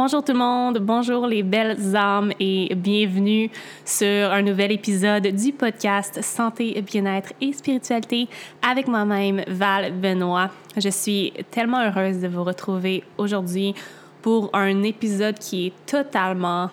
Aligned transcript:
Bonjour 0.00 0.22
tout 0.22 0.30
le 0.30 0.38
monde, 0.38 0.78
bonjour 0.78 1.26
les 1.26 1.42
belles 1.42 1.96
âmes 1.96 2.32
et 2.38 2.72
bienvenue 2.76 3.50
sur 3.84 4.30
un 4.30 4.42
nouvel 4.42 4.70
épisode 4.70 5.26
du 5.26 5.52
podcast 5.52 6.22
Santé, 6.22 6.80
bien-être 6.82 7.32
et 7.40 7.52
spiritualité 7.52 8.28
avec 8.62 8.86
moi-même 8.86 9.42
Val 9.48 9.92
Benoît. 9.92 10.50
Je 10.76 10.88
suis 10.88 11.32
tellement 11.50 11.80
heureuse 11.80 12.20
de 12.20 12.28
vous 12.28 12.44
retrouver 12.44 13.02
aujourd'hui 13.16 13.74
pour 14.22 14.50
un 14.52 14.84
épisode 14.84 15.36
qui 15.36 15.66
est 15.66 15.72
totalement 15.84 16.70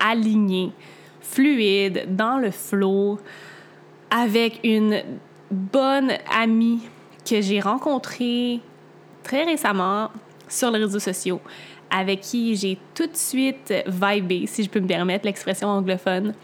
aligné, 0.00 0.72
fluide, 1.20 2.06
dans 2.16 2.38
le 2.38 2.50
flow, 2.50 3.20
avec 4.10 4.58
une 4.64 5.04
bonne 5.48 6.10
amie 6.28 6.80
que 7.24 7.40
j'ai 7.40 7.60
rencontrée 7.60 8.58
très 9.22 9.44
récemment 9.44 10.10
sur 10.48 10.72
les 10.72 10.80
réseaux 10.80 10.98
sociaux 10.98 11.40
avec 11.90 12.20
qui 12.20 12.56
j'ai 12.56 12.78
tout 12.94 13.06
de 13.06 13.16
suite 13.16 13.72
vibé, 13.86 14.46
si 14.46 14.64
je 14.64 14.70
peux 14.70 14.80
me 14.80 14.86
permettre 14.86 15.26
l'expression 15.26 15.68
anglophone. 15.68 16.34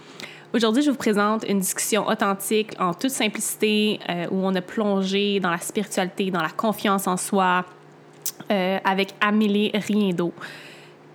Aujourd'hui, 0.52 0.82
je 0.82 0.91
vous 0.91 0.96
présente 0.96 1.45
une 1.48 1.59
discussion 1.59 2.06
authentique 2.06 2.74
en 2.78 2.95
toute 2.95 3.10
simplicité 3.10 3.98
euh, 4.09 4.27
où 4.30 4.37
on 4.45 4.54
a 4.54 4.60
plongé 4.60 5.41
dans 5.41 5.51
la 5.51 5.59
spiritualité, 5.59 6.30
dans 6.30 6.42
la 6.42 6.51
confiance 6.51 7.09
en 7.09 7.16
soi 7.16 7.65
euh, 8.51 8.78
avec 8.84 9.15
Amélie 9.20 9.73
Riendo 9.74 10.32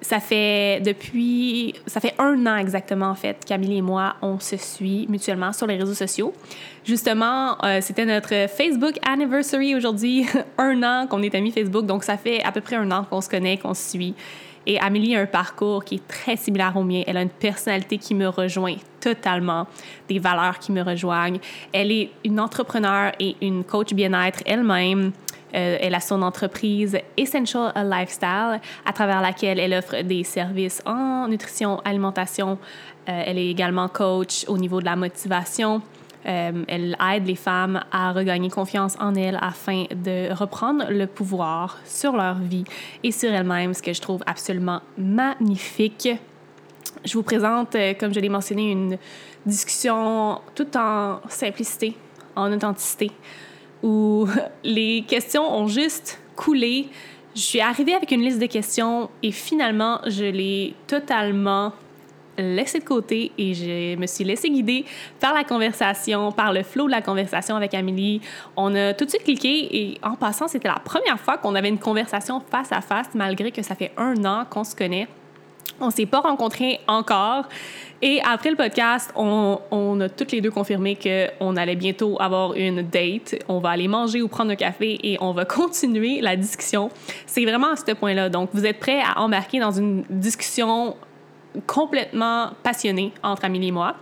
ça 0.01 0.19
fait 0.19 0.81
depuis, 0.81 1.73
ça 1.85 1.99
fait 1.99 2.13
un 2.19 2.45
an 2.45 2.57
exactement 2.57 3.09
en 3.09 3.15
fait 3.15 3.43
qu'Amélie 3.45 3.77
et 3.77 3.81
moi, 3.81 4.15
on 4.21 4.39
se 4.39 4.57
suit 4.57 5.05
mutuellement 5.09 5.51
sur 5.53 5.67
les 5.67 5.77
réseaux 5.77 5.93
sociaux. 5.93 6.33
Justement, 6.85 7.57
euh, 7.63 7.79
c'était 7.81 8.05
notre 8.05 8.47
Facebook 8.49 8.95
anniversary 9.07 9.75
aujourd'hui, 9.75 10.25
un 10.57 10.83
an 10.83 11.07
qu'on 11.07 11.21
est 11.21 11.35
amis 11.35 11.51
Facebook, 11.51 11.85
donc 11.85 12.03
ça 12.03 12.17
fait 12.17 12.43
à 12.43 12.51
peu 12.51 12.61
près 12.61 12.77
un 12.77 12.89
an 12.91 13.05
qu'on 13.09 13.21
se 13.21 13.29
connaît, 13.29 13.57
qu'on 13.57 13.73
se 13.73 13.91
suit. 13.91 14.15
Et 14.65 14.79
Amélie 14.79 15.15
a 15.15 15.21
un 15.21 15.25
parcours 15.25 15.83
qui 15.83 15.95
est 15.95 16.07
très 16.07 16.35
similaire 16.35 16.75
au 16.75 16.83
mien. 16.83 17.01
Elle 17.07 17.17
a 17.17 17.21
une 17.21 17.29
personnalité 17.29 17.97
qui 17.97 18.13
me 18.13 18.27
rejoint 18.27 18.75
totalement, 18.99 19.65
des 20.07 20.19
valeurs 20.19 20.59
qui 20.59 20.71
me 20.71 20.83
rejoignent. 20.83 21.39
Elle 21.73 21.91
est 21.91 22.11
une 22.23 22.39
entrepreneur 22.39 23.11
et 23.19 23.35
une 23.41 23.63
coach 23.63 23.93
bien-être 23.93 24.41
elle-même. 24.45 25.11
Euh, 25.55 25.77
elle 25.79 25.95
a 25.95 25.99
son 25.99 26.21
entreprise 26.21 26.97
Essential 27.17 27.71
Lifestyle, 27.75 28.59
à 28.85 28.93
travers 28.93 29.21
laquelle 29.21 29.59
elle 29.59 29.73
offre 29.73 30.01
des 30.01 30.23
services 30.23 30.81
en 30.85 31.27
nutrition, 31.27 31.79
alimentation. 31.85 32.57
Euh, 33.07 33.23
elle 33.25 33.37
est 33.37 33.49
également 33.49 33.87
coach 33.87 34.45
au 34.47 34.57
niveau 34.57 34.79
de 34.79 34.85
la 34.85 34.95
motivation. 34.95 35.81
Euh, 36.25 36.63
elle 36.67 36.97
aide 37.13 37.25
les 37.25 37.35
femmes 37.35 37.81
à 37.91 38.11
regagner 38.11 38.49
confiance 38.49 38.97
en 38.99 39.15
elles 39.15 39.39
afin 39.41 39.85
de 39.89 40.33
reprendre 40.33 40.85
le 40.89 41.07
pouvoir 41.07 41.77
sur 41.85 42.15
leur 42.15 42.35
vie 42.35 42.65
et 43.03 43.11
sur 43.11 43.31
elles-mêmes, 43.31 43.73
ce 43.73 43.81
que 43.81 43.93
je 43.93 44.01
trouve 44.01 44.21
absolument 44.27 44.81
magnifique. 44.97 46.09
Je 47.05 47.13
vous 47.13 47.23
présente, 47.23 47.77
comme 47.99 48.13
je 48.13 48.19
l'ai 48.19 48.29
mentionné, 48.29 48.71
une 48.71 48.97
discussion 49.45 50.41
tout 50.55 50.75
en 50.75 51.21
simplicité, 51.29 51.95
en 52.35 52.51
authenticité 52.51 53.11
où 53.83 54.27
les 54.63 55.03
questions 55.07 55.49
ont 55.51 55.67
juste 55.67 56.19
coulé. 56.35 56.87
Je 57.35 57.41
suis 57.41 57.61
arrivée 57.61 57.93
avec 57.93 58.11
une 58.11 58.21
liste 58.21 58.39
de 58.39 58.47
questions 58.47 59.09
et 59.23 59.31
finalement, 59.31 59.99
je 60.07 60.25
l'ai 60.25 60.73
totalement 60.87 61.73
laissé 62.37 62.79
de 62.79 62.85
côté 62.85 63.31
et 63.37 63.53
je 63.53 63.95
me 63.97 64.07
suis 64.07 64.23
laissée 64.23 64.49
guider 64.49 64.85
par 65.19 65.33
la 65.33 65.43
conversation, 65.43 66.31
par 66.31 66.53
le 66.53 66.63
flow 66.63 66.85
de 66.85 66.91
la 66.91 67.01
conversation 67.01 67.55
avec 67.55 67.73
Amélie. 67.73 68.21
On 68.55 68.73
a 68.75 68.93
tout 68.93 69.05
de 69.05 69.09
suite 69.09 69.23
cliqué 69.23 69.75
et 69.75 69.97
en 70.03 70.15
passant, 70.15 70.47
c'était 70.47 70.67
la 70.67 70.79
première 70.79 71.19
fois 71.19 71.37
qu'on 71.37 71.55
avait 71.55 71.69
une 71.69 71.79
conversation 71.79 72.41
face 72.49 72.71
à 72.71 72.81
face 72.81 73.09
malgré 73.13 73.51
que 73.51 73.61
ça 73.61 73.75
fait 73.75 73.91
un 73.97 74.23
an 74.25 74.45
qu'on 74.49 74.63
se 74.63 74.75
connaît. 74.75 75.07
On 75.79 75.89
s'est 75.89 76.05
pas 76.05 76.19
rencontrés 76.19 76.79
encore. 76.87 77.45
Et 78.01 78.21
après 78.21 78.49
le 78.49 78.55
podcast, 78.55 79.11
on, 79.15 79.59
on, 79.71 79.99
a 79.99 80.09
toutes 80.09 80.31
les 80.31 80.41
deux 80.41 80.51
confirmé 80.51 80.95
qu'on 80.95 81.55
allait 81.57 81.75
bientôt 81.75 82.17
avoir 82.21 82.53
une 82.53 82.81
date. 82.81 83.35
On 83.47 83.59
va 83.59 83.69
aller 83.69 83.87
manger 83.87 84.21
ou 84.21 84.27
prendre 84.27 84.51
un 84.51 84.55
café 84.55 84.97
et 85.03 85.17
on 85.21 85.33
va 85.33 85.45
continuer 85.45 86.21
la 86.21 86.35
discussion. 86.35 86.89
C'est 87.25 87.43
vraiment 87.43 87.71
à 87.71 87.75
ce 87.75 87.91
point-là. 87.93 88.29
Donc, 88.29 88.49
vous 88.53 88.65
êtes 88.65 88.79
prêts 88.79 89.01
à 89.01 89.19
embarquer 89.19 89.59
dans 89.59 89.71
une 89.71 90.03
discussion 90.09 90.95
complètement 91.67 92.51
passionnée 92.63 93.11
entre 93.23 93.45
Amélie 93.45 93.69
et 93.69 93.71
moi 93.71 93.95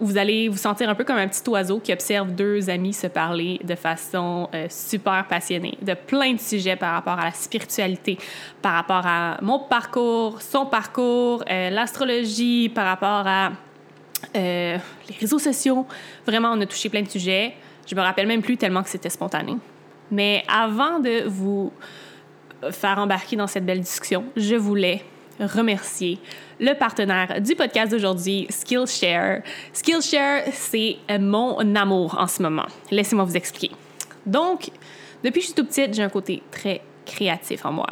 vous 0.00 0.18
allez 0.18 0.48
vous 0.48 0.56
sentir 0.56 0.88
un 0.88 0.94
peu 0.94 1.04
comme 1.04 1.16
un 1.16 1.28
petit 1.28 1.48
oiseau 1.48 1.78
qui 1.78 1.92
observe 1.92 2.32
deux 2.32 2.68
amis 2.68 2.92
se 2.92 3.06
parler 3.06 3.60
de 3.62 3.74
façon 3.74 4.48
euh, 4.54 4.66
super 4.68 5.26
passionnée, 5.28 5.78
de 5.82 5.94
plein 5.94 6.32
de 6.32 6.40
sujets 6.40 6.76
par 6.76 6.94
rapport 6.94 7.18
à 7.18 7.26
la 7.26 7.32
spiritualité, 7.32 8.18
par 8.60 8.74
rapport 8.74 9.06
à 9.06 9.38
mon 9.40 9.60
parcours, 9.60 10.42
son 10.42 10.66
parcours, 10.66 11.44
euh, 11.48 11.70
l'astrologie, 11.70 12.68
par 12.68 12.86
rapport 12.86 13.26
à 13.26 13.52
euh, 14.36 14.78
les 15.08 15.16
réseaux 15.20 15.38
sociaux. 15.38 15.86
Vraiment, 16.26 16.50
on 16.52 16.60
a 16.60 16.66
touché 16.66 16.88
plein 16.88 17.02
de 17.02 17.08
sujets. 17.08 17.54
Je 17.86 17.94
me 17.94 18.00
rappelle 18.00 18.26
même 18.26 18.42
plus 18.42 18.56
tellement 18.56 18.82
que 18.82 18.90
c'était 18.90 19.10
spontané. 19.10 19.56
Mais 20.10 20.42
avant 20.48 20.98
de 20.98 21.24
vous 21.26 21.72
faire 22.70 22.98
embarquer 22.98 23.36
dans 23.36 23.46
cette 23.46 23.64
belle 23.64 23.80
discussion, 23.80 24.24
je 24.36 24.56
voulais 24.56 25.02
remercier 25.40 26.18
le 26.60 26.74
partenaire 26.74 27.40
du 27.40 27.54
podcast 27.54 27.90
d'aujourd'hui, 27.90 28.46
Skillshare. 28.50 29.42
Skillshare, 29.72 30.42
c'est 30.52 30.96
mon 31.18 31.74
amour 31.74 32.16
en 32.18 32.26
ce 32.26 32.42
moment. 32.42 32.66
Laissez-moi 32.90 33.24
vous 33.24 33.36
expliquer. 33.36 33.74
Donc, 34.26 34.70
depuis 35.22 35.40
que 35.40 35.40
je 35.40 35.46
suis 35.46 35.54
toute 35.54 35.68
petite, 35.68 35.94
j'ai 35.94 36.02
un 36.02 36.08
côté 36.08 36.42
très 36.50 36.82
créatif 37.04 37.64
en 37.64 37.72
moi. 37.72 37.88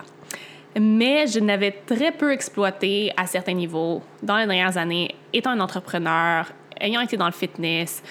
Mais 0.78 1.26
je 1.26 1.38
n'avais 1.40 1.72
très 1.86 2.12
peu 2.12 2.32
exploité 2.32 3.12
à 3.16 3.26
certains 3.26 3.52
niveaux 3.52 4.02
dans 4.22 4.36
les 4.38 4.46
dernières 4.46 4.76
années, 4.76 5.14
étant 5.32 5.50
un 5.50 5.60
entrepreneur, 5.60 6.50
ayant 6.80 7.00
été 7.00 7.16
dans 7.16 7.26
le 7.26 7.32
fitness, 7.32 8.02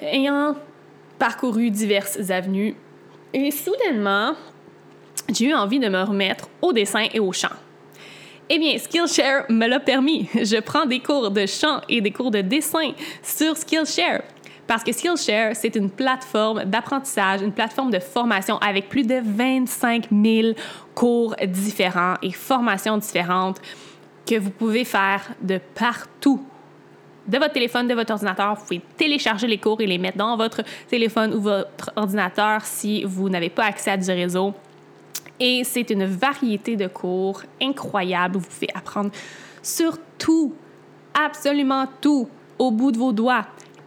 ayant 0.00 0.56
parcouru 1.18 1.70
diverses 1.70 2.30
avenues. 2.30 2.76
Et 3.32 3.50
soudainement, 3.50 4.34
j'ai 5.32 5.46
eu 5.46 5.54
envie 5.54 5.78
de 5.78 5.88
me 5.88 6.02
remettre 6.02 6.48
au 6.60 6.72
dessin 6.72 7.06
et 7.12 7.20
au 7.20 7.32
chant. 7.32 7.48
Eh 8.54 8.58
bien, 8.58 8.76
Skillshare 8.76 9.46
me 9.48 9.66
l'a 9.66 9.80
permis. 9.80 10.28
Je 10.34 10.60
prends 10.60 10.84
des 10.84 11.00
cours 11.00 11.30
de 11.30 11.46
chant 11.46 11.80
et 11.88 12.02
des 12.02 12.10
cours 12.10 12.30
de 12.30 12.42
dessin 12.42 12.92
sur 13.22 13.56
Skillshare. 13.56 14.20
Parce 14.66 14.84
que 14.84 14.92
Skillshare, 14.92 15.56
c'est 15.56 15.74
une 15.74 15.88
plateforme 15.88 16.64
d'apprentissage, 16.64 17.40
une 17.40 17.52
plateforme 17.52 17.90
de 17.90 17.98
formation 17.98 18.58
avec 18.58 18.90
plus 18.90 19.06
de 19.06 19.22
25 19.24 20.08
000 20.12 20.48
cours 20.94 21.34
différents 21.46 22.16
et 22.20 22.30
formations 22.30 22.98
différentes 22.98 23.58
que 24.26 24.38
vous 24.38 24.50
pouvez 24.50 24.84
faire 24.84 25.30
de 25.40 25.58
partout 25.74 26.44
de 27.26 27.38
votre 27.38 27.54
téléphone, 27.54 27.88
de 27.88 27.94
votre 27.94 28.12
ordinateur. 28.12 28.54
Vous 28.56 28.64
pouvez 28.64 28.82
télécharger 28.98 29.46
les 29.46 29.56
cours 29.56 29.80
et 29.80 29.86
les 29.86 29.96
mettre 29.96 30.18
dans 30.18 30.36
votre 30.36 30.60
téléphone 30.88 31.32
ou 31.32 31.40
votre 31.40 31.90
ordinateur 31.96 32.60
si 32.66 33.02
vous 33.04 33.30
n'avez 33.30 33.48
pas 33.48 33.64
accès 33.64 33.92
à 33.92 33.96
du 33.96 34.10
réseau. 34.10 34.52
Et 35.44 35.64
c'est 35.64 35.90
une 35.90 36.04
variété 36.04 36.76
de 36.76 36.86
cours 36.86 37.42
incroyable 37.60 38.36
où 38.36 38.38
vous 38.38 38.46
pouvez 38.46 38.68
apprendre 38.72 39.10
sur 39.60 39.98
tout, 40.16 40.54
absolument 41.14 41.88
tout, 42.00 42.28
au 42.60 42.70
bout 42.70 42.92
de 42.92 42.98
vos 42.98 43.10
doigts. 43.10 43.44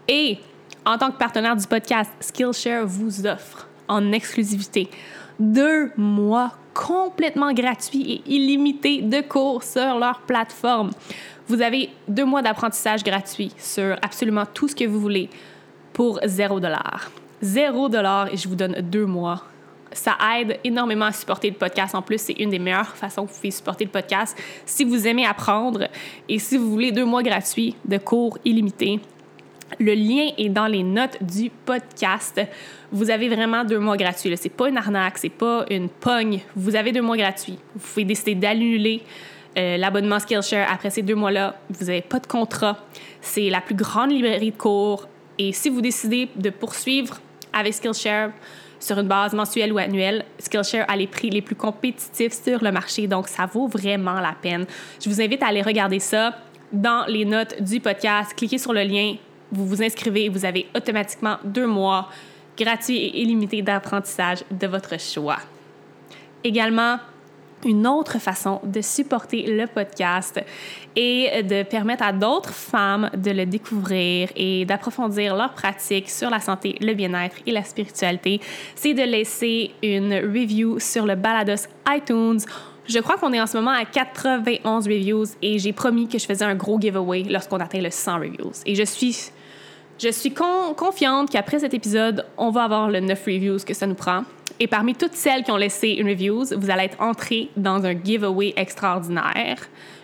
Et 0.10 0.38
en 0.86 0.98
tant 0.98 1.12
que 1.12 1.18
partenaire 1.18 1.56
du 1.56 1.66
podcast, 1.66 2.12
Skillshare 2.20 2.86
vous 2.86 3.26
offre 3.26 3.70
en 3.88 4.12
exclusivité 4.12 4.90
deux 5.40 5.92
mois 5.96 6.52
complètement 6.74 7.54
gratuits 7.54 8.22
et 8.26 8.34
illimités 8.36 9.02
de 9.02 9.22
cours 9.22 9.64
sur 9.64 9.98
leur 9.98 10.20
plateforme. 10.28 10.92
Vous 11.48 11.62
avez 11.62 11.90
deux 12.10 12.26
mois 12.26 12.42
d'apprentissage 12.42 13.02
gratuit 13.02 13.54
sur 13.58 13.94
absolument 14.02 14.46
tout 14.46 14.68
ce 14.68 14.76
que 14.76 14.84
vous 14.84 15.00
voulez 15.00 15.30
pour 15.94 16.20
zéro 16.26 16.60
dollar. 16.60 17.10
Zéro 17.42 17.88
dollar 17.88 18.28
et 18.34 18.36
je 18.36 18.50
vous 18.50 18.58
donne 18.58 18.82
deux 18.82 19.06
mois 19.06 19.46
ça 19.96 20.18
aide 20.38 20.60
énormément 20.64 21.06
à 21.06 21.12
supporter 21.12 21.50
le 21.50 21.56
podcast. 21.56 21.96
En 21.96 22.02
plus, 22.02 22.20
c'est 22.20 22.34
une 22.34 22.50
des 22.50 22.60
meilleures 22.60 22.96
façons 22.96 23.26
que 23.26 23.32
vous 23.32 23.38
pouvez 23.38 23.52
supporter 23.52 23.86
le 23.86 23.92
podcast. 23.92 24.38
Si 24.66 24.84
vous 24.84 25.08
aimez 25.08 25.26
apprendre 25.26 25.88
et 26.30 26.40
si 26.40 26.58
vous 26.58 26.70
voulez 26.70 26.92
deux 26.92 27.06
mois 27.06 27.24
gratuits 27.24 27.76
de 27.86 27.98
cours 27.98 28.38
illimités, 28.46 29.00
le 29.80 29.94
lien 29.94 30.30
est 30.38 30.50
dans 30.50 30.68
les 30.68 30.84
notes 30.84 31.18
du 31.22 31.50
podcast. 31.50 32.42
Vous 32.92 33.10
avez 33.10 33.30
vraiment 33.30 33.64
deux 33.64 33.80
mois 33.80 33.98
gratuits. 33.98 34.36
C'est 34.38 34.50
pas 34.50 34.70
une 34.70 34.78
arnaque, 34.78 35.18
c'est 35.18 35.30
pas 35.30 35.66
une 35.70 35.90
pogne. 35.90 36.42
Vous 36.56 36.76
avez 36.76 36.92
deux 36.92 37.02
mois 37.02 37.18
gratuits. 37.18 37.58
Vous 37.76 37.88
pouvez 37.88 38.06
décider 38.06 38.36
d'annuler 38.36 39.02
euh, 39.58 39.78
l'abonnement 39.78 40.20
Skillshare 40.20 40.68
après 40.72 40.90
ces 40.90 41.02
deux 41.02 41.16
mois-là. 41.16 41.58
Vous 41.70 41.86
n'avez 41.86 42.02
pas 42.02 42.20
de 42.20 42.28
contrat. 42.28 42.78
C'est 43.22 43.50
la 43.50 43.62
plus 43.62 43.76
grande 43.76 44.12
librairie 44.12 44.52
de 44.52 44.58
cours. 44.58 45.08
Et 45.38 45.52
si 45.52 45.70
vous 45.70 45.82
décidez 45.82 46.30
de 46.36 46.50
poursuivre 46.50 47.20
avec 47.52 47.74
Skillshare, 47.74 48.32
sur 48.86 49.00
une 49.00 49.08
base 49.08 49.34
mensuelle 49.34 49.74
ou 49.74 49.80
annuelle, 49.80 50.26
Skillshare 50.38 50.86
a 50.88 50.96
les 50.96 51.08
prix 51.08 51.30
les 51.32 51.42
plus 51.42 51.56
compétitifs 51.56 52.34
sur 52.34 52.64
le 52.64 52.72
marché, 52.72 53.08
donc 53.08 53.28
ça 53.28 53.48
vaut 53.48 53.68
vraiment 53.68 54.20
la 54.20 54.36
peine. 54.40 54.66
Je 55.04 55.10
vous 55.10 55.20
invite 55.20 55.42
à 55.42 55.48
aller 55.48 55.64
regarder 55.64 56.00
ça 56.00 56.36
dans 56.72 57.06
les 57.08 57.26
notes 57.26 57.62
du 57.62 57.80
podcast. 57.80 58.34
Cliquez 58.36 58.60
sur 58.60 58.74
le 58.74 58.84
lien, 58.84 59.16
vous 59.52 59.66
vous 59.66 59.82
inscrivez, 59.82 60.30
vous 60.30 60.46
avez 60.46 60.68
automatiquement 60.76 61.38
deux 61.44 61.66
mois 61.66 62.10
gratuits 62.58 62.98
et 62.98 63.22
illimités 63.22 63.62
d'apprentissage 63.64 64.44
de 64.52 64.68
votre 64.68 65.00
choix. 65.00 65.40
Également, 66.44 67.00
une 67.64 67.88
autre 67.88 68.20
façon 68.20 68.60
de 68.64 68.82
supporter 68.82 69.46
le 69.48 69.68
podcast 69.68 70.40
et 70.96 71.44
de 71.44 71.64
permettre 71.64 72.04
à 72.04 72.14
d'autres 72.14 72.54
femmes 72.54 73.10
de 73.16 73.32
le 73.32 73.46
découvrir 73.46 74.30
et 74.36 74.66
d'approfondir 74.66 75.36
leurs 75.36 75.54
pratiques 75.54 76.10
sur 76.10 76.30
la 76.30 76.40
santé, 76.40 76.76
le 76.82 76.94
bien-être 76.94 77.38
et 77.46 77.52
la 77.52 77.64
spiritualité, 77.64 78.40
c'est 78.76 78.94
de 78.94 79.04
laisser 79.04 79.72
une 79.82 80.14
review 80.14 80.80
sur 80.80 81.06
le 81.06 81.16
Balados 81.16 81.68
iTunes. 81.90 82.40
Je 82.88 83.00
crois 83.00 83.18
qu'on 83.18 83.34
est 83.34 83.42
en 83.42 83.48
ce 83.48 83.58
moment 83.58 83.72
à 83.72 83.84
91 83.86 84.88
reviews 84.88 85.26
et 85.42 85.58
j'ai 85.58 85.74
promis 85.74 86.08
que 86.08 86.20
je 86.20 86.26
faisais 86.26 86.46
un 86.46 86.56
gros 86.56 86.80
giveaway 86.80 87.24
lorsqu'on 87.24 87.60
atteint 87.60 87.82
le 87.82 87.90
100 87.90 88.20
reviews. 88.20 88.52
Et 88.66 88.76
je 88.76 88.84
suis, 88.84 89.32
je 89.98 90.10
suis 90.10 90.34
confiante 90.34 91.32
qu'après 91.32 91.60
cet 91.60 91.74
épisode, 91.74 92.26
on 92.38 92.52
va 92.52 92.66
avoir 92.66 92.92
le 92.92 93.00
9 93.00 93.26
reviews 93.26 93.58
que 93.66 93.74
ça 93.74 93.88
nous 93.88 93.96
prend. 93.96 94.24
Et 94.60 94.68
parmi 94.68 94.96
toutes 94.96 95.16
celles 95.16 95.44
qui 95.44 95.52
ont 95.52 95.58
laissé 95.58 95.90
une 95.90 96.08
review, 96.08 96.46
vous 96.56 96.70
allez 96.70 96.84
être 96.84 97.02
entré 97.02 97.50
dans 97.58 97.86
un 97.86 97.94
giveaway 97.94 98.54
extraordinaire. 98.56 99.58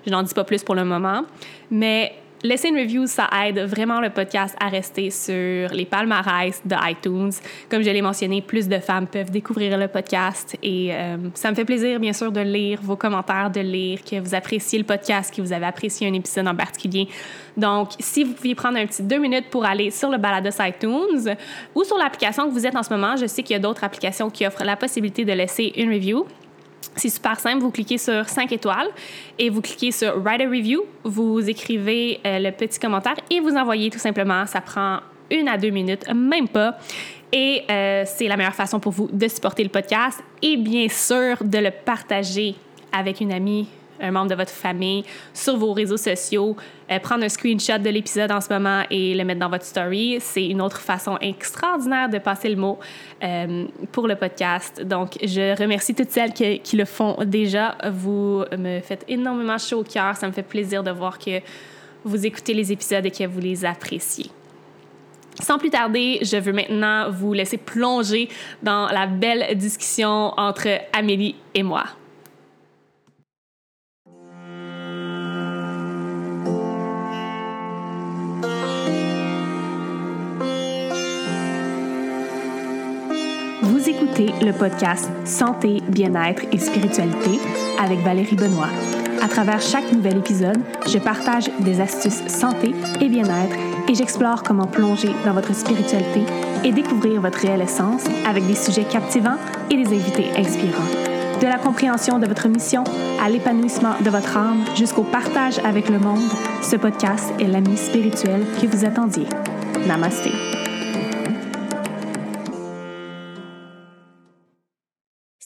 Je 0.05 0.11
n'en 0.11 0.23
dis 0.23 0.33
pas 0.33 0.43
plus 0.43 0.63
pour 0.63 0.75
le 0.75 0.83
moment, 0.83 1.23
mais 1.69 2.13
laisser 2.43 2.69
une 2.69 2.77
review, 2.77 3.07
ça 3.07 3.29
aide 3.45 3.59
vraiment 3.59 3.99
le 3.99 4.09
podcast 4.09 4.55
à 4.59 4.69
rester 4.69 5.09
sur 5.09 5.69
les 5.73 5.85
palmarès 5.85 6.61
de 6.65 6.75
iTunes. 6.89 7.31
Comme 7.69 7.81
je 7.81 7.89
l'ai 7.89 8.01
mentionné, 8.01 8.41
plus 8.41 8.67
de 8.67 8.79
femmes 8.79 9.07
peuvent 9.07 9.31
découvrir 9.31 9.77
le 9.77 9.87
podcast 9.87 10.57
et 10.61 10.93
euh, 10.93 11.17
ça 11.33 11.51
me 11.51 11.55
fait 11.55 11.65
plaisir, 11.65 11.99
bien 11.99 12.13
sûr, 12.13 12.31
de 12.31 12.41
lire 12.41 12.79
vos 12.81 12.95
commentaires, 12.95 13.49
de 13.49 13.61
lire 13.61 14.03
que 14.03 14.19
vous 14.19 14.35
appréciez 14.35 14.79
le 14.79 14.85
podcast, 14.85 15.33
que 15.35 15.41
vous 15.41 15.53
avez 15.53 15.65
apprécié 15.65 16.07
un 16.07 16.13
épisode 16.13 16.47
en 16.47 16.55
particulier. 16.55 17.07
Donc, 17.57 17.89
si 17.99 18.23
vous 18.23 18.33
pouviez 18.33 18.55
prendre 18.55 18.77
un 18.77 18.85
petit 18.85 19.03
deux 19.03 19.19
minutes 19.19 19.49
pour 19.49 19.65
aller 19.65 19.91
sur 19.91 20.09
le 20.09 20.17
Balados 20.17 20.61
iTunes 20.61 21.35
ou 21.75 21.83
sur 21.83 21.97
l'application 21.97 22.47
que 22.47 22.53
vous 22.53 22.65
êtes 22.65 22.75
en 22.75 22.83
ce 22.83 22.93
moment, 22.93 23.15
je 23.15 23.25
sais 23.25 23.43
qu'il 23.43 23.53
y 23.53 23.57
a 23.57 23.59
d'autres 23.59 23.83
applications 23.83 24.29
qui 24.29 24.45
offrent 24.45 24.63
la 24.63 24.75
possibilité 24.75 25.25
de 25.25 25.33
laisser 25.33 25.73
une 25.75 25.91
review. 25.91 26.25
C'est 26.95 27.09
super 27.09 27.39
simple. 27.39 27.61
Vous 27.61 27.71
cliquez 27.71 27.97
sur 27.97 28.27
5 28.27 28.51
étoiles 28.51 28.89
et 29.39 29.49
vous 29.49 29.61
cliquez 29.61 29.91
sur 29.91 30.21
Write 30.21 30.41
a 30.41 30.45
Review. 30.45 30.83
Vous 31.03 31.49
écrivez 31.49 32.19
euh, 32.25 32.39
le 32.39 32.51
petit 32.51 32.79
commentaire 32.79 33.15
et 33.29 33.39
vous 33.39 33.55
envoyez 33.55 33.89
tout 33.89 33.99
simplement. 33.99 34.45
Ça 34.45 34.61
prend 34.61 34.99
une 35.29 35.47
à 35.47 35.57
deux 35.57 35.69
minutes, 35.69 36.05
même 36.13 36.47
pas. 36.47 36.77
Et 37.31 37.63
euh, 37.69 38.03
c'est 38.05 38.27
la 38.27 38.35
meilleure 38.35 38.53
façon 38.53 38.79
pour 38.79 38.91
vous 38.91 39.09
de 39.11 39.27
supporter 39.27 39.63
le 39.63 39.69
podcast 39.69 40.21
et 40.41 40.57
bien 40.57 40.89
sûr 40.89 41.37
de 41.41 41.57
le 41.57 41.71
partager 41.71 42.55
avec 42.91 43.21
une 43.21 43.31
amie, 43.31 43.67
un 44.01 44.11
membre 44.11 44.31
de 44.31 44.35
votre 44.35 44.51
famille, 44.51 45.03
sur 45.33 45.57
vos 45.57 45.73
réseaux 45.73 45.97
sociaux, 45.97 46.55
euh, 46.91 46.99
prendre 46.99 47.23
un 47.23 47.29
screenshot 47.29 47.77
de 47.77 47.89
l'épisode 47.89 48.31
en 48.31 48.41
ce 48.41 48.51
moment 48.51 48.83
et 48.89 49.13
le 49.13 49.23
mettre 49.23 49.39
dans 49.39 49.49
votre 49.49 49.65
story. 49.65 50.17
C'est 50.19 50.45
une 50.45 50.61
autre 50.61 50.81
façon 50.81 51.17
extraordinaire 51.19 52.09
de 52.09 52.17
passer 52.17 52.49
le 52.49 52.55
mot 52.55 52.79
euh, 53.23 53.65
pour 53.91 54.07
le 54.07 54.15
podcast. 54.15 54.81
Donc, 54.81 55.17
je 55.23 55.57
remercie 55.57 55.95
toutes 55.95 56.11
celles 56.11 56.33
qui, 56.33 56.59
qui, 56.59 56.75
le 56.75 56.85
font 56.85 57.17
déjà. 57.25 57.77
Vous 57.91 58.43
me 58.57 58.79
faites 58.81 59.05
énormément 59.07 59.57
chaud 59.57 59.79
au 59.79 59.83
cœur. 59.83 60.15
Ça 60.15 60.27
me 60.27 60.33
fait 60.33 60.43
plaisir 60.43 60.83
de 60.83 60.91
voir 60.91 61.17
que 61.17 61.39
vous 62.03 62.25
écoutez 62.25 62.53
les 62.53 62.71
épisodes 62.71 63.05
et 63.05 63.11
que 63.11 63.25
vous 63.25 63.39
les 63.39 63.63
appréciez. 63.63 64.31
Sans 65.39 65.57
plus 65.57 65.69
tarder, 65.69 66.19
je 66.21 66.37
veux 66.37 66.51
maintenant 66.51 67.09
vous 67.09 67.33
laisser 67.33 67.57
plonger 67.57 68.29
dans 68.61 68.87
la 68.87 69.07
belle 69.07 69.55
discussion 69.57 70.33
entre 70.37 70.67
Amélie 70.93 71.35
et 71.53 71.63
moi. 71.63 71.85
Écoutez 83.91 84.31
le 84.41 84.53
podcast 84.53 85.09
Santé, 85.25 85.81
bien-être 85.89 86.43
et 86.53 86.57
spiritualité 86.57 87.39
avec 87.77 87.99
Valérie 87.99 88.37
Benoît. 88.37 88.69
À 89.21 89.27
travers 89.27 89.61
chaque 89.61 89.91
nouvel 89.91 90.19
épisode, 90.19 90.59
je 90.87 90.97
partage 90.97 91.49
des 91.59 91.81
astuces 91.81 92.25
santé 92.27 92.73
et 93.01 93.09
bien-être 93.09 93.53
et 93.89 93.93
j'explore 93.93 94.43
comment 94.43 94.65
plonger 94.65 95.09
dans 95.25 95.33
votre 95.33 95.53
spiritualité 95.53 96.21
et 96.63 96.71
découvrir 96.71 97.19
votre 97.19 97.39
réelle 97.39 97.61
essence 97.61 98.05
avec 98.25 98.47
des 98.47 98.55
sujets 98.55 98.85
captivants 98.85 99.37
et 99.69 99.75
des 99.75 99.87
invités 99.87 100.29
inspirants. 100.37 100.87
De 101.41 101.47
la 101.47 101.57
compréhension 101.57 102.17
de 102.17 102.27
votre 102.27 102.47
mission 102.47 102.85
à 103.21 103.29
l'épanouissement 103.29 103.95
de 103.99 104.09
votre 104.09 104.37
âme 104.37 104.63
jusqu'au 104.73 105.03
partage 105.03 105.59
avec 105.65 105.89
le 105.89 105.99
monde, 105.99 106.31
ce 106.61 106.77
podcast 106.77 107.33
est 107.41 107.47
l'ami 107.47 107.75
spirituel 107.75 108.45
que 108.61 108.67
vous 108.67 108.85
attendiez. 108.85 109.27
Namasté. 109.85 110.50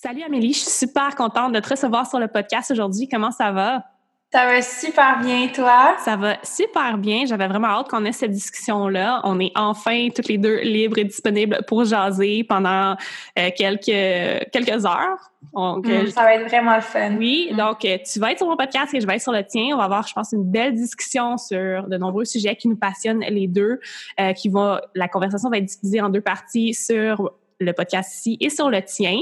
Salut 0.05 0.21
Amélie, 0.21 0.53
je 0.53 0.59
suis 0.59 0.69
super 0.69 1.15
contente 1.15 1.51
de 1.51 1.59
te 1.59 1.67
recevoir 1.67 2.07
sur 2.07 2.19
le 2.19 2.27
podcast 2.27 2.69
aujourd'hui. 2.69 3.09
Comment 3.09 3.31
ça 3.31 3.51
va? 3.51 3.85
Ça 4.31 4.45
va 4.45 4.61
super 4.61 5.19
bien, 5.19 5.47
toi? 5.47 5.95
Ça 5.97 6.15
va 6.15 6.37
super 6.43 6.99
bien. 6.99 7.25
J'avais 7.25 7.47
vraiment 7.47 7.69
hâte 7.69 7.89
qu'on 7.89 8.05
ait 8.05 8.11
cette 8.11 8.29
discussion-là. 8.29 9.21
On 9.23 9.39
est 9.39 9.51
enfin 9.55 10.09
toutes 10.15 10.27
les 10.27 10.37
deux 10.37 10.59
libres 10.59 10.99
et 10.99 11.05
disponibles 11.05 11.57
pour 11.67 11.85
jaser 11.85 12.43
pendant 12.43 12.95
euh, 13.39 13.49
quelques, 13.57 14.51
quelques 14.51 14.85
heures. 14.85 15.31
Donc, 15.55 15.87
mm, 15.87 16.11
ça 16.11 16.21
va 16.21 16.35
être 16.35 16.49
vraiment 16.49 16.75
le 16.75 16.81
fun. 16.81 17.15
Oui, 17.17 17.49
mm. 17.51 17.57
donc 17.57 17.83
euh, 17.83 17.97
tu 18.05 18.19
vas 18.19 18.31
être 18.31 18.37
sur 18.37 18.47
mon 18.47 18.57
podcast 18.57 18.93
et 18.93 19.01
je 19.01 19.07
vais 19.07 19.15
être 19.15 19.23
sur 19.23 19.31
le 19.31 19.43
tien. 19.43 19.69
On 19.73 19.77
va 19.77 19.85
avoir, 19.85 20.05
je 20.07 20.13
pense, 20.13 20.33
une 20.33 20.43
belle 20.43 20.75
discussion 20.75 21.39
sur 21.39 21.87
de 21.87 21.97
nombreux 21.97 22.25
sujets 22.25 22.55
qui 22.55 22.67
nous 22.67 22.77
passionnent 22.77 23.21
les 23.21 23.47
deux. 23.47 23.79
Euh, 24.19 24.33
qui 24.33 24.49
vont, 24.49 24.77
la 24.93 25.07
conversation 25.07 25.49
va 25.49 25.57
être 25.57 25.65
divisée 25.65 26.01
en 26.01 26.09
deux 26.09 26.21
parties 26.21 26.75
sur 26.75 27.31
le 27.59 27.73
podcast 27.73 28.13
ici 28.15 28.37
et 28.39 28.49
sur 28.49 28.69
le 28.69 28.81
tien. 28.81 29.19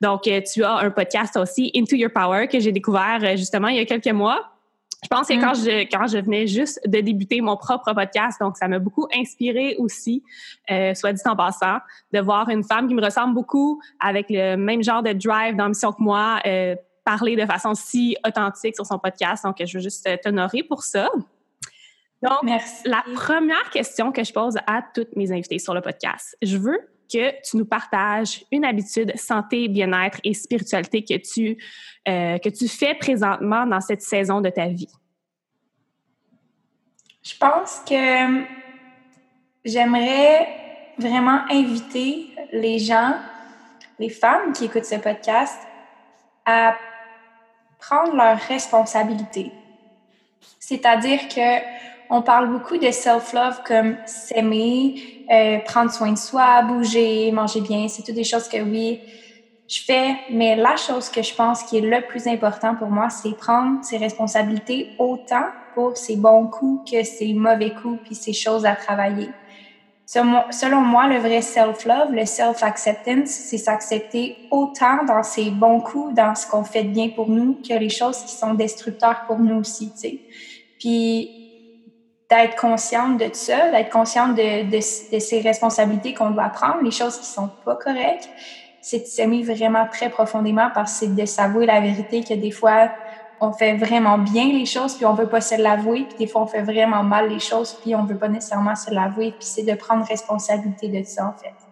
Donc, 0.00 0.26
euh, 0.26 0.40
tu 0.40 0.64
as 0.64 0.76
un 0.76 0.90
podcast 0.90 1.36
aussi, 1.36 1.70
Into 1.74 1.96
Your 1.96 2.10
Power, 2.12 2.48
que 2.48 2.60
j'ai 2.60 2.72
découvert 2.72 3.20
euh, 3.22 3.36
justement 3.36 3.68
il 3.68 3.76
y 3.76 3.80
a 3.80 3.84
quelques 3.84 4.12
mois. 4.12 4.52
Je 5.02 5.08
pense 5.08 5.28
que 5.28 5.34
quand 5.34 5.52
mm. 5.52 5.64
je 5.64 5.82
quand 5.84 6.06
je 6.06 6.18
venais 6.18 6.46
juste 6.46 6.80
de 6.86 7.00
débuter 7.00 7.40
mon 7.40 7.56
propre 7.56 7.92
podcast, 7.92 8.40
donc 8.40 8.56
ça 8.56 8.66
m'a 8.66 8.78
beaucoup 8.78 9.06
inspiré 9.14 9.76
aussi, 9.78 10.22
euh, 10.70 10.94
soit 10.94 11.12
dit 11.12 11.22
en 11.26 11.36
passant, 11.36 11.78
de 12.12 12.20
voir 12.20 12.48
une 12.48 12.64
femme 12.64 12.88
qui 12.88 12.94
me 12.94 13.04
ressemble 13.04 13.34
beaucoup, 13.34 13.80
avec 14.00 14.26
le 14.30 14.56
même 14.56 14.82
genre 14.82 15.02
de 15.02 15.12
drive 15.12 15.54
d'ambition 15.54 15.92
que 15.92 16.02
moi, 16.02 16.40
parler 17.04 17.36
de 17.36 17.46
façon 17.46 17.74
si 17.74 18.16
authentique 18.26 18.74
sur 18.74 18.86
son 18.86 18.98
podcast. 18.98 19.44
Donc, 19.44 19.56
je 19.64 19.78
veux 19.78 19.82
juste 19.82 20.08
t'honorer 20.22 20.64
pour 20.64 20.82
ça. 20.82 21.08
Donc, 22.22 22.42
Merci. 22.42 22.88
la 22.88 23.04
première 23.14 23.70
question 23.70 24.10
que 24.10 24.24
je 24.24 24.32
pose 24.32 24.56
à 24.66 24.82
toutes 24.94 25.14
mes 25.14 25.30
invités 25.30 25.58
sur 25.58 25.74
le 25.74 25.82
podcast, 25.82 26.36
je 26.42 26.56
veux 26.56 26.80
que 27.10 27.30
tu 27.42 27.56
nous 27.56 27.64
partages 27.64 28.44
une 28.50 28.64
habitude 28.64 29.16
santé, 29.16 29.68
bien-être 29.68 30.18
et 30.24 30.34
spiritualité 30.34 31.04
que 31.04 31.16
tu, 31.16 31.56
euh, 32.08 32.38
que 32.38 32.48
tu 32.48 32.68
fais 32.68 32.94
présentement 32.94 33.66
dans 33.66 33.80
cette 33.80 34.02
saison 34.02 34.40
de 34.40 34.50
ta 34.50 34.66
vie? 34.66 34.90
Je 37.22 37.36
pense 37.38 37.82
que 37.88 38.44
j'aimerais 39.64 40.46
vraiment 40.98 41.40
inviter 41.50 42.28
les 42.52 42.78
gens, 42.78 43.14
les 43.98 44.10
femmes 44.10 44.52
qui 44.52 44.66
écoutent 44.66 44.84
ce 44.84 44.96
podcast, 44.96 45.58
à 46.44 46.76
prendre 47.78 48.14
leurs 48.14 48.38
responsabilités. 48.38 49.50
C'est-à-dire 50.60 51.28
que 51.28 51.95
on 52.10 52.22
parle 52.22 52.50
beaucoup 52.50 52.76
de 52.76 52.90
self-love 52.90 53.62
comme 53.66 53.96
s'aimer, 54.06 55.24
euh, 55.30 55.58
prendre 55.64 55.90
soin 55.90 56.12
de 56.12 56.18
soi, 56.18 56.62
bouger, 56.62 57.30
manger 57.32 57.60
bien. 57.60 57.88
C'est 57.88 58.02
toutes 58.02 58.14
des 58.14 58.24
choses 58.24 58.48
que 58.48 58.58
oui, 58.58 59.00
je 59.68 59.82
fais. 59.82 60.16
Mais 60.30 60.56
la 60.56 60.76
chose 60.76 61.08
que 61.08 61.22
je 61.22 61.34
pense 61.34 61.62
qui 61.64 61.78
est 61.78 61.80
le 61.80 62.06
plus 62.06 62.26
important 62.26 62.74
pour 62.74 62.88
moi, 62.88 63.10
c'est 63.10 63.36
prendre 63.36 63.84
ses 63.84 63.96
responsabilités 63.96 64.90
autant 64.98 65.46
pour 65.74 65.96
ses 65.96 66.16
bons 66.16 66.46
coups 66.46 66.90
que 66.90 67.02
ses 67.02 67.34
mauvais 67.34 67.74
coups 67.74 68.00
puis 68.04 68.14
ses 68.14 68.32
choses 68.32 68.64
à 68.64 68.74
travailler. 68.74 69.28
Selon 70.06 70.82
moi, 70.82 71.08
le 71.08 71.18
vrai 71.18 71.42
self-love, 71.42 72.12
le 72.12 72.24
self-acceptance, 72.24 73.28
c'est 73.28 73.58
s'accepter 73.58 74.36
autant 74.52 75.04
dans 75.04 75.24
ses 75.24 75.50
bons 75.50 75.80
coups, 75.80 76.14
dans 76.14 76.36
ce 76.36 76.46
qu'on 76.46 76.62
fait 76.62 76.84
de 76.84 76.90
bien 76.90 77.08
pour 77.08 77.28
nous, 77.28 77.54
que 77.68 77.74
les 77.74 77.88
choses 77.88 78.18
qui 78.18 78.32
sont 78.32 78.54
destructeurs 78.54 79.24
pour 79.26 79.40
nous 79.40 79.56
aussi, 79.56 79.90
tu 79.90 79.98
sais. 79.98 80.20
Puis 80.78 81.35
d'être 82.30 82.56
consciente 82.56 83.18
de 83.18 83.30
ça, 83.32 83.70
d'être 83.70 83.90
consciente 83.90 84.34
de, 84.34 84.64
de, 84.64 84.78
de, 84.78 85.42
responsabilités 85.42 86.14
qu'on 86.14 86.30
doit 86.30 86.48
prendre, 86.48 86.82
les 86.82 86.90
choses 86.90 87.18
qui 87.18 87.26
sont 87.26 87.50
pas 87.64 87.76
correctes, 87.76 88.28
c'est 88.80 89.00
de 89.00 89.06
s'aimer 89.06 89.42
vraiment 89.42 89.86
très 89.90 90.10
profondément 90.10 90.68
parce 90.74 90.92
que 90.92 90.98
c'est 91.06 91.14
de 91.14 91.26
s'avouer 91.26 91.66
la 91.66 91.80
vérité 91.80 92.22
que 92.22 92.34
des 92.34 92.50
fois, 92.50 92.90
on 93.40 93.52
fait 93.52 93.76
vraiment 93.76 94.18
bien 94.18 94.46
les 94.46 94.66
choses, 94.66 94.94
puis 94.94 95.04
on 95.04 95.14
veut 95.14 95.28
pas 95.28 95.40
se 95.40 95.60
l'avouer, 95.60 96.04
puis 96.08 96.18
des 96.18 96.26
fois, 96.26 96.42
on 96.42 96.46
fait 96.46 96.62
vraiment 96.62 97.02
mal 97.02 97.28
les 97.28 97.40
choses, 97.40 97.76
puis 97.82 97.94
on 97.94 98.04
veut 98.04 98.16
pas 98.16 98.28
nécessairement 98.28 98.74
se 98.74 98.90
l'avouer, 98.92 99.32
puis 99.32 99.46
c'est 99.46 99.64
de 99.64 99.74
prendre 99.74 100.06
responsabilité 100.06 100.88
de 100.88 101.04
ça, 101.04 101.26
en 101.26 101.32
fait. 101.38 101.65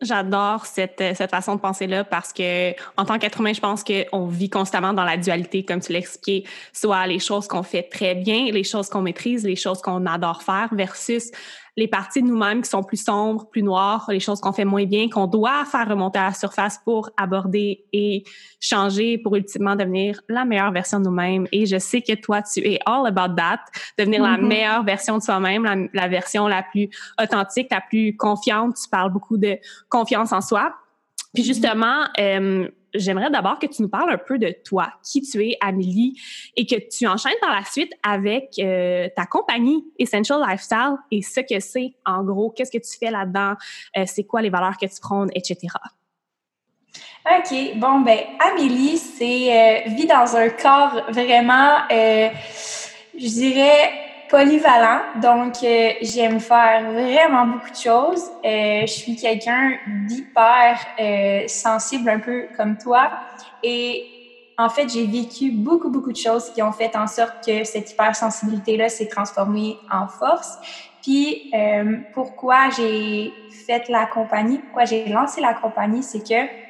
J'adore 0.00 0.66
cette, 0.66 1.02
cette 1.14 1.30
façon 1.30 1.54
de 1.54 1.60
penser-là 1.60 2.04
parce 2.04 2.32
que, 2.32 2.72
en 2.96 3.04
tant 3.04 3.18
qu'être 3.18 3.40
humain, 3.40 3.54
je 3.54 3.60
pense 3.60 3.82
qu'on 3.82 4.26
vit 4.26 4.50
constamment 4.50 4.92
dans 4.92 5.04
la 5.04 5.16
dualité, 5.16 5.64
comme 5.64 5.80
tu 5.80 5.92
l'expliquais, 5.92 6.48
soit 6.72 7.06
les 7.06 7.18
choses 7.18 7.48
qu'on 7.48 7.62
fait 7.62 7.84
très 7.84 8.14
bien, 8.14 8.50
les 8.52 8.64
choses 8.64 8.90
qu'on 8.90 9.02
maîtrise, 9.02 9.44
les 9.44 9.56
choses 9.56 9.80
qu'on 9.80 10.04
adore 10.04 10.42
faire 10.42 10.68
versus 10.72 11.30
les 11.76 11.88
parties 11.88 12.22
de 12.22 12.26
nous-mêmes 12.26 12.62
qui 12.62 12.70
sont 12.70 12.82
plus 12.82 13.02
sombres, 13.02 13.48
plus 13.50 13.62
noires, 13.62 14.06
les 14.08 14.20
choses 14.20 14.40
qu'on 14.40 14.52
fait 14.52 14.64
moins 14.64 14.86
bien, 14.86 15.08
qu'on 15.10 15.26
doit 15.26 15.64
faire 15.66 15.88
remonter 15.88 16.18
à 16.18 16.26
la 16.26 16.32
surface 16.32 16.80
pour 16.82 17.10
aborder 17.16 17.84
et 17.92 18.24
changer 18.60 19.18
pour 19.18 19.36
ultimement 19.36 19.76
devenir 19.76 20.20
la 20.28 20.44
meilleure 20.44 20.72
version 20.72 20.98
de 21.00 21.04
nous-mêmes. 21.04 21.46
Et 21.52 21.66
je 21.66 21.78
sais 21.78 22.00
que 22.00 22.14
toi, 22.14 22.40
tu 22.42 22.60
es 22.60 22.78
all 22.86 23.06
about 23.06 23.34
that, 23.36 23.60
devenir 23.98 24.22
la 24.22 24.38
mm-hmm. 24.38 24.46
meilleure 24.46 24.84
version 24.84 25.18
de 25.18 25.22
soi-même, 25.22 25.64
la, 25.64 25.76
la 25.92 26.08
version 26.08 26.48
la 26.48 26.62
plus 26.62 26.88
authentique, 27.22 27.68
la 27.70 27.82
plus 27.82 28.16
confiante. 28.16 28.76
Tu 28.82 28.88
parles 28.88 29.12
beaucoup 29.12 29.36
de 29.36 29.58
confiance 29.90 30.32
en 30.32 30.40
soi. 30.40 30.72
Puis 31.34 31.42
mm-hmm. 31.42 31.46
justement, 31.46 32.04
euh, 32.18 32.68
j'aimerais 32.98 33.30
d'abord 33.30 33.58
que 33.58 33.66
tu 33.66 33.82
nous 33.82 33.88
parles 33.88 34.10
un 34.10 34.18
peu 34.18 34.38
de 34.38 34.54
toi, 34.64 34.92
qui 35.02 35.22
tu 35.22 35.44
es, 35.44 35.56
Amélie, 35.60 36.18
et 36.56 36.66
que 36.66 36.76
tu 36.76 37.06
enchaînes 37.06 37.38
par 37.40 37.54
la 37.54 37.64
suite 37.64 37.92
avec 38.02 38.58
euh, 38.58 39.08
ta 39.14 39.26
compagnie 39.26 39.84
Essential 39.98 40.40
Lifestyle 40.46 40.96
et 41.10 41.22
ce 41.22 41.40
que 41.40 41.60
c'est, 41.60 41.94
en 42.04 42.22
gros, 42.24 42.50
qu'est-ce 42.50 42.70
que 42.70 42.82
tu 42.82 42.98
fais 42.98 43.10
là-dedans, 43.10 43.54
euh, 43.96 44.04
c'est 44.06 44.24
quoi 44.24 44.42
les 44.42 44.50
valeurs 44.50 44.76
que 44.78 44.86
tu 44.86 45.00
prônes, 45.00 45.30
etc. 45.34 45.58
OK. 47.26 47.76
Bon, 47.76 48.00
ben, 48.00 48.18
Amélie, 48.38 48.98
c'est 48.98 49.86
euh, 49.86 49.90
vit 49.96 50.06
dans 50.06 50.36
un 50.36 50.48
corps 50.50 51.10
vraiment, 51.10 51.78
je 51.90 53.28
dirais, 53.28 54.05
polyvalent. 54.28 55.00
Donc, 55.20 55.56
euh, 55.62 55.92
j'aime 56.02 56.40
faire 56.40 56.90
vraiment 56.92 57.46
beaucoup 57.46 57.70
de 57.70 57.76
choses. 57.76 58.30
Euh, 58.44 58.82
je 58.82 58.92
suis 58.92 59.16
quelqu'un 59.16 59.72
d'hyper 60.06 60.78
euh, 61.00 61.48
sensible, 61.48 62.08
un 62.08 62.18
peu 62.18 62.46
comme 62.56 62.76
toi. 62.78 63.10
Et 63.62 64.06
en 64.58 64.68
fait, 64.68 64.88
j'ai 64.88 65.06
vécu 65.06 65.50
beaucoup, 65.50 65.90
beaucoup 65.90 66.12
de 66.12 66.16
choses 66.16 66.50
qui 66.52 66.62
ont 66.62 66.72
fait 66.72 66.96
en 66.96 67.06
sorte 67.06 67.44
que 67.44 67.64
cette 67.64 67.90
hypersensibilité-là 67.92 68.88
s'est 68.88 69.08
transformée 69.08 69.76
en 69.92 70.08
force. 70.08 70.58
Puis, 71.02 71.52
pourquoi 72.14 72.70
j'ai 72.76 73.32
fait 73.66 73.88
la 73.88 74.06
compagnie, 74.06 74.58
pourquoi 74.58 74.86
j'ai 74.86 75.06
lancé 75.06 75.40
la 75.40 75.54
compagnie, 75.54 76.02
c'est 76.02 76.26
que 76.26 76.65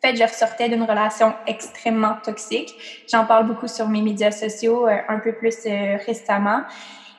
fait, 0.00 0.16
je 0.16 0.22
ressortais 0.22 0.68
d'une 0.68 0.82
relation 0.82 1.34
extrêmement 1.46 2.14
toxique. 2.22 2.74
J'en 3.10 3.24
parle 3.24 3.46
beaucoup 3.46 3.68
sur 3.68 3.88
mes 3.88 4.02
médias 4.02 4.30
sociaux 4.30 4.86
euh, 4.86 4.96
un 5.08 5.18
peu 5.18 5.32
plus 5.32 5.56
euh, 5.66 5.96
récemment. 6.06 6.62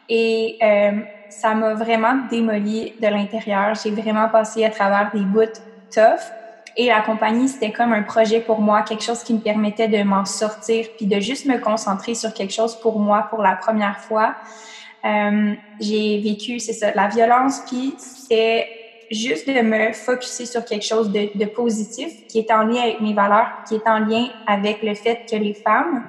Et 0.10 0.58
euh, 0.62 0.92
ça 1.30 1.54
m'a 1.54 1.74
vraiment 1.74 2.16
démoli 2.30 2.94
de 3.00 3.08
l'intérieur. 3.08 3.76
J'ai 3.76 3.92
vraiment 3.92 4.28
passé 4.30 4.66
à 4.66 4.70
travers 4.70 5.12
des 5.14 5.22
bouts 5.22 5.60
tough. 5.94 6.20
Et 6.78 6.88
la 6.88 7.02
compagnie, 7.02 7.48
c'était 7.50 7.72
comme 7.72 7.92
un 7.94 8.04
projet 8.04 8.40
pour 8.40 8.62
moi, 8.62 8.82
quelque 8.82 9.04
chose 9.04 9.24
qui 9.24 9.34
me 9.34 9.40
permettait 9.40 9.88
de 9.88 10.04
m'en 10.04 10.26
sortir, 10.26 10.86
puis 10.98 11.06
de 11.06 11.20
juste 11.20 11.46
me 11.46 11.58
concentrer 11.58 12.16
sur 12.16 12.34
quelque 12.34 12.54
chose 12.54 12.80
pour 12.80 13.00
moi 13.00 13.28
pour 13.30 13.42
la 13.42 13.56
première 13.56 14.00
fois. 14.00 14.36
Euh, 15.04 15.54
j'ai 15.80 16.20
vécu, 16.22 16.60
c'est 16.60 16.74
ça, 16.74 16.92
la 16.94 17.08
violence, 17.08 17.62
puis 17.68 17.96
c'est 17.98 18.68
juste 19.12 19.48
de 19.48 19.62
me 19.62 19.92
focuser 19.92 20.46
sur 20.46 20.64
quelque 20.64 20.86
chose 20.86 21.12
de, 21.12 21.46
positif 21.46 22.28
qui 22.28 22.40
est 22.40 22.52
en 22.52 22.64
lien 22.64 22.82
avec 22.82 23.02
mes 23.02 23.14
valeurs, 23.14 23.50
qui 23.68 23.76
est 23.76 23.88
en 23.88 24.00
lien 24.00 24.28
avec 24.48 24.82
le 24.82 24.96
fait 24.96 25.26
que 25.30 25.36
les 25.36 25.54
femmes, 25.54 26.04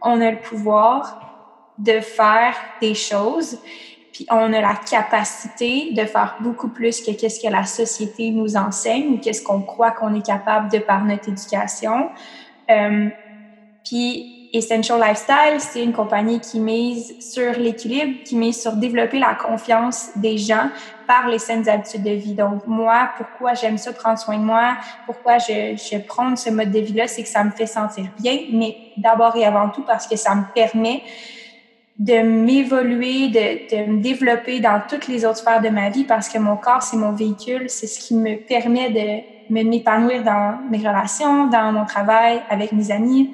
on 0.00 0.20
a 0.20 0.30
le 0.30 0.40
pouvoir 0.40 1.74
de 1.78 2.00
faire 2.00 2.54
des 2.80 2.94
choses, 2.94 3.58
puis 4.12 4.26
on 4.30 4.52
a 4.52 4.60
la 4.60 4.74
capacité 4.74 5.92
de 5.92 6.04
faire 6.04 6.36
beaucoup 6.40 6.68
plus 6.68 7.00
que 7.00 7.12
qu'est-ce 7.12 7.40
que 7.40 7.52
la 7.52 7.64
société 7.64 8.30
nous 8.30 8.56
enseigne 8.56 9.14
ou 9.14 9.18
qu'est-ce 9.18 9.42
qu'on 9.42 9.60
croit 9.60 9.92
qu'on 9.92 10.14
est 10.14 10.26
capable 10.26 10.70
de 10.72 10.78
par 10.78 11.04
notre 11.04 11.28
éducation. 11.28 12.08
Euh, 12.70 13.08
puis 13.84 14.50
Essential 14.52 14.98
Lifestyle, 14.98 15.58
c'est 15.58 15.84
une 15.84 15.92
compagnie 15.92 16.40
qui 16.40 16.58
mise 16.58 17.14
sur 17.20 17.52
l'équilibre, 17.52 18.24
qui 18.24 18.34
mise 18.34 18.60
sur 18.60 18.72
développer 18.72 19.18
la 19.18 19.34
confiance 19.34 20.10
des 20.16 20.38
gens 20.38 20.70
par 21.08 21.26
les 21.26 21.38
saines 21.38 21.66
habitudes 21.68 22.02
de 22.02 22.10
vie. 22.10 22.34
Donc, 22.34 22.66
moi, 22.66 23.08
pourquoi 23.16 23.54
j'aime 23.54 23.78
ça 23.78 23.92
prendre 23.92 24.18
soin 24.18 24.36
de 24.36 24.44
moi, 24.44 24.76
pourquoi 25.06 25.38
je, 25.38 25.74
je 25.74 25.98
prends 25.98 26.36
ce 26.36 26.50
mode 26.50 26.70
de 26.70 26.80
vie-là, 26.80 27.08
c'est 27.08 27.22
que 27.22 27.28
ça 27.28 27.42
me 27.42 27.50
fait 27.50 27.66
sentir 27.66 28.04
bien, 28.20 28.38
mais 28.52 28.76
d'abord 28.98 29.34
et 29.34 29.44
avant 29.46 29.70
tout 29.70 29.82
parce 29.82 30.06
que 30.06 30.16
ça 30.16 30.34
me 30.34 30.44
permet 30.54 31.02
de 31.98 32.20
m'évoluer, 32.20 33.28
de, 33.28 33.74
de 33.74 33.90
me 33.90 34.02
développer 34.02 34.60
dans 34.60 34.82
toutes 34.86 35.08
les 35.08 35.24
autres 35.24 35.38
sphères 35.38 35.62
de 35.62 35.70
ma 35.70 35.88
vie 35.88 36.04
parce 36.04 36.28
que 36.28 36.38
mon 36.38 36.56
corps, 36.56 36.82
c'est 36.82 36.98
mon 36.98 37.12
véhicule, 37.12 37.70
c'est 37.70 37.86
ce 37.86 37.98
qui 37.98 38.14
me 38.14 38.36
permet 38.36 38.90
de 38.90 39.64
m'épanouir 39.64 40.22
dans 40.22 40.58
mes 40.70 40.78
relations, 40.78 41.46
dans 41.46 41.72
mon 41.72 41.86
travail, 41.86 42.42
avec 42.50 42.72
mes 42.72 42.92
amis, 42.92 43.30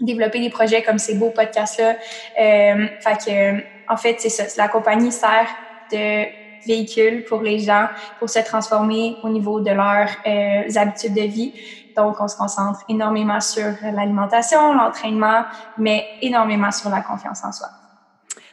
développer 0.00 0.40
des 0.40 0.50
projets 0.50 0.82
comme 0.82 0.98
ces 0.98 1.14
beaux 1.14 1.30
podcasts-là. 1.30 1.94
Euh, 2.40 2.86
fait 3.00 3.18
que, 3.24 3.92
en 3.92 3.96
fait, 3.96 4.16
c'est 4.18 4.28
ça. 4.28 4.42
La 4.58 4.68
compagnie 4.68 5.12
sert 5.12 5.46
de 5.92 6.45
véhicule 6.66 7.24
pour 7.24 7.42
les 7.42 7.58
gens 7.58 7.86
pour 8.18 8.28
se 8.28 8.40
transformer 8.40 9.16
au 9.22 9.28
niveau 9.28 9.60
de 9.60 9.70
leurs 9.70 10.10
euh, 10.26 10.80
habitudes 10.80 11.14
de 11.14 11.22
vie. 11.22 11.52
Donc, 11.96 12.16
on 12.20 12.28
se 12.28 12.36
concentre 12.36 12.80
énormément 12.88 13.40
sur 13.40 13.72
l'alimentation, 13.82 14.74
l'entraînement, 14.74 15.44
mais 15.78 16.06
énormément 16.20 16.70
sur 16.70 16.90
la 16.90 17.00
confiance 17.00 17.42
en 17.42 17.52
soi. 17.52 17.68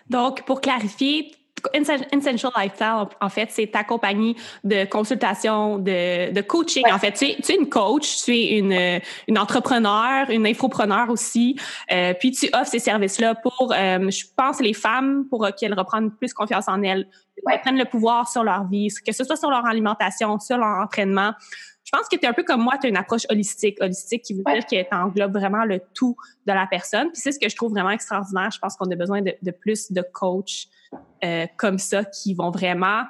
Donc, 0.10 0.44
pour 0.44 0.62
clarifier, 0.62 1.32
Essential 1.74 2.52
Lifestyle, 2.58 3.06
en 3.22 3.30
fait, 3.30 3.50
c'est 3.52 3.68
ta 3.68 3.84
compagnie 3.84 4.36
de 4.64 4.86
consultation, 4.86 5.78
de, 5.78 6.32
de 6.32 6.42
coaching. 6.42 6.84
En 6.92 7.00
fait, 7.00 7.14
tu 7.14 7.26
es, 7.26 7.38
tu 7.42 7.54
es, 7.54 7.56
une 7.56 7.70
coach, 7.70 8.24
tu 8.24 8.36
es 8.36 8.58
une, 8.58 9.02
une 9.28 9.40
entrepreneur, 9.40 10.30
une 10.30 10.46
infopreneur 10.46 11.10
aussi. 11.10 11.58
Euh, 11.92 12.14
puis 12.20 12.32
tu 12.32 12.50
offres 12.54 12.72
ces 12.72 12.80
services-là 12.80 13.36
pour, 13.36 13.72
euh, 13.72 14.10
je 14.10 14.26
pense, 14.36 14.60
les 14.60 14.74
femmes, 14.74 15.26
pour 15.30 15.48
qu'elles 15.58 15.74
reprennent 15.74 16.12
plus 16.12 16.34
confiance 16.34 16.68
en 16.68 16.82
elles, 16.82 17.08
ouais. 17.46 17.60
prennent 17.60 17.78
le 17.78 17.86
pouvoir 17.86 18.30
sur 18.30 18.44
leur 18.44 18.66
vie, 18.68 18.90
que 19.06 19.12
ce 19.12 19.24
soit 19.24 19.36
sur 19.36 19.50
leur 19.50 19.66
alimentation, 19.66 20.40
sur 20.40 20.58
leur 20.58 20.80
entraînement. 20.80 21.34
Je 21.84 21.92
pense 21.92 22.08
que 22.08 22.16
tu 22.16 22.26
es 22.26 22.28
un 22.28 22.34
peu 22.34 22.44
comme 22.44 22.62
moi, 22.62 22.78
tu 22.80 22.88
as 22.88 22.90
une 22.90 22.98
approche 22.98 23.24
holistique. 23.30 23.78
Holistique 23.82 24.24
qui 24.24 24.34
veut 24.34 24.44
dire 24.46 24.66
que 24.66 24.82
tu 24.82 24.96
englobes 24.96 25.34
vraiment 25.34 25.66
le 25.66 25.82
tout 25.94 26.16
de 26.48 26.54
la 26.54 26.66
personne. 26.66 27.12
Puis 27.12 27.22
c'est 27.22 27.32
ce 27.32 27.40
que 27.40 27.50
je 27.50 27.56
trouve 27.56 27.72
vraiment 27.72 27.92
extraordinaire. 27.92 28.50
Je 28.52 28.60
pense 28.60 28.76
qu'on 28.76 28.90
a 28.90 28.96
besoin 28.96 29.22
de, 29.22 29.36
de 29.42 29.52
plus 29.52 29.92
de 29.92 30.02
coachs 30.02 30.68
euh, 31.24 31.46
comme 31.58 31.78
ça 31.78 32.04
qui 32.06 32.34
vont 32.34 32.52
vraiment 32.52 33.04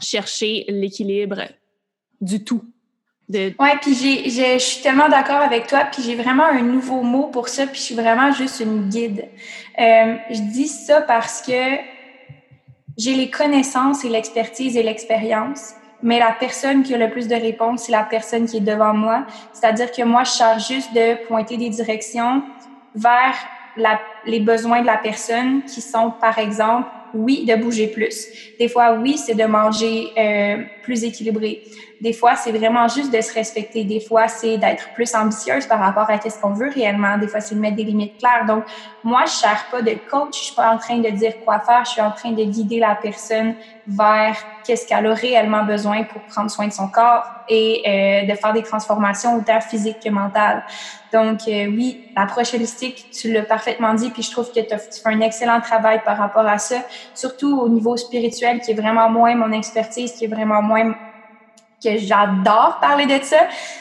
chercher 0.00 0.64
l'équilibre 0.68 1.42
du 2.20 2.44
tout. 2.44 2.64
De... 3.28 3.54
Ouais, 3.60 3.78
puis 3.80 3.94
je 3.94 4.58
suis 4.58 4.82
tellement 4.82 5.08
d'accord 5.08 5.40
avec 5.40 5.68
toi, 5.68 5.84
puis 5.84 6.02
j'ai 6.02 6.16
vraiment 6.16 6.44
un 6.44 6.62
nouveau 6.62 7.02
mot 7.02 7.28
pour 7.28 7.48
ça, 7.48 7.66
puis 7.66 7.76
je 7.76 7.82
suis 7.82 7.94
vraiment 7.94 8.32
juste 8.32 8.58
une 8.58 8.88
guide. 8.88 9.28
Euh, 9.78 10.16
je 10.30 10.52
dis 10.52 10.66
ça 10.66 11.00
parce 11.02 11.40
que 11.42 11.76
j'ai 13.00 13.14
les 13.14 13.30
connaissances 13.30 14.04
et 14.04 14.10
l'expertise 14.10 14.76
et 14.76 14.82
l'expérience, 14.82 15.72
mais 16.02 16.18
la 16.18 16.32
personne 16.32 16.82
qui 16.82 16.94
a 16.94 16.98
le 16.98 17.10
plus 17.10 17.28
de 17.28 17.34
réponses, 17.34 17.84
c'est 17.84 17.92
la 17.92 18.04
personne 18.04 18.44
qui 18.46 18.58
est 18.58 18.60
devant 18.60 18.92
moi. 18.92 19.24
C'est-à-dire 19.54 19.90
que 19.90 20.02
moi, 20.02 20.24
je 20.24 20.32
charge 20.32 20.68
juste 20.68 20.92
de 20.92 21.26
pointer 21.26 21.56
des 21.56 21.70
directions 21.70 22.42
vers 22.94 23.34
la, 23.76 23.98
les 24.26 24.40
besoins 24.40 24.80
de 24.80 24.86
la 24.86 24.96
personne 24.96 25.62
qui 25.64 25.80
sont, 25.80 26.12
par 26.20 26.38
exemple, 26.38 26.88
oui, 27.14 27.44
de 27.44 27.54
bouger 27.56 27.88
plus. 27.88 28.28
Des 28.58 28.68
fois, 28.68 28.92
oui, 28.92 29.18
c'est 29.18 29.34
de 29.34 29.44
manger 29.44 30.10
euh, 30.16 30.62
plus 30.82 31.04
équilibré. 31.04 31.62
Des 32.00 32.12
fois, 32.12 32.34
c'est 32.34 32.52
vraiment 32.52 32.88
juste 32.88 33.12
de 33.12 33.20
se 33.20 33.34
respecter. 33.34 33.84
Des 33.84 34.00
fois, 34.00 34.26
c'est 34.26 34.56
d'être 34.56 34.88
plus 34.94 35.14
ambitieuse 35.14 35.66
par 35.66 35.80
rapport 35.80 36.08
à 36.08 36.18
ce 36.18 36.40
qu'on 36.40 36.54
veut 36.54 36.70
réellement. 36.70 37.18
Des 37.18 37.28
fois, 37.28 37.40
c'est 37.40 37.54
de 37.54 37.60
mettre 37.60 37.76
des 37.76 37.84
limites 37.84 38.16
claires. 38.18 38.46
Donc, 38.46 38.64
moi, 39.04 39.24
je 39.26 39.32
cherche 39.32 39.70
pas 39.70 39.82
de 39.82 39.94
coach. 40.10 40.38
Je 40.38 40.44
suis 40.44 40.54
pas 40.54 40.70
en 40.70 40.78
train 40.78 40.98
de 40.98 41.10
dire 41.10 41.34
quoi 41.44 41.58
faire. 41.60 41.84
Je 41.84 41.90
suis 41.90 42.00
en 42.00 42.12
train 42.12 42.32
de 42.32 42.42
guider 42.44 42.78
la 42.78 42.94
personne 42.94 43.54
vers 43.86 44.36
qu'est-ce 44.64 44.86
qu'elle 44.86 45.06
a 45.06 45.14
réellement 45.14 45.64
besoin 45.64 46.04
pour 46.04 46.22
prendre 46.22 46.50
soin 46.50 46.68
de 46.68 46.72
son 46.72 46.88
corps 46.88 47.24
et 47.48 47.82
euh, 47.86 48.32
de 48.32 48.38
faire 48.38 48.52
des 48.52 48.62
transformations 48.62 49.36
autant 49.36 49.60
physiques 49.60 50.00
que 50.02 50.10
mentales. 50.10 50.64
Donc, 51.12 51.40
euh, 51.48 51.66
oui, 51.66 52.04
l'approche 52.16 52.54
holistique, 52.54 53.10
tu 53.10 53.32
l'as 53.32 53.42
parfaitement 53.42 53.94
dit, 53.94 54.09
puis 54.10 54.22
je 54.22 54.30
trouve 54.30 54.50
que 54.52 54.60
tu 54.60 54.76
fais 55.02 55.08
un 55.08 55.20
excellent 55.20 55.60
travail 55.60 56.02
par 56.04 56.16
rapport 56.16 56.46
à 56.46 56.58
ça, 56.58 56.76
surtout 57.14 57.58
au 57.60 57.68
niveau 57.68 57.96
spirituel, 57.96 58.60
qui 58.60 58.72
est 58.72 58.74
vraiment 58.74 59.08
moins 59.08 59.34
mon 59.34 59.52
expertise, 59.52 60.12
qui 60.12 60.24
est 60.24 60.28
vraiment 60.28 60.62
moins 60.62 60.94
que 61.82 61.96
j'adore 61.96 62.78
parler 62.80 63.06
de 63.06 63.24
ça, 63.24 63.38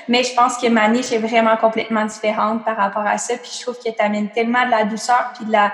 mais 0.07 0.23
je 0.23 0.33
pense 0.33 0.57
que 0.57 0.67
ma 0.67 0.87
niche 0.87 1.11
est 1.11 1.17
vraiment 1.17 1.57
complètement 1.57 2.05
différente 2.05 2.63
par 2.63 2.77
rapport 2.77 3.05
à 3.05 3.17
ça, 3.17 3.35
puis 3.37 3.51
je 3.53 3.61
trouve 3.61 3.77
que 3.77 3.89
tu 3.89 4.01
amènes 4.01 4.29
tellement 4.29 4.65
de 4.65 4.71
la 4.71 4.85
douceur, 4.85 5.31
puis 5.35 5.45
de 5.45 5.51
la, 5.51 5.73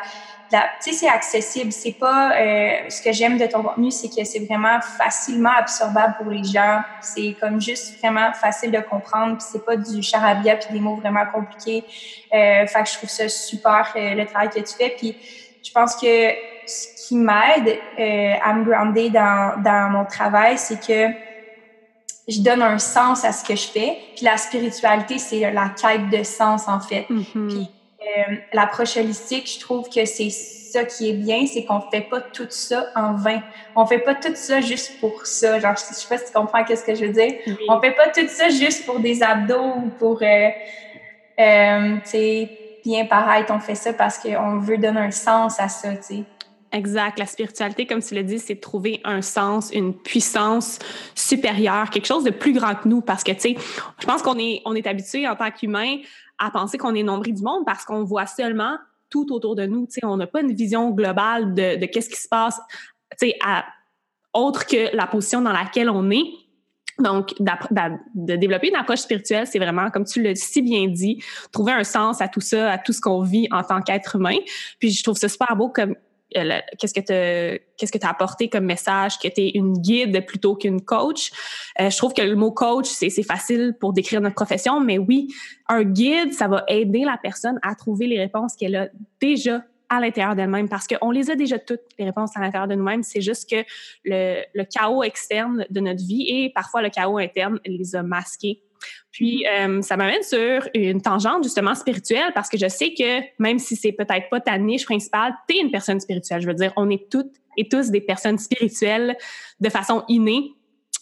tu 0.50 0.58
sais, 0.80 0.92
c'est 0.92 1.10
accessible. 1.10 1.72
C'est 1.72 1.94
pas 1.94 2.32
euh, 2.32 2.90
ce 2.90 3.02
que 3.02 3.12
j'aime 3.12 3.38
de 3.38 3.46
ton 3.46 3.64
contenu, 3.64 3.92
c'est 3.92 4.10
que 4.10 4.24
c'est 4.24 4.46
vraiment 4.46 4.80
facilement 4.82 5.52
absorbable 5.58 6.16
pour 6.18 6.32
les 6.32 6.44
gens. 6.44 6.82
C'est 7.02 7.36
comme 7.40 7.60
juste 7.60 8.00
vraiment 8.00 8.32
facile 8.34 8.72
de 8.72 8.80
comprendre. 8.80 9.38
Puis 9.38 9.48
c'est 9.52 9.66
pas 9.66 9.76
du 9.76 10.02
charabia 10.02 10.56
puis 10.56 10.74
des 10.74 10.80
mots 10.80 10.96
vraiment 10.96 11.26
compliqués. 11.34 11.84
Euh, 12.34 12.68
fait 12.68 12.84
que 12.84 12.90
je 12.90 12.98
trouve 12.98 13.10
ça 13.10 13.28
super 13.28 13.92
euh, 13.96 14.16
le 14.16 14.26
travail 14.26 14.50
que 14.50 14.60
tu 14.60 14.76
fais. 14.78 14.96
Puis 14.98 15.18
je 15.64 15.72
pense 15.72 15.96
que 15.96 16.32
ce 16.68 17.08
qui 17.08 17.16
m'aide 17.16 17.80
euh, 18.00 18.34
à 18.44 18.54
me 18.54 18.64
grounder 18.64 19.10
dans, 19.10 19.62
dans 19.62 19.90
mon 19.92 20.06
travail, 20.06 20.58
c'est 20.58 20.80
que 20.80 21.14
je 22.28 22.42
donne 22.42 22.62
un 22.62 22.80
sens 22.80 23.24
à 23.24 23.32
ce 23.32 23.44
que 23.44 23.56
je 23.56 23.68
fais. 23.68 23.98
Puis 24.16 24.26
la 24.26 24.38
spiritualité, 24.38 25.20
c'est 25.20 25.52
la 25.52 25.70
quête 25.70 26.10
de 26.10 26.24
sens 26.24 26.68
en 26.68 26.80
fait. 26.80 27.06
Mm-hmm. 27.10 27.48
Puis 27.50 27.70
euh, 28.06 28.36
l'approche 28.54 28.98
holistique, 28.98 29.50
je 29.52 29.60
trouve 29.60 29.90
que 29.90 30.06
c'est 30.06 30.30
ça 30.30 30.84
qui 30.84 31.10
est 31.10 31.14
bien, 31.14 31.46
c'est 31.46 31.64
qu'on 31.66 31.82
fait 31.82 32.02
pas 32.02 32.22
tout 32.22 32.48
ça 32.50 32.88
en 32.96 33.14
vain. 33.14 33.42
On 33.76 33.86
fait 33.86 34.00
pas 34.00 34.16
tout 34.16 34.36
ça 34.36 34.62
juste 34.62 35.00
pour 35.00 35.26
ça. 35.26 35.60
Genre, 35.60 35.76
je 35.76 35.96
sais 35.96 36.08
pas 36.08 36.18
si 36.18 36.26
tu 36.26 36.32
comprends 36.34 36.64
qu'est-ce 36.64 36.84
que 36.84 36.96
je 36.96 37.06
veux 37.06 37.14
dire. 37.14 37.34
On 37.70 37.80
fait 37.82 37.94
pas 37.94 38.10
tout 38.10 38.28
ça 38.28 38.50
juste 38.50 38.86
pour 38.86 39.00
des 39.00 39.24
abdos 39.24 39.76
ou 39.78 39.90
pour, 39.98 40.22
euh, 40.22 40.50
euh, 41.40 41.96
tu 42.04 42.10
sais, 42.10 42.50
bien 42.84 43.06
paraître. 43.06 43.54
On 43.54 43.60
fait 43.60 43.76
ça 43.76 43.94
parce 43.94 44.18
qu'on 44.18 44.60
veut 44.60 44.78
donner 44.78 45.00
un 45.00 45.12
sens 45.12 45.60
à 45.60 45.68
ça, 45.70 45.96
tu 45.96 46.04
sais. 46.04 46.24
Exact. 46.76 47.20
La 47.20 47.26
spiritualité, 47.26 47.86
comme 47.86 48.02
tu 48.02 48.14
l'as 48.16 48.24
dit, 48.24 48.38
c'est 48.38 48.56
de 48.56 48.60
trouver 48.60 49.00
un 49.06 49.22
sens, 49.22 49.72
une 49.72 49.94
puissance 49.94 50.80
supérieure, 51.16 51.90
quelque 51.90 52.08
chose 52.08 52.26
de 52.26 52.32
plus 52.32 52.52
grand 52.52 52.76
que 52.76 52.90
nous. 52.90 53.00
Parce 53.00 53.24
que, 53.24 53.32
tu 53.32 53.40
sais, 53.40 53.56
je 54.00 54.06
pense 54.06 54.22
qu'on 54.22 54.38
est, 54.38 54.62
on 54.66 54.76
est 54.76 54.86
habitué 54.86 55.26
en 55.26 55.38
tant 55.38 55.52
qu'humain 55.52 56.00
à 56.40 56.52
penser 56.52 56.78
qu'on 56.78 56.96
est 56.96 57.04
nombril 57.04 57.34
du 57.34 57.44
monde 57.44 57.64
parce 57.66 57.86
qu'on 57.86 58.04
voit 58.04 58.26
seulement 58.26 58.78
tout 59.10 59.32
autour 59.32 59.56
de 59.56 59.66
nous. 59.66 59.86
Tu 59.86 59.94
sais, 59.94 60.06
on 60.06 60.18
n'a 60.18 60.28
pas 60.28 60.42
une 60.42 60.54
vision 60.54 60.92
globale 60.92 61.54
de, 61.54 61.80
de 61.80 61.86
qu'est-ce 61.86 62.10
qui 62.10 62.22
se 62.22 62.28
passe, 62.28 62.60
à, 63.44 63.66
autre 64.34 64.66
que 64.66 64.96
la 64.96 65.08
position 65.08 65.42
dans 65.42 65.54
laquelle 65.54 65.90
on 65.90 66.10
est. 66.12 66.26
Donc, 67.00 67.34
de 67.40 68.36
développer 68.38 68.70
une 68.70 68.76
approche 68.76 69.00
spirituelle, 69.00 69.46
c'est 69.48 69.60
vraiment, 69.60 69.90
comme 69.90 70.06
tu 70.06 70.22
l'as 70.22 70.36
si 70.36 70.62
bien 70.62 70.88
dit, 70.88 71.22
trouver 71.52 71.74
un 71.74 71.84
sens 71.84 72.22
à 72.22 72.30
tout 72.30 72.40
ça, 72.40 72.72
à 72.72 72.78
tout 72.78 72.94
ce 72.94 73.02
qu'on 73.02 73.22
vit 73.22 73.48
en 73.52 73.64
tant 73.64 73.82
qu'être 73.82 74.16
humain. 74.16 74.38
Puis 74.80 74.92
je 74.92 75.04
trouve 75.04 75.18
ça 75.18 75.28
super 75.28 75.56
beau 75.58 75.68
comme 75.68 75.96
qu'est-ce 76.78 76.94
que 76.94 77.00
tu 77.00 77.64
qu'est-ce 77.78 77.92
que 77.92 77.98
tu 77.98 78.06
as 78.06 78.10
apporté 78.10 78.50
comme 78.50 78.66
message 78.66 79.20
que 79.20 79.28
tu 79.28 79.42
es 79.42 79.50
une 79.56 79.74
guide 79.74 80.26
plutôt 80.26 80.56
qu'une 80.56 80.82
coach? 80.82 81.32
Euh, 81.80 81.90
je 81.90 81.98
trouve 81.98 82.14
que 82.14 82.22
le 82.22 82.36
mot 82.36 82.52
coach 82.52 82.88
c'est 82.88 83.10
facile 83.24 83.76
pour 83.80 83.94
décrire 83.94 84.22
notre 84.22 84.36
profession 84.36 84.80
mais 84.80 84.98
oui, 84.98 85.34
un 85.68 85.84
guide 85.84 86.34
ça 86.34 86.48
va 86.48 86.64
aider 86.68 87.04
la 87.04 87.18
personne 87.22 87.60
à 87.62 87.76
trouver 87.76 88.08
les 88.08 88.20
réponses 88.20 88.56
qu'elle 88.56 88.76
a 88.76 88.88
déjà 89.22 89.62
à 89.90 90.00
l'intérieur 90.00 90.36
d'elle-même 90.36 90.68
parce 90.68 90.88
qu'on 90.88 91.12
les 91.12 91.30
a 91.30 91.36
déjà 91.36 91.60
toutes, 91.60 91.82
les 92.00 92.06
réponses 92.06 92.36
à 92.36 92.40
l'intérieur 92.40 92.68
de 92.68 92.74
nous-mêmes. 92.74 93.04
C'est 93.04 93.22
juste 93.22 93.48
que 93.48 93.64
le, 94.04 94.42
le, 94.54 94.64
chaos 94.64 95.04
externe 95.04 95.66
de 95.70 95.80
notre 95.80 96.04
vie 96.04 96.26
et 96.28 96.52
parfois 96.54 96.82
le 96.82 96.90
chaos 96.90 97.20
interne 97.20 97.60
les 97.66 97.96
a 97.96 98.02
masqués 98.02 98.64
puis, 99.12 99.46
euh, 99.48 99.82
ça 99.82 99.96
m'amène 99.96 100.24
sur 100.24 100.68
une 100.74 101.02
tangente 101.02 101.44
justement 101.44 101.74
spirituelle 101.74 102.32
parce 102.34 102.50
que 102.50 102.58
je 102.58 102.68
sais 102.68 102.94
que 102.94 103.22
même 103.40 103.60
si 103.60 103.78
c'est 103.78 103.94
peut-être 103.94 104.30
pas 104.30 104.42
ta 104.42 104.58
niche 104.58 104.86
principale, 104.86 105.34
tu 105.48 105.56
es 105.56 105.62
une 105.62 105.72
personne 105.72 106.02
spirituelle. 106.02 106.42
Je 106.42 106.48
veux 106.48 106.54
dire, 106.54 106.74
on 106.76 106.90
est 106.90 107.10
toutes 107.10 107.32
et 107.56 107.70
tous 107.70 107.92
des 107.92 108.02
personnes 108.02 108.38
spirituelles 108.38 109.16
de 109.62 109.70
façon 109.70 110.04
innée. 110.10 110.52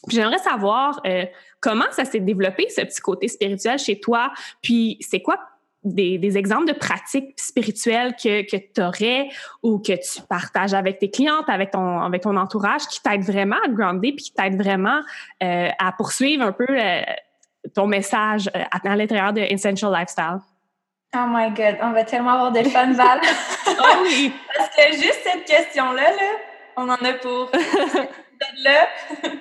Puis 0.08 0.18
j'aimerais 0.18 0.38
savoir 0.38 1.02
euh, 1.08 1.26
comment 1.60 1.90
ça 1.92 2.06
s'est 2.06 2.20
développé, 2.20 2.68
ce 2.70 2.82
petit 2.82 3.02
côté 3.02 3.28
spirituel 3.28 3.80
chez 3.80 4.00
toi? 4.00 4.32
Puis 4.62 4.98
c'est 5.02 5.22
quoi 5.22 5.40
des, 5.84 6.18
des, 6.18 6.38
exemples 6.38 6.68
de 6.68 6.74
pratiques 6.74 7.34
spirituelles 7.38 8.16
que, 8.16 8.50
que 8.50 8.58
tu 8.58 8.82
aurais 8.82 9.28
ou 9.62 9.80
que 9.80 9.94
tu 9.94 10.22
partages 10.30 10.74
avec 10.74 11.00
tes 11.00 11.10
clientes, 11.10 11.50
avec 11.50 11.72
ton, 11.72 12.00
avec 12.00 12.22
ton 12.22 12.38
entourage, 12.38 12.88
qui 12.88 13.02
t'aident 13.02 13.26
vraiment 13.26 13.58
à 13.66 13.68
te 13.68 13.74
grounder 13.74 14.14
puis 14.14 14.26
qui 14.26 14.34
t'aident 14.34 14.62
vraiment 14.62 15.02
euh, 15.42 15.70
à 15.78 15.92
poursuivre 15.92 16.44
un 16.44 16.54
peu 16.54 16.68
euh, 16.70 17.02
ton 17.74 17.88
message 17.88 18.50
euh, 18.56 18.64
à, 18.72 18.96
l'intérieur 18.96 19.34
de 19.34 19.42
Essential 19.42 19.92
Lifestyle? 19.92 20.40
Oh 21.16 21.26
my 21.28 21.52
God, 21.52 21.78
on 21.82 21.92
va 21.92 22.04
tellement 22.04 22.32
avoir 22.32 22.52
de 22.52 22.64
fun, 22.64 22.92
Val. 22.94 23.20
oh 23.68 24.02
oui! 24.04 24.34
Parce 24.58 24.76
que 24.76 24.94
juste 24.94 25.20
cette 25.24 25.46
question-là, 25.46 26.10
là, 26.10 26.32
on 26.76 26.90
en 26.90 26.96
a 26.96 27.14
pour 27.14 27.52
là, 28.64 28.88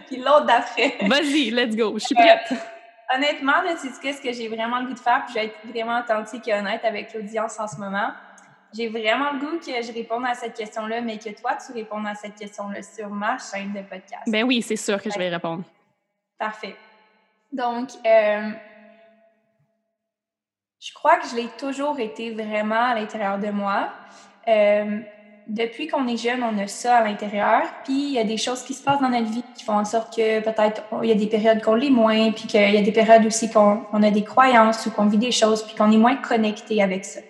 puis 0.07 0.17
l'autre 0.17 0.47
d'après. 0.47 0.97
Vas-y, 1.03 1.51
let's 1.51 1.75
go, 1.75 1.95
je 1.99 2.05
suis 2.05 2.15
prête. 2.15 2.53
Euh, 2.53 3.17
honnêtement, 3.17 3.55
sais 3.77 4.13
ce 4.13 4.21
que 4.21 4.33
j'ai 4.33 4.49
vraiment 4.49 4.81
le 4.81 4.89
goût 4.89 4.95
de 4.95 4.99
faire, 4.99 5.25
puis 5.25 5.35
je 5.35 5.41
vais 5.41 5.47
être 5.47 5.59
vraiment 5.67 6.01
authentique 6.01 6.47
et 6.49 6.55
honnête 6.55 6.85
avec 6.85 7.13
l'audience 7.15 7.59
en 7.59 7.67
ce 7.67 7.77
moment. 7.77 8.11
J'ai 8.75 8.89
vraiment 8.89 9.33
le 9.33 9.39
goût 9.39 9.59
que 9.59 9.83
je 9.83 9.93
réponde 9.93 10.25
à 10.27 10.35
cette 10.35 10.55
question-là, 10.55 11.01
mais 11.03 11.19
que 11.19 11.29
toi, 11.39 11.53
tu 11.65 11.73
répondes 11.73 12.07
à 12.07 12.15
cette 12.15 12.37
question-là 12.37 12.83
sur 12.83 13.09
ma 13.11 13.37
chaîne 13.39 13.73
de 13.73 13.83
podcast. 13.83 14.23
Ben 14.27 14.45
oui, 14.45 14.63
c'est 14.63 14.77
sûr 14.77 15.03
que 15.03 15.11
je 15.11 15.19
vais 15.19 15.29
répondre. 15.29 15.65
Parfait. 16.39 16.75
Donc, 17.53 17.91
euh, 18.07 18.51
je 20.81 20.93
crois 20.95 21.19
que 21.19 21.29
je 21.29 21.37
l'ai 21.37 21.49
toujours 21.59 22.01
été 22.01 22.33
vraiment 22.33 22.91
à 22.91 22.95
l'intérieur 22.95 23.39
de 23.39 23.51
moi. 23.51 23.91
Euh, 24.49 25.01
depuis 25.49 25.87
qu'on 25.87 26.07
est 26.09 26.17
jeune, 26.17 26.43
on 26.43 26.57
a 26.59 26.67
ça 26.67 26.99
à 26.99 27.05
l'intérieur. 27.05 27.63
Puis 27.85 27.93
il 27.93 28.13
y 28.13 28.19
a 28.19 28.25
des 28.25 28.37
choses 28.37 28.63
qui 28.63 28.75
se 28.75 28.83
passent 28.83 29.01
dans 29.01 29.09
notre 29.09 29.31
vie 29.31 29.45
qui 29.55 29.65
font 29.65 29.75
en 29.75 29.85
sorte 29.85 30.15
que 30.17 30.41
peut-être 30.41 30.83
il 31.03 31.09
y 31.09 31.13
a 31.13 31.15
des 31.15 31.27
périodes 31.27 31.63
qu'on 31.63 31.75
l'est 31.75 31.91
moins, 31.91 32.33
puis 32.33 32.47
qu'il 32.47 32.75
y 32.75 32.77
a 32.77 32.83
des 32.83 32.93
périodes 32.93 33.27
aussi 33.27 33.51
qu'on 33.51 33.83
on 33.93 34.03
a 34.03 34.11
des 34.11 34.25
croyances 34.25 34.87
ou 34.87 34.91
qu'on 34.91 35.07
vit 35.07 35.19
des 35.19 35.33
choses, 35.33 35.63
puis 35.63 35.75
qu'on 35.75 35.91
est 35.93 35.99
moins 35.99 36.17
connecté 36.17 36.83
avec 36.83 37.05
ça. 37.05 37.21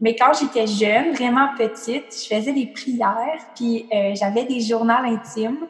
Mais 0.00 0.16
quand 0.16 0.32
j'étais 0.38 0.66
jeune, 0.66 1.12
vraiment 1.12 1.48
petite, 1.56 2.06
je 2.10 2.34
faisais 2.34 2.52
des 2.52 2.66
prières, 2.66 3.40
puis 3.54 3.86
euh, 3.92 4.14
j'avais 4.14 4.44
des 4.44 4.60
journaux 4.60 4.92
intimes 4.92 5.66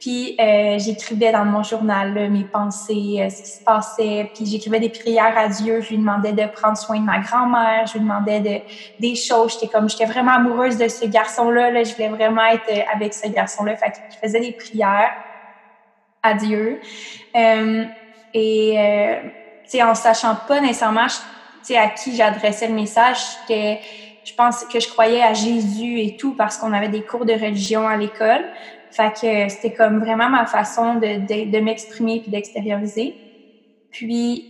puis 0.00 0.36
euh, 0.38 0.78
j'écrivais 0.78 1.32
dans 1.32 1.44
mon 1.44 1.62
journal 1.62 2.30
mes 2.30 2.44
pensées, 2.44 3.16
euh, 3.18 3.28
ce 3.28 3.42
qui 3.42 3.48
se 3.48 3.64
passait. 3.64 4.30
Puis 4.34 4.46
j'écrivais 4.46 4.80
des 4.80 4.90
prières 4.90 5.36
à 5.36 5.48
Dieu. 5.48 5.80
Je 5.80 5.90
lui 5.90 5.98
demandais 5.98 6.32
de 6.32 6.46
prendre 6.46 6.76
soin 6.76 7.00
de 7.00 7.04
ma 7.04 7.18
grand-mère. 7.18 7.86
Je 7.86 7.94
lui 7.94 8.00
demandais 8.00 8.40
de, 8.40 8.60
des 9.00 9.14
choses. 9.16 9.54
J'étais 9.54 9.68
comme, 9.68 9.88
j'étais 9.88 10.04
vraiment 10.04 10.32
amoureuse 10.32 10.76
de 10.76 10.88
ce 10.88 11.06
garçon-là. 11.06 11.70
Là. 11.70 11.82
Je 11.82 11.94
voulais 11.94 12.08
vraiment 12.08 12.46
être 12.46 12.70
euh, 12.70 12.82
avec 12.94 13.12
ce 13.12 13.28
garçon-là. 13.28 13.76
Fait 13.76 13.90
que 13.90 13.96
je 14.10 14.16
faisais 14.18 14.40
des 14.40 14.52
prières 14.52 15.12
à 16.22 16.34
Dieu. 16.34 16.80
Euh, 17.34 17.84
et, 18.34 18.78
euh, 18.78 19.14
tu 19.64 19.70
sais, 19.70 19.82
en 19.82 19.94
sachant 19.94 20.36
pas 20.46 20.60
nécessairement, 20.60 21.06
tu 21.06 21.16
sais, 21.62 21.76
à 21.76 21.88
qui 21.88 22.14
j'adressais 22.14 22.68
le 22.68 22.74
message, 22.74 23.18
j'étais 23.48 23.80
je 24.24 24.34
pense 24.34 24.64
que 24.66 24.78
je 24.78 24.88
croyais 24.88 25.22
à 25.22 25.32
Jésus 25.32 26.00
et 26.00 26.16
tout 26.18 26.34
parce 26.34 26.58
qu'on 26.58 26.74
avait 26.74 26.90
des 26.90 27.00
cours 27.02 27.24
de 27.24 27.32
religion 27.32 27.88
à 27.88 27.96
l'école. 27.96 28.44
Fait 28.98 29.12
que 29.12 29.48
c'était 29.48 29.74
comme 29.74 30.00
vraiment 30.00 30.28
ma 30.28 30.44
façon 30.44 30.96
de, 30.96 31.50
de, 31.52 31.60
m'exprimer 31.60 32.18
puis 32.20 32.32
d'extérioriser. 32.32 33.14
Puis, 33.92 34.44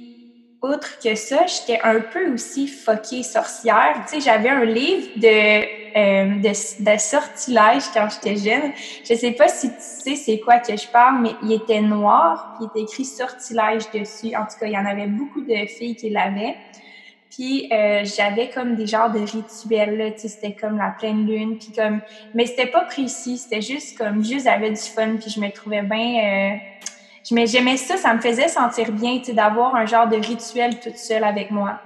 outre 0.63 0.99
que 1.05 1.15
ça, 1.17 1.45
j'étais 1.45 1.79
un 1.83 2.01
peu 2.01 2.33
aussi 2.33 2.67
fuckée 2.67 3.23
sorcière. 3.23 4.07
Tu 4.09 4.15
sais, 4.15 4.21
j'avais 4.23 4.49
un 4.49 4.65
livre 4.65 5.07
de, 5.17 5.29
euh, 5.99 6.41
de, 6.41 6.93
de, 6.93 6.99
sortilège 6.99 7.83
quand 7.93 8.09
j'étais 8.09 8.37
jeune. 8.37 8.73
Je 9.05 9.13
sais 9.13 9.33
pas 9.33 9.49
si 9.49 9.69
tu 9.69 9.77
sais 9.81 10.17
c'est 10.17 10.41
quoi 10.41 10.61
que 10.61 10.75
je 10.75 10.89
parle, 10.89 11.21
mais 11.21 11.33
il 11.43 11.53
était 11.53 11.83
noir, 11.83 12.55
puis 12.57 12.65
il 12.75 12.81
était 12.81 12.91
écrit 12.91 13.05
sortilège 13.05 13.91
dessus. 13.91 14.35
En 14.35 14.47
tout 14.47 14.59
cas, 14.59 14.65
il 14.65 14.73
y 14.73 14.79
en 14.79 14.87
avait 14.87 15.09
beaucoup 15.09 15.43
de 15.43 15.67
filles 15.67 15.95
qui 15.95 16.09
l'avaient. 16.09 16.57
Puis 17.31 17.69
euh, 17.73 18.05
j'avais 18.05 18.49
comme 18.49 18.75
des 18.75 18.87
genres 18.87 19.11
de 19.11 19.19
rituels, 19.19 19.99
là, 19.99 20.11
tu 20.11 20.21
sais, 20.21 20.29
c'était 20.29 20.55
comme 20.55 20.79
la 20.79 20.95
pleine 20.99 21.27
lune, 21.27 21.59
puis 21.59 21.73
comme... 21.73 22.01
Mais 22.35 22.47
c'était 22.47 22.67
pas 22.67 22.83
précis, 22.83 23.37
c'était 23.39 23.61
juste 23.61 23.99
comme, 23.99 24.25
juste 24.25 24.45
j'avais 24.45 24.71
du 24.71 24.77
fun, 24.77 25.17
puis 25.21 25.31
je 25.31 25.41
me 25.41 25.51
trouvais 25.51 25.83
bien... 25.83 26.55
Euh... 26.55 26.57
J'aimais 27.25 27.77
ça, 27.77 27.99
ça 27.99 28.15
me 28.15 28.21
faisait 28.21 28.49
sentir 28.49 28.91
bien, 28.91 29.19
tu 29.19 29.27
sais, 29.27 29.33
d'avoir 29.35 29.75
un 29.75 29.85
genre 29.85 30.09
de 30.09 30.17
rituel 30.17 30.81
toute 30.81 30.97
seule 30.97 31.25
avec 31.25 31.51
moi. 31.51 31.79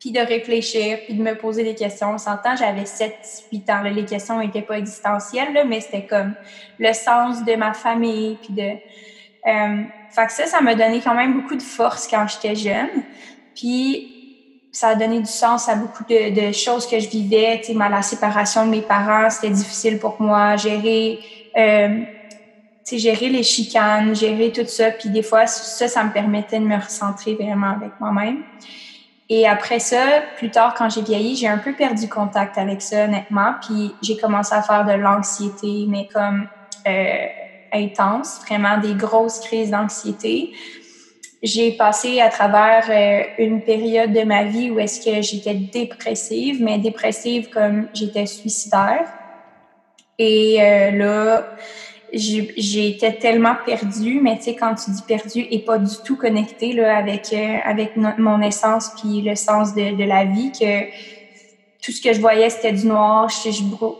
Puis 0.00 0.10
de 0.10 0.18
réfléchir, 0.18 0.98
puis 1.04 1.14
de 1.14 1.22
me 1.22 1.36
poser 1.36 1.62
des 1.62 1.76
questions. 1.76 2.14
On 2.14 2.18
s'entend, 2.18 2.56
j'avais 2.56 2.84
7, 2.84 3.14
8 3.52 3.70
ans, 3.70 3.82
là, 3.82 3.90
les 3.90 4.04
questions 4.04 4.40
n'étaient 4.40 4.62
pas 4.62 4.78
existentielles, 4.78 5.52
là, 5.52 5.64
mais 5.64 5.80
c'était 5.80 6.06
comme 6.06 6.34
le 6.80 6.92
sens 6.92 7.44
de 7.44 7.54
ma 7.54 7.72
famille, 7.72 8.36
puis 8.42 8.52
de... 8.52 8.72
Euh, 9.46 9.82
fait 10.10 10.26
que 10.26 10.32
ça, 10.32 10.46
ça 10.46 10.60
m'a 10.60 10.74
donné 10.74 11.00
quand 11.00 11.14
même 11.14 11.40
beaucoup 11.40 11.54
de 11.54 11.62
force 11.62 12.08
quand 12.08 12.26
j'étais 12.26 12.56
jeune. 12.56 12.90
Puis 13.54 14.11
ça 14.72 14.88
a 14.88 14.94
donné 14.94 15.20
du 15.20 15.30
sens 15.30 15.68
à 15.68 15.76
beaucoup 15.76 16.02
de, 16.04 16.48
de 16.48 16.52
choses 16.52 16.86
que 16.86 16.98
je 16.98 17.08
vivais. 17.08 17.60
Tu 17.62 17.74
sais, 17.74 17.78
la 17.78 18.00
séparation 18.00 18.64
de 18.64 18.70
mes 18.70 18.80
parents, 18.80 19.28
c'était 19.28 19.50
difficile 19.50 19.98
pour 19.98 20.16
moi. 20.18 20.56
Gérer, 20.56 21.20
euh, 21.58 21.98
tu 21.98 22.04
sais, 22.84 22.98
gérer 22.98 23.28
les 23.28 23.42
chicanes, 23.42 24.16
gérer 24.16 24.50
tout 24.50 24.66
ça. 24.66 24.90
Puis 24.90 25.10
des 25.10 25.22
fois, 25.22 25.46
ça, 25.46 25.88
ça 25.88 26.02
me 26.02 26.10
permettait 26.10 26.58
de 26.58 26.64
me 26.64 26.76
recentrer 26.76 27.34
vraiment 27.34 27.68
avec 27.68 27.92
moi-même. 28.00 28.42
Et 29.28 29.46
après 29.46 29.78
ça, 29.78 30.22
plus 30.38 30.50
tard, 30.50 30.74
quand 30.74 30.88
j'ai 30.88 31.02
vieilli, 31.02 31.36
j'ai 31.36 31.48
un 31.48 31.58
peu 31.58 31.74
perdu 31.74 32.08
contact 32.08 32.56
avec 32.56 32.80
ça, 32.80 33.04
honnêtement. 33.04 33.54
Puis 33.60 33.92
j'ai 34.02 34.16
commencé 34.16 34.54
à 34.54 34.62
faire 34.62 34.86
de 34.86 34.92
l'anxiété, 34.92 35.84
mais 35.86 36.08
comme 36.12 36.48
euh, 36.88 37.26
intense, 37.72 38.40
vraiment 38.46 38.78
des 38.78 38.94
grosses 38.94 39.40
crises 39.40 39.70
d'anxiété 39.70 40.52
j'ai 41.42 41.72
passé 41.72 42.20
à 42.20 42.28
travers 42.28 42.86
euh, 42.88 43.42
une 43.42 43.62
période 43.62 44.12
de 44.12 44.22
ma 44.22 44.44
vie 44.44 44.70
où 44.70 44.78
est-ce 44.78 45.04
que 45.04 45.20
j'étais 45.22 45.54
dépressive, 45.54 46.62
mais 46.62 46.78
dépressive 46.78 47.50
comme 47.50 47.88
j'étais 47.92 48.26
suicidaire. 48.26 49.06
Et 50.18 50.58
euh, 50.60 50.90
là, 50.92 51.46
j'étais 52.12 53.14
tellement 53.14 53.56
perdue, 53.66 54.20
mais 54.22 54.36
tu 54.36 54.44
sais, 54.44 54.54
quand 54.54 54.74
tu 54.76 54.92
dis 54.92 55.02
perdue 55.02 55.46
et 55.50 55.58
pas 55.58 55.78
du 55.78 55.96
tout 56.04 56.16
connectée 56.16 56.74
là, 56.74 56.96
avec, 56.96 57.32
euh, 57.32 57.56
avec 57.64 57.96
mon 57.96 58.40
essence 58.40 58.92
puis 59.00 59.22
le 59.22 59.34
sens 59.34 59.74
de, 59.74 59.96
de 59.96 60.04
la 60.04 60.24
vie, 60.24 60.52
que 60.52 60.86
tout 61.82 61.90
ce 61.90 62.00
que 62.00 62.12
je 62.12 62.20
voyais, 62.20 62.48
c'était 62.48 62.72
du 62.72 62.86
noir. 62.86 63.28
Je, 63.28 63.50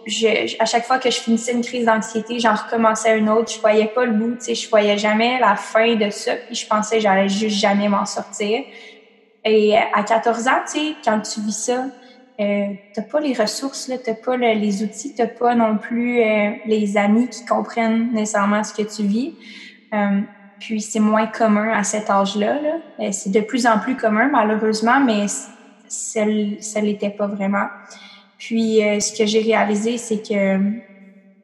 je, 0.06 0.56
à 0.60 0.64
chaque 0.66 0.86
fois 0.86 0.98
que 0.98 1.10
je 1.10 1.18
finissais 1.18 1.52
une 1.52 1.62
crise 1.62 1.84
d'anxiété, 1.84 2.38
j'en 2.38 2.54
recommençais 2.54 3.18
une 3.18 3.28
autre. 3.28 3.52
Je 3.52 3.60
voyais 3.60 3.86
pas 3.86 4.04
le 4.04 4.12
bout, 4.12 4.36
tu 4.36 4.44
sais, 4.44 4.54
je 4.54 4.70
voyais 4.70 4.96
jamais 4.96 5.40
la 5.40 5.56
fin 5.56 5.96
de 5.96 6.08
ça. 6.08 6.36
Puis 6.46 6.54
je 6.54 6.66
pensais 6.66 6.96
que 6.96 7.02
j'allais 7.02 7.28
juste 7.28 7.58
jamais 7.58 7.88
m'en 7.88 8.06
sortir. 8.06 8.62
Et 9.44 9.76
à 9.76 10.04
14 10.04 10.46
ans, 10.46 10.50
tu 10.64 10.78
sais, 10.78 10.94
quand 11.04 11.20
tu 11.20 11.40
vis 11.40 11.64
ça, 11.64 11.86
euh, 12.40 12.66
t'as 12.94 13.02
pas 13.02 13.18
les 13.18 13.34
ressources, 13.34 13.88
là, 13.88 13.96
t'as 13.98 14.14
pas 14.14 14.36
les 14.36 14.84
outils, 14.84 15.14
t'as 15.16 15.26
pas 15.26 15.56
non 15.56 15.76
plus 15.76 16.20
euh, 16.20 16.52
les 16.66 16.96
amis 16.96 17.28
qui 17.28 17.44
comprennent 17.44 18.12
nécessairement 18.12 18.62
ce 18.62 18.72
que 18.72 18.82
tu 18.82 19.02
vis. 19.02 19.34
Euh, 19.92 20.20
puis 20.60 20.80
c'est 20.80 21.00
moins 21.00 21.26
commun 21.26 21.72
à 21.72 21.82
cet 21.82 22.08
âge-là. 22.08 22.60
Là. 22.60 23.12
C'est 23.12 23.32
de 23.32 23.40
plus 23.40 23.66
en 23.66 23.80
plus 23.80 23.96
commun, 23.96 24.28
malheureusement, 24.28 25.00
mais 25.00 25.26
ça 25.92 26.24
ne 26.24 26.86
l'était 26.86 27.10
pas 27.10 27.26
vraiment. 27.26 27.66
Puis 28.38 28.80
ce 29.00 29.16
que 29.16 29.26
j'ai 29.26 29.40
réalisé, 29.40 29.98
c'est 29.98 30.26
que 30.26 30.58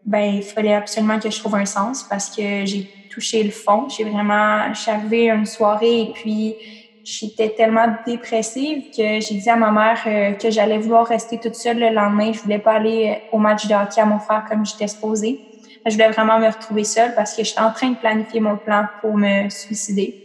ben 0.05 0.37
il 0.37 0.43
fallait 0.43 0.75
absolument 0.75 1.19
que 1.19 1.31
je 1.31 1.39
trouve 1.39 1.55
un 1.55 1.67
sens 1.67 2.03
parce 2.09 2.35
que 2.35 2.65
j'ai 2.65 2.89
touché 3.11 3.43
le 3.43 3.51
fond. 3.51 3.89
J'ai 3.89 4.05
vraiment, 4.05 4.73
je 4.73 4.81
suis 4.81 4.91
arrivée 4.91 5.31
une 5.31 5.47
soirée 5.47 6.01
et 6.01 6.13
puis 6.15 6.57
j'étais 7.05 7.51
tellement 7.51 7.97
dépressive 8.07 8.91
que 8.97 9.21
j'ai 9.21 9.35
dit 9.35 9.49
à 9.49 9.57
ma 9.57 9.71
mère 9.71 10.03
euh, 10.07 10.33
que 10.33 10.51
j'allais 10.51 10.79
vouloir 10.79 11.07
rester 11.07 11.39
toute 11.39 11.55
seule 11.55 11.79
le 11.79 11.91
lendemain. 11.91 12.33
Je 12.33 12.41
voulais 12.41 12.59
pas 12.59 12.73
aller 12.73 13.09
euh, 13.09 13.37
au 13.37 13.39
match 13.39 13.67
de 13.67 13.75
hockey 13.75 14.01
à 14.01 14.05
mon 14.05 14.19
frère 14.19 14.45
comme 14.49 14.65
j'étais 14.67 14.89
supposée. 14.89 15.41
Je 15.87 15.93
voulais 15.93 16.11
vraiment 16.11 16.39
me 16.39 16.47
retrouver 16.47 16.85
seule 16.85 17.15
parce 17.15 17.35
que 17.35 17.45
j'étais 17.45 17.61
en 17.61 17.73
train 17.73 17.91
de 17.91 17.97
planifier 17.97 18.41
mon 18.41 18.57
plan 18.57 18.87
pour 19.01 19.17
me 19.17 19.49
suicider. 19.49 20.23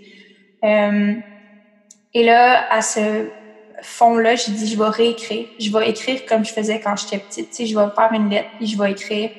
Euh, 0.64 1.14
et 2.14 2.24
là, 2.24 2.66
à 2.70 2.82
ce 2.82 3.30
fond-là, 3.84 4.36
j'ai 4.36 4.52
dit, 4.52 4.68
je 4.68 4.78
vais 4.78 4.90
réécrire. 4.90 5.48
Je 5.60 5.72
vais 5.72 5.90
écrire 5.90 6.22
comme 6.26 6.44
je 6.46 6.54
faisais 6.54 6.80
quand 6.80 6.96
j'étais 6.96 7.20
petite. 7.20 7.50
Tu 7.50 7.56
sais, 7.56 7.66
je 7.66 7.78
vais 7.78 7.86
faire 7.96 8.12
une 8.14 8.30
lettre 8.30 8.50
et 8.60 8.66
je 8.66 8.78
vais 8.78 8.92
écrire. 8.92 9.30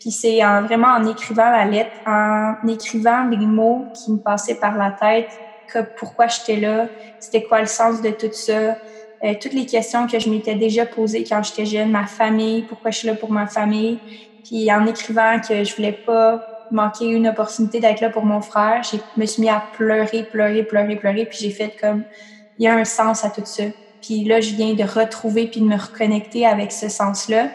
Puis 0.00 0.10
c'est 0.12 0.44
en, 0.44 0.62
vraiment 0.62 0.88
en 0.88 1.06
écrivant 1.06 1.50
la 1.50 1.64
lettre, 1.64 1.96
en 2.06 2.54
écrivant 2.68 3.24
les 3.28 3.46
mots 3.46 3.90
qui 3.94 4.12
me 4.12 4.18
passaient 4.18 4.54
par 4.54 4.76
la 4.76 4.92
tête, 4.92 5.28
que 5.66 5.80
pourquoi 5.96 6.28
j'étais 6.28 6.60
là, 6.60 6.88
c'était 7.18 7.42
quoi 7.42 7.60
le 7.60 7.66
sens 7.66 8.00
de 8.00 8.10
tout 8.10 8.32
ça, 8.32 8.78
euh, 9.24 9.34
toutes 9.40 9.52
les 9.52 9.66
questions 9.66 10.06
que 10.06 10.18
je 10.18 10.30
m'étais 10.30 10.54
déjà 10.54 10.86
posées 10.86 11.24
quand 11.24 11.42
j'étais 11.42 11.66
jeune, 11.66 11.90
ma 11.90 12.06
famille, 12.06 12.62
pourquoi 12.62 12.90
je 12.90 12.98
suis 12.98 13.08
là 13.08 13.16
pour 13.16 13.32
ma 13.32 13.46
famille, 13.46 14.02
puis 14.44 14.72
en 14.72 14.86
écrivant 14.86 15.40
que 15.40 15.64
je 15.64 15.74
voulais 15.74 15.92
pas 15.92 16.44
manquer 16.70 17.06
une 17.06 17.28
opportunité 17.28 17.80
d'être 17.80 18.00
là 18.00 18.10
pour 18.10 18.24
mon 18.24 18.40
frère, 18.40 18.82
je 18.82 18.98
me 19.16 19.26
suis 19.26 19.42
mis 19.42 19.48
à 19.48 19.64
pleurer, 19.72 20.24
pleurer, 20.24 20.62
pleurer, 20.62 20.96
pleurer, 20.96 21.26
puis 21.26 21.38
j'ai 21.40 21.50
fait 21.50 21.74
comme 21.80 22.04
il 22.58 22.64
y 22.64 22.68
a 22.68 22.74
un 22.74 22.84
sens 22.84 23.24
à 23.24 23.30
tout 23.30 23.42
ça. 23.44 23.64
Puis 24.00 24.24
là, 24.24 24.40
je 24.40 24.54
viens 24.54 24.74
de 24.74 24.84
retrouver 24.84 25.48
puis 25.48 25.60
de 25.60 25.66
me 25.66 25.76
reconnecter 25.76 26.46
avec 26.46 26.72
ce 26.72 26.88
sens-là 26.88 27.50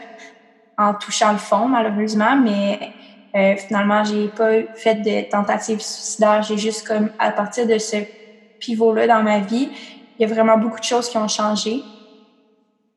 en 0.77 0.93
touchant 0.95 1.31
le 1.31 1.37
fond, 1.37 1.67
malheureusement, 1.67 2.35
mais 2.35 2.79
euh, 3.35 3.55
finalement, 3.57 4.03
j'ai 4.03 4.29
pas 4.29 4.51
fait 4.75 4.95
de 4.95 5.29
tentative 5.29 5.79
suicidaire. 5.79 6.41
J'ai 6.41 6.57
juste 6.57 6.85
comme, 6.85 7.11
à 7.17 7.31
partir 7.31 7.67
de 7.67 7.77
ce 7.77 7.97
pivot-là 8.59 9.07
dans 9.07 9.23
ma 9.23 9.39
vie, 9.39 9.71
il 10.17 10.27
y 10.27 10.31
a 10.31 10.33
vraiment 10.33 10.57
beaucoup 10.57 10.79
de 10.79 10.83
choses 10.83 11.09
qui 11.09 11.17
ont 11.17 11.27
changé. 11.27 11.89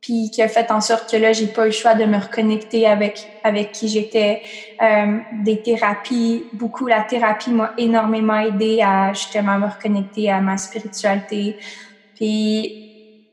Puis 0.01 0.31
qui 0.31 0.41
a 0.43 0.49
fait 0.49 0.71
en 0.71 0.81
sorte 0.81 1.11
que 1.11 1.17
là, 1.17 1.33
j'ai 1.33 1.49
pas 1.49 1.63
eu 1.63 1.67
le 1.67 1.73
choix 1.73 1.95
de 1.95 2.05
me 2.05 2.19
reconnecter 2.19 2.87
avec, 2.87 3.19
avec 3.43 3.73
qui 3.73 3.89
j'étais. 3.89 4.43
Euh, 4.83 5.19
des 5.33 5.63
thérapies, 5.63 6.49
beaucoup. 6.53 6.87
La 6.87 7.03
thérapie 7.03 7.51
m'a 7.51 7.73
énormément 7.77 8.39
aidé 8.39 8.83
à 8.83 9.13
justement 9.15 9.59
me 9.59 9.67
reconnecter 9.67 10.31
à 10.31 10.41
ma 10.41 10.59
spiritualité. 10.59 11.59
Puis 12.17 12.73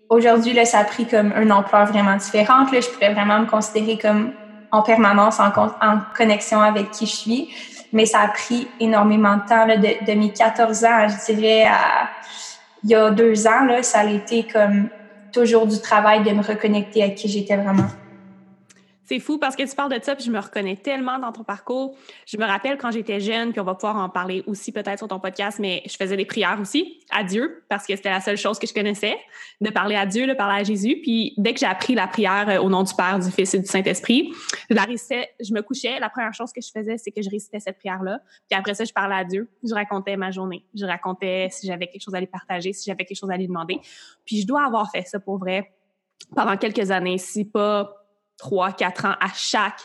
aujourd'hui, 0.09 0.53
là, 0.53 0.65
ça 0.65 0.79
a 0.79 0.83
pris 0.83 1.05
comme 1.05 1.33
une 1.35 1.51
ampleur 1.51 1.87
vraiment 1.87 2.15
différente. 2.15 2.71
Là, 2.71 2.81
je 2.81 2.89
pourrais 2.89 3.13
vraiment 3.13 3.39
me 3.39 3.45
considérer 3.45 3.97
comme 3.97 4.33
en 4.71 4.81
permanence 4.81 5.39
en, 5.39 5.49
en, 5.49 5.99
connexion 6.15 6.61
avec 6.61 6.91
qui 6.91 7.05
je 7.05 7.15
suis. 7.15 7.49
Mais 7.91 8.05
ça 8.05 8.21
a 8.21 8.27
pris 8.27 8.67
énormément 8.79 9.37
de 9.37 9.47
temps, 9.47 9.65
là, 9.65 9.77
de, 9.77 10.13
mes 10.13 10.33
14 10.33 10.83
ans, 10.83 11.07
je 11.07 11.33
dirais, 11.33 11.65
à, 11.65 12.09
il 12.83 12.89
y 12.89 12.95
a 12.95 13.11
deux 13.11 13.47
ans, 13.47 13.65
là, 13.65 13.83
ça 13.83 13.99
a 13.99 14.05
été 14.05 14.43
comme 14.43 14.89
toujours 15.31 15.67
du 15.67 15.79
travail 15.79 16.23
de 16.23 16.31
me 16.31 16.41
reconnecter 16.41 17.03
à 17.03 17.09
qui 17.09 17.27
j'étais 17.27 17.55
vraiment. 17.55 17.87
C'est 19.13 19.19
fou 19.19 19.37
parce 19.37 19.55
que 19.55 19.61
tu 19.61 19.75
parles 19.75 19.93
de 19.93 20.03
ça, 20.03 20.15
puis 20.15 20.25
je 20.25 20.31
me 20.31 20.39
reconnais 20.39 20.75
tellement 20.75 21.19
dans 21.19 21.31
ton 21.31 21.43
parcours. 21.43 21.95
Je 22.25 22.35
me 22.35 22.45
rappelle 22.45 22.79
quand 22.79 22.89
j'étais 22.89 23.19
jeune, 23.19 23.51
puis 23.51 23.61
on 23.61 23.63
va 23.63 23.75
pouvoir 23.75 23.95
en 23.97 24.09
parler 24.09 24.43
aussi 24.47 24.71
peut-être 24.71 24.97
sur 24.97 25.07
ton 25.07 25.19
podcast, 25.19 25.59
mais 25.59 25.83
je 25.85 25.95
faisais 25.95 26.17
des 26.17 26.25
prières 26.25 26.57
aussi 26.59 26.99
à 27.11 27.23
Dieu 27.23 27.63
parce 27.69 27.85
que 27.85 27.95
c'était 27.95 28.09
la 28.09 28.21
seule 28.21 28.37
chose 28.37 28.57
que 28.57 28.65
je 28.65 28.73
connaissais, 28.73 29.15
de 29.61 29.69
parler 29.69 29.95
à 29.95 30.07
Dieu, 30.07 30.25
de 30.25 30.33
parler 30.33 30.61
à 30.61 30.63
Jésus. 30.63 30.97
Puis 31.03 31.35
dès 31.37 31.53
que 31.53 31.59
j'ai 31.59 31.67
appris 31.67 31.93
la 31.93 32.07
prière 32.07 32.49
euh, 32.49 32.57
au 32.57 32.71
nom 32.71 32.81
du 32.81 32.91
Père, 32.95 33.19
du 33.19 33.29
Fils 33.29 33.53
et 33.53 33.59
du 33.59 33.67
Saint-Esprit, 33.67 34.33
je 34.67 34.73
la 34.73 34.81
récitais, 34.81 35.29
je 35.39 35.53
me 35.53 35.61
couchais. 35.61 35.99
La 35.99 36.09
première 36.09 36.33
chose 36.33 36.51
que 36.51 36.61
je 36.61 36.71
faisais, 36.71 36.97
c'est 36.97 37.11
que 37.11 37.21
je 37.21 37.29
récitais 37.29 37.59
cette 37.59 37.77
prière-là. 37.77 38.19
Puis 38.49 38.59
après 38.59 38.73
ça, 38.73 38.83
je 38.83 38.93
parlais 38.93 39.17
à 39.17 39.23
Dieu. 39.23 39.47
Je 39.63 39.75
racontais 39.75 40.17
ma 40.17 40.31
journée. 40.31 40.65
Je 40.73 40.87
racontais 40.87 41.49
si 41.51 41.67
j'avais 41.67 41.85
quelque 41.85 42.01
chose 42.01 42.15
à 42.15 42.19
lui 42.19 42.25
partager, 42.25 42.73
si 42.73 42.89
j'avais 42.89 43.05
quelque 43.05 43.19
chose 43.19 43.29
à 43.29 43.37
lui 43.37 43.45
demander. 43.45 43.79
Puis 44.25 44.41
je 44.41 44.47
dois 44.47 44.65
avoir 44.65 44.89
fait 44.89 45.03
ça 45.03 45.19
pour 45.19 45.37
vrai 45.37 45.71
pendant 46.35 46.57
quelques 46.57 46.89
années, 46.89 47.19
si 47.19 47.45
pas 47.45 48.02
trois, 48.37 48.71
quatre 48.71 49.05
ans 49.05 49.15
à 49.19 49.27
chaque 49.33 49.79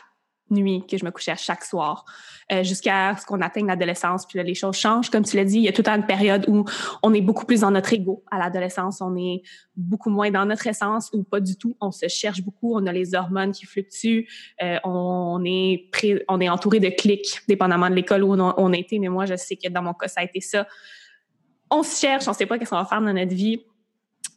nuit 0.50 0.84
que 0.88 0.96
je 0.96 1.04
me 1.04 1.10
couchais 1.10 1.32
à 1.32 1.36
chaque 1.36 1.64
soir 1.64 2.04
euh, 2.52 2.62
jusqu'à 2.62 3.16
ce 3.16 3.26
qu'on 3.26 3.40
atteigne 3.40 3.66
l'adolescence. 3.66 4.26
Puis 4.26 4.38
là, 4.38 4.42
les 4.42 4.54
choses 4.54 4.76
changent. 4.76 5.10
Comme 5.10 5.24
tu 5.24 5.36
l'as 5.36 5.44
dit, 5.44 5.58
il 5.58 5.62
y 5.62 5.68
a 5.68 5.72
tout 5.72 5.80
le 5.80 5.84
temps 5.84 5.94
une 5.94 6.06
période 6.06 6.46
où 6.48 6.64
on 7.02 7.12
est 7.14 7.20
beaucoup 7.20 7.44
plus 7.44 7.60
dans 7.60 7.70
notre 7.70 7.92
ego. 7.92 8.24
À 8.30 8.38
l'adolescence, 8.38 9.00
on 9.00 9.16
est 9.16 9.42
beaucoup 9.76 10.10
moins 10.10 10.30
dans 10.30 10.46
notre 10.46 10.66
essence 10.66 11.10
ou 11.12 11.22
pas 11.22 11.40
du 11.40 11.56
tout. 11.56 11.76
On 11.80 11.90
se 11.90 12.08
cherche 12.08 12.42
beaucoup. 12.42 12.76
On 12.76 12.86
a 12.86 12.92
les 12.92 13.14
hormones 13.14 13.52
qui 13.52 13.66
fluctuent. 13.66 14.26
Euh, 14.62 14.78
on, 14.84 15.42
est 15.44 15.90
on 16.28 16.40
est 16.40 16.48
entouré 16.48 16.80
de 16.80 16.88
clics, 16.88 17.40
dépendamment 17.48 17.90
de 17.90 17.94
l'école 17.94 18.24
où 18.24 18.32
on 18.34 18.54
on 18.56 18.72
a 18.72 18.76
été. 18.76 18.98
Mais 18.98 19.08
moi, 19.08 19.26
je 19.26 19.36
sais 19.36 19.56
que 19.56 19.68
dans 19.68 19.82
mon 19.82 19.92
cas, 19.92 20.08
ça 20.08 20.20
a 20.20 20.24
été 20.24 20.40
ça. 20.40 20.66
On 21.70 21.82
se 21.82 22.00
cherche, 22.00 22.26
on 22.28 22.32
sait 22.32 22.46
pas 22.46 22.58
qu'est-ce 22.58 22.70
qu'on 22.70 22.76
va 22.76 22.86
faire 22.86 23.02
dans 23.02 23.12
notre 23.12 23.34
vie. 23.34 23.62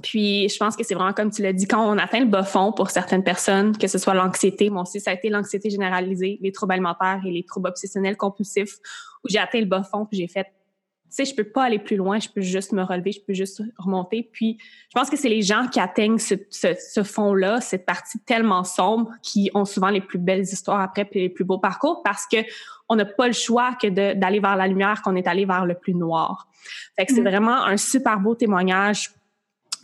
Puis, 0.01 0.49
je 0.49 0.57
pense 0.57 0.75
que 0.75 0.83
c'est 0.83 0.93
vraiment 0.93 1.13
comme 1.13 1.31
tu 1.31 1.41
l'as 1.41 1.53
dit, 1.53 1.67
quand 1.67 1.85
on 1.85 1.97
atteint 1.97 2.19
le 2.19 2.25
bas 2.25 2.43
fond 2.43 2.71
pour 2.71 2.89
certaines 2.89 3.23
personnes, 3.23 3.77
que 3.77 3.87
ce 3.87 3.97
soit 3.97 4.13
l'anxiété, 4.13 4.69
moi 4.69 4.83
aussi, 4.83 4.99
ça 4.99 5.11
a 5.11 5.13
été 5.13 5.29
l'anxiété 5.29 5.69
généralisée, 5.69 6.39
les 6.41 6.51
troubles 6.51 6.73
alimentaires 6.73 7.21
et 7.25 7.31
les 7.31 7.43
troubles 7.43 7.69
obsessionnels 7.69 8.17
compulsifs, 8.17 8.77
où 9.23 9.29
j'ai 9.29 9.39
atteint 9.39 9.59
le 9.59 9.65
bas 9.65 9.83
fond, 9.83 10.05
puis 10.05 10.17
j'ai 10.17 10.27
fait, 10.27 10.43
tu 10.43 11.17
sais, 11.17 11.25
je 11.25 11.35
peux 11.35 11.43
pas 11.43 11.63
aller 11.63 11.79
plus 11.79 11.97
loin, 11.97 12.19
je 12.19 12.29
peux 12.29 12.41
juste 12.41 12.71
me 12.71 12.83
relever, 12.83 13.11
je 13.11 13.19
peux 13.19 13.33
juste 13.33 13.61
remonter. 13.77 14.29
Puis, 14.31 14.57
je 14.61 14.99
pense 14.99 15.09
que 15.09 15.17
c'est 15.17 15.29
les 15.29 15.41
gens 15.41 15.67
qui 15.67 15.79
atteignent 15.79 16.17
ce, 16.17 16.35
ce, 16.49 17.03
fond-là, 17.03 17.59
cette 17.59 17.85
partie 17.85 18.19
tellement 18.19 18.63
sombre, 18.63 19.11
qui 19.21 19.51
ont 19.53 19.65
souvent 19.65 19.89
les 19.89 20.01
plus 20.01 20.19
belles 20.19 20.43
histoires 20.43 20.79
après, 20.79 21.03
puis 21.03 21.19
les 21.19 21.29
plus 21.29 21.43
beaux 21.43 21.59
parcours, 21.59 22.01
parce 22.03 22.25
que 22.31 22.37
on 22.87 22.95
n'a 22.95 23.05
pas 23.05 23.27
le 23.27 23.33
choix 23.33 23.75
que 23.81 23.87
d'aller 23.87 24.39
vers 24.39 24.55
la 24.55 24.67
lumière 24.67 25.01
qu'on 25.01 25.15
est 25.15 25.27
allé 25.27 25.45
vers 25.45 25.65
le 25.65 25.75
plus 25.75 25.93
noir. 25.93 26.49
Fait 26.97 27.05
que 27.05 27.13
c'est 27.13 27.21
mm. 27.21 27.27
vraiment 27.27 27.63
un 27.63 27.77
super 27.77 28.19
beau 28.19 28.35
témoignage 28.35 29.11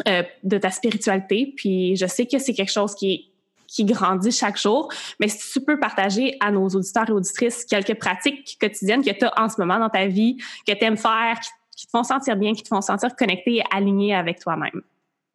euh, 0.08 0.24
de 0.44 0.58
ta 0.58 0.70
spiritualité. 0.70 1.54
Puis 1.56 1.96
je 1.96 2.06
sais 2.06 2.26
que 2.26 2.38
c'est 2.40 2.54
quelque 2.54 2.72
chose 2.72 2.94
qui 2.96 3.32
qui 3.68 3.86
grandit 3.86 4.32
chaque 4.32 4.58
jour, 4.58 4.90
mais 5.20 5.28
si 5.28 5.52
tu 5.52 5.62
peux 5.62 5.80
partager 5.80 6.38
à 6.40 6.52
nos 6.52 6.68
auditeurs 6.68 7.10
et 7.10 7.12
auditrices 7.12 7.66
quelques 7.66 7.96
pratiques 7.96 8.58
quotidiennes 8.60 9.04
que 9.04 9.12
tu 9.12 9.26
as 9.26 9.34
en 9.38 9.50
ce 9.50 9.60
moment 9.60 9.78
dans 9.78 9.90
ta 9.90 10.08
vie, 10.08 10.38
que 10.66 10.74
tu 10.74 10.84
aimes 10.86 10.98
faire, 10.98 11.38
qui, 11.76 11.86
te 11.86 11.92
font 11.92 12.04
sentir 12.04 12.36
bien, 12.38 12.54
qui 12.54 12.64
te 12.64 12.70
font 12.70 12.82
sentir 12.82 13.16
connecté 13.16 13.58
et 13.58 13.64
aligné 13.72 14.16
avec 14.16 14.40
toi-même? 14.40 14.82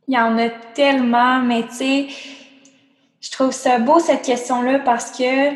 Il 0.09 0.15
y 0.15 0.19
en 0.19 0.37
a 0.39 0.49
tellement, 0.49 1.41
mais 1.41 1.65
tu 1.65 1.75
sais, 1.75 2.07
je 3.21 3.31
trouve 3.31 3.53
ça 3.53 3.79
beau 3.79 3.99
cette 3.99 4.23
question-là 4.23 4.81
parce 4.81 5.17
que 5.17 5.51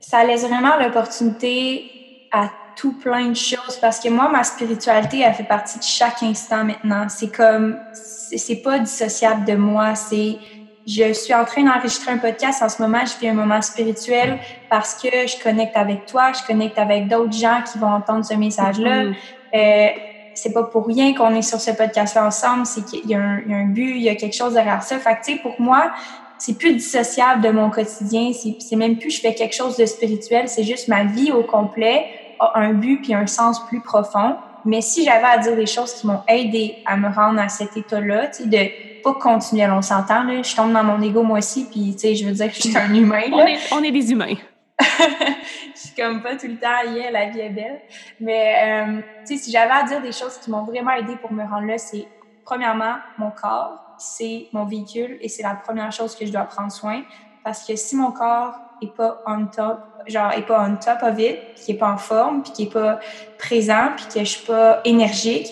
ça 0.00 0.24
laisse 0.24 0.46
vraiment 0.46 0.76
l'opportunité 0.78 2.28
à 2.30 2.50
tout 2.76 2.92
plein 2.92 3.28
de 3.28 3.36
choses 3.36 3.78
parce 3.80 4.00
que 4.00 4.08
moi, 4.08 4.28
ma 4.28 4.44
spiritualité, 4.44 5.20
elle 5.20 5.34
fait 5.34 5.42
partie 5.42 5.78
de 5.78 5.84
chaque 5.84 6.22
instant 6.22 6.64
maintenant. 6.64 7.06
C'est 7.08 7.34
comme, 7.34 7.78
c'est 7.94 8.62
pas 8.62 8.78
dissociable 8.78 9.44
de 9.44 9.54
moi. 9.54 9.94
C'est, 9.94 10.38
je 10.86 11.12
suis 11.12 11.34
en 11.34 11.44
train 11.44 11.62
d'enregistrer 11.62 12.12
un 12.12 12.18
podcast 12.18 12.62
en 12.62 12.68
ce 12.68 12.82
moment. 12.82 13.00
Je 13.04 13.18
vis 13.20 13.28
un 13.28 13.34
moment 13.34 13.62
spirituel 13.62 14.38
parce 14.70 14.94
que 14.94 15.08
je 15.08 15.42
connecte 15.42 15.76
avec 15.76 16.06
toi, 16.06 16.32
je 16.32 16.44
connecte 16.46 16.78
avec 16.78 17.08
d'autres 17.08 17.32
gens 17.32 17.62
qui 17.70 17.78
vont 17.78 17.92
entendre 17.92 18.24
ce 18.24 18.34
message-là. 18.34 19.04
Mm-hmm. 19.04 19.14
Euh, 19.54 19.88
c'est 20.34 20.52
pas 20.52 20.62
pour 20.62 20.86
rien 20.86 21.14
qu'on 21.14 21.34
est 21.34 21.42
sur 21.42 21.60
ce 21.60 21.70
podcast-là 21.72 22.26
ensemble. 22.26 22.66
C'est 22.66 22.84
qu'il 22.84 23.08
y, 23.08 23.14
a 23.14 23.20
un 23.20 23.66
but, 23.66 23.96
il 23.96 24.02
y 24.02 24.08
a 24.08 24.14
quelque 24.14 24.34
chose 24.34 24.54
derrière 24.54 24.82
ça. 24.82 24.98
Fait 24.98 25.14
que, 25.16 25.24
tu 25.24 25.32
sais, 25.32 25.38
pour 25.38 25.60
moi, 25.60 25.92
c'est 26.38 26.58
plus 26.58 26.72
dissociable 26.72 27.42
de 27.42 27.50
mon 27.50 27.70
quotidien. 27.70 28.32
C'est 28.32 28.76
même 28.76 28.98
plus 28.98 29.10
je 29.10 29.20
fais 29.20 29.34
quelque 29.34 29.54
chose 29.54 29.76
de 29.76 29.86
spirituel. 29.86 30.48
C'est 30.48 30.64
juste 30.64 30.88
ma 30.88 31.04
vie 31.04 31.30
au 31.30 31.42
complet 31.42 32.06
un 32.54 32.72
but 32.72 33.00
puis 33.02 33.14
un 33.14 33.26
sens 33.26 33.64
plus 33.66 33.80
profond. 33.80 34.36
Mais 34.64 34.80
si 34.80 35.04
j'avais 35.04 35.26
à 35.26 35.38
dire 35.38 35.56
des 35.56 35.66
choses 35.66 35.92
qui 35.94 36.06
m'ont 36.06 36.22
aidé 36.28 36.76
à 36.86 36.96
me 36.96 37.08
rendre 37.08 37.40
à 37.40 37.48
cet 37.48 37.76
état-là, 37.76 38.28
tu 38.28 38.44
sais, 38.44 38.48
de 38.48 39.02
pas 39.02 39.14
continuer, 39.14 39.66
on 39.66 39.82
s'entend, 39.82 40.22
là, 40.22 40.42
je 40.42 40.54
tombe 40.54 40.72
dans 40.72 40.84
mon 40.84 41.02
ego 41.02 41.22
moi 41.22 41.38
aussi, 41.38 41.64
puis 41.64 41.92
tu 41.92 41.98
sais, 41.98 42.14
je 42.14 42.24
veux 42.24 42.32
dire 42.32 42.48
que 42.48 42.54
je 42.54 42.62
suis 42.62 42.76
un 42.76 42.94
humain. 42.94 43.22
On, 43.32 43.44
est, 43.46 43.58
on 43.72 43.82
est 43.82 43.90
des 43.90 44.12
humains. 44.12 44.34
je 44.80 45.80
suis 45.80 45.94
comme 45.94 46.22
pas 46.22 46.36
tout 46.36 46.46
le 46.46 46.56
temps, 46.56 46.92
yeah, 46.94 47.10
la 47.10 47.28
vie 47.30 47.40
est 47.40 47.50
belle. 47.50 47.80
Mais, 48.20 48.54
euh, 48.64 49.00
tu 49.26 49.36
sais, 49.36 49.44
si 49.44 49.50
j'avais 49.50 49.72
à 49.72 49.82
dire 49.82 50.00
des 50.00 50.12
choses 50.12 50.38
qui 50.38 50.50
m'ont 50.50 50.64
vraiment 50.64 50.92
aidé 50.92 51.16
pour 51.16 51.32
me 51.32 51.42
rendre 51.42 51.66
là, 51.66 51.78
c'est 51.78 52.06
premièrement 52.44 52.94
mon 53.18 53.30
corps, 53.30 53.94
c'est 53.98 54.48
mon 54.52 54.64
véhicule 54.64 55.18
et 55.20 55.28
c'est 55.28 55.42
la 55.42 55.54
première 55.54 55.92
chose 55.92 56.14
que 56.14 56.24
je 56.24 56.32
dois 56.32 56.44
prendre 56.44 56.70
soin. 56.72 57.02
Parce 57.44 57.66
que 57.66 57.74
si 57.76 57.96
mon 57.96 58.12
corps 58.12 58.54
est 58.84 58.96
pas 58.96 59.22
on 59.26 59.46
top, 59.46 59.78
genre 60.06 60.32
est 60.32 60.42
pas 60.42 60.66
on 60.68 60.76
top 60.76 61.02
of 61.02 61.18
it, 61.18 61.38
qui 61.56 61.72
est 61.72 61.76
pas 61.76 61.90
en 61.90 61.98
forme, 61.98 62.42
puis 62.42 62.52
qui 62.52 62.62
est 62.64 62.72
pas 62.72 63.00
présent, 63.38 63.90
puis 63.96 64.06
que 64.12 64.20
je 64.20 64.30
suis 64.30 64.46
pas 64.46 64.80
énergique, 64.84 65.48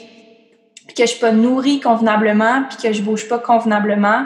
puis 0.87 0.95
que 0.95 1.03
je 1.03 1.11
suis 1.11 1.21
pas 1.21 1.33
nourrie 1.33 1.81
convenablement, 1.81 2.65
puis 2.69 2.79
que 2.79 2.93
je 2.93 3.03
bouge 3.03 3.29
pas 3.29 3.39
convenablement, 3.39 4.25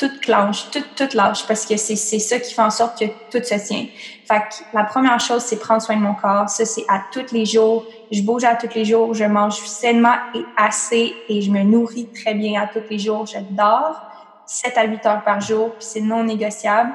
tout 0.00 0.10
clenche, 0.22 0.70
tout, 0.70 0.82
tout 0.96 1.14
lâche, 1.14 1.46
parce 1.46 1.66
que 1.66 1.76
c'est 1.76 1.96
ça 1.96 2.40
qui 2.40 2.54
fait 2.54 2.62
en 2.62 2.70
sorte 2.70 2.98
que 2.98 3.04
tout 3.04 3.44
se 3.44 3.66
tient. 3.66 3.86
Fait 4.26 4.38
que 4.38 4.76
la 4.76 4.84
première 4.84 5.20
chose, 5.20 5.42
c'est 5.42 5.58
prendre 5.58 5.82
soin 5.82 5.96
de 5.96 6.00
mon 6.00 6.14
corps. 6.14 6.48
Ça, 6.48 6.64
c'est 6.64 6.84
à 6.88 7.02
tous 7.12 7.32
les 7.32 7.44
jours. 7.44 7.84
Je 8.10 8.22
bouge 8.22 8.44
à 8.44 8.54
tous 8.54 8.74
les 8.74 8.86
jours, 8.86 9.12
je 9.12 9.24
mange 9.24 9.58
sainement 9.66 10.14
et 10.34 10.42
assez, 10.56 11.14
et 11.28 11.42
je 11.42 11.50
me 11.50 11.62
nourris 11.62 12.08
très 12.14 12.32
bien 12.32 12.62
à 12.62 12.66
tous 12.66 12.88
les 12.88 12.98
jours. 12.98 13.26
Je 13.26 13.38
dors 13.50 14.00
7 14.46 14.78
à 14.78 14.84
8 14.84 15.06
heures 15.06 15.22
par 15.22 15.40
jour, 15.40 15.70
puis 15.74 15.84
c'est 15.84 16.00
non 16.00 16.24
négociable. 16.24 16.90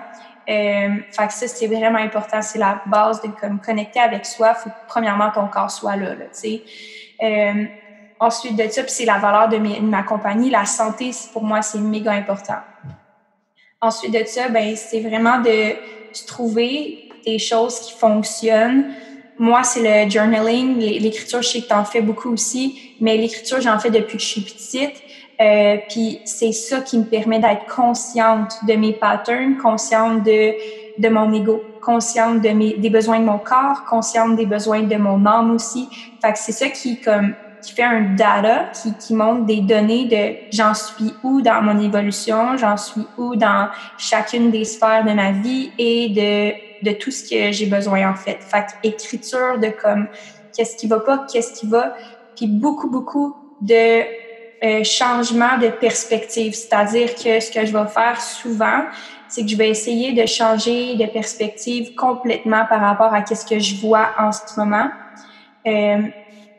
Euh, 0.47 0.89
fait 1.12 1.31
ça, 1.31 1.47
c'est 1.47 1.67
vraiment 1.67 1.99
important. 1.99 2.41
C'est 2.41 2.60
la 2.60 2.81
base 2.86 3.21
de 3.21 3.29
comme 3.29 3.60
connecter 3.60 3.99
avec 3.99 4.25
soi. 4.25 4.53
Faut 4.53 4.69
que, 4.69 4.75
premièrement, 4.88 5.31
ton 5.31 5.47
corps 5.47 5.71
soit 5.71 5.95
là, 5.95 6.10
là 6.10 6.25
tu 6.25 6.29
sais. 6.31 6.63
Euh, 7.23 7.65
ensuite 8.19 8.55
de 8.55 8.67
ça, 8.69 8.81
c'est 8.88 9.05
la 9.05 9.17
valeur 9.17 9.49
de, 9.49 9.58
ma 9.58 10.03
compagnie. 10.03 10.49
La 10.49 10.65
santé, 10.65 11.12
pour 11.34 11.43
moi, 11.43 11.62
c'est 11.62 11.79
méga 11.79 12.12
important. 12.12 12.60
Ensuite 13.81 14.13
de 14.13 14.25
ça, 14.25 14.49
ben 14.49 14.75
c'est 14.75 15.01
vraiment 15.01 15.39
de 15.39 15.75
trouver 16.27 17.10
des 17.25 17.39
choses 17.39 17.79
qui 17.79 17.93
fonctionnent. 17.93 18.93
Moi, 19.38 19.63
c'est 19.63 19.81
le 19.81 20.10
journaling. 20.10 20.77
L'écriture, 20.77 21.41
je 21.41 21.49
sais 21.49 21.62
que 21.62 21.67
tu 21.67 21.73
en 21.73 21.84
fais 21.84 22.01
beaucoup 22.01 22.31
aussi, 22.31 22.95
mais 23.01 23.17
l'écriture, 23.17 23.60
j'en 23.60 23.79
fais 23.79 23.89
depuis 23.89 24.17
que 24.17 24.23
je 24.23 24.27
suis 24.27 24.41
petite. 24.41 25.01
Euh, 25.41 25.78
puis 25.89 26.21
c'est 26.26 26.52
ça 26.52 26.82
qui 26.82 26.98
me 26.98 27.04
permet 27.04 27.39
d'être 27.39 27.65
consciente 27.65 28.54
de 28.67 28.74
mes 28.74 28.93
patterns, 28.93 29.58
consciente 29.58 30.24
de, 30.24 30.54
de 30.98 31.10
mon 31.10 31.32
ego, 31.34 31.62
consciente 31.82 32.41
de 32.41 32.50
mes, 32.50 32.74
des 32.78 32.89
besoins 32.89 33.19
de 33.19 33.26
mon 33.26 33.39
corps, 33.39 33.84
consciente 33.86 34.36
des 34.36 34.45
besoins 34.45 34.84
de 34.84 34.95
mon 34.95 35.26
âme 35.26 35.52
aussi. 35.52 35.89
Fait 36.21 36.32
que 36.32 36.39
c'est 36.39 36.52
ça 36.52 36.69
qui 36.69 37.02
comme 37.02 37.34
qui 37.62 37.74
fait 37.74 37.84
un 37.84 38.13
data 38.15 38.65
qui, 38.80 38.93
qui 38.93 39.15
montre 39.15 39.45
des 39.45 39.62
données 39.62 40.06
de 40.06 40.56
j'en 40.56 40.76
suis 40.76 41.13
où 41.24 41.41
dans 41.41 41.63
mon 41.63 41.80
évolution, 41.80 42.56
j'en 42.58 42.78
suis 42.78 43.02
où 43.17 43.36
dans 43.36 43.69
chacune 43.98 44.52
des 44.52 44.65
sphères 44.65 45.04
de 45.04 45.12
ma 45.13 45.32
vie 45.32 45.71
et 45.80 46.10
de, 46.10 46.86
de 46.88 46.95
tout 46.95 47.10
ce 47.10 47.28
que 47.28 47.52
j'ai 47.52 47.65
besoin 47.65 48.12
en 48.12 48.15
fait. 48.15 48.38
Fait 48.39 48.65
que 48.65 48.88
écriture 48.88 49.58
de 49.60 49.69
comme 49.69 50.08
qu'est-ce 50.56 50.76
qui 50.78 50.88
va 50.88 51.00
pas, 51.00 51.26
qu'est-ce 51.32 51.60
qui 51.60 51.67
va, 51.67 51.95
puis 52.36 52.48
beaucoup 52.48 52.89
beaucoup 52.89 53.36
de 53.62 54.04
euh, 54.65 54.84
changement 54.84 55.60
de 55.60 55.67
perspective. 55.67 56.56
C'est-à-dire 56.56 57.13
que 57.13 57.39
ce 57.39 57.51
que 57.51 57.65
je 57.65 57.71
vais 57.71 57.88
faire 57.88 58.19
souvent, 58.19 58.86
c'est 59.28 59.43
que 59.43 59.47
je 59.49 59.56
vais 59.56 59.69
essayer 59.69 60.13
de 60.13 60.25
changer 60.25 60.95
de 60.95 61.06
perspective 61.06 61.93
complètement 61.93 62.65
par 62.65 62.82
rapport 62.82 63.13
à 63.13 63.23
ce 63.23 63.45
que 63.45 63.60
je 63.60 63.75
vois 63.75 64.10
en 64.17 64.32
ce 64.32 64.58
moment. 64.58 64.89
Euh, 65.67 66.01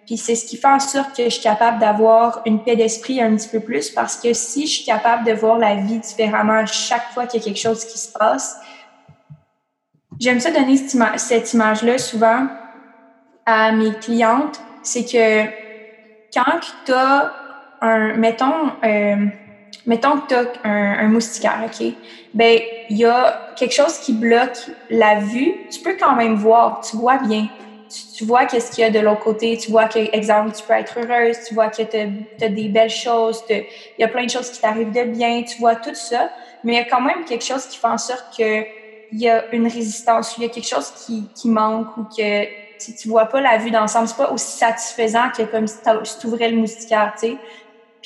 puis 0.07 0.16
c'est 0.16 0.37
ce 0.37 0.45
qui 0.45 0.57
fait 0.57 0.69
en 0.69 0.79
sorte 0.79 1.16
que 1.16 1.25
je 1.25 1.31
suis 1.31 1.42
capable 1.42 1.81
d'avoir 1.81 2.42
une 2.47 2.62
paix 2.62 2.77
d'esprit 2.77 3.21
un 3.21 3.35
petit 3.35 3.49
peu 3.49 3.59
plus 3.59 3.90
parce 3.90 4.16
que 4.16 4.33
si 4.33 4.69
je 4.69 4.77
suis 4.77 4.85
capable 4.85 5.25
de 5.25 5.33
voir 5.33 5.59
la 5.59 5.75
vie 5.75 5.99
différemment 5.99 6.64
chaque 6.64 7.11
fois 7.12 7.27
qu'il 7.27 7.40
y 7.40 7.42
a 7.42 7.47
quelque 7.47 7.61
chose 7.61 7.85
qui 7.85 7.99
se 7.99 8.12
passe, 8.12 8.57
j'aime 10.21 10.38
ça 10.38 10.53
donner 10.53 10.77
cette 11.16 11.53
image-là 11.53 11.99
souvent 11.99 12.47
à 13.47 13.73
mes 13.73 13.92
clientes, 13.95 14.61
c'est 14.85 15.05
que 15.05 15.45
quand 16.33 16.61
tu 16.85 16.92
as 16.92 17.33
mettons, 18.16 18.72
euh, 18.85 19.27
mettons 19.87 20.20
que 20.20 20.29
tu 20.29 20.35
as 20.35 20.68
un, 20.68 21.09
moustiquaire, 21.09 21.64
OK? 21.64 21.94
Ben, 22.35 22.61
il 22.88 22.96
y 22.96 23.05
a 23.05 23.53
quelque 23.57 23.75
chose 23.75 23.99
qui 23.99 24.12
bloque 24.12 24.70
la 24.90 25.16
vue. 25.20 25.55
Tu 25.70 25.81
peux 25.81 25.96
quand 25.99 26.14
même 26.14 26.35
voir, 26.35 26.81
tu 26.81 26.96
vois 26.96 27.18
bien. 27.18 27.49
Tu, 28.16 28.25
vois 28.25 28.46
qu'est-ce 28.46 28.72
qu'il 28.72 28.83
y 28.83 28.85
a 28.85 28.90
de 28.90 28.99
l'autre 28.99 29.20
côté. 29.20 29.57
Tu 29.57 29.70
vois 29.70 29.87
que, 29.87 29.99
exemple, 30.14 30.53
tu 30.53 30.62
peux 30.64 30.75
être 30.75 30.99
heureuse. 30.99 31.37
Tu 31.46 31.55
vois 31.55 31.68
que 31.68 31.83
tu 31.83 31.96
as, 32.44 32.49
des 32.49 32.68
belles 32.68 32.90
choses. 32.90 33.42
Il 33.49 33.64
y 33.99 34.05
a 34.05 34.09
plein 34.09 34.25
de 34.25 34.31
choses 34.31 34.51
qui 34.51 34.61
t'arrivent 34.61 34.92
de 34.92 35.05
bien. 35.05 35.42
Tu 35.42 35.59
vois 35.59 35.77
tout 35.77 35.94
ça. 35.94 36.31
Mais 36.64 36.72
il 36.72 36.77
y 36.77 36.81
a 36.81 36.85
quand 36.85 37.01
même 37.01 37.25
quelque 37.25 37.44
chose 37.44 37.66
qui 37.66 37.79
fait 37.79 37.87
en 37.87 37.99
sorte 37.99 38.37
que 38.37 38.64
il 39.12 39.20
y 39.20 39.29
a 39.29 39.44
une 39.55 39.68
résistance. 39.68 40.37
Il 40.37 40.42
y 40.42 40.46
a 40.46 40.49
quelque 40.49 40.68
chose 40.68 40.90
qui, 40.90 41.31
qui 41.35 41.49
manque 41.49 41.96
ou 41.96 42.05
que 42.05 42.44
si 42.79 42.94
tu 42.94 43.09
vois 43.09 43.27
pas 43.27 43.40
la 43.40 43.59
vue 43.59 43.70
d'ensemble, 43.70 44.09
c'est 44.09 44.16
pas 44.16 44.31
aussi 44.31 44.59
satisfaisant 44.59 45.31
que 45.37 45.42
comme 45.42 45.66
si 45.66 45.79
tu 46.20 46.27
ouvrais 46.27 46.51
le 46.51 46.57
moustiquaire, 46.57 47.14
tu 47.18 47.29
sais. 47.29 47.38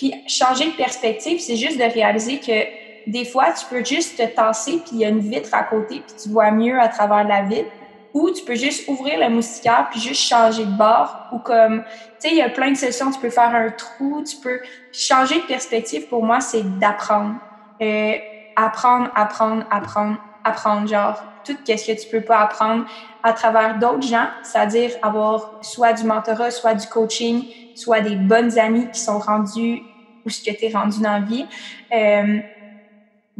Puis 0.01 0.15
changer 0.27 0.65
de 0.65 0.77
perspective, 0.77 1.39
c'est 1.41 1.57
juste 1.57 1.77
de 1.77 1.85
réaliser 1.85 2.39
que 2.39 3.11
des 3.11 3.27
fois, 3.27 3.53
tu 3.53 3.67
peux 3.67 3.85
juste 3.85 4.17
te 4.17 4.27
tasser, 4.35 4.79
puis 4.79 4.93
il 4.93 4.99
y 5.01 5.05
a 5.05 5.11
une 5.11 5.21
vitre 5.21 5.51
à 5.53 5.63
côté, 5.63 6.03
puis 6.07 6.17
tu 6.23 6.31
vois 6.31 6.51
mieux 6.51 6.81
à 6.81 6.89
travers 6.89 7.29
la 7.29 7.43
vitre. 7.43 7.69
Ou 8.15 8.31
tu 8.31 8.43
peux 8.43 8.55
juste 8.55 8.89
ouvrir 8.89 9.21
le 9.21 9.29
moustiquaire, 9.29 9.89
puis 9.91 10.01
juste 10.01 10.23
changer 10.23 10.65
de 10.65 10.71
bord. 10.71 11.27
Ou 11.33 11.39
comme, 11.41 11.83
tu 11.83 11.91
sais, 12.21 12.29
il 12.31 12.37
y 12.37 12.41
a 12.41 12.49
plein 12.49 12.71
de 12.71 12.77
sessions, 12.79 13.11
tu 13.11 13.21
peux 13.21 13.29
faire 13.29 13.55
un 13.55 13.69
trou, 13.69 14.25
tu 14.27 14.37
peux... 14.39 14.59
changer 14.91 15.35
de 15.37 15.47
perspective, 15.47 16.09
pour 16.09 16.25
moi, 16.25 16.41
c'est 16.41 16.63
d'apprendre. 16.79 17.35
Euh, 17.83 18.15
apprendre, 18.57 19.11
apprendre, 19.15 19.65
apprendre, 19.71 20.17
apprendre. 20.45 20.89
Genre, 20.89 21.23
tout 21.45 21.57
ce 21.67 21.73
que 21.73 22.01
tu 22.01 22.09
peux 22.11 22.23
pas 22.23 22.39
apprendre 22.39 22.87
à 23.23 23.35
travers 23.35 23.79
d'autres 23.79 24.07
gens, 24.07 24.29
c'est-à-dire 24.43 24.93
avoir 25.03 25.59
soit 25.61 25.93
du 25.93 26.05
mentorat, 26.05 26.51
soit 26.51 26.75
du 26.75 26.87
coaching, 26.87 27.45
soit 27.75 28.01
des 28.01 28.17
bonnes 28.17 28.59
amies 28.59 28.91
qui 28.91 28.99
sont 28.99 29.19
rendues 29.19 29.83
ou 30.25 30.31
ce 30.31 30.43
que 30.43 30.57
tu 30.57 30.67
es 30.67 30.73
rendu 30.73 31.01
dans 31.01 31.13
la 31.13 31.21
vie. 31.21 31.47
Euh, 31.93 32.41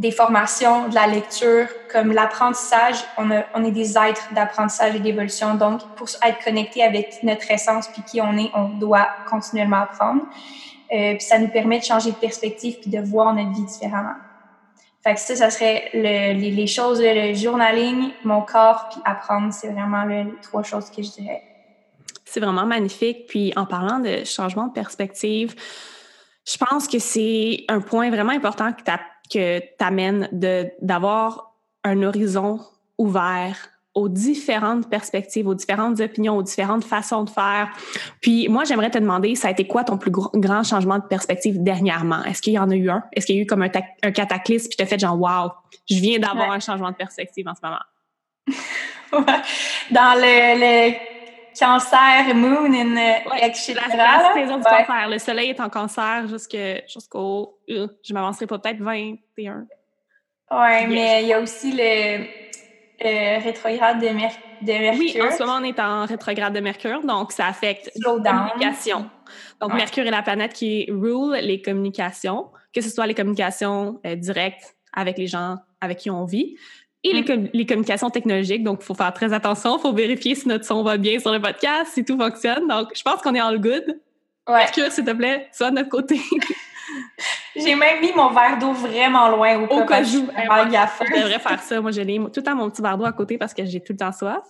des 0.01 0.13
formations, 0.13 0.89
de 0.89 0.95
la 0.95 1.07
lecture, 1.07 1.67
comme 1.93 2.13
l'apprentissage, 2.13 2.97
on, 3.19 3.31
est 3.65 3.71
des 3.71 3.99
êtres 3.99 4.33
d'apprentissage 4.35 4.95
et 4.95 4.99
d'évolution. 5.01 5.57
Donc, 5.57 5.83
pour 5.95 6.09
être 6.27 6.43
connecté 6.43 6.83
avec 6.83 7.23
notre 7.23 7.51
essence 7.51 7.87
puis 7.89 8.03
qui 8.03 8.21
on 8.21 8.35
est, 8.39 8.51
on 8.55 8.71
doit 8.79 9.07
continuellement 9.29 9.83
apprendre. 9.83 10.23
Euh, 10.93 11.13
puis 11.17 11.21
ça 11.21 11.39
nous 11.39 11.49
permet 11.49 11.81
de 11.81 11.85
changer 11.85 12.13
de 12.13 12.17
perspective 12.17 12.79
puis 12.81 12.91
de 12.91 12.99
voir 12.99 13.35
notre 13.35 13.51
vie 13.51 13.67
différemment. 13.67 14.17
Fait 15.05 15.19
ça, 15.19 15.37
ça 15.37 15.51
serait 15.51 15.91
le, 15.93 16.39
les, 16.39 16.51
les, 16.51 16.67
choses, 16.67 17.01
le 17.03 17.35
journaling, 17.35 18.11
mon 18.25 18.41
corps, 18.41 18.89
puis 18.91 19.01
apprendre. 19.05 19.53
C'est 19.53 19.69
vraiment 19.69 20.05
les 20.05 20.27
trois 20.43 20.63
choses 20.63 20.91
que 20.91 21.03
je 21.03 21.11
dirais. 21.11 21.43
C'est 22.25 22.41
vraiment 22.41 22.65
magnifique. 22.65 23.27
Puis 23.27 23.53
en 23.57 23.67
parlant 23.67 23.99
de 23.99 24.25
changement 24.25 24.69
de 24.69 24.73
perspective, 24.73 25.55
je 26.51 26.57
pense 26.57 26.89
que 26.89 26.99
c'est 26.99 27.65
un 27.69 27.81
point 27.81 28.11
vraiment 28.11 28.33
important 28.33 28.73
que 28.73 29.59
tu 29.61 29.65
amènes 29.85 30.29
d'avoir 30.81 31.55
un 31.85 32.03
horizon 32.03 32.61
ouvert 32.99 33.57
aux 33.95 34.09
différentes 34.09 34.89
perspectives, 34.89 35.47
aux 35.49 35.55
différentes 35.55 36.01
opinions, 36.01 36.37
aux 36.37 36.43
différentes 36.43 36.85
façons 36.85 37.25
de 37.25 37.31
faire. 37.31 37.71
Puis 38.21 38.49
moi, 38.49 38.65
j'aimerais 38.65 38.91
te 38.91 38.99
demander, 38.99 39.35
ça 39.35 39.49
a 39.49 39.51
été 39.51 39.67
quoi 39.67 39.83
ton 39.83 39.99
plus 39.99 40.13
grand 40.13 40.63
changement 40.63 40.99
de 40.99 41.05
perspective 41.05 41.63
dernièrement? 41.63 42.23
Est-ce 42.25 42.41
qu'il 42.41 42.53
y 42.53 42.59
en 42.59 42.71
a 42.71 42.77
eu 42.77 42.89
un? 42.89 43.03
Est-ce 43.13 43.27
qu'il 43.27 43.37
y 43.37 43.39
a 43.41 43.43
eu 43.43 43.47
comme 43.47 43.63
un, 43.63 43.71
un 44.03 44.13
cataclysme 44.13 44.69
puis 44.69 44.77
tu 44.77 44.83
as 44.83 44.87
fait 44.87 44.99
genre, 44.99 45.21
wow, 45.21 45.51
je 45.91 45.97
viens 45.97 46.19
d'avoir 46.19 46.53
un 46.53 46.61
changement 46.61 46.91
de 46.91 46.97
perspective 46.97 47.49
en 47.49 47.55
ce 47.55 47.61
moment? 47.63 47.81
Dans 49.91 50.15
le 50.21 51.10
cancer, 51.61 52.35
moon, 52.35 52.73
in, 52.73 52.97
ouais, 52.97 53.47
etc. 53.47 53.75
La, 53.97 54.33
saison 54.35 54.57
du 54.57 54.65
cancer. 54.65 55.09
Le 55.09 55.19
soleil 55.19 55.51
est 55.51 55.61
en 55.61 55.69
cancer 55.69 56.27
jusqu'au. 56.27 57.59
Euh, 57.69 57.87
je 58.03 58.15
m'avancerai 58.15 58.47
pas, 58.47 58.59
peut-être 58.59 58.81
21. 58.81 59.67
Oui, 60.53 60.87
mais 60.89 61.23
il 61.23 61.29
y 61.29 61.33
a 61.33 61.41
aussi 61.41 61.73
le, 61.73 63.41
rétrograde 63.43 64.01
de, 64.01 64.09
Mercure. 64.09 64.41
Oui, 64.99 65.23
en 65.23 65.31
ce 65.31 65.43
moment, 65.43 65.59
on 65.61 65.65
est 65.65 65.79
en 65.79 66.07
rétrograde 66.07 66.55
de 66.55 66.61
Mercure, 66.61 67.03
donc 67.05 67.33
ça 67.33 67.47
affecte 67.47 67.91
les 67.95 68.03
communications. 68.03 69.09
Donc, 69.61 69.75
Mercure 69.75 70.07
est 70.07 70.11
la 70.11 70.23
planète 70.23 70.53
qui 70.53 70.87
rule 70.91 71.37
les 71.41 71.63
communications, 71.63 72.51
que 72.75 72.81
ce 72.81 72.91
soit 72.91 73.07
les 73.07 73.15
communications 73.15 74.01
euh, 74.05 74.17
directes 74.17 74.77
avec 74.93 75.19
les 75.19 75.27
gens 75.27 75.59
avec 75.81 75.99
qui 75.99 76.11
on 76.11 76.25
vit, 76.25 76.57
et 77.03 77.15
mm. 77.15 77.49
les, 77.53 77.67
communications 77.67 78.11
technologiques. 78.11 78.63
Donc, 78.63 78.81
il 78.83 78.85
faut 78.85 78.95
faire 78.95 79.13
très 79.13 79.33
attention. 79.33 79.79
Il 79.79 79.81
faut 79.81 79.93
vérifier 79.93 80.35
si 80.35 80.49
notre 80.49 80.65
son 80.65 80.83
va 80.83 80.97
bien 80.97 81.19
sur 81.19 81.33
le 81.33 81.41
podcast, 81.41 81.93
si 81.95 82.05
tout 82.05 82.19
fonctionne. 82.19 82.67
Donc, 82.69 82.89
je 82.95 83.03
pense 83.03 83.21
qu'on 83.23 83.35
est 83.35 83.41
all 83.41 83.61
good. 83.61 83.99
Ouais. 84.49 84.67
que 84.75 84.91
s'il 84.91 85.05
te 85.05 85.13
plaît, 85.13 85.49
sois 85.53 85.71
de 85.71 85.77
notre 85.77 85.91
côté. 85.91 86.19
J'ai 87.57 87.75
même 87.75 88.01
mis 88.01 88.13
mon 88.13 88.31
verre 88.31 88.59
d'eau 88.59 88.73
vraiment 88.73 89.29
loin 89.29 89.59
au, 89.59 89.65
au 89.65 89.85
cas 89.85 90.03
où. 90.03 90.07
Je 90.07 91.21
devrais 91.21 91.39
faire 91.39 91.63
ça. 91.63 91.81
Moi, 91.81 91.91
j'ai 91.93 92.05
tout 92.05 92.33
le 92.37 92.43
temps 92.43 92.57
mon 92.57 92.71
petit 92.71 92.83
verre 92.83 92.99
d'eau 92.99 93.05
à 93.05 93.13
côté 93.13 93.39
parce 93.39 93.55
que 93.55 93.65
j'ai 93.65 93.81
tout 93.81 93.93
le 93.93 93.99
temps 93.99 94.13
soif. 94.13 94.43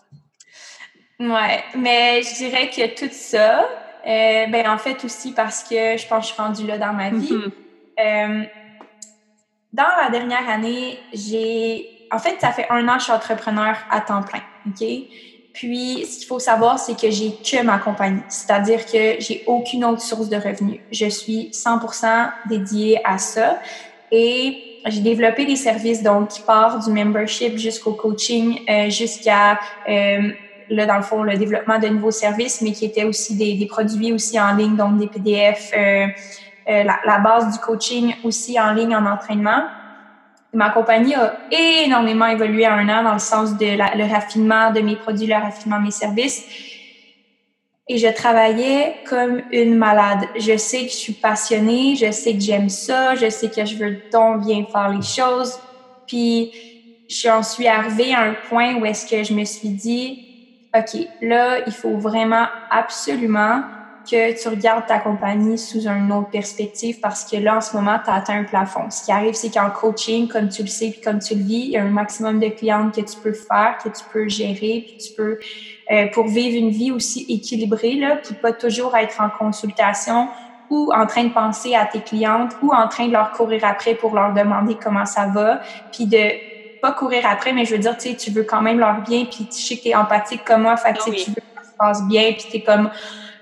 Ouais, 1.18 1.64
mais 1.74 2.22
je 2.22 2.34
dirais 2.36 2.70
que 2.70 2.98
tout 2.98 3.12
ça, 3.12 3.60
euh, 4.06 4.46
ben 4.46 4.66
en 4.70 4.78
fait 4.78 5.04
aussi 5.04 5.32
parce 5.32 5.62
que 5.64 5.98
je 5.98 6.06
pense 6.06 6.24
que 6.24 6.28
je 6.28 6.32
suis 6.32 6.42
rendue 6.42 6.66
là 6.66 6.78
dans 6.78 6.94
ma 6.94 7.10
vie. 7.10 7.30
Mm-hmm. 7.30 7.52
Euh, 8.00 8.44
dans 9.72 9.88
la 10.02 10.08
dernière 10.10 10.48
année, 10.48 10.98
j'ai 11.12 11.99
en 12.12 12.18
fait, 12.18 12.36
ça 12.40 12.50
fait 12.50 12.66
un 12.70 12.86
an 12.88 12.94
que 12.94 13.00
je 13.00 13.04
suis 13.04 13.12
entrepreneur 13.12 13.76
à 13.90 14.00
temps 14.00 14.22
plein, 14.22 14.40
OK? 14.66 14.86
Puis, 15.52 16.06
ce 16.06 16.18
qu'il 16.18 16.26
faut 16.26 16.38
savoir, 16.38 16.78
c'est 16.78 16.98
que 16.98 17.10
j'ai 17.10 17.32
que 17.32 17.62
ma 17.62 17.78
compagnie, 17.78 18.22
c'est-à-dire 18.28 18.84
que 18.86 19.16
j'ai 19.18 19.42
aucune 19.46 19.84
autre 19.84 20.00
source 20.00 20.28
de 20.28 20.36
revenus. 20.36 20.80
Je 20.92 21.06
suis 21.06 21.50
100% 21.52 22.30
dédiée 22.48 23.00
à 23.04 23.18
ça 23.18 23.58
et 24.12 24.80
j'ai 24.86 25.00
développé 25.00 25.44
des 25.44 25.56
services 25.56 26.02
donc 26.02 26.28
qui 26.28 26.40
partent 26.42 26.84
du 26.84 26.92
membership 26.92 27.58
jusqu'au 27.58 27.92
coaching, 27.92 28.60
euh, 28.68 28.90
jusqu'à 28.90 29.58
euh, 29.88 30.30
là 30.70 30.86
dans 30.86 30.96
le 30.96 31.02
fond 31.02 31.22
le 31.22 31.36
développement 31.36 31.78
de 31.78 31.88
nouveaux 31.88 32.12
services, 32.12 32.62
mais 32.62 32.72
qui 32.72 32.84
étaient 32.84 33.04
aussi 33.04 33.36
des, 33.36 33.54
des 33.54 33.66
produits 33.66 34.12
aussi 34.12 34.40
en 34.40 34.54
ligne, 34.54 34.76
donc 34.76 34.98
des 34.98 35.08
PDF. 35.08 35.72
Euh, 35.76 36.84
la, 36.84 37.18
base 37.18 37.52
du 37.52 37.58
coaching 37.58 38.14
aussi 38.22 38.60
en 38.60 38.72
ligne, 38.72 38.94
en 38.94 39.04
entraînement. 39.04 39.64
Ma 40.52 40.70
compagnie 40.70 41.14
a 41.14 41.38
énormément 41.50 42.26
évolué 42.26 42.66
en 42.66 42.72
un 42.72 42.88
an 42.88 43.02
dans 43.04 43.12
le 43.12 43.20
sens 43.20 43.56
de 43.56 43.66
le 43.66 44.12
raffinement 44.12 44.72
de 44.72 44.80
mes 44.80 44.96
produits, 44.96 45.26
le 45.26 45.34
raffinement 45.34 45.78
de 45.78 45.84
mes 45.84 45.90
services. 45.90 46.44
Et 47.88 47.98
je 47.98 48.06
travaillais 48.06 48.96
comme 49.08 49.42
une 49.50 49.76
malade. 49.76 50.28
Je 50.38 50.56
sais 50.56 50.84
que 50.84 50.90
je 50.90 50.96
suis 50.96 51.12
passionnée, 51.12 51.96
je 51.96 52.12
sais 52.12 52.34
que 52.34 52.40
j'aime 52.40 52.68
ça, 52.68 53.16
je 53.16 53.28
sais 53.28 53.48
que 53.48 53.64
je 53.64 53.76
veux 53.76 53.96
donc 54.12 54.44
bien 54.44 54.64
faire 54.70 54.90
les 54.90 55.02
choses. 55.02 55.58
Puis, 56.06 56.52
j'en 57.08 57.42
suis 57.42 57.66
arrivée 57.66 58.14
à 58.14 58.22
un 58.22 58.34
point 58.48 58.76
où 58.76 58.86
est-ce 58.86 59.06
que 59.06 59.24
je 59.24 59.34
me 59.34 59.44
suis 59.44 59.70
dit, 59.70 60.24
OK, 60.72 61.00
là, 61.20 61.58
il 61.66 61.72
faut 61.72 61.96
vraiment 61.96 62.46
absolument 62.70 63.62
que 64.10 64.40
tu 64.40 64.48
regardes 64.48 64.86
ta 64.86 64.98
compagnie 64.98 65.56
sous 65.56 65.86
une 65.86 66.10
autre 66.12 66.30
perspective 66.30 66.98
parce 67.00 67.24
que 67.24 67.36
là, 67.36 67.56
en 67.56 67.60
ce 67.60 67.76
moment, 67.76 67.98
tu 68.02 68.10
as 68.10 68.14
atteint 68.14 68.38
un 68.38 68.44
plafond. 68.44 68.90
Ce 68.90 69.04
qui 69.04 69.12
arrive, 69.12 69.34
c'est 69.34 69.50
qu'en 69.50 69.70
coaching, 69.70 70.28
comme 70.28 70.48
tu 70.48 70.62
le 70.62 70.68
sais 70.68 70.90
puis 70.90 71.00
comme 71.00 71.20
tu 71.20 71.34
le 71.34 71.42
vis, 71.42 71.60
il 71.60 71.70
y 71.70 71.76
a 71.76 71.82
un 71.82 71.90
maximum 71.90 72.40
de 72.40 72.48
clientes 72.48 72.94
que 72.94 73.00
tu 73.00 73.16
peux 73.22 73.32
faire, 73.32 73.76
que 73.82 73.88
tu 73.88 74.02
peux 74.12 74.28
gérer, 74.28 74.84
puis 74.86 74.96
tu 74.98 75.14
peux, 75.14 75.38
euh, 75.92 76.06
pour 76.12 76.26
vivre 76.26 76.56
une 76.56 76.70
vie 76.70 76.90
aussi 76.90 77.26
équilibrée, 77.28 77.94
là, 77.94 78.16
puis 78.16 78.34
pas 78.34 78.52
toujours 78.52 78.96
être 78.96 79.20
en 79.20 79.30
consultation 79.30 80.28
ou 80.70 80.92
en 80.94 81.06
train 81.06 81.24
de 81.24 81.32
penser 81.32 81.74
à 81.74 81.84
tes 81.84 82.00
clientes 82.00 82.52
ou 82.62 82.72
en 82.72 82.88
train 82.88 83.06
de 83.06 83.12
leur 83.12 83.32
courir 83.32 83.64
après 83.64 83.94
pour 83.94 84.14
leur 84.14 84.32
demander 84.32 84.76
comment 84.82 85.06
ça 85.06 85.26
va, 85.26 85.60
puis 85.92 86.06
de 86.06 86.30
pas 86.80 86.92
courir 86.92 87.26
après, 87.26 87.52
mais 87.52 87.64
je 87.64 87.72
veux 87.72 87.80
dire, 87.80 87.96
tu 87.96 88.10
sais, 88.10 88.16
tu 88.16 88.30
veux 88.30 88.44
quand 88.44 88.62
même 88.62 88.78
leur 88.78 89.02
bien, 89.02 89.24
puis 89.24 89.46
tu 89.46 89.60
sais 89.60 89.76
que 89.76 89.82
t'es 89.82 89.94
empathique 89.94 90.44
comme 90.44 90.62
moi, 90.62 90.76
fait 90.76 90.94
que 90.94 91.02
tu 91.04 91.10
veux 91.10 91.16
que 91.16 91.40
ça 91.54 91.70
se 91.70 91.76
passe 91.78 92.08
bien, 92.08 92.32
puis 92.32 92.44
t'es 92.50 92.62
comme, 92.62 92.90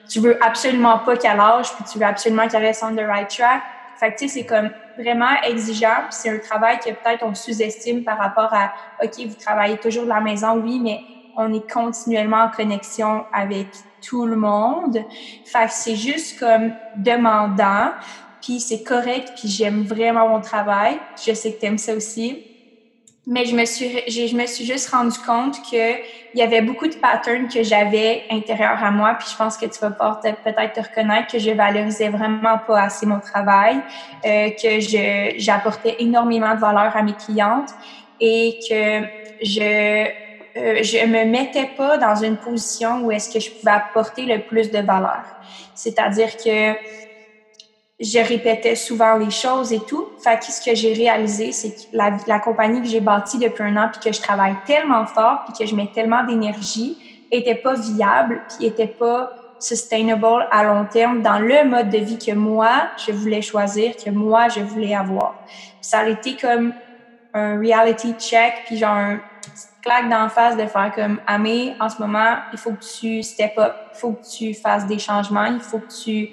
tu 0.09 0.21
veux 0.21 0.43
absolument 0.45 0.99
pas 1.01 1.17
qu'elle 1.17 1.37
lâche, 1.37 1.75
puis 1.75 1.85
tu 1.85 1.99
veux 1.99 2.07
absolument 2.07 2.49
qu'elle 2.49 2.65
reste 2.65 2.83
on 2.83 2.95
the 2.95 3.01
right 3.01 3.29
track. 3.29 3.63
Fait 3.99 4.13
que 4.13 4.19
tu 4.19 4.29
sais, 4.29 4.41
c'est 4.41 4.47
comme 4.47 4.71
vraiment 4.97 5.41
exigeant, 5.45 6.07
c'est 6.11 6.31
un 6.31 6.39
travail 6.39 6.79
que 6.79 6.91
peut-être 6.91 7.25
on 7.25 7.35
sous-estime 7.35 8.05
par 8.05 8.19
rapport 8.19 8.53
à, 8.53 8.73
OK, 9.03 9.13
vous 9.27 9.37
travaillez 9.37 9.79
toujours 9.79 10.05
de 10.05 10.09
la 10.09 10.21
maison, 10.21 10.57
oui, 10.57 10.81
mais 10.81 11.03
on 11.35 11.53
est 11.53 11.69
continuellement 11.71 12.45
en 12.45 12.51
connexion 12.51 13.25
avec 13.33 13.75
tout 14.01 14.27
le 14.27 14.37
monde. 14.37 14.99
Fait 15.45 15.67
que 15.67 15.73
c'est 15.73 15.97
juste 15.97 16.39
comme 16.39 16.75
demandant, 16.95 17.93
puis 18.41 18.61
c'est 18.61 18.83
correct, 18.83 19.33
puis 19.37 19.49
j'aime 19.49 19.85
vraiment 19.85 20.29
mon 20.29 20.41
travail. 20.41 21.01
Je 21.17 21.33
sais 21.35 21.55
que 21.55 21.61
tu 21.61 21.67
aimes 21.67 21.79
ça 21.79 21.95
aussi. 21.95 22.45
Mais 23.31 23.45
je 23.45 23.55
me 23.55 23.67
suis, 23.67 23.91
je 24.09 24.35
me 24.35 24.47
suis 24.47 24.65
juste 24.65 24.89
rendu 24.89 25.19
compte 25.19 25.57
que 25.71 25.97
il 26.33 26.41
y 26.41 26.43
avait 26.43 26.63
beaucoup 26.63 26.87
de 26.89 26.95
patterns 26.95 27.47
que 27.47 27.63
j'avais 27.63 28.25
intérieur 28.31 28.83
à 28.83 28.91
moi, 28.91 29.17
puis 29.19 29.29
je 29.31 29.37
pense 29.37 29.59
que 29.59 29.67
tu 29.67 29.79
vas 29.81 29.91
peut-être 29.91 30.73
te 30.73 30.81
reconnaître 30.81 31.31
que 31.31 31.39
je 31.39 31.51
valorisais 31.51 32.09
vraiment 32.09 32.57
pas 32.67 32.85
assez 32.85 33.05
mon 33.05 33.21
travail, 33.21 33.83
euh, 34.25 34.49
que 34.51 34.81
je 34.81 35.35
j'apportais 35.37 35.97
énormément 35.99 36.55
de 36.55 36.61
valeur 36.61 36.97
à 36.97 37.03
mes 37.03 37.13
clientes 37.13 37.71
et 38.19 38.59
que 38.67 39.05
je 39.43 40.07
euh, 40.57 40.83
je 40.83 41.07
me 41.07 41.27
mettais 41.27 41.71
pas 41.77 41.99
dans 41.99 42.17
une 42.17 42.39
position 42.39 43.03
où 43.03 43.11
est-ce 43.11 43.31
que 43.31 43.41
je 43.41 43.51
pouvais 43.51 43.73
apporter 43.73 44.23
le 44.23 44.41
plus 44.41 44.71
de 44.71 44.79
valeur. 44.79 45.23
C'est-à-dire 45.75 46.35
que 46.37 46.73
je 48.01 48.19
répétais 48.19 48.77
souvent 48.77 49.17
les 49.17 49.31
choses 49.31 49.73
et 49.73 49.81
tout. 49.81 50.09
Fait 50.23 50.39
que 50.39 50.45
ce 50.47 50.65
que 50.65 50.75
j'ai 50.75 50.93
réalisé, 50.93 51.53
c'est 51.53 51.71
que 51.71 51.81
la, 51.93 52.17
la, 52.27 52.39
compagnie 52.39 52.81
que 52.81 52.87
j'ai 52.87 53.01
bâtie 53.01 53.39
depuis 53.39 53.65
un 53.65 53.77
an, 53.77 53.89
puis 53.91 54.01
que 54.01 54.17
je 54.17 54.23
travaille 54.23 54.55
tellement 54.67 55.05
fort, 55.07 55.43
puis 55.45 55.53
que 55.59 55.69
je 55.69 55.75
mets 55.75 55.91
tellement 55.93 56.25
d'énergie, 56.25 56.97
était 57.31 57.57
pas 57.57 57.75
viable, 57.75 58.41
puis 58.49 58.67
était 58.67 58.87
pas 58.87 59.31
sustainable 59.59 60.47
à 60.51 60.65
long 60.65 60.85
terme 60.85 61.23
dans 61.23 61.39
le 61.39 61.69
mode 61.69 61.91
de 61.91 61.99
vie 61.99 62.19
que 62.19 62.33
moi, 62.33 62.89
je 63.05 63.13
voulais 63.13 63.43
choisir, 63.43 63.97
que 63.97 64.11
moi, 64.11 64.49
je 64.49 64.61
voulais 64.61 64.95
avoir. 64.95 65.35
ça 65.81 66.01
a 66.01 66.09
été 66.09 66.37
comme 66.37 66.73
un 67.35 67.59
reality 67.59 68.15
check, 68.19 68.55
puis 68.67 68.77
genre 68.77 68.95
un 68.95 69.21
claque 69.83 70.09
d'en 70.09 70.29
face 70.29 70.57
de 70.57 70.67
faire 70.67 70.93
comme 70.95 71.21
Amé, 71.27 71.75
en 71.81 71.89
ce 71.89 72.01
moment, 72.01 72.37
il 72.53 72.59
faut 72.59 72.73
que 72.73 72.85
tu 73.01 73.23
step 73.23 73.53
up, 73.59 73.75
il 73.95 73.99
faut 73.99 74.13
que 74.13 74.27
tu 74.37 74.55
fasses 74.55 74.87
des 74.87 74.99
changements, 74.99 75.47
il 75.47 75.61
faut 75.61 75.79
que 75.79 75.93
tu 76.05 76.31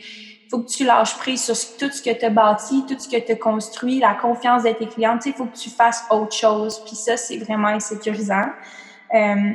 faut 0.49 0.59
que 0.59 0.67
tu 0.69 0.85
lâches 0.85 1.15
prise 1.17 1.43
sur 1.43 1.55
tout 1.77 1.91
ce 1.91 2.01
que 2.01 2.17
tu 2.17 2.25
as 2.25 2.29
bâti, 2.29 2.83
tout 2.87 2.97
ce 2.97 3.07
que 3.07 3.17
tu 3.17 3.31
as 3.31 3.35
construit, 3.35 3.99
la 3.99 4.13
confiance 4.13 4.63
de 4.63 4.71
tes 4.71 4.87
clients. 4.87 5.19
il 5.25 5.33
faut 5.33 5.45
que 5.45 5.57
tu 5.57 5.69
fasses 5.69 6.03
autre 6.09 6.35
chose. 6.35 6.81
Puis 6.85 6.95
ça, 6.95 7.17
c'est 7.17 7.37
vraiment 7.37 7.69
insécurisant. 7.69 8.45
Euh, 9.13 9.53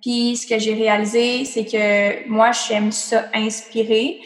puis 0.00 0.36
ce 0.36 0.46
que 0.46 0.58
j'ai 0.58 0.74
réalisé, 0.74 1.44
c'est 1.44 1.64
que 1.64 2.28
moi, 2.28 2.52
j'aime 2.52 2.92
ça 2.92 3.24
inspirer. 3.34 4.20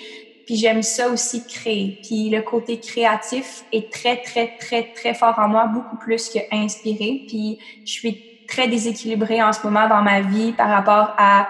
Puis 0.46 0.56
j'aime 0.56 0.82
ça 0.82 1.08
aussi 1.08 1.46
créer. 1.46 1.98
Puis 2.02 2.28
le 2.30 2.42
côté 2.42 2.78
créatif 2.78 3.64
est 3.72 3.92
très, 3.92 4.16
très, 4.22 4.56
très, 4.58 4.92
très 4.92 5.14
fort 5.14 5.38
en 5.38 5.48
moi, 5.48 5.66
beaucoup 5.66 5.96
plus 5.96 6.28
que 6.28 6.38
inspirer. 6.52 7.24
Puis 7.28 7.58
je 7.84 7.92
suis 7.92 8.46
très 8.48 8.68
déséquilibrée 8.68 9.42
en 9.42 9.52
ce 9.52 9.62
moment 9.64 9.88
dans 9.88 10.02
ma 10.02 10.20
vie 10.20 10.52
par 10.52 10.68
rapport 10.68 11.14
à 11.16 11.48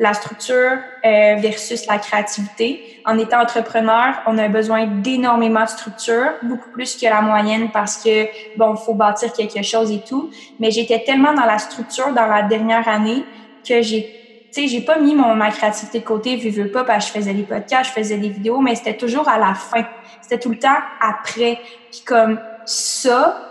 la 0.00 0.14
structure 0.14 0.78
euh, 1.04 1.36
versus 1.40 1.86
la 1.86 1.98
créativité. 1.98 3.02
En 3.04 3.18
étant 3.18 3.38
entrepreneur, 3.38 4.14
on 4.26 4.38
a 4.38 4.48
besoin 4.48 4.86
d'énormément 4.86 5.64
de 5.64 5.68
structure, 5.68 6.32
beaucoup 6.42 6.70
plus 6.70 6.96
que 6.96 7.04
la 7.04 7.20
moyenne 7.20 7.68
parce 7.70 8.02
que, 8.02 8.26
bon, 8.56 8.74
faut 8.76 8.94
bâtir 8.94 9.30
quelque 9.34 9.62
chose 9.62 9.92
et 9.92 10.00
tout. 10.00 10.30
Mais 10.58 10.70
j'étais 10.70 11.04
tellement 11.04 11.34
dans 11.34 11.44
la 11.44 11.58
structure 11.58 12.14
dans 12.14 12.26
la 12.26 12.42
dernière 12.42 12.88
année 12.88 13.24
que 13.68 13.82
j'ai, 13.82 14.48
tu 14.50 14.62
sais, 14.62 14.68
j'ai 14.68 14.80
pas 14.80 14.98
mis 14.98 15.14
mon, 15.14 15.34
ma 15.34 15.50
créativité 15.50 16.00
de 16.00 16.04
côté, 16.04 16.40
je 16.40 16.48
veux 16.48 16.70
pas, 16.70 16.84
parce 16.84 17.04
que 17.04 17.12
je 17.12 17.18
faisais 17.18 17.34
des 17.34 17.42
podcasts, 17.42 17.90
je 17.90 18.00
faisais 18.00 18.16
des 18.16 18.30
vidéos, 18.30 18.60
mais 18.60 18.74
c'était 18.76 18.96
toujours 18.96 19.28
à 19.28 19.38
la 19.38 19.52
fin. 19.52 19.84
C'était 20.22 20.38
tout 20.38 20.50
le 20.50 20.58
temps 20.58 20.78
après. 21.02 21.60
Puis 21.90 22.00
comme 22.06 22.40
ça, 22.64 23.49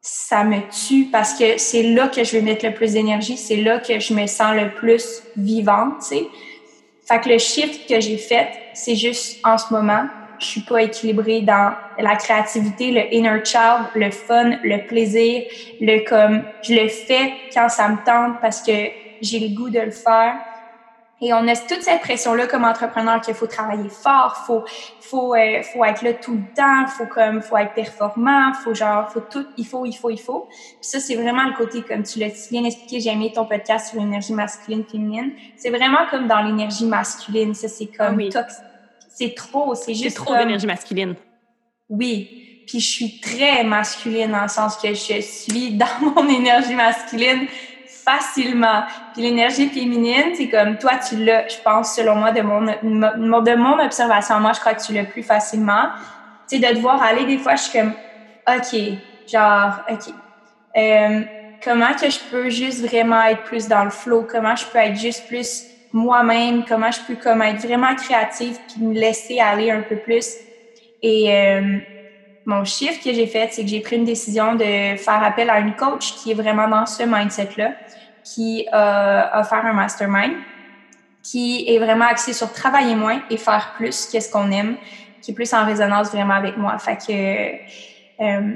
ça 0.00 0.44
me 0.44 0.60
tue 0.70 1.06
parce 1.10 1.34
que 1.34 1.58
c'est 1.58 1.82
là 1.82 2.08
que 2.08 2.24
je 2.24 2.32
vais 2.32 2.42
mettre 2.42 2.66
le 2.66 2.74
plus 2.74 2.92
d'énergie, 2.92 3.36
c'est 3.36 3.56
là 3.56 3.78
que 3.78 3.98
je 3.98 4.14
me 4.14 4.26
sens 4.26 4.54
le 4.54 4.70
plus 4.74 5.22
vivante, 5.36 6.00
tu 6.00 6.16
sais. 6.16 6.26
Fait 7.06 7.20
que 7.20 7.28
le 7.30 7.38
shift 7.38 7.88
que 7.88 8.00
j'ai 8.00 8.18
fait, 8.18 8.48
c'est 8.74 8.94
juste 8.94 9.38
en 9.44 9.56
ce 9.56 9.72
moment, 9.72 10.06
je 10.38 10.46
suis 10.46 10.60
pas 10.60 10.82
équilibrée 10.82 11.40
dans 11.40 11.72
la 11.98 12.16
créativité, 12.16 12.92
le 12.92 13.12
inner 13.12 13.42
child, 13.44 13.86
le 13.94 14.10
fun, 14.10 14.58
le 14.62 14.86
plaisir, 14.86 15.42
le 15.80 16.06
comme 16.08 16.42
je 16.62 16.74
le 16.74 16.88
fais 16.88 17.32
quand 17.52 17.68
ça 17.68 17.88
me 17.88 17.96
tente 18.04 18.40
parce 18.40 18.62
que 18.62 18.90
j'ai 19.20 19.40
le 19.40 19.54
goût 19.54 19.70
de 19.70 19.80
le 19.80 19.90
faire 19.90 20.36
et 21.20 21.32
on 21.32 21.48
a 21.48 21.56
toute 21.56 21.82
cette 21.82 22.00
pression-là 22.00 22.46
comme 22.46 22.64
entrepreneur 22.64 23.20
qu'il 23.20 23.34
faut 23.34 23.48
travailler 23.48 23.88
fort, 23.88 24.44
faut, 24.46 24.62
faut, 25.00 25.34
euh, 25.34 25.62
faut 25.64 25.84
être 25.84 26.02
là 26.02 26.12
tout 26.14 26.34
le 26.34 26.54
temps, 26.54 26.86
faut 26.86 27.06
comme, 27.06 27.42
faut 27.42 27.56
être 27.56 27.74
performant, 27.74 28.52
faut 28.54 28.72
genre, 28.72 29.10
faut 29.10 29.20
tout, 29.20 29.44
il 29.56 29.66
faut, 29.66 29.84
il 29.84 29.94
faut, 29.94 30.10
il 30.10 30.20
faut. 30.20 30.46
Puis 30.48 30.76
ça, 30.82 31.00
c'est 31.00 31.16
vraiment 31.16 31.44
le 31.44 31.54
côté, 31.54 31.82
comme 31.82 32.04
tu 32.04 32.20
l'as 32.20 32.48
bien 32.50 32.62
expliqué, 32.62 33.00
j'ai 33.00 33.10
aimé 33.10 33.32
ton 33.34 33.46
podcast 33.46 33.90
sur 33.90 34.00
l'énergie 34.00 34.32
masculine, 34.32 34.84
féminine. 34.84 35.32
C'est 35.56 35.70
vraiment 35.70 36.06
comme 36.08 36.28
dans 36.28 36.40
l'énergie 36.40 36.86
masculine. 36.86 37.52
Ça, 37.52 37.66
c'est 37.66 37.86
comme 37.86 38.20
ah 38.20 38.30
toxique. 38.30 38.64
C'est 39.08 39.34
trop, 39.34 39.74
c'est 39.74 39.94
juste. 39.94 40.16
C'est 40.16 40.24
trop 40.24 40.36
d'énergie 40.36 40.68
masculine. 40.68 41.16
Oui. 41.88 42.62
Puis 42.68 42.80
je 42.80 42.86
suis 42.86 43.20
très 43.20 43.64
masculine 43.64 44.30
dans 44.30 44.42
le 44.42 44.48
sens 44.48 44.76
que 44.76 44.88
je 44.88 45.20
suis 45.20 45.72
dans 45.72 45.86
mon 46.14 46.28
énergie 46.28 46.74
masculine 46.74 47.48
facilement. 48.08 48.82
Puis 49.12 49.22
l'énergie 49.22 49.68
féminine, 49.68 50.34
c'est 50.34 50.48
comme 50.48 50.78
toi, 50.78 50.92
tu 50.96 51.22
l'as, 51.24 51.48
je 51.48 51.58
pense, 51.62 51.94
selon 51.94 52.16
moi, 52.16 52.32
de 52.32 52.40
mon, 52.40 52.62
de 52.62 53.54
mon 53.54 53.78
observation, 53.84 54.40
moi, 54.40 54.52
je 54.52 54.60
crois 54.60 54.74
que 54.74 54.82
tu 54.82 54.92
l'as 54.92 55.04
plus 55.04 55.22
facilement. 55.22 55.88
Tu 56.48 56.58
sais, 56.58 56.66
de 56.66 56.74
te 56.74 56.80
voir 56.80 57.02
aller, 57.02 57.26
des 57.26 57.38
fois, 57.38 57.56
je 57.56 57.62
suis 57.62 57.78
comme, 57.78 57.92
OK, 58.46 58.80
genre, 59.30 59.80
OK. 59.90 60.14
Euh, 60.76 61.20
comment 61.62 61.92
que 62.00 62.08
je 62.08 62.18
peux 62.30 62.48
juste 62.48 62.86
vraiment 62.86 63.22
être 63.24 63.42
plus 63.42 63.68
dans 63.68 63.84
le 63.84 63.90
flow? 63.90 64.26
Comment 64.30 64.56
je 64.56 64.64
peux 64.66 64.78
être 64.78 64.96
juste 64.96 65.26
plus 65.26 65.64
moi-même? 65.92 66.64
Comment 66.66 66.90
je 66.90 67.00
peux 67.06 67.16
comme 67.16 67.42
être 67.42 67.66
vraiment 67.66 67.94
créative 67.94 68.58
puis 68.68 68.84
me 68.84 68.94
laisser 68.94 69.40
aller 69.40 69.70
un 69.70 69.82
peu 69.82 69.96
plus? 69.96 70.34
Et 71.02 71.34
euh, 71.34 71.78
mon 72.48 72.64
chiffre 72.64 73.04
que 73.04 73.12
j'ai 73.12 73.26
fait, 73.26 73.50
c'est 73.52 73.62
que 73.62 73.68
j'ai 73.68 73.80
pris 73.80 73.96
une 73.96 74.06
décision 74.06 74.54
de 74.54 74.96
faire 74.96 75.22
appel 75.22 75.50
à 75.50 75.60
une 75.60 75.76
coach 75.76 76.14
qui 76.14 76.30
est 76.30 76.34
vraiment 76.34 76.66
dans 76.66 76.86
ce 76.86 77.02
mindset-là 77.02 77.74
qui 78.24 78.66
a 78.72 79.38
offert 79.38 79.66
un 79.66 79.74
mastermind 79.74 80.32
qui 81.22 81.68
est 81.68 81.78
vraiment 81.78 82.06
axé 82.06 82.32
sur 82.32 82.50
travailler 82.50 82.94
moins 82.94 83.20
et 83.28 83.36
faire 83.36 83.74
plus 83.76 84.06
qu'est-ce 84.06 84.32
qu'on 84.32 84.50
aime, 84.50 84.78
qui 85.20 85.32
est 85.32 85.34
plus 85.34 85.52
en 85.52 85.66
résonance 85.66 86.08
vraiment 86.10 86.34
avec 86.34 86.56
moi. 86.56 86.78
Fait 86.78 86.96
que 86.96 88.22
euh, 88.24 88.54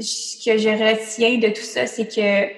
ce 0.00 0.42
que 0.42 0.56
je 0.56 0.70
retiens 0.70 1.36
de 1.36 1.48
tout 1.48 1.62
ça, 1.62 1.86
c'est 1.86 2.08
que 2.08 2.50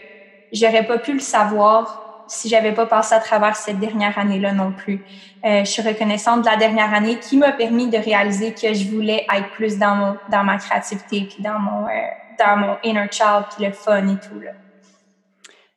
j'aurais 0.53 0.87
pas 0.87 0.99
pu 0.99 1.15
le 1.15 1.21
savoir 1.21 2.06
si 2.29 2.49
j'avais 2.49 2.73
pas 2.73 2.87
passé 2.87 3.15
à 3.15 3.21
travers 3.21 3.57
cette 3.57 3.79
dernière 3.79 4.19
année-là 4.19 4.53
non 4.53 4.73
plus. 4.73 5.05
Euh, 5.45 5.65
je 5.65 5.71
suis 5.71 5.83
reconnaissante 5.83 6.43
de 6.43 6.47
la 6.47 6.57
dernière 6.57 6.93
année 6.93 7.19
qui 7.19 7.37
m'a 7.37 7.53
permis 7.53 7.89
de 7.89 7.99
réaliser 7.99 8.53
que 8.53 8.75
je 8.75 8.89
voulais 8.89 9.27
être 9.35 9.51
plus 9.53 9.79
dans 9.79 9.95
mon 9.95 10.17
dans 10.31 10.45
ma 10.45 10.57
créativité 10.59 11.29
puis 11.29 11.43
dans 11.43 11.59
mon 11.59 11.87
euh, 11.87 11.91
dans 12.39 12.57
mon 12.57 12.77
inner 12.83 13.09
child 13.11 13.45
puis 13.55 13.67
le 13.67 13.73
fun 13.73 14.09
et 14.09 14.19
tout 14.19 14.41
là. 14.41 14.53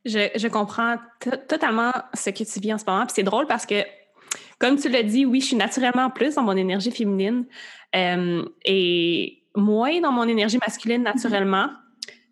Je, 0.05 0.29
je 0.35 0.47
comprends 0.47 0.95
totalement 1.47 1.91
ce 2.13 2.29
que 2.29 2.43
tu 2.43 2.59
vis 2.59 2.73
en 2.73 2.77
ce 2.77 2.85
moment. 2.87 3.05
Puis 3.05 3.13
c'est 3.15 3.23
drôle 3.23 3.47
parce 3.47 3.65
que 3.65 3.83
Comme 4.59 4.77
tu 4.77 4.89
l'as 4.89 5.03
dit, 5.03 5.25
oui, 5.25 5.39
je 5.39 5.47
suis 5.47 5.55
naturellement 5.55 6.09
plus 6.09 6.35
dans 6.35 6.43
mon 6.43 6.55
énergie 6.55 6.91
féminine 6.91 7.45
euh, 7.95 8.43
et 8.65 9.43
moins 9.55 10.01
dans 10.01 10.11
mon 10.11 10.27
énergie 10.27 10.59
masculine 10.59 11.01
naturellement, 11.01 11.69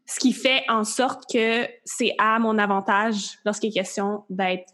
ce 0.07 0.19
qui 0.19 0.31
fait 0.33 0.63
en 0.69 0.83
sorte 0.83 1.23
que 1.31 1.67
c'est 1.83 2.15
à 2.17 2.39
mon 2.39 2.57
avantage 2.57 3.37
lorsqu'il 3.45 3.69
est 3.69 3.73
question 3.73 4.23
d'être 4.29 4.73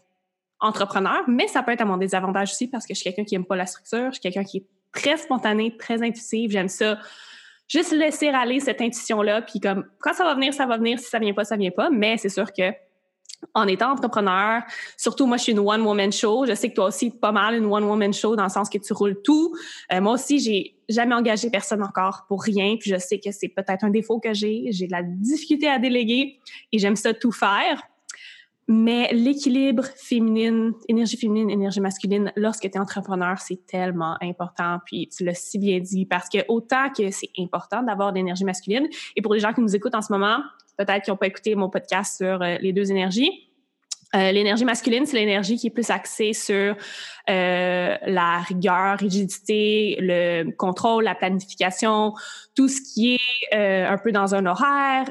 entrepreneur, 0.60 1.22
mais 1.26 1.48
ça 1.48 1.62
peut 1.62 1.72
être 1.72 1.80
à 1.80 1.84
mon 1.84 1.96
désavantage 1.96 2.52
aussi 2.52 2.68
parce 2.68 2.86
que 2.86 2.94
je 2.94 3.00
suis 3.00 3.04
quelqu'un 3.04 3.24
qui 3.24 3.34
aime 3.34 3.44
pas 3.44 3.56
la 3.56 3.66
structure, 3.66 4.06
je 4.06 4.12
suis 4.12 4.20
quelqu'un 4.20 4.44
qui 4.44 4.58
est 4.58 4.66
très 4.92 5.16
spontané, 5.16 5.76
très 5.76 6.02
intuitif, 6.02 6.50
j'aime 6.50 6.68
ça. 6.68 6.98
Juste 7.66 7.92
laisser 7.92 8.28
aller 8.28 8.60
cette 8.60 8.80
intuition-là, 8.80 9.42
puis 9.42 9.58
comme 9.58 9.84
quand 9.98 10.12
ça 10.12 10.24
va 10.24 10.34
venir, 10.34 10.54
ça 10.54 10.66
va 10.66 10.76
venir, 10.76 10.98
si 10.98 11.06
ça 11.06 11.18
vient 11.18 11.34
pas, 11.34 11.44
ça 11.44 11.56
vient 11.56 11.70
pas, 11.70 11.90
mais 11.90 12.16
c'est 12.16 12.28
sûr 12.28 12.52
que 12.52 12.72
en 13.52 13.66
étant 13.66 13.92
entrepreneur, 13.92 14.62
surtout 14.96 15.26
moi 15.26 15.36
je 15.36 15.44
suis 15.44 15.52
une 15.52 15.58
one 15.58 15.82
woman 15.82 16.12
show, 16.12 16.46
je 16.46 16.54
sais 16.54 16.70
que 16.70 16.74
toi 16.74 16.86
aussi 16.86 17.10
pas 17.10 17.32
mal 17.32 17.56
une 17.56 17.66
one 17.66 17.84
woman 17.84 18.12
show 18.12 18.36
dans 18.36 18.44
le 18.44 18.48
sens 18.48 18.68
que 18.68 18.78
tu 18.78 18.92
roules 18.92 19.20
tout. 19.22 19.54
Euh, 19.92 20.00
moi 20.00 20.12
aussi 20.12 20.38
j'ai 20.38 20.76
jamais 20.88 21.14
engagé 21.14 21.50
personne 21.50 21.82
encore 21.82 22.24
pour 22.28 22.42
rien, 22.42 22.76
puis 22.78 22.90
je 22.90 22.98
sais 22.98 23.18
que 23.18 23.30
c'est 23.32 23.48
peut-être 23.48 23.84
un 23.84 23.90
défaut 23.90 24.20
que 24.20 24.34
j'ai, 24.34 24.66
j'ai 24.70 24.86
de 24.86 24.92
la 24.92 25.02
difficulté 25.02 25.68
à 25.68 25.78
déléguer 25.78 26.38
et 26.72 26.78
j'aime 26.78 26.96
ça 26.96 27.14
tout 27.14 27.32
faire. 27.32 27.82
Mais 28.66 29.12
l'équilibre 29.12 29.84
féminine, 29.94 30.72
énergie 30.88 31.18
féminine, 31.18 31.50
énergie 31.50 31.80
masculine, 31.80 32.32
lorsque 32.34 32.62
tu 32.62 32.68
es 32.68 32.78
entrepreneur, 32.78 33.38
c'est 33.38 33.66
tellement 33.66 34.16
important. 34.22 34.78
Puis 34.86 35.08
tu 35.14 35.22
l'as 35.22 35.34
si 35.34 35.58
bien 35.58 35.80
dit, 35.80 36.06
parce 36.06 36.30
que 36.30 36.38
autant 36.48 36.88
que 36.88 37.10
c'est 37.10 37.28
important 37.38 37.82
d'avoir 37.82 38.12
de 38.12 38.16
l'énergie 38.16 38.44
masculine, 38.44 38.86
et 39.16 39.22
pour 39.22 39.34
les 39.34 39.40
gens 39.40 39.52
qui 39.52 39.60
nous 39.60 39.76
écoutent 39.76 39.94
en 39.94 40.00
ce 40.00 40.10
moment, 40.10 40.38
peut-être 40.76 41.04
qui 41.04 41.10
n'ont 41.10 41.16
pas 41.16 41.26
écouté 41.26 41.54
mon 41.54 41.70
podcast 41.70 42.18
sur 42.18 42.42
euh, 42.42 42.56
les 42.60 42.72
deux 42.72 42.90
énergies, 42.90 43.30
euh, 44.14 44.30
l'énergie 44.30 44.64
masculine, 44.64 45.06
c'est 45.06 45.16
l'énergie 45.16 45.56
qui 45.56 45.66
est 45.66 45.70
plus 45.70 45.90
axée 45.90 46.32
sur 46.34 46.76
euh, 47.28 47.96
la 48.06 48.38
rigueur, 48.46 48.98
rigidité, 48.98 49.96
le 49.98 50.52
contrôle, 50.52 51.02
la 51.02 51.16
planification, 51.16 52.14
tout 52.54 52.68
ce 52.68 52.80
qui 52.80 53.18
est 53.50 53.56
un 53.56 53.98
peu 53.98 54.12
dans 54.12 54.34
un 54.36 54.46
horaire, 54.46 55.06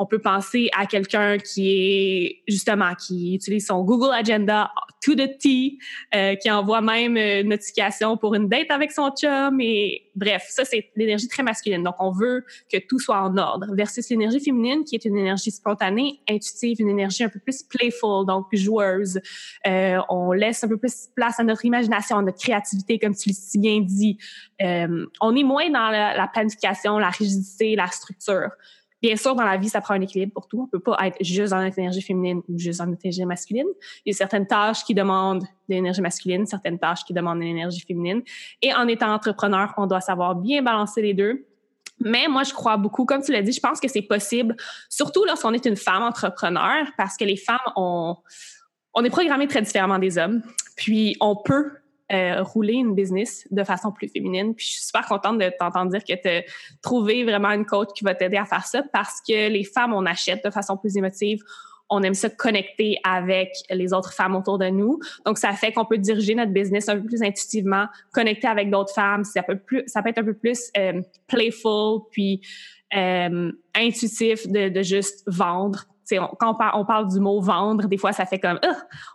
on 0.00 0.06
peut 0.06 0.18
penser 0.18 0.70
à 0.76 0.86
quelqu'un 0.86 1.36
qui 1.36 1.70
est 1.70 2.42
justement 2.48 2.94
qui 2.94 3.34
utilise 3.34 3.66
son 3.66 3.84
Google 3.84 4.14
Agenda 4.14 4.70
to 5.00 5.14
the 5.14 5.38
T, 5.38 5.78
euh, 6.14 6.34
qui 6.36 6.50
envoie 6.50 6.80
même 6.80 7.16
une 7.16 7.48
notification 7.48 8.16
pour 8.16 8.34
une 8.34 8.48
date 8.48 8.70
avec 8.70 8.92
son 8.92 9.10
chum 9.10 9.60
et 9.60 10.10
bref, 10.14 10.46
ça 10.50 10.64
c'est 10.64 10.90
l'énergie 10.96 11.28
très 11.28 11.42
masculine. 11.42 11.82
Donc 11.82 11.94
on 11.98 12.10
veut 12.12 12.44
que 12.70 12.78
tout 12.78 12.98
soit 12.98 13.20
en 13.20 13.36
ordre 13.36 13.74
versus 13.74 14.08
l'énergie 14.10 14.40
féminine 14.40 14.84
qui 14.84 14.94
est 14.94 15.04
une 15.04 15.16
énergie 15.16 15.50
spontanée, 15.50 16.20
intuitive, 16.28 16.80
une 16.80 16.90
énergie 16.90 17.24
un 17.24 17.28
peu 17.28 17.40
plus 17.40 17.62
playful, 17.62 18.26
donc 18.26 18.46
joueuse. 18.52 19.20
Euh, 19.66 19.98
on 20.08 20.32
laisse 20.32 20.62
un 20.64 20.68
peu 20.68 20.76
plus 20.76 21.08
place 21.14 21.40
à 21.40 21.44
notre 21.44 21.64
imagination, 21.64 22.18
à 22.18 22.22
notre 22.22 22.38
créativité, 22.38 22.98
comme 22.98 23.14
tu 23.14 23.30
l'as 23.30 23.40
si 23.40 23.58
bien 23.58 23.80
dit. 23.80 24.18
Euh, 24.62 25.06
on 25.20 25.34
est 25.34 25.44
moins 25.44 25.70
dans 25.70 25.90
la 25.90 26.28
planification, 26.32 26.98
la 26.98 27.10
rigidité, 27.10 27.74
la 27.74 27.86
structure. 27.86 28.50
Bien 29.02 29.16
sûr, 29.16 29.34
dans 29.34 29.44
la 29.44 29.56
vie, 29.56 29.68
ça 29.68 29.80
prend 29.80 29.94
un 29.94 30.00
équilibre 30.00 30.32
pour 30.32 30.46
tout. 30.46 30.62
On 30.62 30.66
peut 30.66 30.80
pas 30.80 30.96
être 31.06 31.16
juste 31.22 31.52
dans 31.52 31.62
énergie 31.62 32.02
féminine 32.02 32.42
ou 32.48 32.58
juste 32.58 32.80
dans 32.80 32.92
énergie 32.92 33.24
masculine. 33.24 33.66
Il 34.04 34.10
y 34.10 34.14
a 34.14 34.16
certaines 34.16 34.46
tâches 34.46 34.84
qui 34.84 34.94
demandent 34.94 35.42
de 35.42 35.74
l'énergie 35.74 36.02
masculine, 36.02 36.46
certaines 36.46 36.78
tâches 36.78 37.04
qui 37.04 37.14
demandent 37.14 37.38
de 37.38 37.44
l'énergie 37.44 37.80
féminine. 37.80 38.22
Et 38.60 38.74
en 38.74 38.86
étant 38.88 39.12
entrepreneur, 39.12 39.72
on 39.78 39.86
doit 39.86 40.00
savoir 40.00 40.34
bien 40.34 40.62
balancer 40.62 41.00
les 41.00 41.14
deux. 41.14 41.46
Mais 42.00 42.28
moi, 42.28 42.44
je 42.44 42.52
crois 42.52 42.76
beaucoup, 42.76 43.04
comme 43.04 43.22
tu 43.22 43.32
l'as 43.32 43.42
dit, 43.42 43.52
je 43.52 43.60
pense 43.60 43.78
que 43.78 43.88
c'est 43.88 44.02
possible, 44.02 44.56
surtout 44.88 45.24
lorsqu'on 45.26 45.52
est 45.52 45.66
une 45.66 45.76
femme 45.76 46.02
entrepreneur, 46.02 46.86
parce 46.96 47.16
que 47.18 47.24
les 47.24 47.36
femmes, 47.36 47.58
ont, 47.76 48.16
on 48.94 49.04
est 49.04 49.10
programmé 49.10 49.46
très 49.46 49.60
différemment 49.60 49.98
des 49.98 50.16
hommes. 50.16 50.42
Puis, 50.76 51.16
on 51.20 51.36
peut 51.36 51.72
euh, 52.12 52.42
rouler 52.42 52.74
une 52.74 52.94
business 52.94 53.46
de 53.50 53.62
façon 53.62 53.92
plus 53.92 54.08
féminine. 54.08 54.54
Puis 54.54 54.66
je 54.66 54.72
suis 54.72 54.82
super 54.82 55.06
contente 55.06 55.38
de 55.38 55.50
t'entendre 55.58 55.90
dire 55.90 56.04
que 56.04 56.20
tu 56.20 56.28
as 56.28 56.42
trouvé 56.82 57.24
vraiment 57.24 57.50
une 57.50 57.64
coach 57.64 57.90
qui 57.94 58.04
va 58.04 58.14
t'aider 58.14 58.36
à 58.36 58.44
faire 58.44 58.66
ça 58.66 58.82
parce 58.92 59.20
que 59.20 59.48
les 59.48 59.64
femmes, 59.64 59.92
on 59.92 60.04
achète 60.06 60.44
de 60.44 60.50
façon 60.50 60.76
plus 60.76 60.96
émotive. 60.96 61.40
On 61.88 62.02
aime 62.02 62.14
ça 62.14 62.28
connecter 62.28 62.98
avec 63.04 63.50
les 63.68 63.92
autres 63.92 64.12
femmes 64.12 64.36
autour 64.36 64.58
de 64.58 64.68
nous. 64.68 65.00
Donc, 65.26 65.38
ça 65.38 65.52
fait 65.52 65.72
qu'on 65.72 65.84
peut 65.84 65.98
diriger 65.98 66.34
notre 66.34 66.52
business 66.52 66.88
un 66.88 66.96
peu 66.96 67.04
plus 67.04 67.22
intuitivement, 67.22 67.86
connecter 68.12 68.46
avec 68.46 68.70
d'autres 68.70 68.94
femmes. 68.94 69.24
Ça 69.24 69.42
peut, 69.42 69.60
être 69.66 70.18
un 70.18 70.24
peu 70.24 70.34
plus 70.34 70.70
euh, 70.76 71.02
playful, 71.26 72.02
puis 72.12 72.40
euh, 72.96 73.50
intuitif 73.74 74.46
de 74.48 74.82
juste 74.82 75.24
vendre 75.26 75.86
quand 76.38 76.56
on 76.74 76.84
parle, 76.84 77.08
du 77.08 77.20
mot 77.20 77.40
vendre, 77.40 77.86
des 77.86 77.96
fois, 77.96 78.12
ça 78.12 78.26
fait 78.26 78.38
comme, 78.38 78.58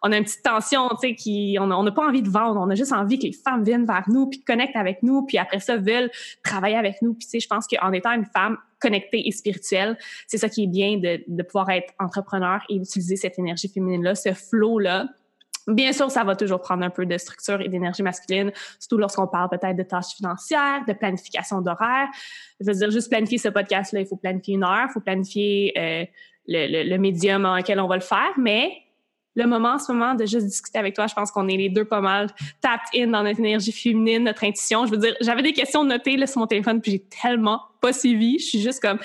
on 0.03 0.11
a 0.11 0.17
une 0.17 0.23
petite 0.23 0.43
tension, 0.43 0.89
qui, 1.17 1.57
on 1.59 1.67
n'a 1.67 1.91
pas 1.91 2.07
envie 2.07 2.21
de 2.21 2.29
vendre, 2.29 2.59
on 2.59 2.69
a 2.69 2.75
juste 2.75 2.93
envie 2.93 3.17
que 3.19 3.27
les 3.27 3.33
femmes 3.33 3.63
viennent 3.63 3.85
vers 3.85 4.05
nous, 4.07 4.27
puis 4.27 4.43
connectent 4.43 4.75
avec 4.75 5.03
nous, 5.03 5.25
puis 5.25 5.37
après 5.37 5.59
ça, 5.59 5.77
veulent 5.77 6.09
travailler 6.43 6.75
avec 6.75 7.01
nous. 7.01 7.13
Puis, 7.13 7.39
je 7.39 7.47
pense 7.47 7.67
qu'en 7.67 7.91
étant 7.91 8.11
une 8.11 8.25
femme 8.25 8.57
connectée 8.79 9.27
et 9.27 9.31
spirituelle, 9.31 9.97
c'est 10.27 10.37
ça 10.37 10.49
qui 10.49 10.63
est 10.63 10.67
bien 10.67 10.97
de, 10.97 11.23
de 11.27 11.43
pouvoir 11.43 11.69
être 11.69 11.93
entrepreneur 11.99 12.61
et 12.69 12.79
d'utiliser 12.79 13.15
cette 13.15 13.39
énergie 13.39 13.69
féminine-là, 13.69 14.15
ce 14.15 14.33
flow-là. 14.33 15.07
Bien 15.67 15.93
sûr, 15.93 16.11
ça 16.11 16.23
va 16.23 16.35
toujours 16.35 16.61
prendre 16.61 16.83
un 16.83 16.91
peu 16.91 17.05
de 17.05 17.17
structure 17.17 17.59
et 17.59 17.67
d'énergie 17.69 18.03
masculine, 18.03 18.51
surtout 18.79 18.97
lorsqu'on 18.97 19.27
parle 19.27 19.49
peut-être 19.49 19.75
de 19.75 19.83
tâches 19.83 20.13
financières, 20.15 20.83
de 20.87 20.93
planification 20.93 21.61
d'horaire. 21.61 22.07
Je 22.59 22.67
veux 22.67 22.77
dire, 22.77 22.91
juste 22.91 23.09
planifier 23.09 23.39
ce 23.39 23.49
podcast-là, 23.49 24.01
il 24.01 24.05
faut 24.05 24.15
planifier 24.15 24.55
une 24.55 24.63
heure, 24.63 24.85
il 24.89 24.93
faut 24.93 24.99
planifier 24.99 25.73
euh, 25.77 26.05
le, 26.47 26.83
le, 26.87 26.97
médium 26.97 27.45
en 27.45 27.57
lequel 27.57 27.79
on 27.79 27.87
va 27.87 27.95
le 27.95 28.01
faire, 28.01 28.31
mais 28.37 28.71
le 29.35 29.47
moment 29.47 29.73
en 29.73 29.79
ce 29.79 29.91
moment 29.91 30.15
de 30.15 30.25
juste 30.25 30.45
discuter 30.45 30.79
avec 30.79 30.95
toi, 30.95 31.07
je 31.07 31.13
pense 31.13 31.31
qu'on 31.31 31.47
est 31.47 31.57
les 31.57 31.69
deux 31.69 31.85
pas 31.85 32.01
mal 32.01 32.29
tapped 32.61 32.87
in 32.95 33.07
dans 33.07 33.23
notre 33.23 33.39
énergie 33.39 33.71
féminine, 33.71 34.23
notre 34.23 34.43
intuition. 34.43 34.85
Je 34.85 34.91
veux 34.91 34.97
dire, 34.97 35.15
j'avais 35.21 35.41
des 35.41 35.53
questions 35.53 35.83
notées 35.83 36.17
là, 36.17 36.25
sur 36.25 36.39
mon 36.39 36.47
téléphone, 36.47 36.81
puis 36.81 36.91
j'ai 36.91 37.03
tellement 37.21 37.61
pas 37.85 37.93
suivi. 37.93 38.39
Je 38.39 38.45
suis 38.45 38.61
juste 38.61 38.81
comme, 38.81 38.99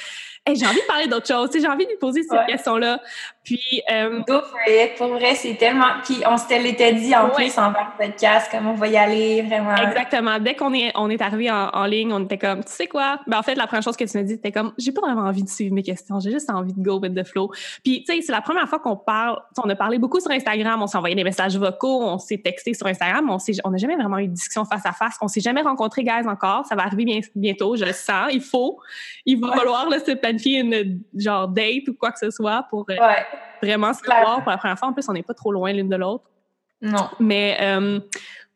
j'ai 0.49 0.67
envie 0.67 0.81
de 0.81 0.87
parler 0.87 1.07
d'autre 1.07 1.27
chose. 1.27 1.51
J'ai 1.53 1.67
envie 1.67 1.85
de 1.85 1.91
lui 1.91 1.99
poser 1.99 2.23
cette 2.23 2.47
question-là. 2.47 3.01
Puis. 3.45 3.83
Euh, 3.91 4.21
Go 4.27 4.41
for 4.41 4.59
it. 4.67 4.95
Pour 4.97 5.09
vrai, 5.09 5.35
c'est 5.35 5.55
tellement. 5.55 6.01
Puis 6.05 6.17
on 6.27 6.37
s'était 6.37 6.59
l'était 6.59 6.93
dit 6.93 7.15
en 7.15 7.29
plus 7.29 7.57
en 7.59 7.73
podcast, 7.99 8.51
comme 8.51 8.67
on 8.67 8.75
va 8.75 8.89
y 8.89 8.97
aller 8.97 9.43
vraiment. 9.43 9.75
Exactement. 9.77 10.39
Dès 10.39 10.55
qu'on 10.55 10.73
est, 10.73 10.93
on 10.95 11.11
est 11.11 11.21
arrivé 11.21 11.51
en, 11.51 11.85
ligne, 11.85 12.13
on 12.13 12.25
était 12.25 12.39
comme, 12.39 12.65
tu 12.65 12.73
sais 12.73 12.87
quoi? 12.87 13.21
Ben, 13.27 13.39
en 13.39 13.43
fait, 13.43 13.55
la 13.55 13.67
première 13.67 13.83
chose 13.83 13.97
que 13.97 14.05
tu 14.05 14.17
m'as 14.17 14.25
dit, 14.25 14.35
c'était 14.35 14.53
comme, 14.53 14.73
j'ai 14.79 14.93
pas 14.93 15.03
vraiment 15.03 15.23
envie 15.23 15.43
de 15.43 15.49
suivre 15.49 15.75
mes 15.75 15.83
questions. 15.83 16.21
J'ai 16.21 16.31
juste 16.31 16.51
envie 16.51 16.73
de 16.73 16.83
go 16.83 16.99
with 16.99 17.15
the 17.15 17.27
flow. 17.27 17.51
Puis, 17.85 18.05
tu 18.05 18.15
sais, 18.15 18.23
c'est 18.23 18.33
la 18.33 18.41
première 18.41 18.69
fois 18.69 18.79
qu'on 18.79 18.97
parle. 18.97 19.39
On 19.63 19.69
a 19.69 19.77
parlé 19.77 19.99
beaucoup 19.99 20.21
sur 20.21 20.31
Instagram. 20.31 20.83
On 20.83 20.87
s'est 20.87 20.99
envoyé 20.99 21.15
des 21.15 21.25
messages 21.25 21.57
vocaux. 21.57 22.03
On 22.03 22.19
s'est 22.19 22.39
texté 22.39 22.75
sur 22.75 22.87
Instagram. 22.87 23.29
On 23.31 23.39
on 23.65 23.71
n'a 23.71 23.79
jamais 23.79 23.97
vraiment 23.97 24.19
eu 24.19 24.29
de 24.29 24.33
discussion 24.33 24.65
face 24.65 24.87
à 24.87 24.93
face. 24.93 25.17
On 25.21 25.29
s'est 25.29 25.41
jamais 25.41 25.63
rencontrés, 25.63 26.05
guys, 26.05 26.27
encore. 26.27 26.65
Ça 26.67 26.75
va 26.75 26.83
arriver 26.83 27.05
bien, 27.05 27.21
bientôt. 27.35 27.77
Je 27.77 27.85
le 27.85 27.93
sens. 27.93 28.29
Il 28.33 28.41
faut. 28.43 28.70
Il 29.27 29.41
va 29.41 29.53
falloir 29.53 29.89
là, 29.89 29.99
se 29.99 30.13
planifier 30.13 30.61
une 30.61 31.03
genre 31.15 31.49
date 31.49 31.89
ou 31.89 31.95
quoi 31.95 32.13
que 32.13 32.19
ce 32.19 32.31
soit 32.31 32.67
pour 32.71 32.87
euh, 32.91 32.97
vraiment 33.63 33.93
se 33.93 34.05
voir 34.05 34.43
pour 34.43 34.51
la 34.51 34.59
première 34.59 34.79
fois. 34.79 34.89
En 34.89 34.93
plus, 34.93 35.09
on 35.09 35.13
n'est 35.13 35.23
pas 35.23 35.35
trop 35.35 35.53
loin 35.53 35.73
l'une 35.73 35.89
de 35.89 35.97
l'autre. 35.97 36.25
Non. 36.81 37.09
Mais 37.19 37.59
euh, 37.61 38.01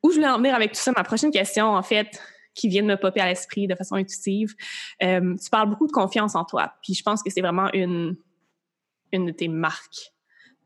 où 0.03 0.11
je 0.11 0.17
voulais 0.17 0.29
en 0.29 0.39
venir 0.39 0.55
avec 0.55 0.73
tout 0.73 0.81
ça, 0.81 0.93
ma 0.97 1.05
prochaine 1.05 1.31
question, 1.31 1.67
en 1.67 1.83
fait, 1.83 2.21
qui 2.55 2.69
vient 2.69 2.83
de 2.83 2.89
me 2.89 2.97
popper 2.97 3.21
à 3.21 3.27
l'esprit 3.27 3.67
de 3.67 3.75
façon 3.75 3.97
intuitive, 3.97 4.55
euh, 5.03 5.35
tu 5.43 5.51
parles 5.51 5.69
beaucoup 5.69 5.87
de 5.87 5.93
confiance 5.93 6.35
en 6.35 6.45
toi. 6.45 6.73
Puis 6.83 6.95
je 6.95 7.03
pense 7.03 7.23
que 7.23 7.31
c'est 7.31 7.41
vraiment 7.41 7.71
une, 7.73 8.17
une 9.13 9.27
de 9.27 9.33
tes 9.33 9.49
marques 9.49 10.14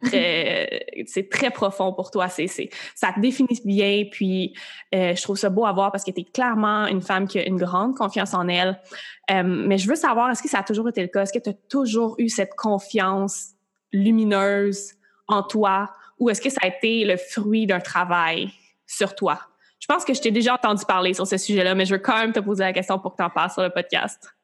c'est 0.03 1.28
très 1.30 1.51
profond 1.51 1.92
pour 1.92 2.11
toi. 2.11 2.28
C'est, 2.28 2.46
ça 2.94 3.12
te 3.12 3.20
définit 3.20 3.61
bien. 3.64 4.05
Puis, 4.11 4.55
euh, 4.94 5.14
je 5.14 5.22
trouve 5.22 5.36
ça 5.36 5.51
beau 5.51 5.66
à 5.66 5.72
voir 5.72 5.90
parce 5.90 6.05
que 6.05 6.11
tu 6.11 6.20
es 6.20 6.24
clairement 6.24 6.86
une 6.86 7.03
femme 7.03 7.26
qui 7.26 7.38
a 7.38 7.46
une 7.46 7.57
grande 7.57 7.96
confiance 7.96 8.34
en 8.34 8.49
elle. 8.49 8.80
Euh, 9.30 9.42
mais 9.44 9.78
je 9.78 9.88
veux 9.88 9.96
savoir, 9.96 10.30
est-ce 10.30 10.42
que 10.42 10.49
ça 10.49 10.61
a 10.61 10.62
toujours 10.62 10.88
été 10.88 11.03
le 11.03 11.09
cas? 11.09 11.22
Est-ce 11.22 11.32
que 11.32 11.42
tu 11.42 11.51
as 11.51 11.57
toujours 11.68 12.14
eu 12.18 12.28
cette 12.28 12.55
confiance 12.55 13.51
lumineuse 13.92 14.92
en 15.26 15.42
toi 15.42 15.90
ou 16.18 16.30
est-ce 16.30 16.40
que 16.40 16.51
ça 16.51 16.61
a 16.62 16.68
été 16.68 17.05
le 17.05 17.16
fruit 17.16 17.66
d'un 17.66 17.80
travail 17.80 18.51
sur 18.86 19.14
toi? 19.14 19.40
Je 19.80 19.86
pense 19.86 20.05
que 20.05 20.12
je 20.12 20.20
t'ai 20.20 20.30
déjà 20.30 20.55
entendu 20.55 20.84
parler 20.84 21.14
sur 21.14 21.26
ce 21.26 21.38
sujet-là, 21.38 21.74
mais 21.74 21.86
je 21.86 21.94
veux 21.94 22.01
quand 22.01 22.18
même 22.18 22.32
te 22.32 22.40
poser 22.40 22.64
la 22.64 22.72
question 22.72 22.99
pour 22.99 23.12
que 23.12 23.16
tu 23.18 23.22
en 23.22 23.30
parles 23.30 23.51
sur 23.51 23.62
le 23.62 23.70
podcast. 23.70 24.34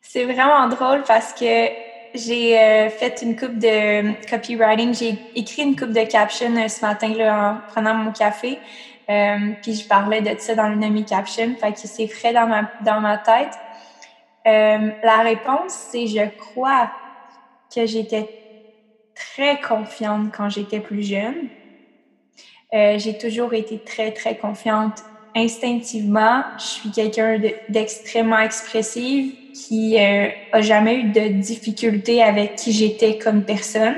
C'est 0.00 0.24
vraiment 0.24 0.68
drôle 0.68 1.02
parce 1.02 1.32
que 1.32 1.95
j'ai 2.16 2.58
euh, 2.58 2.88
fait 2.90 3.22
une 3.22 3.36
coupe 3.36 3.58
de 3.58 4.28
copywriting. 4.28 4.94
J'ai 4.94 5.18
écrit 5.34 5.62
une 5.62 5.76
coupe 5.76 5.92
de 5.92 6.04
captions 6.04 6.54
euh, 6.56 6.68
ce 6.68 6.84
matin 6.84 7.08
là, 7.14 7.52
en 7.52 7.70
prenant 7.70 7.94
mon 7.94 8.12
café. 8.12 8.58
Euh, 9.08 9.52
puis 9.62 9.74
je 9.74 9.86
parlais 9.86 10.20
de 10.20 10.38
ça 10.38 10.54
dans 10.54 10.72
une 10.72 10.80
de 10.80 10.86
mes 10.86 11.04
captions. 11.04 11.54
Fait 11.56 11.72
que 11.72 11.78
c'est 11.78 12.08
frais 12.08 12.32
dans 12.32 12.46
ma, 12.46 12.70
dans 12.84 13.00
ma 13.00 13.18
tête. 13.18 13.54
la 14.44 15.18
réponse, 15.22 15.72
c'est 15.90 16.06
je 16.06 16.28
crois 16.38 16.90
que 17.74 17.86
j'étais 17.86 18.28
très 19.14 19.60
confiante 19.60 20.32
quand 20.36 20.48
j'étais 20.48 20.80
plus 20.80 21.02
jeune. 21.02 21.48
j'ai 22.72 23.16
toujours 23.18 23.54
été 23.54 23.78
très, 23.78 24.12
très 24.12 24.36
confiante 24.36 25.04
instinctivement. 25.34 26.42
Je 26.58 26.64
suis 26.64 26.90
quelqu'un 26.90 27.40
d'extrêmement 27.68 28.40
expressive 28.40 29.34
qui 29.56 29.98
euh, 29.98 30.28
a 30.52 30.60
jamais 30.60 30.96
eu 30.96 31.04
de 31.04 31.28
difficulté 31.28 32.22
avec 32.22 32.56
qui 32.56 32.72
j'étais 32.72 33.18
comme 33.18 33.42
personne, 33.42 33.96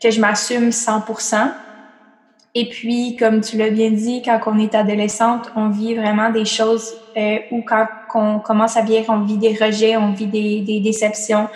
que 0.00 0.10
je 0.10 0.20
m'assume 0.20 0.70
100%. 0.70 1.50
Et 2.54 2.68
puis, 2.68 3.16
comme 3.16 3.40
tu 3.40 3.56
l'as 3.56 3.70
bien 3.70 3.90
dit, 3.90 4.22
quand 4.22 4.40
on 4.46 4.58
est 4.58 4.74
adolescente, 4.74 5.50
on 5.56 5.68
vit 5.68 5.94
vraiment 5.94 6.30
des 6.30 6.44
choses 6.44 6.94
euh, 7.16 7.38
où 7.50 7.62
quand 7.62 7.86
on 8.14 8.38
commence 8.38 8.76
à 8.76 8.82
vieillir, 8.82 9.06
on 9.08 9.20
vit 9.20 9.38
des 9.38 9.56
rejets, 9.56 9.96
on 9.96 10.12
vit 10.12 10.26
des, 10.26 10.80
déceptions. 10.80 11.48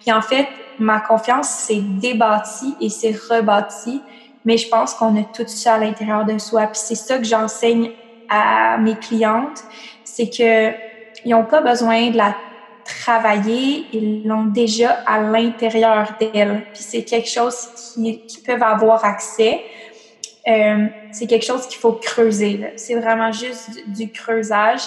Puis 0.00 0.12
en 0.12 0.22
fait, 0.22 0.46
ma 0.78 1.00
confiance 1.00 1.48
s'est 1.48 1.82
débâtie 2.00 2.74
et 2.80 2.88
s'est 2.88 3.16
rebâtie, 3.30 4.00
mais 4.44 4.56
je 4.56 4.68
pense 4.68 4.94
qu'on 4.94 5.16
a 5.20 5.24
tout 5.24 5.46
ça 5.46 5.74
à 5.74 5.78
l'intérieur 5.78 6.24
de 6.24 6.38
soi. 6.38 6.66
Puis 6.66 6.80
c'est 6.82 6.94
ça 6.94 7.18
que 7.18 7.24
j'enseigne 7.24 7.90
à 8.28 8.76
mes 8.78 8.96
clientes, 8.96 9.64
c'est 10.04 10.28
que 10.28 10.72
ils 11.24 11.30
n'ont 11.30 11.44
pas 11.44 11.60
besoin 11.60 12.10
de 12.10 12.16
la 12.16 12.36
travailler, 12.86 13.86
ils 13.92 14.26
l'ont 14.26 14.44
déjà 14.44 14.90
à 15.06 15.20
l'intérieur 15.20 16.14
d'elles. 16.18 16.62
Puis 16.72 16.82
c'est 16.82 17.04
quelque 17.04 17.28
chose 17.28 17.68
qui, 17.94 18.24
qui 18.26 18.40
peuvent 18.40 18.62
avoir 18.62 19.04
accès. 19.04 19.62
Euh, 20.48 20.86
c'est 21.10 21.26
quelque 21.26 21.44
chose 21.44 21.66
qu'il 21.66 21.78
faut 21.78 21.92
creuser. 21.92 22.72
C'est 22.76 22.94
vraiment 22.94 23.32
juste 23.32 23.70
du, 23.88 24.10
creusage. 24.12 24.82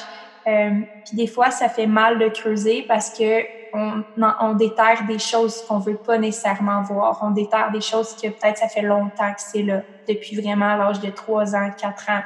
Euh, 0.48 0.70
puis 1.06 1.18
des 1.18 1.28
fois, 1.28 1.52
ça 1.52 1.68
fait 1.68 1.88
mal 1.88 2.18
de 2.18 2.30
creuser 2.30 2.86
parce 2.88 3.10
que 3.10 3.44
on, 3.72 4.54
déterre 4.54 5.06
des 5.08 5.20
choses 5.20 5.62
qu'on 5.68 5.80
veut 5.80 5.98
pas 5.98 6.18
nécessairement 6.18 6.82
voir. 6.82 7.20
On 7.22 7.32
déterre 7.32 7.72
des 7.72 7.82
choses 7.82 8.16
que 8.16 8.28
peut-être 8.30 8.58
ça 8.58 8.68
fait 8.68 8.82
longtemps 8.82 9.32
que 9.32 9.42
c'est 9.42 9.62
là, 9.62 9.82
depuis 10.08 10.42
vraiment 10.42 10.76
l'âge 10.76 11.00
de 11.02 11.10
3 11.10 11.56
ans, 11.56 11.70
4 11.78 12.10
ans. 12.10 12.22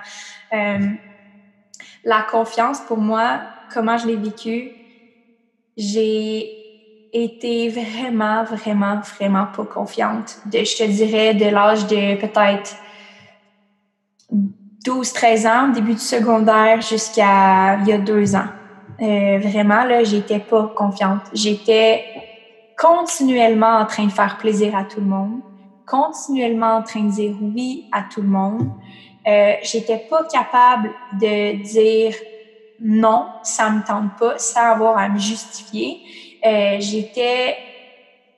Euh, 0.54 0.88
la 2.06 2.22
confiance, 2.22 2.80
pour 2.82 2.98
moi, 2.98 3.42
comment 3.74 3.98
je 3.98 4.08
l'ai 4.08 4.16
vécu, 4.16 4.72
j'ai 5.78 6.64
été 7.14 7.70
vraiment, 7.70 8.44
vraiment, 8.44 9.00
vraiment 9.18 9.46
pas 9.56 9.66
confiante. 9.66 10.40
Je 10.52 10.78
te 10.78 10.84
dirais 10.84 11.34
de 11.34 11.46
l'âge 11.46 11.88
de 11.88 12.16
peut-être 12.20 12.76
12-13 14.86 15.48
ans, 15.48 15.68
début 15.70 15.94
du 15.94 16.00
secondaire, 16.00 16.82
jusqu'à 16.82 17.78
il 17.82 17.88
y 17.88 17.94
a 17.94 17.98
deux 17.98 18.36
ans. 18.36 18.48
Euh, 19.02 19.40
vraiment, 19.40 19.84
là, 19.84 20.04
j'étais 20.04 20.40
pas 20.40 20.72
confiante. 20.76 21.22
J'étais 21.34 22.04
continuellement 22.78 23.78
en 23.78 23.86
train 23.86 24.06
de 24.06 24.12
faire 24.12 24.38
plaisir 24.38 24.76
à 24.76 24.84
tout 24.84 25.00
le 25.00 25.08
monde, 25.08 25.40
continuellement 25.86 26.78
en 26.78 26.84
train 26.84 27.02
de 27.02 27.12
dire 27.12 27.36
oui 27.42 27.86
à 27.92 28.04
tout 28.12 28.22
le 28.22 28.28
monde. 28.28 28.70
Euh, 29.26 29.54
j'étais 29.64 30.06
pas 30.10 30.26
capable 30.32 30.92
de 31.14 31.64
dire 31.64 32.14
non, 32.84 33.26
ça 33.44 33.70
me 33.70 33.86
tente 33.86 34.18
pas, 34.20 34.38
sans 34.38 34.72
avoir 34.72 34.98
à 34.98 35.10
me 35.10 35.18
justifier. 35.18 36.02
Euh, 36.46 36.76
j'étais 36.80 37.58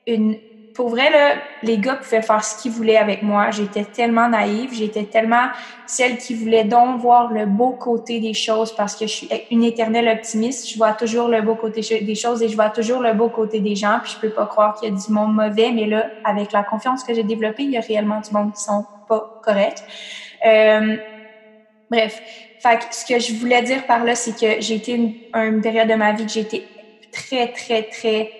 une 0.06 0.36
pour 0.76 0.90
vrai, 0.90 1.10
là, 1.10 1.36
les 1.62 1.78
gars 1.78 1.94
pouvaient 1.94 2.20
faire 2.20 2.44
ce 2.44 2.60
qu'ils 2.60 2.70
voulaient 2.70 2.98
avec 2.98 3.22
moi. 3.22 3.50
J'étais 3.50 3.84
tellement 3.84 4.28
naïve, 4.28 4.74
j'étais 4.74 5.04
tellement 5.04 5.48
celle 5.86 6.18
qui 6.18 6.34
voulait 6.34 6.64
donc 6.64 7.00
voir 7.00 7.32
le 7.32 7.46
beau 7.46 7.70
côté 7.70 8.20
des 8.20 8.34
choses 8.34 8.76
parce 8.76 8.94
que 8.94 9.06
je 9.06 9.12
suis 9.12 9.28
une 9.50 9.64
éternelle 9.64 10.06
optimiste. 10.06 10.70
Je 10.70 10.76
vois 10.76 10.92
toujours 10.92 11.28
le 11.28 11.40
beau 11.40 11.54
côté 11.54 11.80
des 11.80 12.14
choses 12.14 12.42
et 12.42 12.48
je 12.48 12.54
vois 12.54 12.68
toujours 12.68 13.00
le 13.00 13.14
beau 13.14 13.30
côté 13.30 13.60
des 13.60 13.74
gens. 13.74 14.00
Puis 14.02 14.12
je 14.16 14.28
peux 14.28 14.34
pas 14.34 14.44
croire 14.44 14.78
qu'il 14.78 14.90
y 14.90 14.92
a 14.92 14.94
du 14.94 15.10
monde 15.10 15.34
mauvais, 15.34 15.72
mais 15.72 15.86
là, 15.86 16.10
avec 16.24 16.52
la 16.52 16.62
confiance 16.62 17.04
que 17.04 17.14
j'ai 17.14 17.24
développée, 17.24 17.62
il 17.62 17.70
y 17.70 17.78
a 17.78 17.80
réellement 17.80 18.20
du 18.20 18.30
monde 18.32 18.52
qui 18.52 18.62
sont 18.62 18.84
pas 19.08 19.40
corrects. 19.42 19.82
Euh, 20.44 20.96
bref, 21.90 22.20
fait 22.60 22.80
ce 22.90 23.04
que 23.04 23.18
je 23.20 23.34
voulais 23.34 23.62
dire 23.62 23.86
par 23.86 24.04
là, 24.04 24.14
c'est 24.14 24.32
que 24.32 24.60
j'ai 24.60 24.74
été 24.76 24.92
une, 24.92 25.14
une 25.34 25.60
période 25.60 25.88
de 25.88 25.94
ma 25.94 26.12
vie 26.12 26.26
que 26.26 26.32
j'ai 26.32 26.40
été 26.40 26.66
très, 27.12 27.52
très, 27.52 27.82
très 27.84 28.30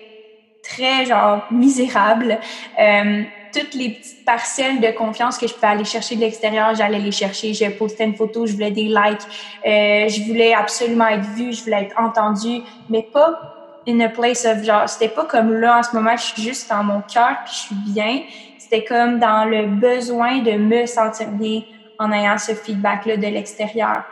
très 0.67 1.05
genre 1.05 1.45
misérable. 1.51 2.39
Euh, 2.79 3.23
toutes 3.53 3.73
les 3.73 3.89
petites 3.89 4.25
parcelles 4.25 4.81
de 4.81 4.91
confiance 4.91 5.37
que 5.37 5.47
je 5.47 5.53
pouvais 5.53 5.67
aller 5.67 5.85
chercher 5.85 6.15
de 6.15 6.21
l'extérieur, 6.21 6.75
j'allais 6.75 6.99
les 6.99 7.11
chercher. 7.11 7.53
Je 7.53 7.69
postais 7.69 8.03
une 8.03 8.15
photo, 8.15 8.45
je 8.45 8.53
voulais 8.53 8.71
des 8.71 8.83
likes, 8.83 9.25
euh, 9.65 10.09
je 10.09 10.27
voulais 10.27 10.53
absolument 10.53 11.07
être 11.07 11.25
vue, 11.35 11.53
je 11.53 11.63
voulais 11.63 11.83
être 11.83 11.99
entendue, 11.99 12.61
mais 12.89 13.03
pas 13.03 13.53
in 13.87 14.01
a 14.01 14.09
place 14.09 14.45
of 14.45 14.63
genre, 14.63 14.87
c'était 14.89 15.07
pas 15.07 15.23
comme 15.23 15.53
là 15.53 15.79
en 15.79 15.83
ce 15.83 15.95
moment, 15.95 16.15
je 16.17 16.23
suis 16.23 16.41
juste 16.41 16.69
dans 16.69 16.83
mon 16.83 17.01
cœur 17.01 17.37
puis 17.45 17.53
je 17.53 17.59
suis 17.59 17.93
bien. 17.93 18.21
C'était 18.59 18.83
comme 18.83 19.17
dans 19.17 19.45
le 19.45 19.67
besoin 19.67 20.39
de 20.39 20.51
me 20.51 20.85
sentir 20.85 21.29
bien 21.29 21.61
en 21.99 22.11
ayant 22.11 22.37
ce 22.37 22.53
feedback-là 22.53 23.17
de 23.17 23.27
l'extérieur. 23.27 24.03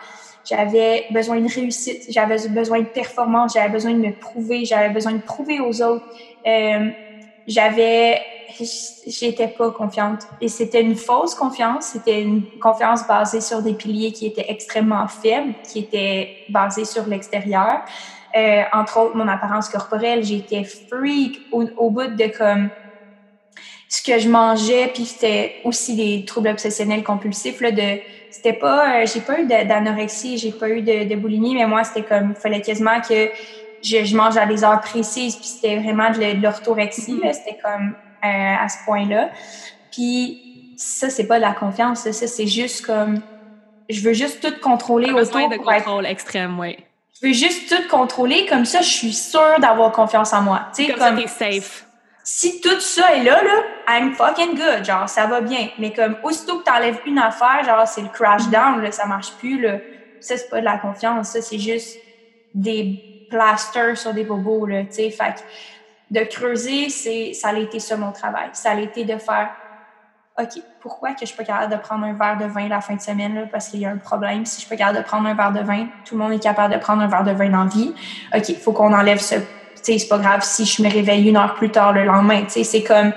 J'avais 0.43 1.05
besoin 1.09 1.39
de 1.39 1.51
réussite, 1.51 2.03
j'avais 2.09 2.47
besoin 2.49 2.79
de 2.79 2.85
performance, 2.85 3.53
j'avais 3.53 3.69
besoin 3.69 3.93
de 3.93 3.99
me 3.99 4.11
prouver, 4.11 4.63
j'avais 4.63 4.89
besoin 4.89 5.13
de 5.13 5.21
prouver 5.21 5.59
aux 5.59 5.81
autres. 5.81 6.05
Euh, 6.45 6.89
j'avais, 7.47 8.21
j'étais 9.07 9.47
pas 9.47 9.71
confiante. 9.71 10.21
Et 10.41 10.47
c'était 10.47 10.81
une 10.81 10.95
fausse 10.95 11.33
confiance. 11.33 11.87
C'était 11.93 12.21
une 12.21 12.43
confiance 12.61 13.07
basée 13.07 13.41
sur 13.41 13.63
des 13.63 13.73
piliers 13.73 14.11
qui 14.11 14.27
étaient 14.27 14.45
extrêmement 14.47 15.07
faibles, 15.07 15.53
qui 15.67 15.79
étaient 15.79 16.45
basés 16.49 16.85
sur 16.85 17.07
l'extérieur. 17.07 17.81
Euh, 18.35 18.63
entre 18.73 18.99
autres, 18.99 19.15
mon 19.15 19.27
apparence 19.27 19.69
corporelle, 19.69 20.23
j'étais 20.23 20.63
freak 20.63 21.39
au, 21.51 21.63
au 21.77 21.89
bout 21.89 22.07
de 22.07 22.37
comme 22.37 22.69
ce 23.87 24.01
que 24.01 24.19
je 24.19 24.27
mangeais, 24.27 24.91
puis 24.93 25.05
c'était 25.05 25.55
aussi 25.63 25.95
des 25.95 26.25
troubles 26.25 26.49
obsessionnels 26.49 27.03
compulsifs 27.03 27.61
là, 27.61 27.71
de 27.71 27.99
c'était 28.35 28.53
pas, 28.53 29.01
euh, 29.01 29.05
j'ai 29.05 29.21
pas 29.21 29.39
eu 29.39 29.45
d'anorexie, 29.45 30.37
j'ai 30.37 30.51
pas 30.51 30.69
eu 30.69 30.81
de, 30.81 31.07
de, 31.07 31.15
boulimie, 31.15 31.55
mais 31.55 31.65
moi, 31.65 31.85
c'était 31.85 32.03
comme, 32.03 32.33
il 32.35 32.41
fallait 32.41 32.61
quasiment 32.61 32.99
que 32.99 33.29
je, 33.81 34.03
je, 34.03 34.15
mange 34.15 34.35
à 34.35 34.45
des 34.45 34.63
heures 34.63 34.81
précises, 34.81 35.35
puis 35.37 35.45
c'était 35.45 35.77
vraiment 35.77 36.11
de, 36.11 36.41
l'orthorexie, 36.41 37.13
mm-hmm. 37.13 37.33
c'était 37.33 37.57
comme 37.63 37.95
euh, 38.25 38.55
à 38.59 38.67
ce 38.67 38.83
point-là. 38.85 39.29
Puis 39.91 40.73
ça, 40.75 41.09
c'est 41.09 41.27
pas 41.27 41.37
de 41.37 41.43
la 41.43 41.53
confiance, 41.53 42.09
ça, 42.09 42.27
c'est 42.27 42.47
juste 42.47 42.85
comme, 42.85 43.21
je 43.89 44.01
veux 44.01 44.13
juste 44.13 44.41
tout 44.41 44.59
contrôler 44.61 45.11
autour. 45.11 45.21
besoin 45.21 45.47
de 45.47 45.55
contrôle 45.55 46.05
extrême, 46.05 46.59
oui. 46.59 46.77
Je 47.21 47.27
veux 47.27 47.33
juste 47.33 47.69
tout 47.69 47.87
contrôler, 47.89 48.45
comme 48.47 48.65
ça, 48.65 48.81
je 48.81 48.89
suis 48.89 49.13
sûre 49.13 49.59
d'avoir 49.59 49.93
confiance 49.93 50.33
en 50.33 50.41
moi. 50.41 50.67
Tu 50.75 50.85
sais, 50.85 50.91
comme, 50.91 51.15
comme 51.15 51.27
ça, 51.27 51.51
safe 51.51 51.84
si 52.27 52.59
tout 52.59 52.79
ça 52.79 53.15
est 53.15 53.23
là, 53.23 53.41
là, 53.43 53.63
I'm 53.87 54.15
fucking 54.15 54.55
good, 54.55 54.83
genre, 54.83 55.07
ça 55.07 55.27
va 55.27 55.41
bien. 55.41 55.69
Mais 55.77 55.93
comme, 55.93 56.17
aussitôt 56.23 56.59
que 56.59 56.63
t'enlèves 56.63 56.99
une 57.05 57.19
affaire, 57.19 57.63
genre, 57.63 57.87
c'est 57.87 58.01
le 58.01 58.09
crash 58.09 58.47
down, 58.49 58.81
là, 58.81 58.91
ça 58.91 59.05
marche 59.05 59.33
plus, 59.37 59.61
là. 59.61 59.77
Ça, 60.19 60.35
c'est 60.35 60.49
pas 60.49 60.59
de 60.59 60.65
la 60.65 60.79
confiance, 60.79 61.29
ça, 61.29 61.41
c'est 61.43 61.59
juste 61.59 61.99
des 62.55 63.27
plasters 63.29 63.95
sur 63.95 64.11
des 64.11 64.23
bobos, 64.23 64.65
là, 64.65 64.83
tu 64.85 64.93
sais. 64.93 65.11
Fait 65.11 65.45
de 66.09 66.21
creuser, 66.21 66.89
c'est, 66.89 67.33
ça 67.33 67.49
a 67.49 67.57
été 67.57 67.79
ça 67.79 67.95
mon 67.95 68.11
travail. 68.11 68.49
Ça 68.53 68.71
a 68.71 68.79
été 68.79 69.05
de 69.05 69.17
faire, 69.17 69.51
OK, 70.39 70.61
pourquoi 70.81 71.13
que 71.13 71.21
je 71.21 71.25
suis 71.27 71.37
pas 71.37 71.43
capable 71.43 71.73
de 71.73 71.77
prendre 71.77 72.05
un 72.05 72.13
verre 72.13 72.37
de 72.37 72.45
vin 72.45 72.67
la 72.67 72.81
fin 72.81 72.95
de 72.95 73.01
semaine, 73.01 73.35
là, 73.35 73.41
parce 73.51 73.67
qu'il 73.67 73.81
y 73.81 73.85
a 73.85 73.91
un 73.91 73.97
problème. 73.97 74.47
Si 74.47 74.55
je 74.55 74.61
suis 74.61 74.69
pas 74.69 74.77
capable 74.77 74.97
de 74.97 75.03
prendre 75.03 75.27
un 75.27 75.35
verre 75.35 75.51
de 75.51 75.61
vin, 75.61 75.87
tout 76.05 76.15
le 76.15 76.23
monde 76.23 76.33
est 76.33 76.41
capable 76.41 76.73
de 76.73 76.79
prendre 76.79 77.03
un 77.03 77.07
verre 77.07 77.23
de 77.23 77.31
vin 77.31 77.49
dans 77.49 77.65
la 77.65 77.69
vie. 77.69 77.93
OK, 78.35 78.57
faut 78.57 78.71
qu'on 78.71 78.93
enlève 78.93 79.19
ce 79.19 79.35
c'est 79.85 80.07
pas 80.07 80.17
grave 80.17 80.41
si 80.43 80.65
je 80.65 80.81
me 80.81 80.89
réveille 80.89 81.29
une 81.29 81.37
heure 81.37 81.53
plus 81.53 81.69
tard 81.69 81.93
le 81.93 82.03
lendemain. 82.03 82.45
C'est 82.47 82.83
comme, 82.83 83.13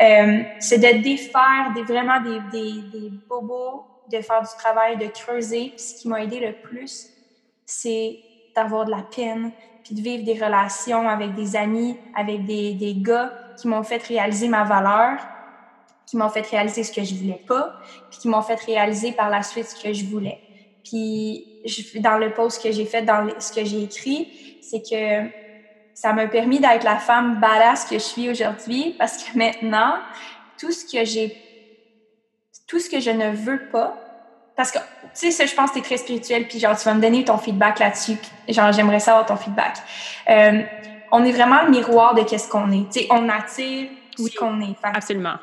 euh, 0.00 0.42
c'est 0.58 0.78
de 0.78 1.02
défaire 1.02 1.72
des, 1.74 1.82
vraiment 1.82 2.20
des, 2.20 2.40
des, 2.50 2.82
des, 2.92 3.10
bobos, 3.28 3.84
de 4.10 4.20
faire 4.20 4.42
du 4.42 4.48
travail, 4.58 4.96
de 4.96 5.06
creuser. 5.06 5.72
ce 5.76 5.94
qui 5.94 6.08
m'a 6.08 6.22
aidé 6.22 6.40
le 6.40 6.52
plus, 6.52 7.08
c'est 7.64 8.18
d'avoir 8.54 8.84
de 8.84 8.90
la 8.90 9.02
peine, 9.02 9.52
puis 9.84 9.94
de 9.94 10.00
vivre 10.00 10.24
des 10.24 10.34
relations 10.34 11.08
avec 11.08 11.34
des 11.34 11.56
amis, 11.56 11.96
avec 12.14 12.44
des, 12.44 12.74
des 12.74 12.94
gars 12.96 13.32
qui 13.56 13.68
m'ont 13.68 13.82
fait 13.82 14.02
réaliser 14.02 14.48
ma 14.48 14.64
valeur, 14.64 15.18
qui 16.06 16.16
m'ont 16.16 16.28
fait 16.28 16.46
réaliser 16.46 16.82
ce 16.82 16.92
que 16.92 17.02
je 17.02 17.14
voulais 17.14 17.40
pas, 17.46 17.74
puis 18.10 18.18
qui 18.18 18.28
m'ont 18.28 18.42
fait 18.42 18.60
réaliser 18.66 19.12
par 19.12 19.30
la 19.30 19.42
suite 19.42 19.66
ce 19.66 19.82
que 19.82 19.92
je 19.92 20.04
voulais. 20.04 20.38
Puis 20.84 21.46
dans 22.00 22.18
le 22.18 22.32
post 22.34 22.62
que 22.62 22.72
j'ai 22.72 22.84
fait, 22.84 23.02
dans 23.02 23.28
ce 23.38 23.52
que 23.52 23.64
j'ai 23.64 23.82
écrit, 23.82 24.28
c'est 24.60 24.82
que 24.82 25.41
ça 25.94 26.12
m'a 26.12 26.26
permis 26.26 26.58
d'être 26.58 26.84
la 26.84 26.96
femme 26.96 27.40
badass 27.40 27.84
que 27.84 27.94
je 27.94 28.04
suis 28.04 28.30
aujourd'hui 28.30 28.94
parce 28.98 29.22
que 29.22 29.36
maintenant, 29.36 29.96
tout 30.58 30.72
ce 30.72 30.84
que 30.84 31.04
j'ai, 31.04 31.36
tout 32.66 32.78
ce 32.78 32.88
que 32.88 33.00
je 33.00 33.10
ne 33.10 33.30
veux 33.30 33.68
pas, 33.68 33.96
parce 34.56 34.70
que, 34.70 34.78
tu 35.18 35.32
sais, 35.32 35.46
je 35.46 35.54
pense 35.54 35.70
que 35.70 35.74
tu 35.74 35.80
es 35.80 35.82
très 35.82 35.96
spirituel, 35.96 36.46
puis 36.46 36.58
genre, 36.58 36.76
tu 36.76 36.84
vas 36.84 36.94
me 36.94 37.00
donner 37.00 37.24
ton 37.24 37.38
feedback 37.38 37.78
là-dessus. 37.78 38.16
Genre, 38.48 38.72
j'aimerais 38.72 39.00
savoir 39.00 39.26
ton 39.26 39.36
feedback. 39.36 39.78
Euh, 40.28 40.62
on 41.10 41.24
est 41.24 41.32
vraiment 41.32 41.62
le 41.62 41.70
miroir 41.70 42.14
de 42.14 42.22
qu'est-ce 42.22 42.48
qu'on 42.48 42.70
est. 42.70 42.90
Tu 42.92 43.00
sais, 43.00 43.06
on 43.10 43.28
attire 43.28 43.88
ce 44.16 44.36
qu'on 44.36 44.60
est. 44.60 44.76
absolument. 44.82 45.34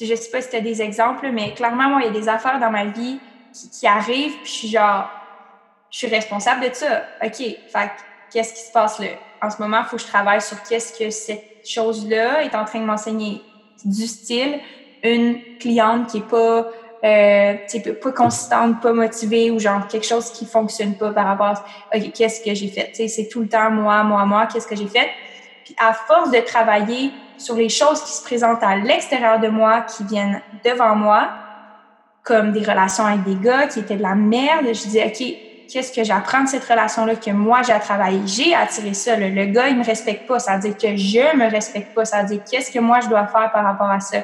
Je 0.00 0.14
sais 0.14 0.30
pas 0.30 0.40
si 0.40 0.50
tu 0.50 0.56
as 0.56 0.60
des 0.60 0.80
exemples, 0.80 1.28
mais 1.32 1.54
clairement, 1.54 1.88
moi, 1.88 2.00
il 2.02 2.06
y 2.06 2.08
a 2.08 2.12
des 2.12 2.28
affaires 2.28 2.60
dans 2.60 2.70
ma 2.70 2.84
vie 2.84 3.18
qui, 3.52 3.68
qui 3.68 3.86
arrivent, 3.86 4.36
puis 4.42 4.46
je 4.46 4.58
suis 4.58 4.68
genre, 4.68 5.10
je 5.90 5.98
suis 5.98 6.06
responsable 6.06 6.68
de 6.68 6.72
ça. 6.72 7.02
OK, 7.22 7.36
fait 7.36 7.90
qu'est-ce 8.30 8.54
qui 8.54 8.60
se 8.60 8.72
passe 8.72 9.00
là? 9.00 9.08
En 9.42 9.50
ce 9.50 9.60
moment, 9.60 9.80
il 9.80 9.84
faut 9.86 9.96
que 9.96 10.02
je 10.02 10.08
travaille 10.08 10.40
sur 10.40 10.62
qu'est-ce 10.62 10.98
que 10.98 11.10
cette 11.10 11.66
chose-là 11.66 12.42
est 12.42 12.54
en 12.54 12.64
train 12.64 12.80
de 12.80 12.84
m'enseigner. 12.84 13.42
Du 13.84 14.06
style, 14.06 14.58
une 15.02 15.38
cliente 15.60 16.08
qui 16.08 16.18
est 16.18 16.28
pas, 16.28 16.66
euh, 17.04 17.54
pas 18.02 18.12
consistante, 18.12 18.80
pas 18.80 18.92
motivée 18.92 19.50
ou 19.50 19.58
genre 19.58 19.86
quelque 19.86 20.06
chose 20.06 20.30
qui 20.30 20.46
fonctionne 20.46 20.94
pas 20.96 21.12
par 21.12 21.26
rapport 21.26 21.64
à 21.92 21.96
OK, 21.96 22.12
qu'est-ce 22.12 22.42
que 22.42 22.54
j'ai 22.54 22.68
fait? 22.68 22.92
C'est 22.94 23.28
tout 23.28 23.40
le 23.40 23.48
temps 23.48 23.70
moi, 23.70 24.02
moi, 24.02 24.24
moi, 24.24 24.46
qu'est-ce 24.46 24.66
que 24.66 24.76
j'ai 24.76 24.88
fait? 24.88 25.08
Puis 25.64 25.76
à 25.78 25.92
force 25.92 26.30
de 26.30 26.40
travailler 26.40 27.12
sur 27.36 27.54
les 27.54 27.68
choses 27.68 28.02
qui 28.02 28.12
se 28.12 28.22
présentent 28.22 28.62
à 28.62 28.76
l'extérieur 28.76 29.38
de 29.38 29.48
moi, 29.48 29.82
qui 29.82 30.02
viennent 30.04 30.42
devant 30.64 30.96
moi, 30.96 31.28
comme 32.24 32.52
des 32.52 32.60
relations 32.60 33.04
avec 33.04 33.22
des 33.24 33.36
gars 33.36 33.66
qui 33.68 33.80
étaient 33.80 33.96
de 33.96 34.02
la 34.02 34.14
merde. 34.14 34.66
Je 34.66 34.82
disais, 34.82 35.06
OK, 35.06 35.34
qu'est-ce 35.68 35.92
que 35.92 36.02
j'apprends 36.02 36.42
de 36.42 36.48
cette 36.48 36.64
relation-là 36.64 37.16
que 37.16 37.30
moi, 37.30 37.62
j'ai 37.62 37.72
à 37.72 37.80
travailler? 37.80 38.22
J'ai 38.26 38.54
attiré 38.54 38.94
ça. 38.94 39.16
Le 39.16 39.44
gars, 39.46 39.68
il 39.68 39.76
me 39.76 39.84
respecte 39.84 40.26
pas. 40.26 40.38
Ça 40.38 40.54
veut 40.54 40.60
dire 40.60 40.76
que 40.76 40.96
je 40.96 41.36
me 41.36 41.50
respecte 41.50 41.94
pas. 41.94 42.04
Ça 42.04 42.22
veut 42.22 42.28
dire 42.28 42.40
qu'est-ce 42.50 42.70
que 42.70 42.78
moi, 42.78 43.00
je 43.00 43.08
dois 43.08 43.26
faire 43.26 43.50
par 43.52 43.64
rapport 43.64 43.90
à 43.90 44.00
ça? 44.00 44.18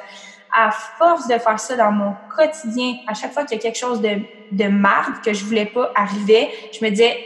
À 0.57 0.71
force 0.99 1.27
de 1.29 1.39
faire 1.39 1.59
ça 1.59 1.77
dans 1.77 1.93
mon 1.93 2.15
quotidien, 2.35 2.95
à 3.07 3.15
chaque 3.15 3.33
fois 3.33 3.45
qu'il 3.45 3.57
y 3.57 3.61
a 3.61 3.63
quelque 3.63 3.79
chose 3.79 4.01
de, 4.01 4.21
de 4.53 4.69
marde 4.69 5.15
que 5.25 5.33
je 5.33 5.45
voulais 5.45 5.67
pas 5.67 5.91
arriver, 5.95 6.49
je 6.73 6.85
me 6.85 6.91
disais, 6.91 7.17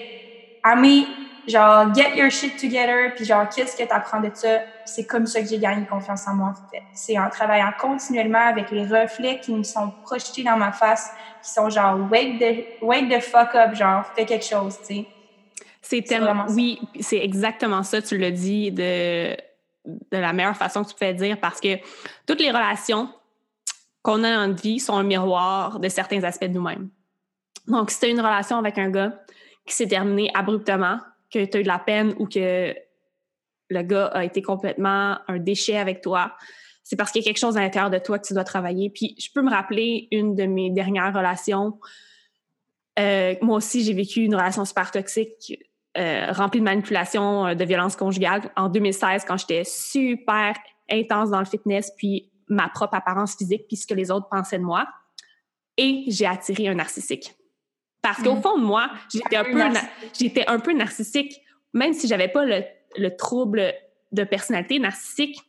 Ami, 0.62 1.06
genre, 1.48 1.94
get 1.94 2.16
your 2.16 2.30
shit 2.30 2.56
together, 2.56 3.12
puis 3.14 3.24
genre, 3.24 3.48
qu'est-ce 3.48 3.76
que 3.76 3.82
tu 3.82 3.92
apprends 3.92 4.20
de 4.20 4.30
ça? 4.32 4.60
C'est 4.84 5.06
comme 5.06 5.26
ça 5.26 5.40
que 5.40 5.48
j'ai 5.48 5.58
gagné 5.58 5.86
confiance 5.86 6.26
en 6.26 6.34
moi, 6.34 6.48
en 6.48 6.70
fait. 6.70 6.82
C'est 6.92 7.18
en 7.18 7.28
travaillant 7.28 7.72
continuellement 7.78 8.46
avec 8.46 8.70
les 8.70 8.86
reflets 8.86 9.40
qui 9.40 9.52
me 9.52 9.62
sont 9.62 9.90
projetés 10.02 10.44
dans 10.44 10.56
ma 10.56 10.72
face, 10.72 11.10
qui 11.42 11.50
sont 11.50 11.70
genre, 11.70 11.98
wake 12.10 12.38
the, 12.38 12.82
wake 12.82 13.08
the 13.08 13.20
fuck 13.20 13.54
up, 13.54 13.74
genre, 13.74 14.04
fais 14.14 14.24
quelque 14.24 14.44
chose, 14.44 14.78
tu 14.80 14.94
sais. 14.94 15.06
C'est 15.80 16.02
tellement. 16.02 16.46
Oui, 16.50 16.80
c'est 17.00 17.18
exactement 17.18 17.82
ça, 17.82 18.02
tu 18.02 18.18
le 18.18 18.30
dis 18.30 18.70
de, 18.70 19.30
de 19.86 20.18
la 20.18 20.32
meilleure 20.32 20.56
façon 20.56 20.84
que 20.84 20.90
tu 20.90 20.94
peux 20.94 21.12
dire, 21.14 21.38
parce 21.40 21.60
que 21.60 21.78
toutes 22.26 22.40
les 22.40 22.50
relations 22.50 23.08
qu'on 24.02 24.22
a 24.24 24.34
dans 24.34 24.48
notre 24.48 24.62
vie 24.62 24.80
sont 24.80 24.96
un 24.96 25.02
miroir 25.02 25.80
de 25.80 25.88
certains 25.88 26.22
aspects 26.24 26.44
de 26.44 26.52
nous-mêmes. 26.52 26.90
Donc, 27.66 27.90
si 27.90 28.00
tu 28.00 28.06
as 28.06 28.08
une 28.08 28.20
relation 28.20 28.58
avec 28.58 28.78
un 28.78 28.90
gars 28.90 29.12
qui 29.66 29.74
s'est 29.74 29.86
terminée 29.86 30.30
abruptement, 30.34 30.98
que 31.32 31.44
tu 31.44 31.56
as 31.56 31.60
eu 31.60 31.62
de 31.62 31.68
la 31.68 31.78
peine 31.78 32.14
ou 32.18 32.26
que 32.26 32.74
le 33.70 33.82
gars 33.82 34.06
a 34.06 34.24
été 34.24 34.42
complètement 34.42 35.18
un 35.28 35.38
déchet 35.38 35.76
avec 35.76 36.00
toi, 36.00 36.34
c'est 36.82 36.96
parce 36.96 37.12
qu'il 37.12 37.20
y 37.22 37.24
a 37.24 37.26
quelque 37.26 37.38
chose 37.38 37.58
à 37.58 37.60
l'intérieur 37.60 37.90
de 37.90 37.98
toi 37.98 38.18
que 38.18 38.26
tu 38.26 38.32
dois 38.32 38.44
travailler. 38.44 38.88
Puis 38.88 39.14
je 39.18 39.28
peux 39.34 39.42
me 39.42 39.50
rappeler 39.50 40.08
une 40.10 40.34
de 40.34 40.44
mes 40.44 40.70
dernières 40.70 41.12
relations. 41.12 41.78
Euh, 42.98 43.34
moi 43.42 43.58
aussi, 43.58 43.84
j'ai 43.84 43.92
vécu 43.92 44.20
une 44.20 44.34
relation 44.34 44.64
super 44.64 44.90
toxique, 44.90 45.58
euh, 45.98 46.32
remplie 46.32 46.60
de 46.60 46.64
manipulation, 46.64 47.46
euh, 47.46 47.54
de 47.54 47.64
violence 47.64 47.94
conjugale 47.94 48.50
en 48.56 48.70
2016 48.70 49.24
quand 49.26 49.36
j'étais 49.36 49.64
super 49.64 50.54
intense 50.90 51.30
dans 51.30 51.40
le 51.40 51.44
fitness, 51.44 51.92
puis 51.96 52.32
ma 52.48 52.68
propre 52.70 52.94
apparence 52.94 53.36
physique, 53.36 53.66
puis 53.68 53.76
ce 53.76 53.86
que 53.86 53.94
les 53.94 54.10
autres 54.10 54.28
pensaient 54.30 54.58
de 54.58 54.64
moi. 54.64 54.86
Et 55.76 56.04
j'ai 56.08 56.26
attiré 56.26 56.68
un 56.68 56.74
narcissique. 56.74 57.37
Parce 58.02 58.22
qu'au 58.22 58.36
fond 58.36 58.58
de 58.58 58.64
moi, 58.64 58.90
j'étais 59.12 59.36
un, 59.36 59.44
peu 59.44 59.60
j'étais 60.18 60.46
un 60.46 60.60
peu 60.60 60.72
narcissique. 60.72 61.40
Même 61.74 61.92
si 61.92 62.06
j'avais 62.06 62.28
pas 62.28 62.44
le, 62.44 62.62
le, 62.96 63.16
trouble 63.16 63.74
de 64.12 64.24
personnalité 64.24 64.78
narcissique, 64.78 65.40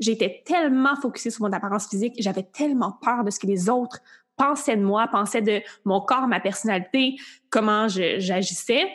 j'étais 0.00 0.42
tellement 0.44 0.96
focusée 0.96 1.30
sur 1.30 1.42
mon 1.42 1.52
apparence 1.52 1.88
physique, 1.88 2.14
j'avais 2.18 2.42
tellement 2.42 2.98
peur 3.02 3.22
de 3.24 3.30
ce 3.30 3.38
que 3.38 3.46
les 3.46 3.68
autres 3.68 4.00
pensaient 4.36 4.76
de 4.76 4.82
moi, 4.82 5.08
pensaient 5.08 5.42
de 5.42 5.60
mon 5.84 6.00
corps, 6.00 6.26
ma 6.26 6.40
personnalité, 6.40 7.16
comment 7.50 7.88
j'agissais, 7.88 8.88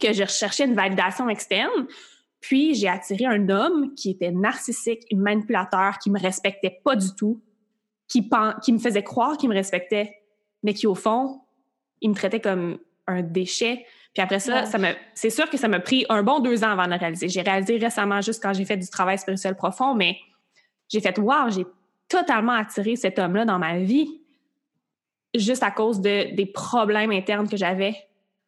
que 0.00 0.12
je 0.12 0.22
recherchais 0.22 0.66
une 0.66 0.74
validation 0.74 1.28
externe. 1.28 1.86
Puis 2.40 2.74
j'ai 2.74 2.88
attiré 2.88 3.24
un 3.24 3.48
homme 3.48 3.94
qui 3.94 4.10
était 4.10 4.30
narcissique, 4.30 5.02
manipulateur, 5.12 5.98
qui 5.98 6.10
me 6.10 6.20
respectait 6.20 6.78
pas 6.84 6.94
du 6.94 7.14
tout, 7.16 7.42
qui, 8.06 8.28
qui 8.62 8.72
me 8.72 8.78
faisait 8.78 9.02
croire 9.02 9.36
qu'il 9.36 9.48
me 9.48 9.54
respectait, 9.54 10.14
mais 10.62 10.74
qui 10.74 10.86
au 10.86 10.94
fond 10.94 11.40
il 12.00 12.10
me 12.10 12.14
traitait 12.14 12.40
comme 12.40 12.78
un 13.06 13.22
déchet. 13.22 13.86
Puis 14.14 14.22
après 14.22 14.40
ça, 14.40 14.64
ça 14.64 14.78
me, 14.78 14.92
c'est 15.14 15.30
sûr 15.30 15.48
que 15.50 15.56
ça 15.56 15.68
m'a 15.68 15.80
pris 15.80 16.06
un 16.08 16.22
bon 16.22 16.40
deux 16.40 16.64
ans 16.64 16.70
avant 16.70 16.86
de 16.86 16.90
le 16.90 16.96
réaliser. 16.96 17.28
J'ai 17.28 17.42
réalisé 17.42 17.76
récemment 17.76 18.20
juste 18.20 18.42
quand 18.42 18.52
j'ai 18.52 18.64
fait 18.64 18.76
du 18.76 18.88
travail 18.88 19.18
spirituel 19.18 19.54
profond, 19.56 19.94
mais 19.94 20.16
j'ai 20.88 21.00
fait 21.00 21.18
wow, 21.18 21.50
j'ai 21.50 21.66
totalement 22.08 22.52
attiré 22.52 22.96
cet 22.96 23.18
homme-là 23.18 23.44
dans 23.44 23.58
ma 23.58 23.78
vie 23.78 24.20
juste 25.34 25.62
à 25.62 25.70
cause 25.70 26.00
de, 26.00 26.34
des 26.34 26.46
problèmes 26.46 27.10
internes 27.10 27.48
que 27.48 27.56
j'avais, 27.56 27.94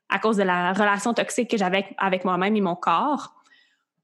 à 0.09 0.19
cause 0.19 0.37
de 0.37 0.43
la 0.43 0.73
relation 0.73 1.15
toxique 1.15 1.51
que 1.51 1.57
j'avais 1.57 1.85
avec, 1.99 2.25
moi-même 2.25 2.57
et 2.57 2.61
mon 2.61 2.77
corps. 2.77 3.35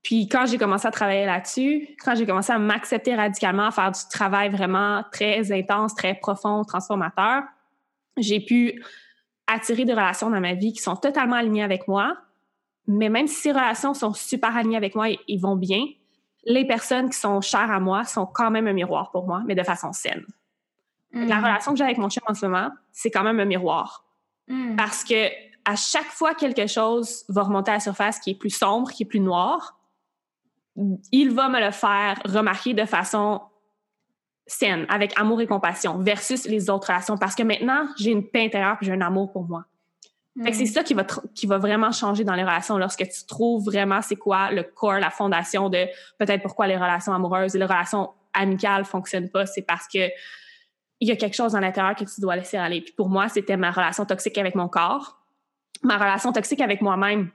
Puis 0.02 0.28
quand 0.28 0.44
j'ai 0.46 0.58
commencé 0.58 0.86
à 0.86 0.90
travailler 0.90 1.24
là-dessus, 1.24 1.96
quand 2.04 2.14
j'ai 2.14 2.26
commencé 2.26 2.52
à 2.52 2.58
m'accepter 2.58 3.14
radicalement, 3.14 3.66
à 3.66 3.70
faire 3.70 3.90
du 3.90 4.00
travail 4.10 4.50
vraiment 4.50 5.02
très 5.10 5.50
intense, 5.50 5.94
très 5.94 6.14
profond, 6.14 6.62
transformateur, 6.64 7.44
j'ai 8.18 8.40
pu 8.40 8.82
attirer 9.46 9.84
des 9.84 9.92
relations 9.92 10.30
dans 10.30 10.40
ma 10.40 10.54
vie 10.54 10.72
qui 10.72 10.80
sont 10.80 10.96
totalement 10.96 11.36
alignées 11.36 11.62
avec 11.62 11.88
moi. 11.88 12.16
Mais 12.86 13.08
même 13.08 13.26
si 13.26 13.36
ces 13.36 13.52
relations 13.52 13.94
sont 13.94 14.12
super 14.12 14.56
alignées 14.56 14.76
avec 14.76 14.94
moi 14.94 15.08
et, 15.10 15.38
vont 15.38 15.56
bien, 15.56 15.84
les 16.44 16.66
personnes 16.66 17.08
qui 17.08 17.18
sont 17.18 17.40
chères 17.40 17.70
à 17.70 17.80
moi 17.80 18.04
sont 18.04 18.26
quand 18.26 18.50
même 18.50 18.66
un 18.66 18.72
miroir 18.72 19.10
pour 19.10 19.26
moi, 19.26 19.42
mais 19.46 19.54
de 19.54 19.62
façon 19.62 19.92
saine. 19.92 20.24
La 21.12 21.36
mm. 21.36 21.44
relation 21.44 21.72
que 21.72 21.78
j'ai 21.78 21.84
avec 21.84 21.98
mon 21.98 22.08
chien 22.08 22.22
en 22.26 22.34
ce 22.34 22.44
moment, 22.44 22.70
c'est 22.92 23.10
quand 23.10 23.22
même 23.22 23.40
un 23.40 23.44
miroir. 23.44 24.04
Mm. 24.48 24.76
Parce 24.76 25.04
que 25.04 25.28
à 25.64 25.76
chaque 25.76 26.10
fois 26.10 26.34
quelque 26.34 26.66
chose 26.66 27.24
va 27.28 27.42
remonter 27.42 27.70
à 27.70 27.74
la 27.74 27.80
surface 27.80 28.18
qui 28.18 28.30
est 28.30 28.34
plus 28.34 28.50
sombre, 28.50 28.90
qui 28.90 29.04
est 29.04 29.06
plus 29.06 29.20
noir, 29.20 29.78
il 31.12 31.30
va 31.30 31.48
me 31.48 31.60
le 31.60 31.70
faire 31.70 32.20
remarquer 32.24 32.74
de 32.74 32.84
façon 32.84 33.40
saine, 34.46 34.86
avec 34.88 35.18
amour 35.18 35.40
et 35.40 35.46
compassion, 35.46 35.98
versus 35.98 36.46
les 36.46 36.70
autres 36.70 36.88
relations. 36.88 37.16
Parce 37.16 37.34
que 37.34 37.42
maintenant, 37.42 37.86
j'ai 37.96 38.10
une 38.10 38.28
paix 38.28 38.44
intérieure 38.44 38.76
et 38.80 38.84
j'ai 38.84 38.92
un 38.92 39.00
amour 39.00 39.32
pour 39.32 39.44
moi. 39.44 39.64
c'est 40.52 40.64
mm. 40.64 40.66
ça 40.66 40.82
qui 40.82 40.94
va, 40.94 41.04
qui 41.34 41.46
va 41.46 41.58
vraiment 41.58 41.92
changer 41.92 42.24
dans 42.24 42.34
les 42.34 42.42
relations 42.42 42.76
lorsque 42.76 43.08
tu 43.08 43.26
trouves 43.26 43.64
vraiment 43.64 44.02
c'est 44.02 44.16
quoi 44.16 44.50
le 44.50 44.62
corps, 44.62 44.98
la 44.98 45.10
fondation 45.10 45.68
de 45.68 45.86
peut-être 46.18 46.42
pourquoi 46.42 46.66
les 46.66 46.76
relations 46.76 47.12
amoureuses 47.12 47.54
et 47.54 47.58
les 47.58 47.64
relations 47.64 48.10
amicales 48.32 48.84
fonctionnent 48.84 49.30
pas. 49.30 49.46
C'est 49.46 49.62
parce 49.62 49.86
que 49.88 50.08
il 51.00 51.08
y 51.08 51.12
a 51.12 51.16
quelque 51.16 51.34
chose 51.34 51.52
dans 51.52 51.60
l'intérieur 51.60 51.94
que 51.94 52.04
tu 52.04 52.20
dois 52.20 52.36
laisser 52.36 52.56
aller. 52.56 52.80
Puis 52.80 52.94
pour 52.94 53.08
moi, 53.08 53.28
c'était 53.28 53.56
ma 53.56 53.70
relation 53.70 54.06
toxique 54.06 54.38
avec 54.38 54.54
mon 54.54 54.68
corps, 54.68 55.20
ma 55.82 55.98
relation 55.98 56.32
toxique 56.32 56.60
avec 56.60 56.80
moi-même 56.80 57.30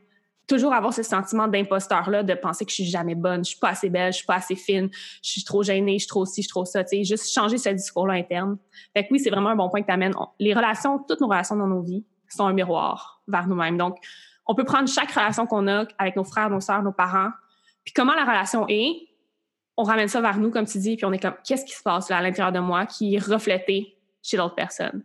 toujours 0.50 0.74
avoir 0.74 0.94
ce 0.94 1.04
sentiment 1.04 1.48
d'imposteur-là, 1.48 2.24
de 2.24 2.34
penser 2.34 2.66
que 2.66 2.72
je 2.72 2.76
suis 2.76 2.86
jamais 2.86 3.16
bonne, 3.16 3.46
je 3.46 3.52
suis 3.52 3.60
pas 3.60 3.70
assez 3.70 3.90
belle, 3.90 4.12
je 4.12 4.18
suis 4.18 4.26
pas 4.26 4.36
assez 4.36 4.56
fine, 4.56 4.90
je 5.24 5.30
suis 5.30 5.44
trop 5.44 5.64
gênée, 5.64 5.94
je 5.94 6.00
suis 6.00 6.08
trop 6.08 6.26
ci, 6.26 6.42
je 6.42 6.48
suis 6.48 6.50
trop 6.50 6.66
ça, 6.66 6.84
tu 6.84 6.98
sais, 6.98 7.04
juste 7.04 7.32
changer 7.32 7.58
ce 7.58 7.70
discours-là 7.70 8.16
interne. 8.16 8.58
Fait 8.94 9.04
que 9.04 9.10
oui, 9.12 9.20
c'est 9.20 9.30
vraiment 9.30 9.50
un 9.50 9.56
bon 9.56 9.70
point 9.70 9.82
que 9.82 9.88
tu 9.88 9.94
amènes. 9.94 10.14
Les 10.40 10.54
relations, 10.54 11.00
toutes 11.08 11.22
nos 11.22 11.28
relations 11.28 11.56
dans 11.56 11.68
nos 11.68 11.82
vies 11.82 12.04
sont 12.28 12.46
un 12.46 12.54
miroir 12.54 13.22
vers 13.28 13.48
nous-mêmes. 13.48 13.78
Donc, 13.78 13.98
on 14.48 14.56
peut 14.56 14.66
prendre 14.66 14.90
chaque 14.90 15.12
relation 15.12 15.46
qu'on 15.46 15.68
a 15.68 15.86
avec 15.98 16.16
nos 16.16 16.24
frères, 16.24 16.50
nos 16.50 16.60
sœurs, 16.60 16.84
nos 16.84 16.92
parents, 16.92 17.30
puis 17.84 17.94
comment 17.94 18.14
la 18.14 18.26
relation 18.26 18.66
est, 18.68 19.08
on 19.78 19.84
ramène 19.84 20.10
ça 20.10 20.20
vers 20.20 20.38
nous, 20.38 20.52
comme 20.52 20.66
tu 20.66 20.78
dis, 20.80 20.98
puis 20.98 21.06
on 21.06 21.14
est 21.14 21.20
comme, 21.20 21.36
qu'est-ce 21.46 21.64
qui 21.64 21.74
se 21.74 21.84
passe 21.84 22.10
là 22.10 22.18
à 22.18 22.22
l'intérieur 22.22 22.52
de 22.52 22.60
moi 22.60 22.86
qui 22.86 23.16
est 23.16 23.24
reflété 23.24 23.96
chez 24.22 24.36
l'autre 24.36 24.56
personne? 24.56 25.04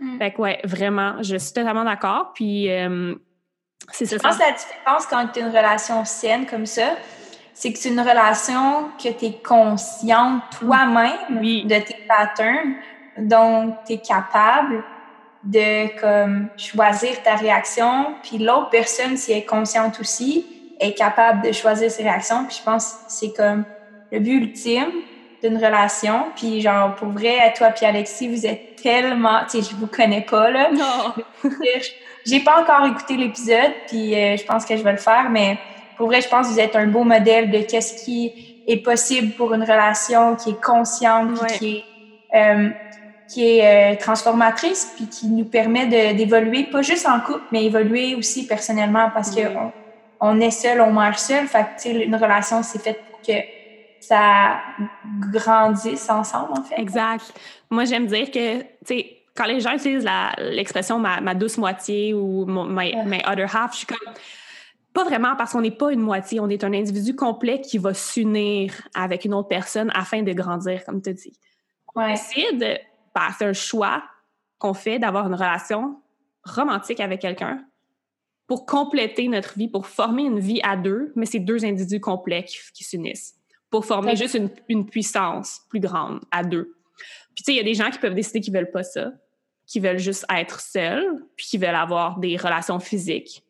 Mm. 0.00 0.18
Fait 0.18 0.32
que 0.32 0.40
ouais, 0.40 0.60
vraiment, 0.64 1.22
je 1.22 1.36
suis 1.36 1.52
totalement 1.52 1.84
d'accord. 1.84 2.32
Puis 2.34 2.70
euh, 2.70 3.14
c'est 3.92 4.06
ça. 4.06 4.16
Je 4.16 4.22
pense 4.22 4.36
que 4.36 4.42
la 4.42 4.52
différence 4.52 5.06
quand 5.06 5.26
tu 5.28 5.40
as 5.40 5.42
une 5.42 5.48
relation 5.48 6.04
saine 6.04 6.46
comme 6.46 6.66
ça, 6.66 6.96
c'est 7.54 7.72
que 7.72 7.78
c'est 7.78 7.88
une 7.88 8.00
relation 8.00 8.90
que 9.02 9.08
tu 9.08 9.26
es 9.26 9.32
consciente 9.32 10.42
toi-même 10.58 11.40
de 11.40 11.78
tes 11.80 11.96
patterns, 12.06 12.76
donc 13.18 13.74
tu 13.86 13.94
es 13.94 13.98
capable 13.98 14.84
de 15.44 16.00
comme 16.00 16.48
choisir 16.56 17.22
ta 17.22 17.34
réaction, 17.34 18.14
puis 18.22 18.38
l'autre 18.38 18.70
personne, 18.70 19.16
si 19.16 19.32
elle 19.32 19.38
est 19.38 19.44
consciente 19.44 19.98
aussi, 20.00 20.46
est 20.80 20.94
capable 20.94 21.42
de 21.42 21.52
choisir 21.52 21.90
ses 21.90 22.02
réactions. 22.02 22.44
Puis 22.44 22.58
je 22.58 22.62
pense 22.62 22.92
que 22.92 22.96
c'est 23.08 23.32
comme 23.32 23.64
le 24.12 24.20
but 24.20 24.34
ultime 24.34 24.92
d'une 25.42 25.56
relation. 25.56 26.26
Puis 26.36 26.60
genre, 26.60 26.94
pour 26.94 27.08
vrai, 27.08 27.52
toi 27.56 27.68
puis 27.68 27.86
Alexis, 27.86 28.28
vous 28.28 28.46
êtes 28.46 28.76
tellement... 28.82 29.40
Tu 29.50 29.62
sais, 29.62 29.70
je 29.70 29.76
vous 29.76 29.86
connais 29.86 30.22
pas, 30.22 30.50
là. 30.50 30.70
Non! 30.70 31.14
J'ai 32.28 32.40
pas 32.40 32.60
encore 32.60 32.84
écouté 32.86 33.16
l'épisode, 33.16 33.72
puis 33.86 34.14
euh, 34.14 34.36
je 34.36 34.44
pense 34.44 34.66
que 34.66 34.76
je 34.76 34.82
vais 34.82 34.92
le 34.92 34.98
faire, 34.98 35.30
mais 35.30 35.58
pour 35.96 36.08
vrai, 36.08 36.20
je 36.20 36.28
pense 36.28 36.46
que 36.46 36.52
vous 36.52 36.60
êtes 36.60 36.76
un 36.76 36.86
beau 36.86 37.02
modèle 37.02 37.50
de 37.50 37.60
qu'est-ce 37.62 38.04
qui 38.04 38.62
est 38.66 38.76
possible 38.76 39.32
pour 39.32 39.54
une 39.54 39.62
relation 39.62 40.36
qui 40.36 40.50
est 40.50 40.62
consciente, 40.62 41.38
qui 41.58 41.76
est, 41.76 41.84
euh, 42.36 42.68
qui 43.28 43.48
est 43.48 43.94
euh, 43.94 43.96
transformatrice, 43.98 44.92
puis 44.94 45.06
qui 45.06 45.28
nous 45.28 45.46
permet 45.46 45.86
d'évoluer, 46.12 46.64
pas 46.64 46.82
juste 46.82 47.06
en 47.06 47.18
couple, 47.20 47.44
mais 47.50 47.64
évoluer 47.64 48.14
aussi 48.14 48.46
personnellement, 48.46 49.10
parce 49.14 49.34
que 49.34 49.40
on, 49.48 49.72
on, 50.20 50.40
est 50.40 50.50
seul, 50.50 50.82
on 50.82 50.92
meurt 50.92 51.18
seul. 51.18 51.46
Fait 51.46 51.64
que, 51.82 51.88
une 51.88 52.14
relation, 52.14 52.62
c'est 52.62 52.82
fait 52.82 53.00
pour 53.10 53.22
que 53.22 53.40
ça 54.00 54.58
grandisse 55.32 56.10
ensemble, 56.10 56.58
en 56.58 56.62
fait. 56.62 56.78
Exact. 56.78 57.32
Moi, 57.70 57.86
j'aime 57.86 58.06
dire 58.06 58.30
que, 58.30 58.60
tu 58.60 58.66
sais, 58.84 59.17
quand 59.38 59.46
les 59.46 59.60
gens 59.60 59.72
utilisent 59.72 60.06
l'expression 60.38 60.98
ma, 60.98 61.34
douce 61.34 61.58
moitié 61.58 62.12
ou 62.12 62.44
mon, 62.44 62.64
my, 62.64 62.92
other 63.24 63.46
half, 63.54 63.72
je 63.72 63.78
suis 63.78 63.86
comme 63.86 64.12
pas 64.92 65.04
vraiment 65.04 65.36
parce 65.36 65.52
qu'on 65.52 65.60
n'est 65.60 65.70
pas 65.70 65.92
une 65.92 66.00
moitié, 66.00 66.40
on 66.40 66.48
est 66.48 66.64
un 66.64 66.72
individu 66.72 67.14
complet 67.14 67.60
qui 67.60 67.78
va 67.78 67.94
s'unir 67.94 68.74
avec 68.94 69.24
une 69.24 69.32
autre 69.34 69.46
personne 69.46 69.92
afin 69.94 70.22
de 70.22 70.32
grandir, 70.32 70.84
comme 70.84 71.00
tu 71.00 71.14
dis. 71.14 71.38
On 71.94 72.04
décide, 72.04 72.80
ben, 73.14 73.28
c'est 73.38 73.44
un 73.44 73.52
choix 73.52 74.02
qu'on 74.58 74.74
fait 74.74 74.98
d'avoir 74.98 75.28
une 75.28 75.34
relation 75.34 76.02
romantique 76.42 76.98
avec 76.98 77.20
quelqu'un 77.20 77.64
pour 78.48 78.66
compléter 78.66 79.28
notre 79.28 79.56
vie, 79.56 79.68
pour 79.68 79.86
former 79.86 80.22
une 80.22 80.40
vie 80.40 80.60
à 80.64 80.76
deux, 80.76 81.12
mais 81.14 81.26
c'est 81.26 81.38
deux 81.38 81.64
individus 81.64 82.00
complets 82.00 82.44
qui, 82.44 82.82
s'unissent. 82.82 83.34
Pour 83.70 83.84
former 83.84 84.16
juste 84.16 84.34
une, 84.34 84.50
une 84.68 84.86
puissance 84.86 85.60
plus 85.68 85.80
grande 85.80 86.20
à 86.32 86.42
deux. 86.42 86.74
Puis, 87.36 87.44
tu 87.44 87.44
sais, 87.44 87.52
il 87.52 87.56
y 87.56 87.60
a 87.60 87.62
des 87.62 87.74
gens 87.74 87.90
qui 87.90 87.98
peuvent 87.98 88.14
décider 88.14 88.40
qu'ils 88.40 88.54
veulent 88.54 88.72
pas 88.72 88.82
ça, 88.82 89.12
qui 89.68 89.80
veulent 89.80 89.98
juste 89.98 90.24
être 90.34 90.60
seuls, 90.60 91.06
puis 91.36 91.46
qui 91.46 91.58
veulent 91.58 91.74
avoir 91.74 92.18
des 92.18 92.36
relations 92.36 92.80
physiques. 92.80 93.44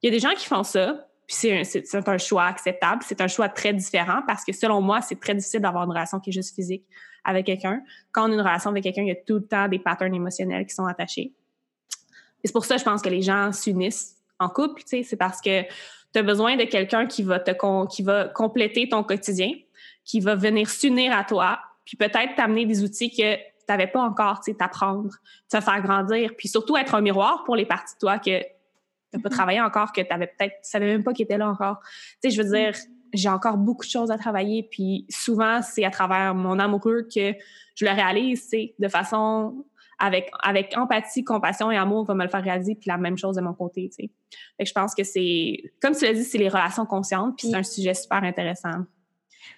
Il 0.00 0.06
y 0.06 0.08
a 0.08 0.12
des 0.12 0.20
gens 0.20 0.34
qui 0.34 0.46
font 0.46 0.62
ça, 0.62 1.08
puis 1.26 1.36
c'est 1.36 2.08
un, 2.08 2.18
choix 2.18 2.44
acceptable. 2.44 3.02
C'est 3.04 3.20
un 3.20 3.26
choix 3.26 3.48
très 3.48 3.72
différent 3.72 4.20
parce 4.26 4.44
que 4.44 4.52
selon 4.52 4.80
moi, 4.80 5.00
c'est 5.00 5.18
très 5.18 5.34
difficile 5.34 5.60
d'avoir 5.60 5.84
une 5.84 5.90
relation 5.90 6.20
qui 6.20 6.30
est 6.30 6.32
juste 6.32 6.54
physique 6.54 6.84
avec 7.24 7.46
quelqu'un. 7.46 7.82
Quand 8.12 8.28
on 8.28 8.30
a 8.30 8.34
une 8.34 8.40
relation 8.40 8.70
avec 8.70 8.84
quelqu'un, 8.84 9.02
il 9.02 9.08
y 9.08 9.12
a 9.12 9.16
tout 9.16 9.36
le 9.36 9.46
temps 9.46 9.66
des 9.66 9.78
patterns 9.78 10.14
émotionnels 10.14 10.66
qui 10.66 10.74
sont 10.74 10.84
attachés. 10.84 11.32
Et 12.42 12.46
c'est 12.46 12.52
pour 12.52 12.66
ça, 12.66 12.76
je 12.76 12.84
pense 12.84 13.00
que 13.02 13.08
les 13.08 13.22
gens 13.22 13.50
s'unissent 13.52 14.16
en 14.38 14.48
couple. 14.50 14.82
Tu 14.82 14.98
sais, 14.98 15.02
c'est 15.02 15.16
parce 15.16 15.40
que 15.40 15.62
tu 15.62 16.18
as 16.18 16.22
besoin 16.22 16.56
de 16.56 16.64
quelqu'un 16.64 17.06
qui 17.06 17.22
va 17.22 17.40
te 17.40 17.52
qui 17.86 18.02
va 18.02 18.28
compléter 18.28 18.88
ton 18.88 19.02
quotidien, 19.02 19.50
qui 20.04 20.20
va 20.20 20.36
venir 20.36 20.68
s'unir 20.68 21.16
à 21.16 21.24
toi, 21.24 21.58
puis 21.86 21.96
peut-être 21.96 22.34
t'amener 22.36 22.66
des 22.66 22.84
outils 22.84 23.10
que 23.10 23.38
n'avais 23.68 23.86
pas 23.86 24.00
encore, 24.00 24.40
tu 24.40 24.52
sais, 24.52 24.56
t'apprendre, 24.56 25.10
te 25.50 25.60
faire 25.60 25.80
grandir, 25.82 26.32
puis 26.36 26.48
surtout 26.48 26.76
être 26.76 26.94
un 26.94 27.00
miroir 27.00 27.44
pour 27.44 27.56
les 27.56 27.66
parties 27.66 27.94
de 27.94 27.98
toi 27.98 28.18
que 28.18 28.40
tu 29.12 29.20
pas 29.20 29.30
travaillé 29.30 29.60
encore, 29.60 29.92
que 29.92 30.00
tu 30.00 30.12
avais 30.12 30.26
peut-être, 30.26 30.54
tu 30.62 30.70
savais 30.70 30.86
même 30.86 31.04
pas 31.04 31.12
qu'il 31.12 31.24
était 31.24 31.38
là 31.38 31.48
encore. 31.48 31.78
Tu 32.22 32.30
sais, 32.30 32.36
je 32.36 32.42
veux 32.42 32.48
dire, 32.48 32.74
j'ai 33.12 33.28
encore 33.28 33.56
beaucoup 33.56 33.84
de 33.84 33.90
choses 33.90 34.10
à 34.10 34.18
travailler, 34.18 34.66
puis 34.70 35.06
souvent, 35.08 35.62
c'est 35.62 35.84
à 35.84 35.90
travers 35.90 36.34
mon 36.34 36.58
amoureux 36.58 37.02
que 37.02 37.32
je 37.76 37.84
le 37.84 37.90
réalise, 37.92 38.48
c'est 38.48 38.74
de 38.78 38.88
façon 38.88 39.64
avec, 39.98 40.30
avec 40.42 40.76
empathie, 40.76 41.22
compassion 41.22 41.70
et 41.70 41.76
amour 41.76 42.04
va 42.04 42.14
me 42.14 42.24
le 42.24 42.28
faire 42.28 42.42
réaliser, 42.42 42.74
puis 42.74 42.88
la 42.88 42.98
même 42.98 43.16
chose 43.16 43.36
de 43.36 43.40
mon 43.40 43.54
côté, 43.54 43.88
tu 43.88 44.04
sais. 44.04 44.10
Fait 44.56 44.64
que 44.64 44.68
je 44.68 44.74
pense 44.74 44.94
que 44.94 45.04
c'est, 45.04 45.72
comme 45.80 45.94
tu 45.94 46.04
l'as 46.04 46.12
dit, 46.12 46.24
c'est 46.24 46.38
les 46.38 46.48
relations 46.48 46.86
conscientes, 46.86 47.36
puis 47.38 47.48
c'est 47.48 47.56
un 47.56 47.62
sujet 47.62 47.94
super 47.94 48.24
intéressant. 48.24 48.84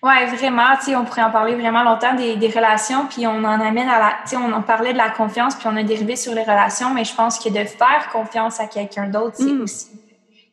Oui, 0.02 0.36
vraiment. 0.36 0.76
Tu 0.78 0.86
sais, 0.86 0.96
on 0.96 1.04
pourrait 1.04 1.22
en 1.22 1.30
parler 1.30 1.54
vraiment 1.54 1.82
longtemps 1.82 2.14
des, 2.14 2.36
des 2.36 2.48
relations, 2.48 3.06
puis 3.06 3.26
on 3.26 3.44
en 3.44 3.60
amène 3.60 3.88
à 3.88 3.98
la. 3.98 4.10
Tu 4.22 4.30
sais, 4.30 4.36
on 4.36 4.52
en 4.52 4.62
parlait 4.62 4.92
de 4.92 4.98
la 4.98 5.10
confiance, 5.10 5.54
puis 5.54 5.68
on 5.68 5.76
a 5.76 5.82
dérivé 5.82 6.16
sur 6.16 6.34
les 6.34 6.42
relations, 6.42 6.92
mais 6.92 7.04
je 7.04 7.14
pense 7.14 7.38
que 7.38 7.48
de 7.48 7.64
faire 7.64 8.08
confiance 8.12 8.60
à 8.60 8.66
quelqu'un 8.66 9.08
d'autre, 9.08 9.36
c'est 9.36 9.44
mm. 9.44 9.62
aussi. 9.62 9.88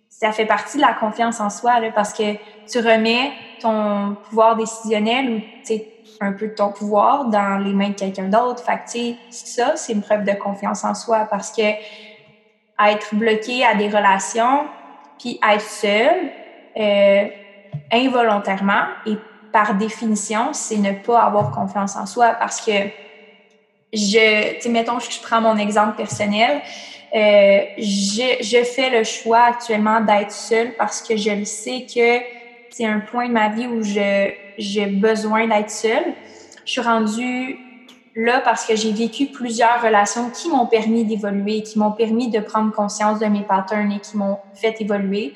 Ça 0.09 0.31
fait 0.31 0.45
partie 0.45 0.77
de 0.77 0.81
la 0.81 0.93
confiance 0.93 1.39
en 1.41 1.49
soi, 1.49 1.79
là, 1.79 1.91
parce 1.91 2.13
que 2.13 2.33
tu 2.71 2.79
remets 2.79 3.33
ton 3.61 4.15
pouvoir 4.29 4.55
décisionnel 4.55 5.29
ou, 5.29 5.39
tu 5.39 5.47
sais, 5.63 5.93
un 6.21 6.31
peu 6.31 6.47
de 6.47 6.53
ton 6.53 6.71
pouvoir 6.71 7.25
dans 7.25 7.57
les 7.57 7.73
mains 7.73 7.89
de 7.89 7.95
quelqu'un 7.95 8.29
d'autre. 8.29 8.63
Fait 8.63 8.77
que, 8.77 8.91
tu 8.91 9.17
sais, 9.29 9.45
ça, 9.45 9.75
c'est 9.75 9.93
une 9.93 10.01
preuve 10.01 10.23
de 10.23 10.33
confiance 10.33 10.83
en 10.85 10.93
soi 10.93 11.27
parce 11.29 11.51
que 11.51 11.61
être 11.61 13.13
bloqué 13.13 13.65
à 13.65 13.75
des 13.75 13.89
relations, 13.89 14.65
puis 15.19 15.39
être 15.47 15.61
seul, 15.61 16.31
euh, 16.77 17.27
involontairement 17.91 18.85
et 19.05 19.17
par 19.51 19.75
définition, 19.75 20.51
c'est 20.51 20.77
ne 20.77 20.93
pas 20.93 21.21
avoir 21.21 21.51
confiance 21.51 21.95
en 21.95 22.05
soi 22.05 22.33
parce 22.39 22.59
que 22.59 22.71
je, 23.93 24.59
tu 24.59 24.69
mettons, 24.69 24.99
je 24.99 25.21
prends 25.21 25.39
mon 25.39 25.57
exemple 25.57 25.95
personnel. 25.95 26.61
Euh, 27.15 27.61
je, 27.77 28.37
je 28.41 28.63
fais 28.63 28.89
le 28.89 29.03
choix 29.03 29.41
actuellement 29.41 30.01
d'être 30.01 30.31
seule 30.31 30.73
parce 30.75 31.01
que 31.03 31.15
je 31.15 31.29
le 31.29 31.45
sais 31.45 31.85
que 31.85 32.23
c'est 32.71 32.85
un 32.85 32.99
point 32.99 33.27
de 33.27 33.33
ma 33.33 33.49
vie 33.49 33.67
où 33.67 33.83
j'ai 33.83 34.85
besoin 34.87 35.47
d'être 35.47 35.69
seule. 35.69 36.15
Je 36.65 36.71
suis 36.71 36.81
rendue 36.81 37.59
là 38.15 38.39
parce 38.39 38.65
que 38.65 38.75
j'ai 38.75 38.91
vécu 38.91 39.27
plusieurs 39.27 39.81
relations 39.83 40.31
qui 40.31 40.49
m'ont 40.49 40.65
permis 40.65 41.05
d'évoluer, 41.05 41.61
qui 41.61 41.77
m'ont 41.77 41.91
permis 41.91 42.29
de 42.29 42.39
prendre 42.39 42.71
conscience 42.71 43.19
de 43.19 43.27
mes 43.27 43.43
patterns 43.43 43.91
et 43.91 43.99
qui 43.99 44.17
m'ont 44.17 44.39
fait 44.55 44.81
évoluer. 44.81 45.33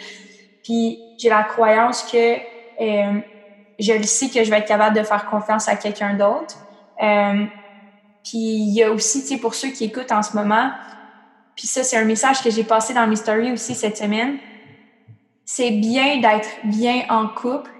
Puis 0.64 1.00
j'ai 1.18 1.30
la 1.30 1.43
croyance 1.43 2.03
que 2.03 2.36
euh, 2.82 3.20
je 3.80 3.93
le 3.93 4.03
sais 4.03 4.30
que 4.30 4.43
je 4.43 4.49
vais 4.49 4.57
être 4.57 4.68
capable 4.68 4.95
de 4.95 5.03
faire 5.03 5.26
confiance 5.30 5.68
à 5.68 5.76
quelqu'un 5.76 6.13
d'autre. 6.13 6.57
Euh, 7.01 7.45
puis 8.24 8.38
il 8.38 8.74
y 8.74 8.84
a 8.84 8.91
aussi, 8.91 9.22
tu 9.22 9.28
sais, 9.28 9.38
pour 9.38 9.55
ceux 9.55 9.70
qui 9.70 9.86
écoutent 9.86 10.11
en 10.11 10.24
ce 10.24 10.36
moment, 10.36 10.72
puis 11.55 11.68
ça, 11.68 11.84
c'est 11.84 11.97
un 11.97 12.05
message 12.05 12.43
que 12.43 12.51
j'ai 12.51 12.63
passé 12.63 12.93
dans 12.93 13.07
mes 13.07 13.15
stories 13.15 13.51
aussi 13.51 13.74
cette 13.74 13.97
semaine. 13.97 14.38
C'est 15.45 15.72
bien 15.72 16.20
d'être 16.20 16.49
bien 16.65 17.03
en 17.09 17.28
couple, 17.28 17.72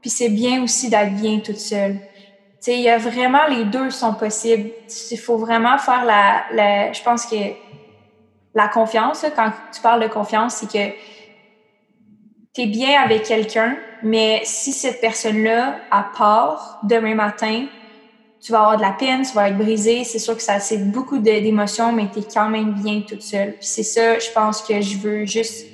puis 0.00 0.10
c'est 0.10 0.28
bien 0.28 0.62
aussi 0.62 0.90
d'être 0.90 1.14
bien 1.14 1.40
toute 1.40 1.58
seule. 1.58 1.94
Tu 1.96 2.72
sais, 2.72 2.74
il 2.74 2.82
y 2.82 2.88
a 2.88 2.98
vraiment 2.98 3.46
les 3.48 3.64
deux 3.64 3.90
sont 3.90 4.14
possibles. 4.14 4.70
Il 5.10 5.18
faut 5.18 5.38
vraiment 5.38 5.78
faire 5.78 6.04
la, 6.04 6.44
la 6.52 6.92
je 6.92 7.02
pense 7.02 7.26
que 7.26 7.36
la 8.54 8.68
confiance, 8.68 9.24
quand 9.34 9.50
tu 9.72 9.80
parles 9.80 10.02
de 10.02 10.08
confiance, 10.08 10.54
c'est 10.54 10.70
que 10.70 10.94
tu 12.56 12.66
bien 12.66 13.02
avec 13.02 13.24
quelqu'un, 13.24 13.76
mais 14.02 14.40
si 14.44 14.72
cette 14.72 15.00
personne-là, 15.00 15.76
à 15.90 16.06
part 16.16 16.80
demain 16.84 17.14
matin, 17.14 17.66
tu 18.40 18.52
vas 18.52 18.60
avoir 18.60 18.76
de 18.78 18.82
la 18.82 18.92
peine, 18.92 19.22
tu 19.22 19.32
vas 19.34 19.48
être 19.48 19.58
brisé, 19.58 20.04
c'est 20.04 20.18
sûr 20.18 20.34
que 20.34 20.42
ça 20.42 20.58
c'est 20.58 20.90
beaucoup 20.90 21.18
d'émotions, 21.18 21.92
mais 21.92 22.06
tu 22.10 22.20
es 22.20 22.22
quand 22.22 22.48
même 22.48 22.72
bien 22.72 23.02
toute 23.06 23.20
seule. 23.20 23.52
Puis 23.58 23.66
c'est 23.66 23.82
ça, 23.82 24.18
je 24.18 24.30
pense 24.30 24.62
que 24.62 24.80
je 24.80 24.96
veux 24.96 25.26
juste, 25.26 25.66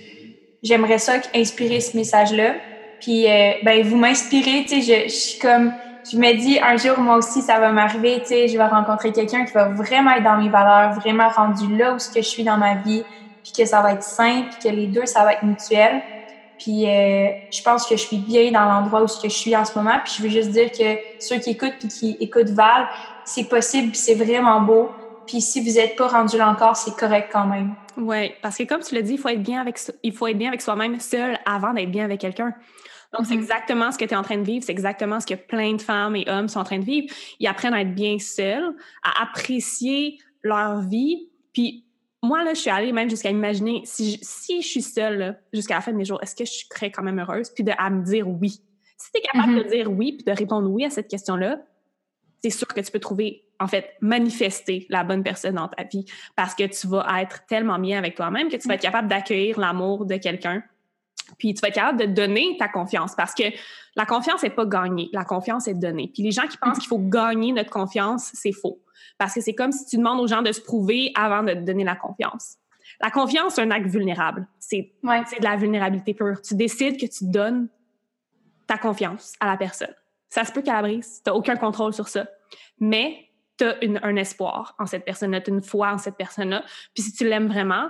j'aimerais 0.63 0.99
ça 0.99 1.15
inspirer 1.35 1.81
ce 1.81 1.97
message-là. 1.97 2.55
Puis 3.01 3.31
euh, 3.31 3.53
ben 3.63 3.87
vous 3.87 3.97
m'inspirez, 3.97 4.65
tu 4.67 4.81
sais, 4.81 5.05
je, 5.05 5.09
je 5.09 5.15
suis 5.15 5.39
comme, 5.39 5.73
je 6.11 6.17
me 6.17 6.33
dis 6.35 6.59
un 6.59 6.77
jour 6.77 6.99
moi 6.99 7.17
aussi 7.17 7.43
ça 7.43 7.61
va 7.61 7.71
m'arriver, 7.71 8.21
tu 8.23 8.29
sais, 8.29 8.49
je 8.49 8.57
vais 8.57 8.67
rencontrer 8.67 9.13
quelqu'un 9.13 9.45
qui 9.45 9.53
va 9.53 9.69
vraiment 9.69 10.13
être 10.13 10.25
dans 10.25 10.37
mes 10.37 10.49
valeurs, 10.49 10.95
vraiment 10.95 11.29
rendu 11.29 11.77
là 11.77 11.95
où 11.95 12.01
ce 12.01 12.11
que 12.11 12.23
je 12.23 12.29
suis 12.29 12.43
dans 12.43 12.57
ma 12.57 12.75
vie, 12.75 13.05
puis 13.45 13.53
que 13.57 13.65
ça 13.65 13.83
va 13.83 13.93
être 13.93 14.03
simple, 14.03 14.49
puis 14.51 14.69
que 14.69 14.75
les 14.75 14.89
deux 14.89 15.07
ça 15.07 15.23
va 15.23 15.35
être 15.35 15.45
mutuel. 15.45 16.03
Puis 16.63 16.89
euh, 16.89 17.29
je 17.51 17.61
pense 17.63 17.87
que 17.87 17.97
je 17.97 18.03
suis 18.03 18.19
bien 18.19 18.53
dans 18.53 18.65
l'endroit 18.65 19.03
où 19.03 19.09
je 19.09 19.29
suis 19.29 19.57
en 19.57 19.65
ce 19.65 19.77
moment. 19.77 19.99
Puis 20.05 20.15
je 20.17 20.23
veux 20.23 20.29
juste 20.29 20.51
dire 20.51 20.71
que 20.71 20.97
ceux 21.19 21.39
qui 21.39 21.51
écoutent 21.51 21.75
puis 21.81 21.89
qui 21.89 22.17
écoutent 22.21 22.51
Val, 22.51 22.87
c'est 23.25 23.49
possible, 23.49 23.97
c'est 23.97 24.15
vraiment 24.15 24.61
beau. 24.61 24.89
Puis 25.27 25.41
si 25.41 25.61
vous 25.61 25.77
n'êtes 25.77 25.97
pas 25.97 26.07
rendu 26.07 26.37
là 26.39 26.49
encore, 26.49 26.77
c'est 26.77 26.95
correct 26.95 27.31
quand 27.33 27.47
même. 27.47 27.75
Oui, 27.97 28.33
parce 28.43 28.57
que 28.57 28.63
comme 28.63 28.81
tu 28.81 28.95
l'as 28.95 29.03
dit, 29.03 29.15
il 29.15 29.19
faut 29.19 29.29
être 29.29 29.43
bien 29.43 29.61
avec 29.61 29.77
il 30.05 30.13
faut 30.13 30.29
être 30.29 30.39
bien 30.39 30.49
avec 30.49 30.63
soi-même 30.63 31.01
seul 31.01 31.37
avant 31.47 31.73
d'être 31.73 31.91
bien 31.91 32.05
avec 32.05 32.21
quelqu'un. 32.21 32.55
Donc, 33.13 33.27
c'est 33.27 33.35
mm-hmm. 33.35 33.39
exactement 33.39 33.91
ce 33.91 33.99
que 33.99 34.05
tu 34.05 34.13
es 34.13 34.17
en 34.17 34.23
train 34.23 34.39
de 34.39 34.45
vivre, 34.45 34.65
c'est 34.65 34.73
exactement 34.73 35.19
ce 35.19 35.27
que 35.27 35.35
plein 35.35 35.75
de 35.75 35.83
femmes 35.83 36.15
et 36.15 36.25
hommes 36.29 36.49
sont 36.49 36.61
en 36.61 36.65
train 36.65 36.79
de 36.79 36.85
vivre. 36.85 37.13
Ils 37.41 37.49
apprennent 37.49 37.75
à 37.75 37.83
être 37.83 37.95
bien 37.95 38.19
seuls, 38.21 38.75
à 39.03 39.25
apprécier 39.25 40.19
leur 40.43 40.81
vie, 40.81 41.29
puis 41.53 41.85
moi, 42.23 42.45
là, 42.45 42.55
je 42.55 42.61
suis 42.61 42.71
allée 42.71 42.93
même 42.93 43.11
jusqu'à 43.11 43.31
imaginer 43.31 43.83
si 43.85 44.13
je, 44.13 44.19
si 44.23 44.63
je 44.63 44.67
suis 44.69 44.83
seule 44.83 45.41
jusqu'à 45.53 45.75
la 45.75 45.81
fin 45.81 45.93
de 45.93 45.97
mes 45.97 46.05
jours, 46.05 46.23
est-ce 46.23 46.37
que 46.37 46.45
je 46.45 46.53
serais 46.53 46.91
quand 46.91 47.03
même 47.03 47.19
heureuse? 47.19 47.51
Puis 47.51 47.65
de, 47.65 47.73
à 47.77 47.91
me 47.91 48.05
dire 48.05 48.29
oui. 48.29 48.63
Si 48.97 49.11
tu 49.13 49.19
es 49.19 49.21
capable 49.23 49.57
de 49.57 49.63
mm-hmm. 49.65 49.71
dire 49.71 49.93
oui 49.93 50.13
puis 50.13 50.25
de 50.25 50.31
répondre 50.39 50.71
oui 50.71 50.85
à 50.85 50.91
cette 50.91 51.09
question-là, 51.09 51.59
c'est 52.43 52.51
sûr 52.51 52.69
que 52.69 52.81
tu 52.81 52.91
peux 52.93 53.01
trouver, 53.01 53.45
en 53.59 53.67
fait, 53.67 53.95
manifester 54.01 54.87
la 54.89 55.03
bonne 55.05 55.23
personne 55.23 55.57
dans 55.57 55.69
ta 55.69 55.85
vie 55.85 56.05
parce 56.37 56.55
que 56.55 56.65
tu 56.65 56.87
vas 56.87 57.21
être 57.21 57.45
tellement 57.47 57.79
bien 57.79 57.99
avec 57.99 58.15
toi-même 58.15 58.49
que 58.49 58.57
tu 58.57 58.69
vas 58.69 58.75
être 58.75 58.83
capable 58.83 59.09
d'accueillir 59.09 59.59
l'amour 59.59 60.07
de 60.07 60.17
quelqu'un. 60.17 60.63
Puis 61.39 61.55
tu 61.55 61.61
vas 61.61 61.69
être 61.69 61.75
capable 61.75 62.01
de 62.01 62.07
donner 62.07 62.57
ta 62.59 62.69
confiance 62.69 63.15
parce 63.17 63.35
que 63.35 63.45
la 63.97 64.07
confiance 64.07 64.43
n'est 64.43 64.51
pas 64.51 64.67
gagnée, 64.67 65.09
la 65.13 65.25
confiance 65.25 65.69
est 65.69 65.75
donnée. 65.75 66.11
Puis 66.13 66.23
les 66.23 66.31
gens 66.31 66.47
qui 66.47 66.57
pensent 66.57 66.77
mm-hmm. 66.77 66.81
qu'il 66.81 66.89
faut 66.89 66.99
gagner 66.99 67.53
notre 67.53 67.71
confiance, 67.71 68.31
c'est 68.35 68.53
faux. 68.53 68.81
Parce 69.19 69.35
que 69.35 69.41
c'est 69.41 69.55
comme 69.55 69.73
si 69.73 69.87
tu 69.87 69.97
demandes 69.97 70.21
aux 70.21 70.27
gens 70.27 70.43
de 70.43 70.53
se 70.53 70.61
prouver 70.61 71.13
avant 71.15 71.43
de 71.43 71.53
te 71.53 71.61
donner 71.61 71.85
la 71.85 71.97
confiance. 71.97 72.57
La 73.01 73.11
confiance, 73.11 73.55
c'est 73.55 73.63
un 73.63 73.71
acte 73.71 73.87
vulnérable. 73.87 74.47
C'est 74.59 74.93
de 75.03 75.45
la 75.45 75.57
vulnérabilité 75.57 76.15
pure. 76.15 76.41
Tu 76.41 76.55
décides 76.55 77.01
que 77.01 77.07
tu 77.07 77.25
donnes 77.27 77.69
ta 78.67 78.79
confiance 78.79 79.33
à 79.41 79.47
la 79.47 79.57
personne. 79.57 79.95
Ça 80.29 80.45
se 80.45 80.53
peut 80.53 80.63
qu'elle 80.63 80.75
la 80.75 80.83
brise. 80.83 81.21
Tu 81.25 81.31
n'as 81.31 81.37
aucun 81.37 81.57
contrôle 81.57 81.93
sur 81.93 82.09
ça. 82.09 82.27
Mais 82.79 83.29
tu 83.59 83.65
as 83.65 83.77
un 84.03 84.17
espoir 84.17 84.75
en 84.79 84.87
cette 84.87 85.05
personne-là, 85.05 85.41
tu 85.41 85.51
as 85.51 85.55
une 85.55 85.63
foi 85.63 85.93
en 85.93 85.99
cette 85.99 86.17
personne-là. 86.17 86.65
Puis 86.95 87.03
si 87.05 87.13
tu 87.13 87.29
l'aimes 87.29 87.49
vraiment, 87.49 87.89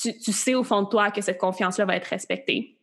tu, 0.00 0.16
tu, 0.18 0.32
sais 0.32 0.54
au 0.54 0.64
fond 0.64 0.82
de 0.82 0.88
toi 0.88 1.10
que 1.10 1.20
cette 1.20 1.38
confiance-là 1.38 1.84
va 1.84 1.96
être 1.96 2.06
respectée. 2.06 2.78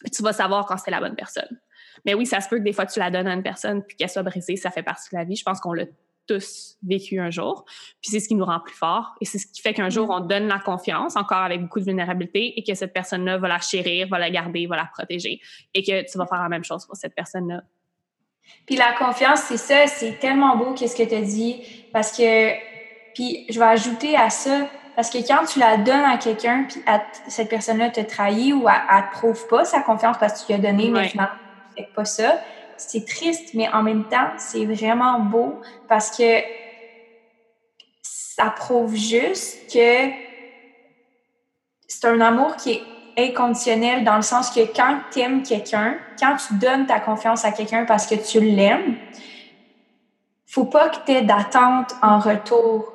Puis 0.00 0.10
tu 0.10 0.22
vas 0.22 0.32
savoir 0.32 0.66
quand 0.66 0.76
c'est 0.76 0.90
la 0.90 1.00
bonne 1.00 1.16
personne. 1.16 1.60
Mais 2.04 2.14
oui, 2.14 2.26
ça 2.26 2.40
se 2.40 2.48
peut 2.48 2.58
que 2.58 2.62
des 2.62 2.72
fois 2.72 2.86
tu 2.86 2.98
la 2.98 3.10
donnes 3.10 3.26
à 3.26 3.34
une 3.34 3.42
personne 3.42 3.82
puis 3.82 3.96
qu'elle 3.96 4.10
soit 4.10 4.22
brisée, 4.22 4.56
ça 4.56 4.70
fait 4.70 4.82
partie 4.82 5.08
de 5.10 5.18
la 5.18 5.24
vie. 5.24 5.36
Je 5.36 5.42
pense 5.42 5.60
qu'on 5.60 5.72
l'a 5.72 5.84
tous 6.26 6.76
vécu 6.82 7.18
un 7.20 7.30
jour. 7.30 7.64
Puis 8.00 8.10
c'est 8.10 8.20
ce 8.20 8.28
qui 8.28 8.34
nous 8.34 8.44
rend 8.44 8.60
plus 8.60 8.74
forts 8.74 9.14
et 9.20 9.24
c'est 9.24 9.38
ce 9.38 9.46
qui 9.46 9.62
fait 9.62 9.74
qu'un 9.74 9.90
jour, 9.90 10.10
on 10.10 10.20
donne 10.20 10.48
la 10.48 10.58
confiance, 10.58 11.16
encore 11.16 11.38
avec 11.38 11.62
beaucoup 11.62 11.80
de 11.80 11.84
vulnérabilité, 11.84 12.58
et 12.58 12.64
que 12.64 12.74
cette 12.74 12.92
personne-là 12.92 13.38
va 13.38 13.48
la 13.48 13.60
chérir, 13.60 14.08
va 14.08 14.18
la 14.18 14.30
garder, 14.30 14.66
va 14.66 14.76
la 14.76 14.86
protéger 14.92 15.40
et 15.74 15.82
que 15.82 16.10
tu 16.10 16.18
vas 16.18 16.26
faire 16.26 16.42
la 16.42 16.48
même 16.48 16.64
chose 16.64 16.86
pour 16.86 16.96
cette 16.96 17.14
personne-là. 17.14 17.62
Puis 18.66 18.76
la 18.76 18.92
confiance, 18.92 19.40
c'est 19.40 19.56
ça, 19.56 19.86
c'est 19.86 20.18
tellement 20.18 20.56
beau 20.56 20.74
qu'est-ce 20.74 20.96
que 20.96 21.08
tu 21.08 21.14
as 21.14 21.22
dit 21.22 21.62
parce 21.92 22.16
que, 22.16 22.52
puis 23.14 23.46
je 23.48 23.58
vais 23.58 23.66
ajouter 23.66 24.16
à 24.16 24.30
ça, 24.30 24.68
parce 24.96 25.10
que 25.10 25.18
quand 25.18 25.44
tu 25.44 25.58
la 25.58 25.76
donnes 25.76 26.04
à 26.04 26.16
quelqu'un, 26.16 26.64
puis 26.68 26.82
cette 27.28 27.50
personne-là 27.50 27.90
te 27.90 28.00
trahit 28.00 28.54
ou 28.54 28.66
elle, 28.66 28.96
ne 28.96 29.10
prouve 29.12 29.46
pas 29.46 29.64
sa 29.66 29.80
confiance 29.80 30.16
parce 30.18 30.40
que 30.40 30.46
tu 30.46 30.52
lui 30.52 30.54
as 30.54 30.72
donné, 30.72 30.90
mais 30.90 31.08
finalement, 31.08 31.34
fait 31.76 31.88
pas 31.94 32.06
ça, 32.06 32.40
c'est 32.78 33.06
triste, 33.06 33.54
mais 33.54 33.68
en 33.68 33.82
même 33.82 34.04
temps, 34.08 34.30
c'est 34.38 34.64
vraiment 34.64 35.20
beau 35.20 35.60
parce 35.86 36.16
que 36.16 36.40
ça 38.02 38.46
prouve 38.50 38.94
juste 38.94 39.72
que 39.72 40.10
c'est 41.86 42.06
un 42.06 42.20
amour 42.20 42.56
qui 42.56 42.72
est 42.72 42.82
inconditionnel 43.18 44.04
dans 44.04 44.16
le 44.16 44.22
sens 44.22 44.50
que 44.50 44.60
quand 44.74 44.98
tu 45.10 45.20
aimes 45.20 45.42
quelqu'un, 45.42 45.96
quand 46.18 46.36
tu 46.36 46.54
donnes 46.54 46.86
ta 46.86 47.00
confiance 47.00 47.44
à 47.44 47.52
quelqu'un 47.52 47.84
parce 47.84 48.06
que 48.06 48.14
tu 48.14 48.40
l'aimes, 48.40 48.96
faut 50.46 50.64
pas 50.64 50.88
que 50.88 50.96
tu 51.04 51.12
aies 51.12 51.22
d'attente 51.22 51.94
en 52.02 52.18
retour. 52.18 52.92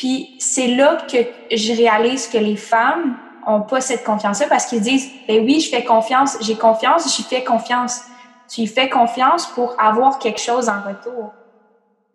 Puis 0.00 0.34
c'est 0.38 0.68
là 0.68 0.96
que 1.12 1.18
je 1.54 1.74
réalise 1.74 2.26
que 2.28 2.38
les 2.38 2.56
femmes 2.56 3.18
ont 3.46 3.60
pas 3.60 3.82
cette 3.82 4.02
confiance-là 4.02 4.46
parce 4.48 4.64
qu'ils 4.64 4.80
disent, 4.80 5.10
ben 5.28 5.44
oui, 5.44 5.60
je 5.60 5.68
fais 5.68 5.84
confiance, 5.84 6.38
j'ai 6.40 6.56
confiance, 6.56 7.14
j'y 7.14 7.22
fais 7.22 7.44
confiance. 7.44 8.00
Tu 8.48 8.62
y 8.62 8.66
fais 8.66 8.88
confiance 8.88 9.44
pour 9.48 9.78
avoir 9.78 10.18
quelque 10.18 10.40
chose 10.40 10.70
en 10.70 10.80
retour. 10.80 11.34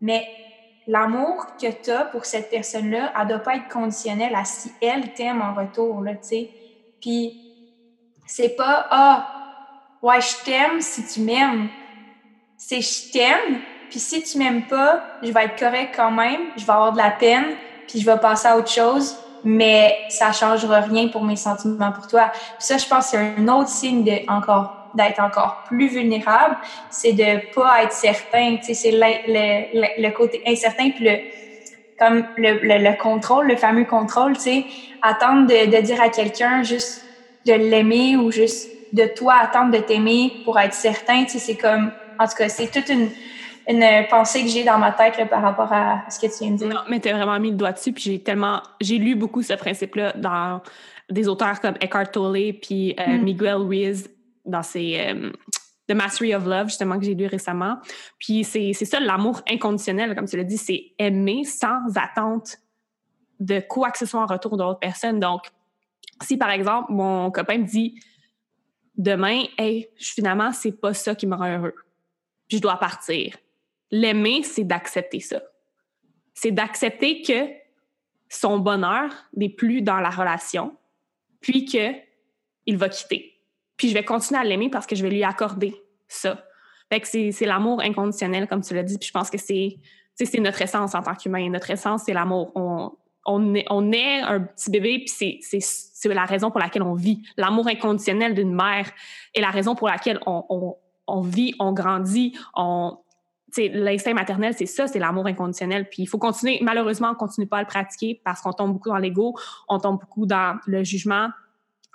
Mais 0.01 0.27
l'amour 0.88 1.45
que 1.61 1.67
tu 1.67 1.91
as 1.91 2.05
pour 2.05 2.25
cette 2.25 2.49
personne-là, 2.49 3.13
elle 3.21 3.27
doit 3.27 3.38
pas 3.38 3.55
être 3.55 3.67
conditionnelle 3.67 4.33
à 4.33 4.45
si 4.45 4.71
elle 4.81 5.13
t'aime 5.13 5.43
en 5.43 5.53
retour, 5.53 6.01
là, 6.01 6.15
tu 6.15 6.27
sais. 6.27 6.49
Puis 6.99 7.39
c'est 8.25 8.55
pas, 8.55 8.88
ah, 8.89 9.27
ouais, 10.01 10.21
je 10.21 10.43
t'aime 10.43 10.81
si 10.81 11.05
tu 11.05 11.19
m'aimes. 11.19 11.69
C'est 12.57 12.81
je 12.81 13.11
t'aime, 13.11 13.61
puis 13.91 13.99
si 13.99 14.23
tu 14.23 14.39
m'aimes 14.39 14.65
pas, 14.65 15.03
je 15.21 15.31
vais 15.31 15.43
être 15.43 15.59
correct 15.59 15.93
quand 15.95 16.09
même, 16.09 16.41
je 16.57 16.65
vais 16.65 16.73
avoir 16.73 16.91
de 16.91 16.97
la 16.97 17.11
peine, 17.11 17.55
puis 17.88 17.99
je 17.99 18.05
vais 18.05 18.17
passer 18.17 18.47
à 18.47 18.57
autre 18.57 18.69
chose, 18.69 19.15
mais 19.43 19.95
ça 20.09 20.31
changera 20.31 20.81
rien 20.81 21.07
pour 21.07 21.23
mes 21.23 21.36
sentiments 21.36 21.91
pour 21.91 22.07
toi. 22.07 22.31
Ça, 22.59 22.77
je 22.77 22.88
pense, 22.88 23.07
c'est 23.07 23.17
un 23.17 23.47
autre 23.47 23.69
signe 23.69 24.03
de 24.03 24.29
encore 24.29 24.75
d'être 24.95 25.19
encore 25.19 25.63
plus 25.65 25.88
vulnérable, 25.88 26.57
c'est 26.89 27.11
de 27.11 27.53
pas 27.53 27.83
être 27.83 27.91
certain. 27.91 28.55
Tu 28.57 28.73
sais, 28.73 28.73
c'est 28.73 28.91
le, 28.91 30.01
le, 30.01 30.09
côté 30.11 30.41
incertain 30.47 30.89
puis 30.91 31.03
le 31.03 31.19
comme 31.99 32.25
le, 32.38 32.59
le, 32.61 32.97
contrôle, 32.97 33.47
le 33.47 33.55
fameux 33.55 33.86
contrôle. 33.86 34.36
Tu 34.36 34.41
sais, 34.41 34.65
attendre 35.01 35.47
de, 35.47 35.69
de 35.69 35.81
dire 35.81 36.01
à 36.01 36.09
quelqu'un 36.09 36.63
juste 36.63 37.01
de 37.45 37.53
l'aimer 37.53 38.17
ou 38.17 38.31
juste 38.31 38.69
de 38.93 39.05
toi 39.05 39.36
attendre 39.36 39.71
de 39.71 39.79
t'aimer 39.79 40.31
pour 40.45 40.57
être 40.59 40.73
certain. 40.73 41.25
Tu 41.25 41.31
sais, 41.31 41.39
c'est 41.39 41.57
comme 41.57 41.91
en 42.17 42.27
tout 42.27 42.36
cas, 42.38 42.49
c'est 42.49 42.71
toute 42.71 42.89
une 42.89 43.09
une 43.68 44.07
pensée 44.09 44.43
que 44.43 44.49
j'ai 44.49 44.63
dans 44.63 44.78
ma 44.78 44.91
tête 44.91 45.18
là, 45.18 45.26
par 45.26 45.41
rapport 45.41 45.72
à 45.72 46.03
ce 46.09 46.20
que 46.20 46.28
tu 46.28 46.43
viens 46.43 46.51
de 46.51 46.57
dire. 46.57 46.68
Non, 46.68 46.82
mais 46.89 46.99
tu 46.99 47.09
as 47.09 47.16
vraiment 47.16 47.39
mis 47.39 47.51
le 47.51 47.57
doigt 47.57 47.72
dessus, 47.72 47.93
puis 47.93 48.03
j'ai 48.03 48.20
tellement... 48.24 48.61
J'ai 48.82 48.97
lu 48.97 49.16
beaucoup 49.16 49.41
ce 49.41 49.53
principe-là 49.53 50.13
dans 50.13 50.61
des 51.09 51.28
auteurs 51.28 51.59
comme 51.61 51.76
Eckhart 51.82 52.11
Tolle 52.11 52.53
puis 52.61 52.95
euh, 52.99 53.18
mm. 53.18 53.24
Miguel 53.24 53.55
Ruiz 53.55 54.09
dans 54.45 54.63
ses... 54.63 54.99
Euh, 54.99 55.32
The 55.88 55.93
Mastery 55.93 56.34
of 56.34 56.45
Love, 56.45 56.70
justement, 56.70 56.97
que 56.97 57.05
j'ai 57.05 57.13
lu 57.13 57.28
récemment. 57.28 57.78
Puis 58.18 58.43
c'est 58.43 58.74
ça, 58.74 58.99
l'amour 58.99 59.41
inconditionnel, 59.47 60.16
comme 60.16 60.28
tu 60.28 60.36
l'as 60.36 60.43
dit, 60.43 60.57
c'est 60.57 60.93
aimer 60.97 61.43
sans 61.43 61.95
attente 61.95 62.57
de 63.39 63.59
quoi 63.59 63.91
que 63.91 63.99
ce 63.99 64.07
soit 64.07 64.22
en 64.22 64.26
retour 64.26 64.57
d'autres 64.57 64.80
personnes. 64.80 65.20
Donc, 65.20 65.41
si 66.24 66.38
par 66.38 66.49
exemple, 66.49 66.91
mon 66.91 67.30
copain 67.30 67.59
me 67.59 67.66
dit 67.66 67.99
demain, 68.97 69.43
hey, 69.59 69.88
finalement, 69.97 70.51
c'est 70.51 70.72
pas 70.72 70.93
ça 70.93 71.13
qui 71.13 71.28
me 71.28 71.36
rend 71.36 71.55
heureux, 71.55 71.76
puis 72.47 72.57
je 72.57 72.61
dois 72.61 72.78
partir 72.78 73.36
L'aimer, 73.95 74.43
c'est 74.43 74.65
d'accepter 74.65 75.21
ça. 75.21 75.41
C'est 76.33 76.51
d'accepter 76.51 77.21
que 77.21 77.47
son 78.27 78.59
bonheur 78.59 79.09
n'est 79.37 79.49
plus 79.49 79.81
dans 79.81 80.01
la 80.01 80.09
relation, 80.09 80.75
puis 81.39 81.63
que 81.63 81.93
il 82.65 82.75
va 82.75 82.89
quitter. 82.89 83.39
Puis 83.77 83.87
je 83.87 83.93
vais 83.93 84.03
continuer 84.03 84.41
à 84.41 84.43
l'aimer 84.43 84.69
parce 84.69 84.85
que 84.85 84.97
je 84.97 85.03
vais 85.03 85.09
lui 85.09 85.23
accorder 85.23 85.73
ça. 86.09 86.43
Fait 86.91 86.99
que 86.99 87.07
c'est 87.07 87.45
l'amour 87.45 87.81
inconditionnel, 87.81 88.47
comme 88.47 88.61
tu 88.61 88.73
l'as 88.73 88.83
dit. 88.83 88.97
Puis 88.97 89.07
je 89.07 89.13
pense 89.13 89.29
que 89.29 89.37
c'est 89.37 89.79
notre 90.39 90.61
essence 90.61 90.93
en 90.93 91.01
tant 91.01 91.15
qu'humain. 91.15 91.49
Notre 91.49 91.71
essence, 91.71 92.03
c'est 92.05 92.13
l'amour. 92.13 92.51
On, 93.25 93.53
est, 93.53 93.65
un 94.21 94.41
petit 94.41 94.71
bébé, 94.71 95.05
puis 95.05 95.39
c'est 95.39 96.13
la 96.13 96.25
raison 96.25 96.51
pour 96.51 96.59
laquelle 96.59 96.83
on 96.83 96.95
vit. 96.95 97.21
L'amour 97.37 97.67
inconditionnel 97.67 98.33
d'une 98.33 98.53
mère 98.53 98.91
est 99.33 99.41
la 99.41 99.51
raison 99.51 99.73
pour 99.73 99.87
laquelle 99.87 100.19
on, 100.25 100.75
on 101.07 101.21
vit, 101.21 101.53
on 101.59 101.71
grandit, 101.73 102.37
on, 102.55 102.97
l'instinct 103.58 104.14
maternel, 104.14 104.53
c'est 104.58 104.66
ça, 104.66 104.88
c'est 104.88 104.99
l'amour 104.99 105.28
inconditionnel. 105.28 105.88
Puis 105.89 106.03
il 106.03 106.06
faut 106.08 106.18
continuer, 106.18 106.60
malheureusement, 106.62 107.10
on 107.12 107.16
continue 107.16 107.47
pas 107.47 107.58
à 107.58 107.62
le 107.62 107.68
pratiquer 107.68 108.22
parce 108.24 108.41
qu'on 108.41 108.53
tombe 108.53 108.74
beaucoup 108.74 108.89
dans 108.89 108.97
l'ego, 108.97 109.36
on 109.68 109.80
tombe 109.80 109.99
beaucoup 109.99 110.26
dans 110.26 110.58
le 110.66 110.84
jugement, 110.84 111.30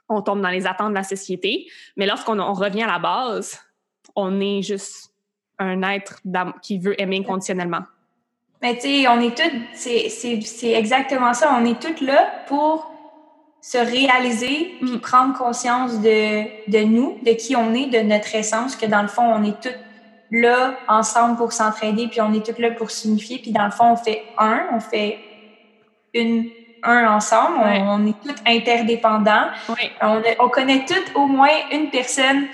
on 0.09 0.23
tombe 0.23 0.41
dans 0.41 0.49
les 0.49 0.67
attentes 0.67 0.91
de 0.91 0.95
la 0.95 1.05
société. 1.05 1.67
Mais 1.97 2.07
lorsqu'on 2.07 2.53
revient 2.53 2.83
à 2.83 2.89
la 2.89 2.99
base, 2.99 3.61
on 4.17 4.41
est 4.41 4.63
juste 4.63 5.15
un 5.59 5.83
être 5.83 6.21
qui 6.63 6.79
veut 6.79 7.01
aimer 7.01 7.19
inconditionnellement. 7.19 7.83
Mais 8.63 8.75
tu 8.75 8.83
sais, 8.83 9.09
on 9.09 9.21
est 9.21 9.37
toutes, 9.37 9.61
c'est 9.75 10.73
exactement 10.73 11.33
ça, 11.33 11.57
on 11.59 11.65
est 11.65 11.81
toutes 11.81 12.01
là 12.01 12.45
pour 12.47 12.91
se 13.63 13.79
réaliser 13.79 14.77
puis 14.81 14.93
mm. 14.93 15.01
prendre 15.01 15.37
conscience 15.37 16.01
de, 16.01 16.71
de 16.71 16.85
nous, 16.85 17.19
de 17.23 17.33
qui 17.33 17.57
on 17.57 17.75
est, 17.75 17.87
de 17.87 18.01
notre 18.01 18.35
essence, 18.35 18.77
que 18.77 18.87
dans 18.87 19.03
le 19.03 19.09
fond, 19.09 19.23
on 19.23 19.45
est 19.45 19.61
toutes 19.61 19.79
là 20.31 20.75
ensemble 20.89 21.37
pour 21.37 21.53
s'entraider, 21.53 22.09
puis 22.09 22.21
on 22.21 22.33
est 22.33 22.45
tous 22.45 22.61
là 22.61 22.71
pour 22.71 22.91
s'unifier, 22.91 23.39
puis 23.39 23.53
dans 23.53 23.65
le 23.65 23.71
fond, 23.71 23.93
on 23.93 23.97
fait 23.97 24.23
un, 24.39 24.67
on 24.73 24.81
fait 24.81 25.19
une, 26.15 26.49
un 26.83 27.07
ensemble, 27.15 27.59
on, 27.63 28.07
est 28.07 28.15
tous 28.23 28.35
interdépendants. 28.47 29.49
On, 30.03 30.23
on, 30.39 30.49
connaît 30.49 30.85
toutes 30.87 31.13
au 31.15 31.27
moins 31.27 31.51
une 31.73 31.91
personne. 31.91 32.47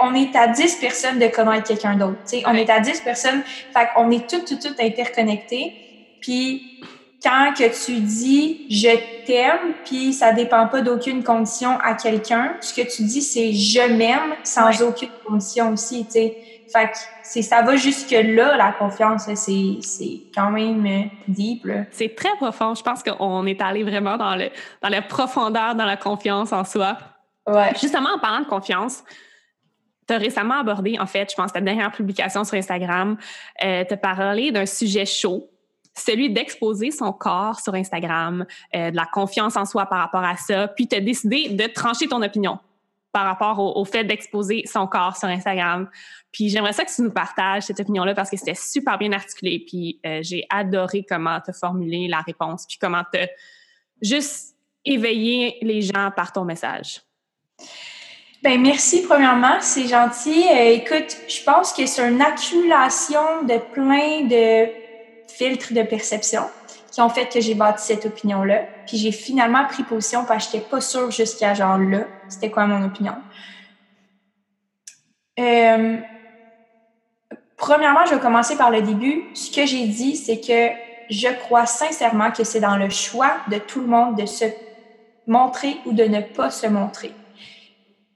on 0.00 0.14
est 0.14 0.34
à 0.36 0.48
10 0.48 0.76
personnes 0.76 1.18
de 1.18 1.28
connaître 1.28 1.68
quelqu'un 1.68 1.94
d'autre. 1.94 2.18
On 2.46 2.54
est 2.54 2.70
à 2.70 2.80
10 2.80 3.00
personnes, 3.00 3.42
fait 3.42 3.88
on 3.96 4.10
est 4.10 4.28
toutes, 4.28 4.46
toutes, 4.46 4.60
toutes 4.60 4.80
interconnectés. 4.80 5.72
Puis 6.20 6.82
quand 7.22 7.52
que 7.56 7.84
tu 7.84 8.00
dis 8.00 8.66
je 8.70 9.24
t'aime, 9.26 9.74
puis 9.84 10.12
ça 10.12 10.32
dépend 10.32 10.66
pas 10.66 10.80
d'aucune 10.80 11.22
condition 11.22 11.78
à 11.82 11.94
quelqu'un, 11.94 12.56
ce 12.60 12.74
que 12.74 12.82
tu 12.82 13.02
dis 13.02 13.22
c'est 13.22 13.52
je 13.52 13.92
m'aime 13.92 14.34
sans 14.42 14.82
aucune 14.82 15.10
condition 15.26 15.72
aussi, 15.72 16.04
tu 16.06 16.12
sais. 16.12 16.36
Fait 16.72 16.88
que 16.88 16.96
c'est, 17.22 17.42
ça 17.42 17.62
va 17.62 17.76
jusque-là, 17.76 18.56
la 18.56 18.72
confiance. 18.72 19.24
C'est, 19.34 19.78
c'est 19.80 20.20
quand 20.34 20.50
même 20.50 20.84
euh, 20.86 21.04
deep. 21.28 21.66
C'est 21.90 22.14
très 22.14 22.34
profond. 22.36 22.74
Je 22.74 22.82
pense 22.82 23.02
qu'on 23.02 23.46
est 23.46 23.60
allé 23.60 23.82
vraiment 23.82 24.16
dans, 24.16 24.36
le, 24.36 24.50
dans 24.82 24.88
la 24.88 25.02
profondeur, 25.02 25.74
dans 25.74 25.86
la 25.86 25.96
confiance 25.96 26.52
en 26.52 26.64
soi. 26.64 26.98
Ouais. 27.46 27.72
Justement, 27.80 28.10
en 28.14 28.18
parlant 28.18 28.40
de 28.40 28.48
confiance, 28.48 29.02
tu 30.06 30.14
as 30.14 30.18
récemment 30.18 30.60
abordé, 30.60 30.98
en 30.98 31.06
fait, 31.06 31.30
je 31.30 31.36
pense, 31.36 31.52
ta 31.52 31.60
dernière 31.60 31.92
publication 31.92 32.44
sur 32.44 32.56
Instagram, 32.56 33.16
euh, 33.64 33.84
tu 33.86 33.94
as 33.94 33.96
parlé 33.96 34.50
d'un 34.50 34.66
sujet 34.66 35.04
chaud, 35.04 35.48
celui 35.94 36.30
d'exposer 36.30 36.90
son 36.90 37.12
corps 37.12 37.60
sur 37.60 37.74
Instagram, 37.74 38.46
euh, 38.74 38.90
de 38.90 38.96
la 38.96 39.06
confiance 39.06 39.56
en 39.56 39.64
soi 39.64 39.86
par 39.86 40.00
rapport 40.00 40.24
à 40.24 40.36
ça, 40.36 40.68
puis 40.68 40.88
tu 40.88 40.96
as 40.96 41.00
décidé 41.00 41.50
de 41.50 41.66
trancher 41.66 42.08
ton 42.08 42.22
opinion 42.22 42.58
par 43.12 43.24
rapport 43.24 43.76
au, 43.76 43.84
fait 43.84 44.04
d'exposer 44.04 44.64
son 44.66 44.86
corps 44.86 45.16
sur 45.16 45.28
Instagram. 45.28 45.88
Puis 46.32 46.50
j'aimerais 46.50 46.72
ça 46.72 46.84
que 46.84 46.94
tu 46.94 47.02
nous 47.02 47.10
partages 47.10 47.64
cette 47.64 47.80
opinion-là 47.80 48.14
parce 48.14 48.30
que 48.30 48.36
c'était 48.36 48.54
super 48.54 48.98
bien 48.98 49.12
articulé. 49.12 49.64
Puis 49.66 49.98
euh, 50.04 50.20
j'ai 50.22 50.44
adoré 50.50 51.04
comment 51.08 51.40
tu 51.40 51.50
as 51.50 51.54
formulé 51.54 52.06
la 52.08 52.20
réponse, 52.20 52.66
puis 52.66 52.78
comment 52.80 53.02
tu 53.12 53.20
juste 54.02 54.54
éveillé 54.84 55.58
les 55.62 55.82
gens 55.82 56.10
par 56.14 56.32
ton 56.32 56.44
message. 56.44 57.00
Ben 58.42 58.60
merci 58.60 59.02
premièrement, 59.02 59.60
c'est 59.60 59.88
gentil. 59.88 60.44
Euh, 60.48 60.74
écoute, 60.74 61.16
je 61.28 61.42
pense 61.42 61.72
que 61.72 61.86
c'est 61.86 62.08
une 62.08 62.22
accumulation 62.22 63.42
de 63.42 63.58
plein 63.72 64.26
de 64.26 64.70
filtres 65.28 65.72
de 65.72 65.82
perception 65.82 66.42
qui 66.98 67.02
ont 67.02 67.08
fait 67.08 67.32
que 67.32 67.40
j'ai 67.40 67.54
bâti 67.54 67.84
cette 67.84 68.06
opinion-là. 68.06 68.64
Puis 68.84 68.96
j'ai 68.96 69.12
finalement 69.12 69.64
pris 69.66 69.84
position 69.84 70.24
parce 70.24 70.46
que 70.46 70.52
j'étais 70.52 70.68
pas 70.68 70.80
sûre 70.80 71.12
jusqu'à 71.12 71.54
genre 71.54 71.78
là, 71.78 72.00
c'était 72.28 72.50
quoi 72.50 72.66
mon 72.66 72.84
opinion. 72.84 73.14
Euh, 75.38 75.98
premièrement, 77.56 78.04
je 78.04 78.16
vais 78.16 78.20
commencer 78.20 78.56
par 78.56 78.72
le 78.72 78.82
début. 78.82 79.26
Ce 79.32 79.48
que 79.48 79.64
j'ai 79.64 79.86
dit, 79.86 80.16
c'est 80.16 80.40
que 80.40 80.74
je 81.08 81.28
crois 81.38 81.66
sincèrement 81.66 82.32
que 82.32 82.42
c'est 82.42 82.58
dans 82.58 82.76
le 82.76 82.90
choix 82.90 83.30
de 83.46 83.58
tout 83.58 83.80
le 83.80 83.86
monde 83.86 84.16
de 84.16 84.26
se 84.26 84.46
montrer 85.28 85.76
ou 85.86 85.92
de 85.92 86.02
ne 86.02 86.20
pas 86.20 86.50
se 86.50 86.66
montrer. 86.66 87.12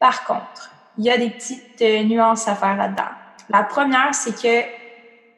Par 0.01 0.25
contre, 0.25 0.73
il 0.99 1.05
y 1.05 1.11
a 1.11 1.19
des 1.19 1.31
petites 1.31 1.83
euh, 1.83 2.03
nuances 2.03 2.49
à 2.49 2.57
faire 2.57 2.77
là-dedans. 2.77 3.13
La 3.49 3.63
première, 3.63 4.13
c'est 4.13 4.35
que 4.35 4.82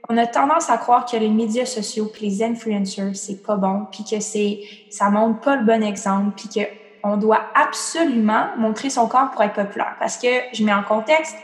on 0.09 0.17
a 0.17 0.27
tendance 0.27 0.71
à 0.71 0.77
croire 0.77 1.07
que 1.07 1.17
les 1.17 1.29
médias 1.29 1.65
sociaux, 1.65 2.07
que 2.07 2.21
les 2.21 2.43
influencers, 2.43 3.15
c'est 3.15 3.43
pas 3.43 3.57
bon, 3.57 3.87
puis 3.91 4.05
que 4.05 4.21
c'est, 4.21 4.61
ça 4.91 5.11
montre 5.11 5.41
pas 5.41 5.57
le 5.57 5.65
bon 5.65 5.83
exemple, 5.83 6.33
puis 6.37 6.49
que 6.49 6.69
on 7.03 7.19
doit 7.19 7.41
absolument 7.55 8.47
montrer 8.57 8.89
son 8.89 9.07
corps 9.07 9.31
pour 9.31 9.43
être 9.43 9.53
populaire. 9.53 9.97
Parce 10.01 10.17
que 10.17 10.29
je 10.55 10.65
mets 10.65 10.73
en 10.73 10.83
contexte, 10.83 11.37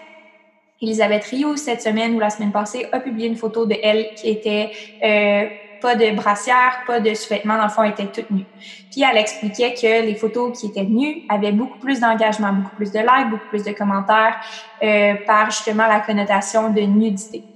Elisabeth 0.81 1.25
Rioux, 1.25 1.57
cette 1.57 1.83
semaine 1.83 2.15
ou 2.15 2.19
la 2.19 2.31
semaine 2.31 2.53
passée, 2.53 2.87
a 2.93 3.01
publié 3.01 3.29
une 3.29 3.37
photo 3.37 3.67
de 3.67 3.77
elle 3.83 4.15
qui 4.15 4.31
était 4.31 4.71
euh, 5.05 5.47
pas 5.83 5.97
de 5.97 6.15
brassière, 6.15 6.81
pas 6.87 7.01
de 7.01 7.13
sous-vêtements, 7.13 7.59
dans 7.59 7.65
le 7.65 7.69
fond, 7.69 7.83
elle 7.83 7.91
était 7.91 8.07
toute 8.07 8.31
nue. 8.31 8.47
Puis 8.91 9.03
elle 9.03 9.19
expliquait 9.19 9.75
que 9.75 10.07
les 10.07 10.15
photos 10.15 10.59
qui 10.59 10.69
étaient 10.69 10.85
nues 10.85 11.25
avaient 11.29 11.53
beaucoup 11.53 11.79
plus 11.79 12.01
d'engagement, 12.01 12.53
beaucoup 12.55 12.77
plus 12.77 12.93
de 12.93 12.99
likes, 12.99 13.31
beaucoup 13.31 13.49
plus 13.51 13.65
de 13.65 13.73
commentaires 13.73 14.41
euh, 14.83 15.15
par 15.27 15.51
justement 15.51 15.87
la 15.87 16.01
connotation 16.01 16.71
de 16.71 16.81
nudité. 16.81 17.50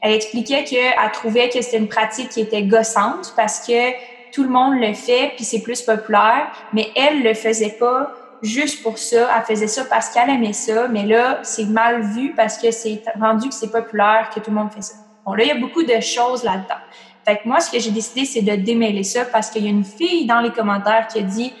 Elle 0.00 0.12
expliquait 0.12 0.64
qu'elle 0.64 0.94
trouvait 1.12 1.48
que 1.48 1.60
c'était 1.60 1.78
une 1.78 1.88
pratique 1.88 2.28
qui 2.28 2.40
était 2.40 2.62
gossante 2.62 3.32
parce 3.36 3.66
que 3.66 3.92
tout 4.32 4.42
le 4.42 4.48
monde 4.48 4.78
le 4.78 4.94
fait 4.94 5.32
puis 5.36 5.44
c'est 5.44 5.62
plus 5.62 5.82
populaire, 5.82 6.48
mais 6.72 6.90
elle 6.94 7.22
le 7.22 7.34
faisait 7.34 7.76
pas 7.78 8.12
juste 8.42 8.82
pour 8.82 8.98
ça. 8.98 9.28
Elle 9.36 9.44
faisait 9.44 9.66
ça 9.66 9.84
parce 9.84 10.10
qu'elle 10.10 10.30
aimait 10.30 10.52
ça, 10.52 10.88
mais 10.88 11.04
là, 11.04 11.40
c'est 11.42 11.66
mal 11.66 12.02
vu 12.02 12.32
parce 12.36 12.58
que 12.58 12.70
c'est 12.70 13.02
rendu 13.20 13.48
que 13.48 13.54
c'est 13.54 13.70
populaire, 13.70 14.30
que 14.34 14.40
tout 14.40 14.50
le 14.50 14.56
monde 14.56 14.72
fait 14.72 14.82
ça. 14.82 14.94
Bon, 15.26 15.34
là, 15.34 15.44
il 15.44 15.48
y 15.48 15.52
a 15.52 15.56
beaucoup 15.58 15.82
de 15.82 16.00
choses 16.00 16.44
là-dedans. 16.44 16.80
Fait 17.26 17.36
que 17.36 17.48
moi, 17.48 17.60
ce 17.60 17.70
que 17.70 17.78
j'ai 17.78 17.90
décidé, 17.90 18.24
c'est 18.24 18.42
de 18.42 18.54
démêler 18.56 19.02
ça 19.02 19.24
parce 19.24 19.50
qu'il 19.50 19.64
y 19.64 19.66
a 19.66 19.70
une 19.70 19.84
fille 19.84 20.26
dans 20.26 20.40
les 20.40 20.50
commentaires 20.50 21.08
qui 21.08 21.18
a 21.18 21.22
dit 21.22 21.52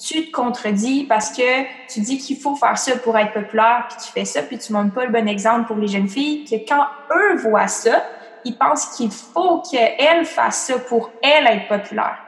tu 0.00 0.26
te 0.26 0.30
contredis 0.30 1.04
parce 1.04 1.30
que 1.30 1.64
tu 1.92 2.00
dis 2.00 2.18
qu'il 2.18 2.38
faut 2.38 2.56
faire 2.56 2.78
ça 2.78 2.96
pour 2.96 3.18
être 3.18 3.32
populaire, 3.32 3.86
puis 3.88 3.98
tu 4.04 4.10
fais 4.10 4.24
ça, 4.24 4.42
puis 4.42 4.58
tu 4.58 4.72
montres 4.72 4.94
pas 4.94 5.04
le 5.04 5.12
bon 5.12 5.28
exemple 5.28 5.66
pour 5.66 5.76
les 5.76 5.88
jeunes 5.88 6.08
filles, 6.08 6.44
que 6.44 6.56
quand 6.66 6.86
eux 7.14 7.36
voient 7.36 7.68
ça, 7.68 8.02
ils 8.44 8.56
pensent 8.56 8.86
qu'il 8.96 9.10
faut 9.10 9.62
qu'elles 9.70 10.24
fassent 10.24 10.66
ça 10.66 10.78
pour 10.78 11.10
elles 11.22 11.46
être 11.46 11.68
populaires. 11.68 12.18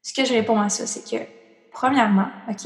Ce 0.00 0.14
que 0.14 0.24
je 0.24 0.32
réponds 0.32 0.60
à 0.60 0.70
ça, 0.70 0.86
c'est 0.86 1.08
que, 1.08 1.22
premièrement, 1.70 2.28
OK, 2.48 2.64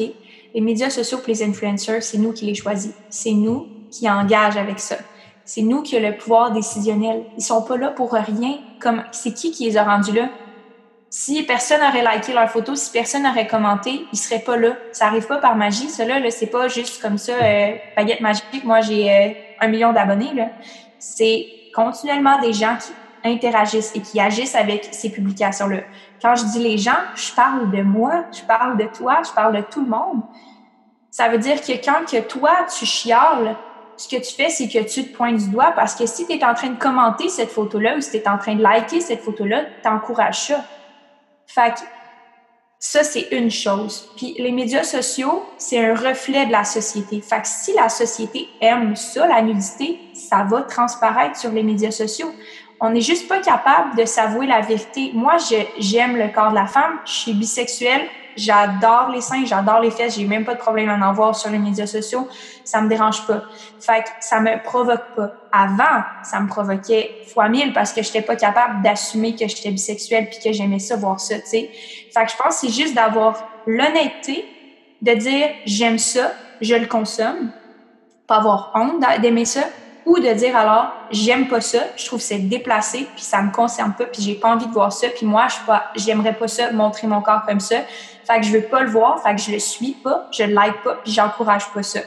les 0.55 0.61
médias 0.61 0.91
sociaux 0.91 1.19
pour 1.19 1.29
les 1.29 1.43
influencers, 1.43 2.03
c'est 2.03 2.19
nous 2.19 2.33
qui 2.33 2.47
les 2.47 2.55
choisissons. 2.55 2.95
C'est 3.11 3.33
nous 3.33 3.69
qui 3.91 4.09
engagent 4.09 4.57
avec 4.57 4.79
ça. 4.79 4.97
C'est 5.45 5.63
nous 5.63 5.83
qui 5.83 5.97
avons 5.97 6.09
le 6.09 6.17
pouvoir 6.17 6.53
décisionnel. 6.53 7.27
Ils 7.37 7.45
sont 7.45 7.63
pas 7.63 7.77
là 7.77 7.91
pour 7.91 8.13
rien. 8.13 8.59
Comme, 8.81 9.05
c'est 9.13 9.33
qui 9.33 9.51
qui 9.51 9.65
les 9.65 9.77
a 9.77 9.85
rendus 9.85 10.13
là? 10.13 10.31
Si 11.09 11.43
personne 11.45 11.81
n'aurait 11.81 12.03
liké 12.03 12.33
leur 12.33 12.51
photo, 12.51 12.75
si 12.75 12.91
personne 12.91 13.23
n'aurait 13.23 13.47
commenté, 13.47 14.07
ils 14.13 14.19
seraient 14.19 14.41
pas 14.41 14.57
là. 14.57 14.73
Ça 14.93 15.07
arrive 15.07 15.27
pas 15.27 15.39
par 15.39 15.55
magie. 15.55 15.89
Cela, 15.89 16.19
là, 16.19 16.31
c'est 16.31 16.49
pas 16.49 16.69
juste 16.69 17.01
comme 17.01 17.17
ça, 17.17 17.33
euh, 17.33 17.77
baguette 17.97 18.21
magique. 18.21 18.65
Moi, 18.65 18.81
j'ai 18.81 19.11
euh, 19.11 19.31
un 19.61 19.69
million 19.69 19.93
d'abonnés. 19.93 20.33
C'est 20.99 21.47
continuellement 21.75 22.41
des 22.41 22.53
gens 22.53 22.77
qui 22.77 22.93
interagissent 23.29 23.93
et 23.95 24.01
qui 24.01 24.21
agissent 24.21 24.57
avec 24.57 24.89
ces 24.91 25.11
publications-là. 25.11 25.81
Quand 26.21 26.35
je 26.35 26.45
dis 26.47 26.59
les 26.59 26.79
gens, 26.79 26.99
je 27.15 27.33
parle 27.33 27.71
de 27.71 27.83
moi, 27.83 28.25
je 28.33 28.43
parle 28.43 28.77
de 28.77 28.85
toi, 28.85 29.23
je 29.27 29.33
parle 29.33 29.57
de 29.57 29.63
tout 29.63 29.83
le 29.83 29.91
monde. 29.91 30.23
Ça 31.11 31.29
veut 31.29 31.39
dire 31.39 31.61
que 31.61 31.73
quand 31.73 32.05
que 32.11 32.21
toi, 32.21 32.67
tu 32.77 32.85
chiales, 32.85 33.57
ce 33.97 34.09
que 34.09 34.17
tu 34.17 34.35
fais, 34.35 34.51
c'est 34.51 34.69
que 34.69 34.85
tu 34.87 35.05
te 35.05 35.17
pointes 35.17 35.39
du 35.39 35.49
doigt 35.49 35.73
parce 35.75 35.95
que 35.95 36.07
si 36.07 36.27
tu 36.27 36.35
es 36.35 36.45
en 36.45 36.55
train 36.55 36.69
de 36.69 36.79
commenter 36.79 37.29
cette 37.29 37.51
photo-là 37.51 37.97
ou 37.97 38.01
si 38.01 38.11
tu 38.11 38.17
es 38.19 38.29
en 38.29 38.39
train 38.39 38.55
de 38.55 38.63
liker 38.63 39.01
cette 39.01 39.23
photo-là, 39.23 39.65
tu 39.83 39.89
encourages 39.89 40.49
ça. 40.49 40.65
Fait 41.47 41.75
que 41.75 41.81
ça, 42.79 43.03
c'est 43.03 43.29
une 43.33 43.51
chose. 43.51 44.11
Puis 44.17 44.35
les 44.39 44.53
médias 44.53 44.85
sociaux, 44.85 45.45
c'est 45.59 45.85
un 45.85 45.95
reflet 45.95 46.47
de 46.47 46.53
la 46.53 46.65
société. 46.65 47.21
Fait 47.21 47.45
si 47.45 47.73
la 47.73 47.89
société 47.89 48.49
aime 48.61 48.95
ça, 48.97 49.27
la 49.27 49.43
nudité, 49.43 49.99
ça 50.15 50.45
va 50.45 50.63
transparaître 50.63 51.37
sur 51.37 51.51
les 51.53 51.63
médias 51.63 51.91
sociaux 51.91 52.33
on 52.81 52.91
n'est 52.91 53.01
juste 53.01 53.29
pas 53.29 53.41
capable 53.41 53.97
de 53.97 54.05
s'avouer 54.05 54.47
la 54.47 54.61
vérité. 54.61 55.11
Moi, 55.15 55.37
j'aime 55.79 56.17
le 56.17 56.29
corps 56.29 56.51
de 56.51 56.57
la 56.57 56.67
femme, 56.67 56.99
je 57.05 57.13
suis 57.13 57.33
bisexuelle, 57.33 58.07
j'adore 58.37 59.11
les 59.11 59.21
seins, 59.21 59.45
j'adore 59.45 59.81
les 59.81 59.91
fesses, 59.91 60.17
j'ai 60.17 60.27
même 60.27 60.45
pas 60.45 60.55
de 60.55 60.59
problème 60.59 60.89
à 60.89 61.09
en 61.09 61.13
voir 61.13 61.35
sur 61.35 61.51
les 61.51 61.59
médias 61.59 61.87
sociaux, 61.87 62.29
ça 62.65 62.81
me 62.81 62.89
dérange 62.89 63.27
pas. 63.27 63.43
Fait 63.81 64.03
que 64.03 64.09
ça 64.21 64.41
me 64.41 64.63
provoque 64.63 65.15
pas. 65.15 65.33
Avant, 65.53 66.03
ça 66.23 66.41
me 66.41 66.49
provoquait 66.49 67.23
fois 67.33 67.49
mille 67.49 67.73
parce 67.73 67.93
que 67.93 68.03
j'étais 68.03 68.23
pas 68.23 68.37
capable 68.37 68.83
d'assumer 68.83 69.35
que 69.35 69.49
j'étais 69.49 69.71
bisexuelle 69.71 70.29
puis 70.29 70.39
que 70.45 70.53
j'aimais 70.53 70.79
ça 70.79 70.97
voir 70.97 71.21
ça, 71.21 71.37
tu 71.37 71.47
sais. 71.47 71.71
Fait 72.13 72.25
que 72.25 72.31
je 72.31 72.37
pense 72.37 72.61
que 72.61 72.67
c'est 72.67 72.73
juste 72.73 72.95
d'avoir 72.95 73.43
l'honnêteté 73.67 74.45
de 75.03 75.13
dire 75.13 75.49
j'aime 75.65 75.99
ça, 75.99 76.33
je 76.61 76.75
le 76.75 76.87
consomme, 76.87 77.51
pas 78.27 78.37
avoir 78.37 78.73
honte 78.75 79.05
d'aimer 79.21 79.45
ça, 79.45 79.63
ou 80.07 80.19
de 80.21 80.33
dire 80.33 80.57
alors 80.57 80.93
j'aime 81.11 81.49
pas 81.49 81.61
ça, 81.61 81.81
je 81.97 82.07
trouve 82.07 82.21
c'est 82.21 82.39
déplacé, 82.39 83.07
puis 83.15 83.25
ça 83.25 83.43
me 83.43 83.51
concerne 83.51 83.93
pas, 83.93 84.05
puis 84.05 84.23
j'ai 84.23 84.35
pas 84.35 84.55
envie 84.55 84.67
de 84.67 84.73
voir 84.73 84.93
ça, 84.93 85.09
puis 85.09 85.27
moi 85.27 85.49
je 85.49 85.57
pas, 85.67 85.91
j'aimerais 85.97 86.33
pas 86.33 86.49
ça 86.49 86.71
montrer 86.73 87.09
mon 87.09 87.21
corps 87.21 87.45
comme 87.47 87.61
ça, 87.61 87.77
fait 88.27 88.41
que 88.41 88.47
je 88.47 88.53
veux 88.53 88.63
pas 88.63 88.83
le 88.83 88.91
voir, 88.91 89.23
fait 89.23 89.35
que 89.35 89.41
je 89.41 89.53
le 89.53 89.59
suis 89.59 89.93
pas, 89.93 90.29
je 90.33 90.45
le 90.45 90.53
like 90.53 90.83
pas, 90.83 90.97
puis 90.97 91.13
j'encourage 91.13 91.71
pas 91.73 91.83
ça. 91.83 92.01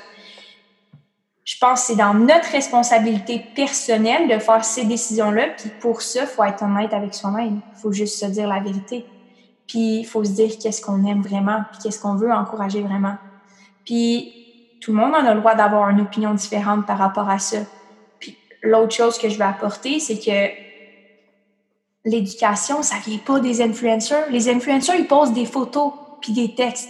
Je 1.46 1.58
pense 1.60 1.82
que 1.82 1.88
c'est 1.88 1.96
dans 1.96 2.14
notre 2.14 2.52
responsabilité 2.52 3.44
personnelle 3.56 4.28
de 4.28 4.38
faire 4.38 4.64
ces 4.64 4.86
décisions-là, 4.86 5.48
puis 5.58 5.70
pour 5.80 6.02
ça, 6.02 6.26
faut 6.28 6.44
être 6.44 6.62
honnête 6.64 6.94
avec 6.94 7.14
soi-même. 7.16 7.62
Faut 7.82 7.92
juste 7.92 8.20
se 8.20 8.26
dire 8.28 8.48
la 8.48 8.60
vérité. 8.60 9.06
Puis 9.68 10.00
il 10.00 10.06
faut 10.06 10.24
se 10.24 10.32
dire 10.32 10.52
qu'est-ce 10.62 10.82
qu'on 10.82 11.06
aime 11.06 11.22
vraiment, 11.22 11.64
puis 11.72 11.82
qu'est-ce 11.84 12.00
qu'on 12.00 12.16
veut 12.16 12.32
encourager 12.32 12.82
vraiment. 12.82 13.16
Puis 13.86 14.34
tout 14.82 14.92
le 14.92 14.98
monde 14.98 15.16
en 15.16 15.26
a 15.26 15.34
le 15.34 15.40
droit 15.40 15.56
d'avoir 15.56 15.90
une 15.90 16.02
opinion 16.02 16.34
différente 16.34 16.86
par 16.86 17.00
rapport 17.00 17.30
à 17.30 17.40
ça 17.40 17.58
l'autre 18.62 18.94
chose 18.94 19.18
que 19.18 19.30
je 19.30 19.38
veux 19.38 19.46
apporter, 19.46 20.00
c'est 20.00 20.20
que 20.20 20.52
l'éducation, 22.06 22.82
ça 22.84 22.96
vient 23.06 23.20
pas 23.20 23.40
des 23.40 23.62
influenceurs. 23.62 24.30
Les 24.30 24.50
influenceurs, 24.50 24.96
ils 24.96 25.08
posent 25.08 25.34
des 25.34 25.46
photos 25.46 25.94
puis 26.22 26.34
des 26.34 26.56
textes. 26.56 26.90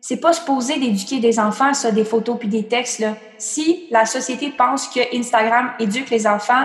C'est 0.00 0.16
pas 0.16 0.32
supposé 0.32 0.78
d'éduquer 0.78 1.20
des 1.20 1.38
enfants, 1.38 1.74
ça, 1.74 1.90
des 1.90 2.04
photos 2.04 2.38
puis 2.38 2.48
des 2.48 2.66
textes, 2.66 3.00
là. 3.00 3.14
Si 3.36 3.86
la 3.90 4.06
société 4.06 4.50
pense 4.50 4.88
que 4.88 5.00
Instagram 5.16 5.72
éduque 5.78 6.10
les 6.10 6.26
enfants, 6.26 6.64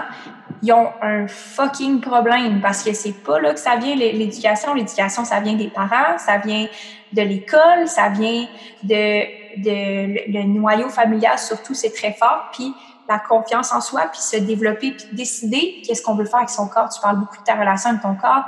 ils 0.62 0.74
ont 0.74 0.90
un 1.02 1.28
fucking 1.28 2.02
problème 2.02 2.62
parce 2.62 2.84
que 2.84 2.94
c'est 2.94 3.24
pas 3.24 3.40
là 3.40 3.54
que 3.54 3.60
ça 3.60 3.76
vient, 3.76 3.96
l'éducation. 3.96 4.74
L'éducation, 4.74 5.26
ça 5.26 5.40
vient 5.40 5.54
des 5.54 5.68
parents, 5.68 6.18
ça 6.18 6.38
vient 6.38 6.68
de 7.14 7.22
l'école, 7.22 7.88
ça 7.88 8.10
vient 8.10 8.48
de, 8.84 10.32
le, 10.32 10.44
noyau 10.44 10.90
familial, 10.90 11.38
surtout, 11.38 11.74
c'est 11.74 11.94
très 11.94 12.14
fort. 12.14 12.50
Puis 12.52 12.74
la 13.08 13.20
confiance 13.20 13.72
en 13.72 13.82
soi, 13.82 14.08
puis 14.12 14.20
se 14.20 14.38
développer, 14.38 14.92
puis 14.92 15.06
décider 15.12 15.82
qu'est-ce 15.86 16.02
qu'on 16.02 16.16
veut 16.16 16.26
faire 16.26 16.40
avec 16.40 16.50
son 16.50 16.68
corps. 16.68 16.90
Tu 16.90 17.00
parles 17.00 17.20
beaucoup 17.20 17.38
de 17.38 17.44
ta 17.44 17.56
relation 17.56 17.92
avec 17.92 18.02
ton 18.02 18.16
corps, 18.16 18.46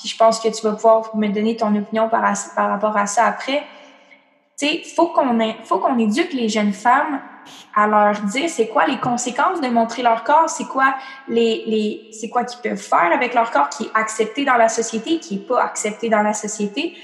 puis 0.00 0.08
je 0.08 0.16
pense 0.16 0.40
que 0.40 0.48
tu 0.48 0.62
vas 0.62 0.72
pouvoir 0.72 1.14
me 1.14 1.28
donner 1.28 1.56
ton 1.56 1.76
opinion 1.76 2.08
par, 2.08 2.22
rapport 2.56 2.96
à 2.96 3.06
ça 3.06 3.26
après. 3.26 3.62
Tu 4.58 4.66
sais, 4.66 4.82
faut 4.96 5.08
qu'on 5.08 5.38
faut 5.64 5.78
qu'on 5.78 5.98
éduque 5.98 6.32
les 6.32 6.48
jeunes 6.48 6.72
femmes 6.72 7.20
à 7.74 7.86
leur 7.86 8.18
dire 8.22 8.48
c'est 8.48 8.68
quoi 8.68 8.86
les 8.86 8.98
conséquences 8.98 9.60
de 9.60 9.68
montrer 9.68 10.02
leur 10.02 10.24
corps, 10.24 10.48
c'est 10.48 10.64
quoi 10.64 10.94
les, 11.28 11.64
les 11.66 12.08
c'est 12.12 12.30
quoi 12.30 12.44
qu'ils 12.44 12.60
peuvent 12.62 12.80
faire 12.80 13.10
avec 13.12 13.34
leur 13.34 13.50
corps 13.50 13.68
qui 13.68 13.84
est 13.84 13.90
accepté 13.94 14.46
dans 14.46 14.56
la 14.56 14.70
société, 14.70 15.18
qui 15.18 15.34
est 15.34 15.46
pas 15.46 15.62
accepté 15.62 16.08
dans 16.08 16.22
la 16.22 16.32
société, 16.32 16.94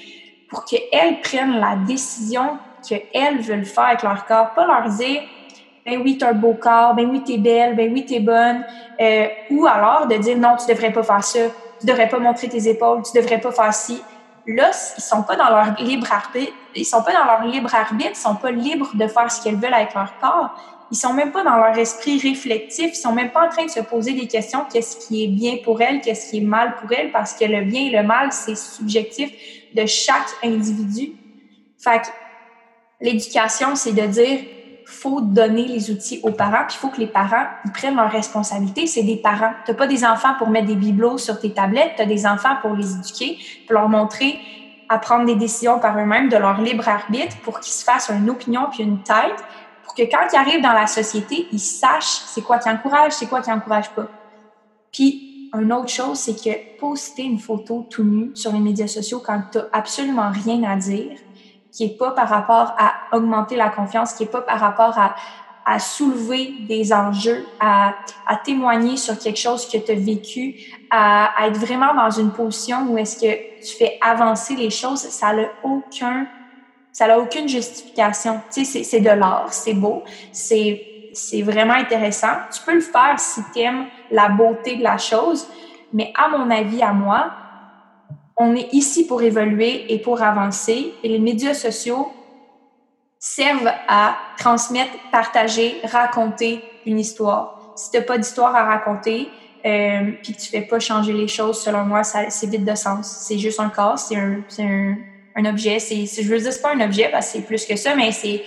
pour 0.49 0.65
qu'elles 0.65 1.21
prennent 1.21 1.59
la 1.61 1.77
décision 1.77 2.59
qu'elles 2.89 3.41
veulent 3.41 3.67
faire 3.67 3.85
avec 3.85 4.03
leur 4.03 4.25
corps, 4.25 4.53
pas 4.55 4.67
leur 4.67 4.89
dire 4.91 5.23
ben 5.85 6.01
oui, 6.03 6.19
t'as 6.19 6.31
un 6.31 6.35
beau 6.35 6.55
corps, 6.55 6.95
ben 6.95 7.09
oui, 7.11 7.23
t'es 7.23 7.39
belle, 7.39 7.77
ben 7.77 7.93
oui, 7.93 8.05
t'es 8.05 8.21
bonne. 8.21 8.65
Euh, 9.01 9.27
ou 9.51 9.67
alors 9.67 10.07
de 10.09 10.17
dire 10.17 10.37
non, 10.37 10.57
tu 10.57 10.67
devrais 10.73 10.93
pas 10.93 11.03
faire 11.03 11.23
ça, 11.23 11.39
tu 11.81 11.87
devrais 11.87 12.09
pas 12.09 12.19
montrer 12.19 12.49
tes 12.49 12.69
épaules, 12.69 13.03
tu 13.03 13.19
devrais 13.19 13.41
pas 13.41 13.53
faire 13.53 13.75
ci. 13.75 14.03
Là, 14.47 14.71
ils 14.97 15.03
sont 15.03 15.23
pas 15.23 15.37
dans 15.37 15.51
leur 15.51 15.75
libre 15.81 16.07
arbitre, 16.13 16.53
ils 16.75 16.85
sont 16.85 17.03
pas 17.03 17.13
dans 17.13 17.25
leur 17.25 17.43
libre 17.43 17.75
arbitre, 17.75 18.11
ils 18.13 18.17
sont 18.17 18.37
pas 18.37 18.51
libres 18.51 18.91
de 18.95 19.09
faire 19.09 19.31
ce 19.31 19.43
qu'elles 19.43 19.57
veulent 19.57 19.75
avec 19.75 19.93
leur 19.95 20.19
corps. 20.21 20.51
Ils 20.93 20.97
sont 20.97 21.13
même 21.13 21.33
pas 21.33 21.43
dans 21.43 21.57
leur 21.57 21.77
esprit 21.77 22.21
réflectif, 22.21 22.93
ils 22.93 22.95
sont 22.95 23.13
même 23.13 23.31
pas 23.31 23.47
en 23.47 23.49
train 23.49 23.65
de 23.65 23.71
se 23.71 23.81
poser 23.81 24.13
des 24.13 24.29
questions 24.29 24.65
qu'est-ce 24.73 25.05
qui 25.05 25.25
est 25.25 25.29
bien 25.29 25.57
pour 25.65 25.83
elles, 25.83 26.01
qu'est-ce 26.01 26.31
qui 26.31 26.39
est 26.39 26.47
mal 26.47 26.77
pour 26.77 26.93
elles, 26.93 27.11
parce 27.11 27.35
que 27.35 27.45
le 27.45 27.63
bien 27.63 27.87
et 27.87 27.91
le 27.91 28.05
mal, 28.05 28.31
c'est 28.31 28.57
subjectif 28.57 29.33
de 29.75 29.85
chaque 29.85 30.29
individu. 30.45 31.13
Fait 31.77 32.03
que 32.03 32.07
l'éducation, 33.01 33.75
c'est 33.75 33.93
de 33.93 34.07
dire 34.07 34.39
faut 34.89 35.21
donner 35.21 35.65
les 35.65 35.91
outils 35.91 36.21
aux 36.23 36.31
parents, 36.31 36.65
puis 36.69 36.77
il 36.77 36.79
faut 36.79 36.89
que 36.89 37.01
les 37.01 37.09
parents 37.09 37.45
prennent 37.75 37.97
leurs 37.97 38.11
responsabilités. 38.11 38.87
C'est 38.87 39.03
des 39.03 39.17
parents. 39.17 39.53
Tu 39.65 39.73
n'as 39.73 39.77
pas 39.77 39.89
des 39.89 40.05
enfants 40.05 40.35
pour 40.39 40.49
mettre 40.49 40.69
des 40.69 40.77
bibelots 40.77 41.19
sur 41.19 41.41
tes 41.41 41.51
tablettes, 41.51 41.95
tu 41.97 42.03
as 42.03 42.07
des 42.07 42.25
enfants 42.25 42.57
pour 42.63 42.75
les 42.75 42.95
éduquer, 42.95 43.39
pour 43.67 43.75
leur 43.75 43.89
montrer 43.89 44.39
à 44.89 44.99
prendre 44.99 45.27
des 45.27 45.35
décisions 45.35 45.81
par 45.81 45.99
eux-mêmes, 45.99 46.29
de 46.29 46.37
leur 46.37 46.61
libre 46.61 46.89
arbitre, 46.89 47.37
pour 47.43 47.59
qu'ils 47.59 47.73
se 47.73 47.83
fassent 47.83 48.11
une 48.11 48.31
opinion 48.31 48.69
puis 48.71 48.85
une 48.85 49.03
tête, 49.03 49.43
pour 49.83 49.97
que 49.97 50.03
quand 50.03 50.25
ils 50.33 50.37
arrivent 50.37 50.63
dans 50.63 50.73
la 50.73 50.87
société, 50.87 51.49
ils 51.51 51.59
sachent 51.59 52.23
c'est 52.27 52.43
quoi 52.43 52.59
qui 52.59 52.71
encourage, 52.71 53.13
c'est 53.13 53.27
quoi 53.27 53.43
qui 53.43 53.51
encourage 53.51 53.91
pas. 53.91 54.07
Puis, 54.93 55.51
une 55.53 55.73
autre 55.73 55.89
chose, 55.89 56.19
c'est 56.19 56.35
que 56.35 56.79
poster 56.79 57.25
une 57.25 57.39
photo 57.41 57.87
tout 57.91 58.05
nu 58.05 58.31
sur 58.35 58.53
les 58.53 58.61
médias 58.61 58.87
sociaux 58.87 59.21
quand 59.25 59.43
tu 59.51 59.59
n'as 59.59 59.65
absolument 59.73 60.31
rien 60.31 60.63
à 60.63 60.77
dire, 60.77 61.19
qui 61.77 61.85
est 61.85 61.99
pas 61.99 62.13
par 62.13 62.29
rapport 62.29 62.75
à 62.79 63.15
augmenter 63.15 63.55
la 63.55 63.69
confiance, 63.69 64.15
qui 64.15 64.23
est 64.23 64.33
pas 64.33 64.41
par 64.41 64.59
rapport 64.59 64.99
à, 64.99 65.15
à 65.67 65.79
soulever 65.79 66.55
des 66.67 66.91
enjeux, 66.91 67.45
à, 67.61 67.93
à 68.27 68.37
témoigner 68.37 68.97
sur 68.97 69.19
quelque 69.19 69.39
chose 69.39 69.69
que 69.69 69.77
tu 69.77 69.93
as 69.93 69.95
vécu, 69.95 70.55
à, 70.91 71.39
à, 71.39 71.49
être 71.49 71.59
vraiment 71.59 71.95
dans 71.95 72.11
une 72.11 72.31
position 72.31 72.87
où 72.89 72.97
est-ce 72.97 73.17
que 73.21 73.61
tu 73.61 73.77
fais 73.77 73.99
avancer 74.01 74.57
les 74.57 74.71
choses, 74.71 75.01
ça 75.01 75.35
n'a 75.35 75.49
aucun, 75.63 76.27
ça 76.93 77.09
n'a 77.09 77.19
aucune 77.19 77.47
justification. 77.47 78.41
Tu 78.51 78.65
sais, 78.65 78.83
c'est 78.83 79.01
de 79.01 79.11
l'art, 79.11 79.53
c'est 79.53 79.75
beau, 79.75 80.03
c'est 80.33 80.83
c'est 81.13 81.41
vraiment 81.41 81.75
intéressant. 81.75 82.29
Tu 82.53 82.61
peux 82.63 82.75
le 82.75 82.81
faire 82.81 83.19
si 83.19 83.41
tu 83.53 83.61
aimes 83.61 83.87
la 84.11 84.29
beauté 84.29 84.77
de 84.77 84.83
la 84.83 84.99
chose, 84.99 85.47
mais 85.93 86.13
à 86.15 86.29
mon 86.29 86.51
avis, 86.51 86.83
à 86.83 86.93
moi, 86.93 87.31
on 88.37 88.55
est 88.55 88.73
ici 88.73 89.07
pour 89.07 89.23
évoluer 89.23 89.93
et 89.93 89.99
pour 89.99 90.23
avancer 90.23 90.93
et 91.03 91.09
les 91.09 91.19
médias 91.19 91.55
sociaux 91.55 92.13
servent 93.19 93.73
à 93.89 94.17
transmettre, 94.39 94.93
partager, 95.11 95.77
raconter 95.85 96.63
une 96.85 96.99
histoire. 96.99 97.73
Si 97.77 97.91
tu 97.91 97.97
n'as 97.97 98.05
pas 98.05 98.19
d'histoire 98.19 98.55
à 98.55 98.65
raconter, 98.65 99.29
euh, 99.65 100.13
puis 100.23 100.35
que 100.35 100.41
tu 100.41 100.49
fais 100.49 100.61
pas 100.61 100.79
changer 100.79 101.13
les 101.13 101.29
choses, 101.29 101.61
selon 101.61 101.85
moi, 101.85 102.05
c'est 102.05 102.47
vide 102.47 102.65
de 102.65 102.75
sens. 102.75 103.25
C'est 103.27 103.39
juste 103.39 103.59
un 103.59 103.69
corps, 103.71 103.99
c'est 103.99 104.17
un, 104.17 104.43
un, 104.59 104.97
un, 105.35 105.45
objet. 105.47 105.79
C'est, 105.79 106.07
je 106.07 106.29
veux 106.29 106.39
dire, 106.39 106.53
c'est 106.53 106.63
pas 106.63 106.75
un 106.75 106.81
objet 106.81 107.09
parce 107.11 107.27
que 107.27 107.39
c'est 107.39 107.45
plus 107.45 107.65
que 107.65 107.75
ça, 107.75 107.97
mais 107.97 108.13
c'est, 108.13 108.45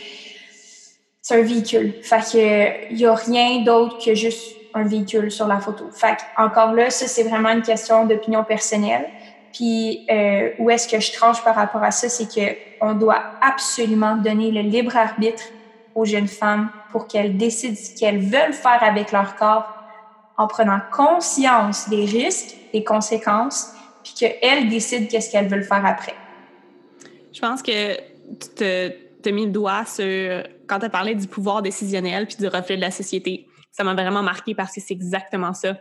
c'est 1.21 1.39
un 1.39 1.41
véhicule. 1.41 1.95
Fait 2.03 2.21
que 2.21 2.93
y 2.93 3.05
a 3.05 3.13
rien 3.15 3.63
d'autre 3.63 4.03
que 4.03 4.15
juste 4.15 4.55
un 4.73 4.83
véhicule 4.83 5.31
sur 5.31 5.47
la 5.47 5.59
photo. 5.59 5.85
Fait 5.91 6.17
encore 6.37 6.73
là, 6.73 6.89
ça, 6.89 7.07
c'est 7.07 7.23
vraiment 7.23 7.49
une 7.49 7.63
question 7.63 8.05
d'opinion 8.05 8.43
personnelle. 8.43 9.09
Puis 9.53 10.05
euh, 10.11 10.51
où 10.59 10.69
est-ce 10.69 10.87
que 10.87 10.99
je 10.99 11.11
tranche 11.11 11.43
par 11.43 11.55
rapport 11.55 11.83
à 11.83 11.91
ça, 11.91 12.09
c'est 12.09 12.27
que 12.27 12.55
on 12.81 12.93
doit 12.93 13.21
absolument 13.41 14.15
donner 14.15 14.51
le 14.51 14.61
libre 14.61 14.95
arbitre 14.95 15.43
aux 15.95 16.05
jeunes 16.05 16.27
femmes 16.27 16.69
pour 16.91 17.07
qu'elles 17.07 17.37
décident 17.37 17.75
ce 17.75 17.97
qu'elles 17.97 18.19
veulent 18.19 18.53
faire 18.53 18.81
avec 18.81 19.11
leur 19.11 19.35
corps 19.35 19.67
en 20.37 20.47
prenant 20.47 20.79
conscience 20.91 21.89
des 21.89 22.05
risques, 22.05 22.55
des 22.73 22.83
conséquences, 22.83 23.73
puis 24.03 24.13
qu'elles 24.13 24.69
décident 24.69 25.05
qu'est-ce 25.09 25.31
qu'elles 25.31 25.49
veulent 25.49 25.63
faire 25.63 25.85
après. 25.85 26.15
Je 27.33 27.41
pense 27.41 27.61
que 27.61 27.97
tu 27.97 28.49
te, 29.21 29.29
mis 29.29 29.45
le 29.45 29.51
doigt 29.51 29.83
sur 29.85 30.43
quand 30.67 30.79
tu 30.79 30.85
as 30.85 30.89
parlé 30.89 31.15
du 31.15 31.27
pouvoir 31.27 31.61
décisionnel 31.61 32.25
puis 32.25 32.37
du 32.37 32.47
reflet 32.47 32.77
de 32.77 32.81
la 32.81 32.91
société. 32.91 33.47
Ça 33.71 33.83
m'a 33.83 33.93
vraiment 33.93 34.23
marqué 34.23 34.55
parce 34.55 34.73
que 34.73 34.81
c'est 34.81 34.93
exactement 34.93 35.53
ça. 35.53 35.75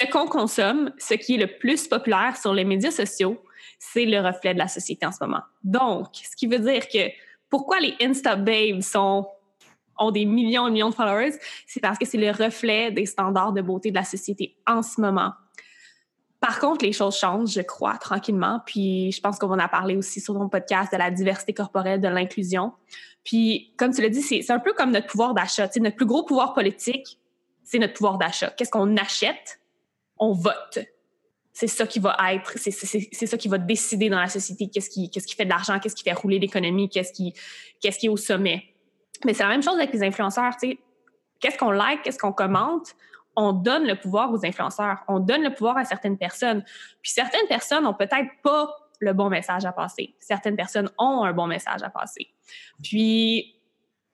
Ce 0.00 0.06
qu'on 0.06 0.26
consomme, 0.26 0.92
ce 0.98 1.14
qui 1.14 1.34
est 1.34 1.38
le 1.38 1.58
plus 1.58 1.88
populaire 1.88 2.36
sur 2.36 2.54
les 2.54 2.64
médias 2.64 2.90
sociaux, 2.90 3.42
c'est 3.78 4.04
le 4.04 4.20
reflet 4.20 4.54
de 4.54 4.58
la 4.58 4.68
société 4.68 5.06
en 5.06 5.12
ce 5.12 5.24
moment. 5.24 5.42
Donc, 5.64 6.08
ce 6.14 6.36
qui 6.36 6.46
veut 6.46 6.58
dire 6.58 6.88
que 6.88 7.10
pourquoi 7.48 7.80
les 7.80 7.94
Insta 8.00 8.36
Babes 8.36 8.82
ont 9.98 10.10
des 10.12 10.24
millions 10.24 10.68
et 10.68 10.70
millions 10.70 10.90
de 10.90 10.94
followers, 10.94 11.32
c'est 11.66 11.80
parce 11.80 11.98
que 11.98 12.06
c'est 12.06 12.18
le 12.18 12.30
reflet 12.30 12.92
des 12.92 13.06
standards 13.06 13.52
de 13.52 13.60
beauté 13.60 13.90
de 13.90 13.96
la 13.96 14.04
société 14.04 14.56
en 14.66 14.82
ce 14.82 15.00
moment. 15.00 15.32
Par 16.40 16.60
contre, 16.60 16.84
les 16.84 16.92
choses 16.92 17.16
changent, 17.16 17.52
je 17.52 17.62
crois, 17.62 17.98
tranquillement. 17.98 18.60
Puis 18.64 19.10
je 19.10 19.20
pense 19.20 19.38
qu'on 19.40 19.58
en 19.58 19.68
parler 19.68 19.96
aussi 19.96 20.20
sur 20.20 20.34
ton 20.34 20.48
podcast 20.48 20.92
de 20.92 20.98
la 20.98 21.10
diversité 21.10 21.52
corporelle, 21.52 22.00
de 22.00 22.06
l'inclusion. 22.06 22.72
Puis, 23.24 23.74
comme 23.76 23.92
tu 23.92 24.00
l'as 24.00 24.08
dit, 24.08 24.22
c'est 24.22 24.48
un 24.52 24.60
peu 24.60 24.72
comme 24.72 24.92
notre 24.92 25.08
pouvoir 25.08 25.34
d'achat. 25.34 25.68
Notre 25.80 25.96
plus 25.96 26.06
gros 26.06 26.24
pouvoir 26.24 26.54
politique, 26.54 27.18
c'est 27.64 27.80
notre 27.80 27.94
pouvoir 27.94 28.18
d'achat. 28.18 28.50
Qu'est-ce 28.50 28.70
qu'on 28.70 28.96
achète? 28.96 29.60
On 30.18 30.32
vote. 30.32 30.78
C'est 31.52 31.66
ça 31.66 31.86
qui 31.86 31.98
va 31.98 32.16
être, 32.32 32.52
c'est 32.56 32.70
ça 33.26 33.36
qui 33.36 33.48
va 33.48 33.58
décider 33.58 34.08
dans 34.08 34.20
la 34.20 34.28
société 34.28 34.68
qu'est-ce 34.68 34.90
qui, 34.90 35.10
qui 35.10 35.34
fait 35.34 35.44
de 35.44 35.50
l'argent, 35.50 35.78
qu'est-ce 35.80 35.96
qui 35.96 36.04
fait 36.04 36.12
rouler 36.12 36.38
l'économie, 36.38 36.88
qu'est-ce 36.88 37.12
qui, 37.12 37.34
qu'est-ce 37.80 37.98
qui 37.98 38.06
est 38.06 38.10
au 38.10 38.16
sommet. 38.16 38.64
Mais 39.24 39.34
c'est 39.34 39.42
la 39.42 39.48
même 39.48 39.62
chose 39.62 39.74
avec 39.74 39.92
les 39.92 40.04
influenceurs. 40.04 40.52
Qu'est-ce 41.40 41.58
qu'on 41.58 41.72
like, 41.72 42.02
qu'est-ce 42.02 42.18
qu'on 42.18 42.32
commente? 42.32 42.94
On 43.34 43.52
donne 43.52 43.86
le 43.86 43.96
pouvoir 43.96 44.32
aux 44.32 44.44
influenceurs. 44.46 44.98
On 45.08 45.18
donne 45.18 45.42
le 45.42 45.52
pouvoir 45.52 45.76
à 45.76 45.84
certaines 45.84 46.16
personnes. 46.16 46.62
Puis 47.02 47.12
certaines 47.12 47.46
personnes 47.48 47.86
ont 47.86 47.94
peut-être 47.94 48.30
pas 48.42 48.68
le 49.00 49.12
bon 49.12 49.28
message 49.28 49.64
à 49.64 49.72
passer. 49.72 50.14
Certaines 50.18 50.56
personnes 50.56 50.90
ont 50.98 51.24
un 51.24 51.32
bon 51.32 51.46
message 51.46 51.82
à 51.82 51.90
passer. 51.90 52.28
Puis, 52.82 53.54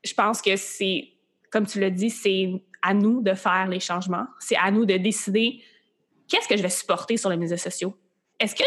je 0.05 0.15
pense 0.15 0.43
que 0.43 0.57
c'est, 0.57 1.09
comme 1.51 1.67
tu 1.67 1.81
l'as 1.81 1.91
dit, 1.91 2.11
c'est 2.11 2.51
à 2.83 2.93
nous 2.93 3.23
de 3.23 3.35
faire 3.35 3.67
les 3.67 3.81
changements. 3.81 4.27
C'est 4.41 4.57
à 4.57 4.71
nous 4.71 4.85
de 4.85 4.97
décider 4.97 5.63
qu'est-ce 6.29 6.49
que 6.49 6.57
je 6.57 6.63
vais 6.63 6.71
supporter 6.71 7.17
sur 7.17 7.31
les 7.31 7.37
médias 7.37 7.57
sociaux? 7.57 7.95
Est-ce 8.41 8.55
que, 8.55 8.65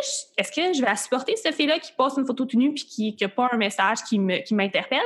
je, 0.74 0.82
vais 0.82 0.96
supporter 0.96 1.36
cette 1.36 1.54
fille-là 1.54 1.78
qui 1.80 1.92
poste 1.92 2.18
une 2.18 2.26
photo 2.26 2.46
tout 2.46 2.58
nue 2.58 2.74
puis 2.74 2.86
qui 2.86 3.18
n'a 3.20 3.28
pas 3.28 3.50
un 3.52 3.58
message 3.58 4.00
qui, 4.04 4.18
m'interpelle? 4.18 5.00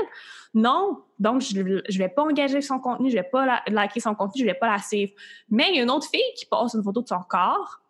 Non. 0.53 1.01
Donc, 1.17 1.41
je 1.41 1.59
ne 1.59 1.97
vais 1.97 2.09
pas 2.09 2.23
engager 2.23 2.61
son 2.61 2.79
contenu, 2.79 3.09
je 3.09 3.17
ne 3.17 3.21
vais 3.21 3.27
pas 3.27 3.63
liker 3.67 3.99
son 3.99 4.13
contenu, 4.13 4.41
je 4.41 4.45
ne 4.45 4.51
vais 4.51 4.57
pas 4.57 4.71
la 4.71 4.77
suivre. 4.77 5.13
Mais 5.49 5.69
il 5.69 5.77
y 5.77 5.79
a 5.79 5.83
une 5.83 5.89
autre 5.89 6.07
fille 6.07 6.21
qui 6.37 6.45
poste 6.45 6.75
une 6.75 6.83
photo 6.83 7.01
de 7.01 7.07
son 7.07 7.21
corps 7.27 7.81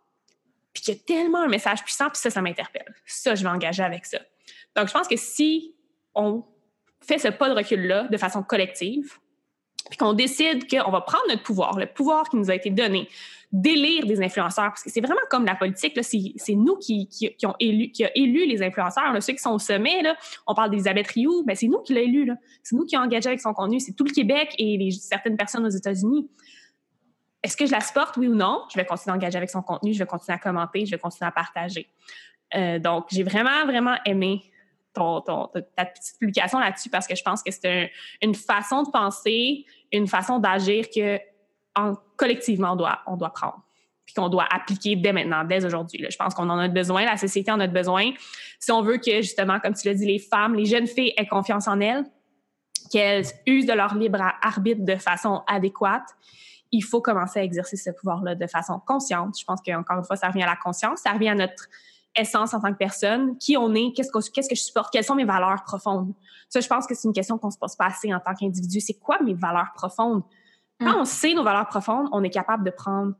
puis 0.74 0.84
qui 0.84 0.92
a 0.92 0.96
tellement 0.96 1.40
un 1.40 1.50
message 1.50 1.84
puissant, 1.84 2.08
puis 2.08 2.18
ça, 2.18 2.30
ça 2.30 2.42
m'interpelle. 2.42 2.96
Ça, 3.06 3.36
je 3.36 3.44
vais 3.44 3.50
engager 3.50 3.84
avec 3.84 4.06
ça. 4.06 4.20
Donc, 4.76 4.88
je 4.88 4.94
pense 4.94 5.08
que 5.08 5.18
si 5.18 5.76
on 6.16 6.46
fait 7.02 7.18
ce 7.18 7.28
pas 7.28 7.50
de 7.50 7.56
recul-là 7.56 8.04
de 8.04 8.18
façon 8.18 8.42
collective, 8.44 9.18
puis 9.90 9.98
qu'on 9.98 10.14
décide 10.14 10.70
qu'on 10.70 10.92
va 10.92 11.02
prendre 11.02 11.26
notre 11.28 11.44
pouvoir, 11.44 11.78
le 11.78 11.88
pouvoir 11.88 12.30
qui 12.30 12.38
nous 12.38 12.50
a 12.50 12.56
été 12.56 12.70
donné, 12.70 13.10
d'élire 13.52 14.06
des 14.06 14.22
influenceurs, 14.22 14.70
parce 14.70 14.84
que 14.84 14.90
c'est 14.90 15.02
vraiment 15.02 15.22
comme 15.30 15.46
la 15.46 15.56
politique, 15.56 16.00
c'est 16.04 16.56
nous 16.56 16.78
qui, 16.78 17.08
qui, 17.08 17.46
ont 17.46 17.56
élu, 17.60 17.92
qui 17.92 18.06
a 18.06 18.12
élu 18.16 18.46
les 18.46 18.64
influenceurs, 18.64 19.22
ceux 19.22 19.34
qui 19.34 19.40
sont 19.40 19.52
au 19.52 19.60
sommet, 19.60 20.02
là, 20.02 20.16
on 20.48 20.56
parle 20.56 20.70
d'Elisabeth 20.70 21.08
Rioux, 21.08 21.44
mais 21.46 21.56
c'est 21.56 21.68
nous 21.68 21.80
qui 21.80 21.94
l'a 21.94 22.02
élu, 22.02 22.32
c'est 22.64 22.76
nous 22.76 22.86
qui 22.86 22.96
avons 22.96 23.06
engagé 23.06 23.28
avec 23.28 23.42
son 23.42 23.54
contenu, 23.54 23.80
c'est 23.82 23.94
tout 23.94 24.06
le 24.06 24.12
Québec 24.14 24.56
et 24.58 24.90
certaines 24.92 25.36
personnes 25.36 25.66
aux 25.66 25.70
États-Unis. 25.70 26.30
Est-ce 27.44 27.58
que 27.58 27.66
je 27.66 27.72
la 27.72 27.82
supporte, 27.82 28.16
oui 28.18 28.28
ou 28.28 28.36
non? 28.36 28.64
Je 28.72 28.78
vais 28.78 28.86
continuer 28.86 29.16
d'engager 29.16 29.38
avec 29.38 29.50
son 29.50 29.62
contenu, 29.62 29.94
je 29.94 30.00
vais 30.00 30.06
continuer 30.06 30.36
à 30.36 30.40
commenter, 30.40 30.86
je 30.86 30.92
vais 30.92 31.00
continuer 31.00 31.28
à 31.28 31.32
partager. 31.32 31.90
Euh, 32.56 32.80
donc, 32.80 33.08
j'ai 33.12 33.24
vraiment, 33.24 33.66
vraiment 33.66 33.96
aimé 34.06 34.44
ta 34.94 35.86
petite 35.86 36.20
publication 36.20 36.60
là-dessus 36.60 36.90
parce 36.90 37.08
que 37.08 37.16
je 37.16 37.24
pense 37.24 37.42
que 37.42 37.52
c'est 37.52 37.92
une 38.22 38.36
façon 38.36 38.84
de 38.84 38.90
penser, 38.90 39.66
une 39.92 40.08
façon 40.08 40.40
d'agir 40.40 40.86
que 40.94 41.20
en, 41.76 41.94
collectivement 42.18 42.74
on 42.74 42.76
doit, 42.76 43.00
on 43.08 43.18
doit 43.18 43.32
prendre 43.32 43.64
puis 44.06 44.16
qu'on 44.16 44.30
doit 44.30 44.48
appliquer 44.52 44.96
dès 44.96 45.14
maintenant, 45.14 45.44
dès 45.44 45.64
aujourd'hui. 45.64 46.06
Je 46.10 46.18
pense 46.18 46.34
qu'on 46.34 46.50
en 46.50 46.58
a 46.58 46.68
besoin, 46.68 47.06
la 47.06 47.18
société 47.18 47.52
en 47.52 47.60
a 47.60 47.68
besoin. 47.68 48.12
Si 48.60 48.72
on 48.72 48.82
veut 48.82 48.98
que, 48.98 49.22
justement, 49.22 49.60
comme 49.60 49.74
tu 49.74 49.88
l'as 49.88 49.94
dit, 49.94 50.06
les 50.06 50.20
femmes, 50.20 50.56
les 50.56 50.66
jeunes 50.66 50.88
filles 50.88 51.14
aient 51.18 51.28
confiance 51.28 51.68
en 51.68 51.80
elles, 51.80 52.04
qu'elles 52.92 53.26
usent 53.46 53.66
de 53.66 53.74
leur 53.74 53.96
libre 53.96 54.22
arbitre 54.42 54.84
de 54.84 54.96
façon 54.96 55.44
adéquate, 55.48 56.04
il 56.72 56.84
faut 56.84 57.02
commencer 57.02 57.40
à 57.40 57.44
exercer 57.44 57.78
ce 57.78 57.90
pouvoir-là 57.92 58.36
de 58.36 58.48
façon 58.48 58.80
consciente. 58.86 59.38
Je 59.40 59.46
pense 59.46 59.60
qu'encore 59.66 59.98
une 59.98 60.04
fois, 60.04 60.16
ça 60.16 60.28
revient 60.28 60.44
à 60.44 60.48
la 60.48 60.56
conscience, 60.56 61.02
ça 61.02 61.12
revient 61.12 61.30
à 61.30 61.36
notre 61.36 61.68
essence 62.16 62.54
en 62.54 62.60
tant 62.60 62.72
que 62.72 62.78
personne, 62.78 63.38
qui 63.38 63.56
on 63.56 63.74
est, 63.74 63.94
qu'est-ce 63.96 64.12
que, 64.12 64.32
qu'est-ce 64.32 64.50
que 64.50 64.56
je 64.56 64.62
supporte, 64.62 64.92
quelles 64.92 65.04
sont 65.04 65.16
mes 65.16 65.26
valeurs 65.26 65.64
profondes. 65.64 66.14
Ça, 66.50 66.60
je 66.60 66.68
pense 66.68 66.86
que 66.86 66.96
c'est 66.96 67.08
une 67.08 67.14
question 67.14 67.38
qu'on 67.38 67.52
se 67.52 67.58
pose 67.58 67.76
pas 67.76 67.86
assez 67.86 68.14
en 68.14 68.20
tant 68.20 68.34
qu'individu. 68.34 68.82
C'est 68.82 69.00
quoi 69.00 69.22
mes 69.22 69.34
valeurs 69.34 69.72
profondes? 69.74 70.24
Quand 70.82 70.98
mm. 70.98 71.02
on 71.02 71.06
sait 71.06 71.34
nos 71.34 71.44
valeurs 71.44 71.68
profondes, 71.68 72.08
on 72.12 72.24
est 72.24 72.30
capable 72.30 72.64
de 72.64 72.72
prendre 72.72 73.14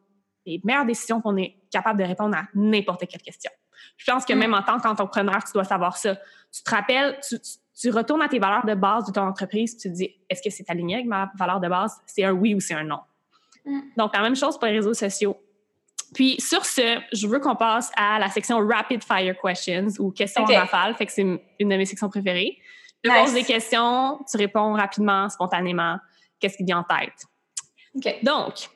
les 0.46 0.60
meilleures 0.64 0.86
décisions, 0.86 1.22
on 1.24 1.38
est 1.38 1.56
capable 1.72 2.02
de 2.02 2.06
répondre 2.08 2.36
à 2.36 2.44
n'importe 2.56 3.08
quelle 3.08 3.22
question. 3.22 3.52
Je 3.98 4.12
pense 4.12 4.26
que 4.26 4.34
mm. 4.34 4.40
même 4.40 4.54
en 4.54 4.64
tant 4.64 4.80
qu'entrepreneur, 4.80 5.44
tu 5.44 5.54
dois 5.54 5.64
savoir 5.64 5.98
ça. 5.98 6.16
Tu 6.52 6.64
te 6.64 6.70
rappelles, 6.70 7.20
tu, 7.80 7.90
retournes 7.90 8.22
à 8.22 8.28
tes 8.28 8.40
valeurs 8.40 8.66
de 8.66 8.74
base 8.74 9.06
de 9.06 9.12
ton 9.12 9.22
entreprise, 9.22 9.78
tu 9.78 9.90
te 9.90 9.94
dis, 9.94 10.10
est-ce 10.30 10.42
que 10.42 10.50
c'est 10.50 10.70
aligné 10.70 10.96
avec 10.96 11.08
ma 11.08 11.32
valeur 11.38 11.60
de 11.60 11.68
base? 11.68 12.02
C'est 12.06 12.24
un 12.24 12.32
oui 12.32 12.56
ou 12.56 12.60
c'est 12.60 12.74
un 12.74 12.84
non. 12.84 13.00
Mm. 13.66 13.80
Donc, 13.98 14.16
la 14.16 14.22
même 14.22 14.36
chose 14.36 14.58
pour 14.58 14.68
les 14.68 14.74
réseaux 14.74 14.94
sociaux. 14.94 15.38
Puis, 16.14 16.36
sur 16.42 16.66
ce, 16.66 17.00
je 17.14 17.28
veux 17.28 17.40
qu'on 17.40 17.56
passe 17.56 17.92
à 17.96 18.20
la 18.20 18.28
section 18.28 18.60
Rapid 18.68 19.04
Fire 19.04 19.36
Questions 19.42 19.88
ou 20.00 20.12
questions 20.12 20.44
en 20.44 20.46
rafale. 20.46 20.94
Fait 20.96 21.06
que 21.06 21.12
c'est 21.12 21.22
une 21.22 21.70
de 21.70 21.78
mes 21.78 21.86
sections 21.86 22.10
préférées. 22.10 22.58
Je 23.04 23.10
pose 23.10 23.34
des 23.34 23.44
questions, 23.44 24.20
tu 24.30 24.38
réponds 24.38 24.74
rapidement, 24.74 25.30
spontanément. 25.30 25.98
Qu'est-ce 26.40 26.58
qui 26.58 26.64
vient 26.64 26.80
en 26.80 26.84
tête? 26.84 27.26
Donc, 28.24 28.70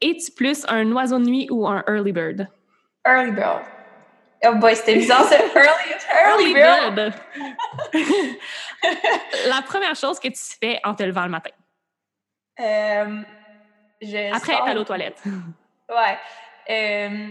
es-tu 0.00 0.32
plus 0.32 0.64
un 0.68 0.90
oiseau 0.92 1.18
de 1.18 1.24
nuit 1.24 1.48
ou 1.50 1.66
un 1.66 1.82
early 1.88 2.12
bird? 2.12 2.46
Early 3.06 3.32
bird. 3.32 3.62
Oh 4.42 4.54
boy, 4.54 4.74
c'était 4.74 4.94
bizarre, 4.94 5.24
c'est 5.28 5.38
early, 5.54 6.54
early, 6.54 6.94
bird. 6.94 7.12
La 9.48 9.60
première 9.62 9.94
chose 9.94 10.18
que 10.18 10.28
tu 10.28 10.56
fais 10.58 10.80
en 10.84 10.94
te 10.94 11.02
levant 11.02 11.24
le 11.24 11.30
matin? 11.30 11.50
Euh, 12.60 13.22
Après 14.32 14.52
être 14.54 14.66
allé 14.66 14.80
aux 14.80 14.84
toilettes. 14.84 15.22
Ouais. 15.90 16.16
Euh, 16.70 17.30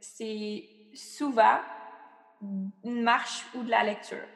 c'est 0.00 0.64
souvent 0.92 1.60
une 2.42 3.02
marche 3.02 3.44
ou 3.54 3.62
de 3.62 3.70
la 3.70 3.84
lecture. 3.84 4.26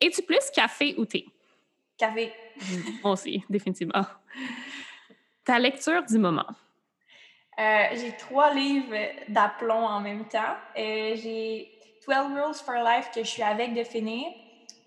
Es-tu 0.00 0.22
plus 0.22 0.50
café 0.52 0.96
ou 0.98 1.04
thé? 1.06 1.26
Café. 1.96 2.32
Moi 3.04 3.12
aussi, 3.12 3.44
définitivement. 3.48 4.04
Ta 5.44 5.58
lecture 5.58 6.02
du 6.04 6.18
moment? 6.18 6.46
Euh, 7.58 7.84
j'ai 7.92 8.12
trois 8.12 8.54
livres 8.54 8.96
d'aplomb 9.28 9.84
en 9.84 10.00
même 10.00 10.24
temps. 10.26 10.56
Euh, 10.78 11.14
j'ai 11.16 11.70
12 12.06 12.16
Rules 12.34 12.54
for 12.54 12.76
Life 12.76 13.10
que 13.14 13.22
je 13.22 13.28
suis 13.28 13.42
avec 13.42 13.74
de 13.74 13.84
finir. 13.84 14.28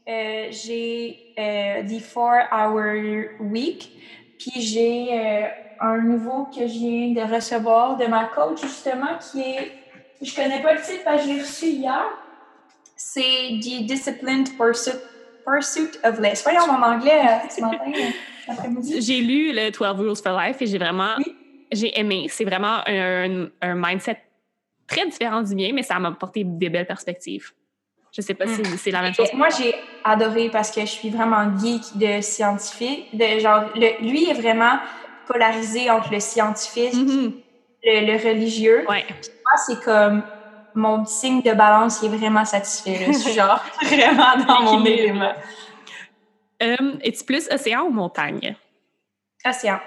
Euh, 0.07 0.48
j'ai 0.49 1.34
The 1.38 1.99
Four 2.02 2.36
Hour 2.52 3.41
Week. 3.41 3.91
Puis 4.40 4.61
j'ai 4.61 5.48
un 5.80 5.98
nouveau 5.99 6.45
que 6.45 6.61
je 6.61 6.80
viens 6.80 7.26
de 7.26 7.34
recevoir 7.34 7.98
de 7.98 8.06
ma 8.06 8.26
coach, 8.26 8.61
justement, 8.61 9.18
qui 9.20 9.41
est. 9.41 9.72
Je 10.22 10.34
connais 10.34 10.61
pas 10.61 10.74
le 10.74 10.82
titre 10.82 11.03
parce 11.03 11.22
que 11.22 11.30
je 11.30 11.34
l'ai 11.34 11.41
reçu 11.41 11.65
hier. 11.68 12.06
C'est 12.95 13.60
The 13.61 13.86
Disciplined 13.86 14.57
Pursuit, 14.57 14.94
Pursuit 15.45 15.99
of 16.03 16.20
Less. 16.20 16.44
Voyons 16.44 16.68
mon 16.68 16.82
anglais 16.84 17.22
ce 17.49 17.61
matin. 17.61 17.78
J'ai 18.99 19.22
lu 19.22 19.53
le 19.53 19.72
12 19.72 19.99
Rules 19.99 20.15
for 20.18 20.38
Life 20.38 20.61
et 20.61 20.68
j'ai 20.68 20.78
vraiment 20.78 21.15
j'ai 21.72 21.98
aimé. 21.99 22.28
C'est 22.30 22.44
vraiment 22.44 22.82
un, 22.86 23.48
un, 23.61 23.76
mindset 23.76 24.22
très 24.88 25.06
différent 25.07 25.41
du 25.41 25.56
mien, 25.56 25.72
mais 25.74 25.84
ça 25.84 25.99
m'a 25.99 26.10
apporté 26.10 26.44
des 26.44 26.70
belles 26.70 26.86
perspectives. 26.86 27.52
Je 28.15 28.22
sais 28.22 28.36
pas 28.36 28.45
si 28.45 28.61
mm. 28.61 28.78
c'est 28.78 28.91
la 28.91 29.02
même 29.02 29.14
chose. 29.14 29.34
Moi, 29.34 29.49
j'ai 29.49 29.74
adoré 30.03 30.49
parce 30.49 30.70
que 30.70 30.82
je 30.82 30.86
suis 30.86 31.10
vraiment 31.10 31.57
geek 31.57 31.98
de 31.98 32.22
scientifique. 32.22 33.07
De, 33.15 33.40
genre, 33.40 33.64
lui 33.76 34.30
est 34.30 34.40
vraiment 34.40 34.78
polarisé 35.28 35.90
entre 35.90 36.11
le 36.11 36.20
scientifique 36.20 36.94
mm-hmm. 36.94 37.34
et 37.84 38.06
le, 38.06 38.14
religieux. 38.14 38.86
Ouais. 38.88 39.06
moi, 39.10 39.57
c'est 39.65 39.84
comme 39.84 40.22
mon 40.76 41.06
signe 41.06 41.41
de 41.41 41.54
balance 41.54 42.02
il 42.02 42.14
est 42.14 42.18
vraiment 42.18 42.45
satisfait. 42.45 43.06
Je 43.08 43.12
suis 43.14 43.34
genre 43.34 43.64
vraiment 43.84 44.38
dans 44.45 44.62
mon 44.64 44.86
élément. 44.86 45.34
Euh, 46.62 46.95
Es-tu 47.02 47.24
plus 47.26 47.50
océan 47.52 47.84
ou 47.84 47.91
montagne? 47.91 48.56
Océan. 49.45 49.80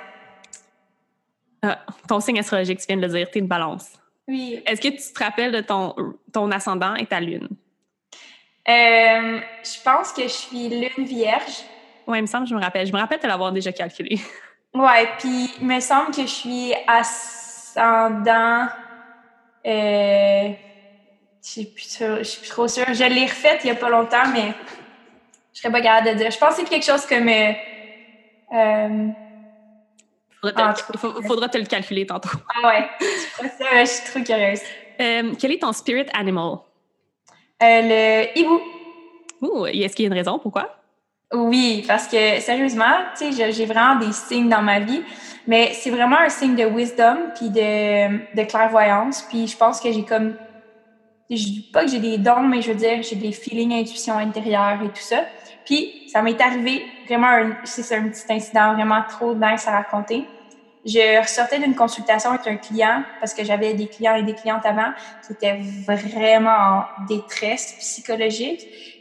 Ah, 1.63 1.79
ton 2.09 2.21
signe 2.21 2.39
astrologique, 2.39 2.81
tu 2.81 2.87
viens 2.87 2.97
de 2.97 3.03
le 3.03 3.09
dire, 3.09 3.31
tu 3.31 3.39
es 3.39 3.41
une 3.41 3.47
balance. 3.49 3.93
Oui. 4.29 4.63
Est-ce 4.67 4.81
que 4.81 4.89
tu 4.89 5.13
te 5.13 5.23
rappelles 5.23 5.53
de 5.53 5.61
ton, 5.61 5.95
ton 6.33 6.51
ascendant 6.51 6.95
et 6.95 7.07
ta 7.07 7.21
lune? 7.21 7.49
Euh, 8.69 9.41
je 9.63 9.83
pense 9.85 10.13
que 10.13 10.23
je 10.23 10.29
suis 10.29 10.69
lune 10.69 11.05
vierge. 11.07 11.65
Oui, 12.07 12.19
il 12.19 12.23
me 12.23 12.27
semble 12.27 12.45
que 12.45 12.51
je 12.51 12.55
me 12.55 12.61
rappelle. 12.61 12.87
Je 12.87 12.93
me 12.93 12.99
rappelle 12.99 13.21
de 13.21 13.27
l'avoir 13.27 13.53
déjà 13.53 13.73
calculé. 13.73 14.19
Ouais, 14.75 15.09
puis 15.19 15.51
il 15.59 15.67
me 15.67 15.81
semble 15.81 16.11
que 16.11 16.21
je 16.21 16.27
suis 16.27 16.75
ascendant. 16.87 18.67
Euh, 19.65 20.51
je 21.55 22.23
suis 22.25 22.49
trop 22.49 22.67
sûre. 22.69 22.87
Je 22.93 23.05
l'ai 23.05 23.27
refaite 23.27 23.61
il 23.65 23.69
y 23.69 23.71
a 23.71 23.75
pas 23.77 23.89
longtemps, 23.89 24.29
mais 24.33 24.53
je 25.53 25.61
serais 25.61 25.71
pas 25.73 25.81
capable 25.81 26.11
de 26.11 26.15
dire. 26.15 26.31
Je 26.31 26.39
pense 26.39 26.57
que 26.57 26.61
c'est 26.63 26.69
quelque 26.69 26.85
chose 26.85 27.07
comme. 27.07 27.29
euh, 27.29 27.53
euh, 28.53 29.09
Faudra 30.43 31.49
te, 31.49 31.59
le 31.59 31.65
calculer 31.65 32.07
tantôt. 32.07 32.29
ah 32.63 32.69
ouais, 32.69 32.89
je 33.41 33.87
suis 33.87 34.05
trop 34.11 34.23
curieuse. 34.23 34.61
Euh, 35.01 35.33
quel 35.39 35.53
est 35.53 35.59
ton 35.61 35.73
spirit 35.73 36.07
animal? 36.13 36.59
Euh, 37.63 37.83
le 37.83 38.39
hibou. 38.39 38.61
Ouh, 39.43 39.67
est-ce 39.67 39.95
qu'il 39.97 40.05
y 40.05 40.07
a 40.09 40.11
une 40.13 40.19
raison? 40.19 40.39
Pourquoi? 40.39 40.77
Oui, 41.33 41.85
parce 41.87 42.07
que 42.07 42.39
sérieusement, 42.41 42.95
tu 43.19 43.25
sais, 43.25 43.33
j'ai- 43.33 43.53
j'ai 43.53 43.67
vraiment 43.67 43.97
des 43.97 44.13
signes 44.13 44.49
dans 44.49 44.63
ma 44.63 44.79
vie, 44.79 45.03
mais 45.47 45.73
c'est 45.75 45.91
vraiment 45.91 46.19
un 46.19 46.29
signe 46.29 46.55
de 46.55 46.65
wisdom 46.65 47.17
puis 47.35 47.51
de, 47.51 48.37
de 48.37 48.43
clairvoyance. 48.45 49.23
Puis 49.23 49.49
je 49.49 49.57
pense 49.57 49.81
que 49.81 49.91
j'ai 49.91 50.05
comme, 50.05 50.37
je 51.31 51.45
dis 51.45 51.71
pas 51.73 51.85
que 51.85 51.91
j'ai 51.91 51.99
des 51.99 52.19
dons, 52.19 52.43
mais 52.43 52.63
je 52.63 52.71
veux 52.71 52.77
dire, 52.77 53.03
j'ai 53.03 53.17
des 53.17 53.33
feelings, 53.33 53.73
intuitions 53.73 54.17
intérieures 54.19 54.81
et 54.83 54.89
tout 54.89 55.03
ça. 55.03 55.25
Puis 55.65 56.09
ça 56.13 56.23
m'est 56.23 56.41
arrivé 56.41 56.85
vraiment, 57.09 57.51
c'est 57.65 57.95
un 57.95 58.09
petit 58.09 58.33
incident 58.33 58.75
vraiment 58.75 59.03
trop 59.09 59.35
nice 59.35 59.67
à 59.67 59.73
raconter. 59.73 60.25
Je 60.85 61.21
ressortais 61.21 61.59
d'une 61.59 61.75
consultation 61.75 62.31
avec 62.31 62.47
un 62.47 62.57
client 62.57 63.03
parce 63.19 63.35
que 63.35 63.43
j'avais 63.45 63.75
des 63.75 63.89
clients 63.89 64.15
et 64.15 64.23
des 64.23 64.35
clientes 64.35 64.65
avant 64.65 64.93
qui 65.27 65.33
étaient 65.33 65.59
vraiment 65.85 66.51
en 66.51 66.85
détresse 67.09 67.75
psychologique. 67.81 68.61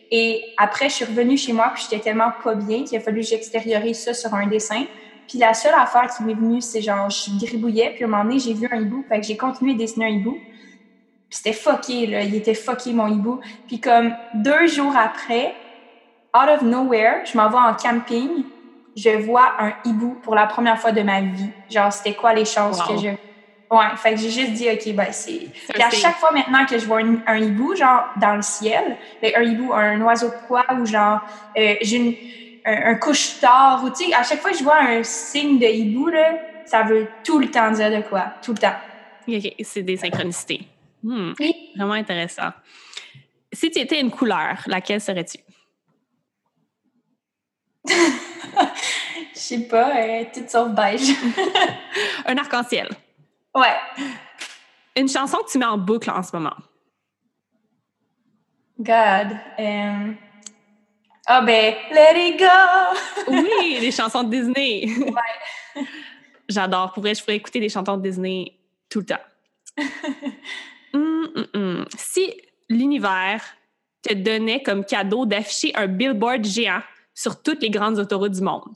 Et 0.10 0.44
après, 0.58 0.90
je 0.90 0.96
suis 0.96 1.06
revenue 1.06 1.38
chez 1.38 1.54
moi, 1.54 1.72
puis 1.76 1.84
j'étais 1.84 2.04
tellement 2.04 2.32
pas 2.44 2.56
bien 2.56 2.84
qu'il 2.84 2.98
a 2.98 3.02
fallu 3.02 3.22
que 3.22 3.28
j'extériorise 3.28 4.04
ça 4.04 4.16
sur 4.16 4.34
un 4.34 4.48
dessin. 4.48 4.86
Puis 5.28 5.38
la 5.38 5.54
seule 5.54 5.74
affaire 5.76 6.10
qui 6.16 6.24
m'est 6.24 6.34
venue, 6.34 6.62
c'est 6.62 6.82
genre, 6.82 7.10
je 7.10 7.46
gribouillais, 7.46 7.92
puis 7.94 8.04
à 8.04 8.08
un 8.08 8.10
moment 8.10 8.24
donné, 8.24 8.40
j'ai 8.40 8.54
vu 8.54 8.68
un 8.72 8.82
hibou, 8.82 9.04
fait 9.08 9.20
que 9.20 9.26
j'ai 9.26 9.38
continué 9.38 9.74
de 9.74 9.80
dessiner 9.80 10.06
un 10.06 10.10
hibou. 10.10 10.38
C'était 11.36 11.54
fucké, 11.54 12.08
là, 12.08 12.22
il 12.22 12.34
était 12.34 12.54
fucké, 12.54 12.94
mon 12.94 13.08
hibou. 13.08 13.42
Puis 13.68 13.82
comme 13.82 14.16
deux 14.34 14.68
jours 14.68 14.96
après, 14.96 15.54
out 16.36 16.50
of 16.50 16.62
nowhere, 16.62 17.26
je 17.26 17.38
m'en 17.38 17.50
vais 17.50 17.58
en 17.58 17.74
camping, 17.74 18.30
je 18.96 19.10
vois 19.10 19.54
un 19.60 19.74
hibou 19.84 20.16
pour 20.24 20.34
la 20.34 20.48
première 20.48 20.80
fois 20.80 20.94
de 20.94 21.02
ma 21.02 21.20
vie. 21.22 21.54
Genre, 21.70 21.92
c'était 21.92 22.16
quoi 22.16 22.34
les 22.34 22.46
Wow. 22.58 22.72
que 22.88 22.98
je... 23.02 23.10
Ouais, 23.72 23.98
fait 23.98 24.12
que 24.12 24.18
j'ai 24.18 24.30
juste 24.30 24.54
dit, 24.54 24.70
OK, 24.70 24.96
ben 24.96 25.12
c'est... 25.12 25.52
Puis 25.74 25.84
à 25.84 25.90
chaque 25.90 26.16
fois 26.18 26.32
maintenant 26.32 26.66
que 26.66 26.78
je 26.78 26.86
vois 26.86 27.00
un, 27.02 27.18
un 27.26 27.38
hibou, 27.38 27.76
genre 27.76 28.04
dans 28.16 28.36
le 28.36 28.42
ciel, 28.42 28.98
ben, 29.22 29.34
un 29.36 29.42
hibou, 29.42 29.74
un 29.74 30.00
oiseau 30.02 30.30
de 30.30 30.36
proie 30.46 30.64
ou 30.80 30.86
genre 30.86 31.20
euh, 31.58 31.76
j'ai 31.82 31.98
une- 31.98 32.16
un, 32.64 32.92
un 32.92 32.96
couche-tard 32.96 33.84
ou 33.84 33.90
tu 33.90 34.06
sais, 34.06 34.14
à 34.14 34.24
chaque 34.24 34.40
fois 34.40 34.52
que 34.52 34.58
je 34.58 34.64
vois 34.64 34.80
un 34.80 35.04
signe 35.04 35.60
de 35.60 35.66
hibou, 35.66 36.08
là, 36.08 36.38
ça 36.64 36.84
veut 36.84 37.10
tout 37.24 37.40
le 37.40 37.52
temps 37.52 37.72
dire 37.72 37.92
de 37.92 38.08
quoi, 38.08 38.36
tout 38.42 38.54
le 38.54 38.60
temps. 38.60 38.76
Ok, 39.28 39.52
c'est 39.64 39.84
des 39.84 39.98
synchronicités. 39.98 40.62
Hmm. 41.06 41.34
Vraiment 41.76 41.94
intéressant. 41.94 42.50
Si 43.54 43.70
tu 43.70 43.80
étais 43.80 44.02
une 44.02 44.10
couleur, 44.10 44.58
laquelle 44.66 45.00
serais-tu? 45.00 45.38
Je 49.34 49.40
sais 49.40 49.68
pas, 49.68 49.96
euh, 49.98 50.24
toute 50.34 50.50
sauf 50.50 50.70
beige. 50.70 51.10
Un 52.26 52.38
arc-en-ciel. 52.38 52.90
ouais. 53.54 53.76
Une 54.98 55.10
chanson 55.10 55.38
que 55.46 55.52
tu 55.52 55.58
mets 55.58 55.66
en 55.66 55.78
boucle 55.78 56.10
en 56.10 56.24
ce 56.24 56.36
moment. 56.36 56.56
God. 58.80 59.38
euh, 59.60 60.14
Ah 61.28 61.42
ben, 61.42 61.76
let 61.92 62.30
it 62.30 62.40
go! 62.40 63.28
Oui, 63.28 63.78
des 63.82 63.92
chansons 63.92 64.24
de 64.24 64.30
Disney. 64.30 64.88
J'adore. 66.48 66.94
Pour 66.94 67.04
vrai, 67.04 67.14
je 67.14 67.22
pourrais 67.22 67.36
écouter 67.36 67.60
des 67.60 67.70
chansons 67.70 67.98
de 67.98 68.04
Disney 68.10 68.58
tout 68.90 69.00
le 69.00 69.06
temps. 69.06 69.84
Hum, 70.96 71.30
hum, 71.36 71.48
hum. 71.54 71.86
Si 71.98 72.34
l'univers 72.70 73.44
te 74.02 74.14
donnait 74.14 74.64
comme 74.64 74.86
cadeau 74.86 75.26
d'afficher 75.26 75.76
un 75.76 75.88
billboard 75.88 76.46
géant 76.46 76.82
sur 77.14 77.42
toutes 77.42 77.62
les 77.62 77.70
grandes 77.70 78.00
autoroutes 78.00 78.32
du 78.32 78.42
monde, 78.42 78.74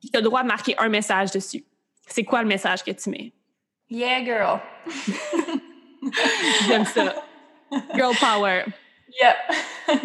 tu 0.00 0.10
as 0.14 0.18
le 0.18 0.24
droit 0.24 0.42
de 0.42 0.48
marquer 0.48 0.74
un 0.78 0.88
message 0.88 1.30
dessus. 1.30 1.64
C'est 2.08 2.24
quoi 2.24 2.42
le 2.42 2.48
message 2.48 2.82
que 2.82 2.90
tu 2.90 3.10
mets? 3.10 3.32
Yeah, 3.88 4.24
girl. 4.24 4.60
J'aime 6.66 6.84
ça. 6.84 7.14
Girl 7.94 8.14
power. 8.18 8.64
Yeah. 9.20 9.36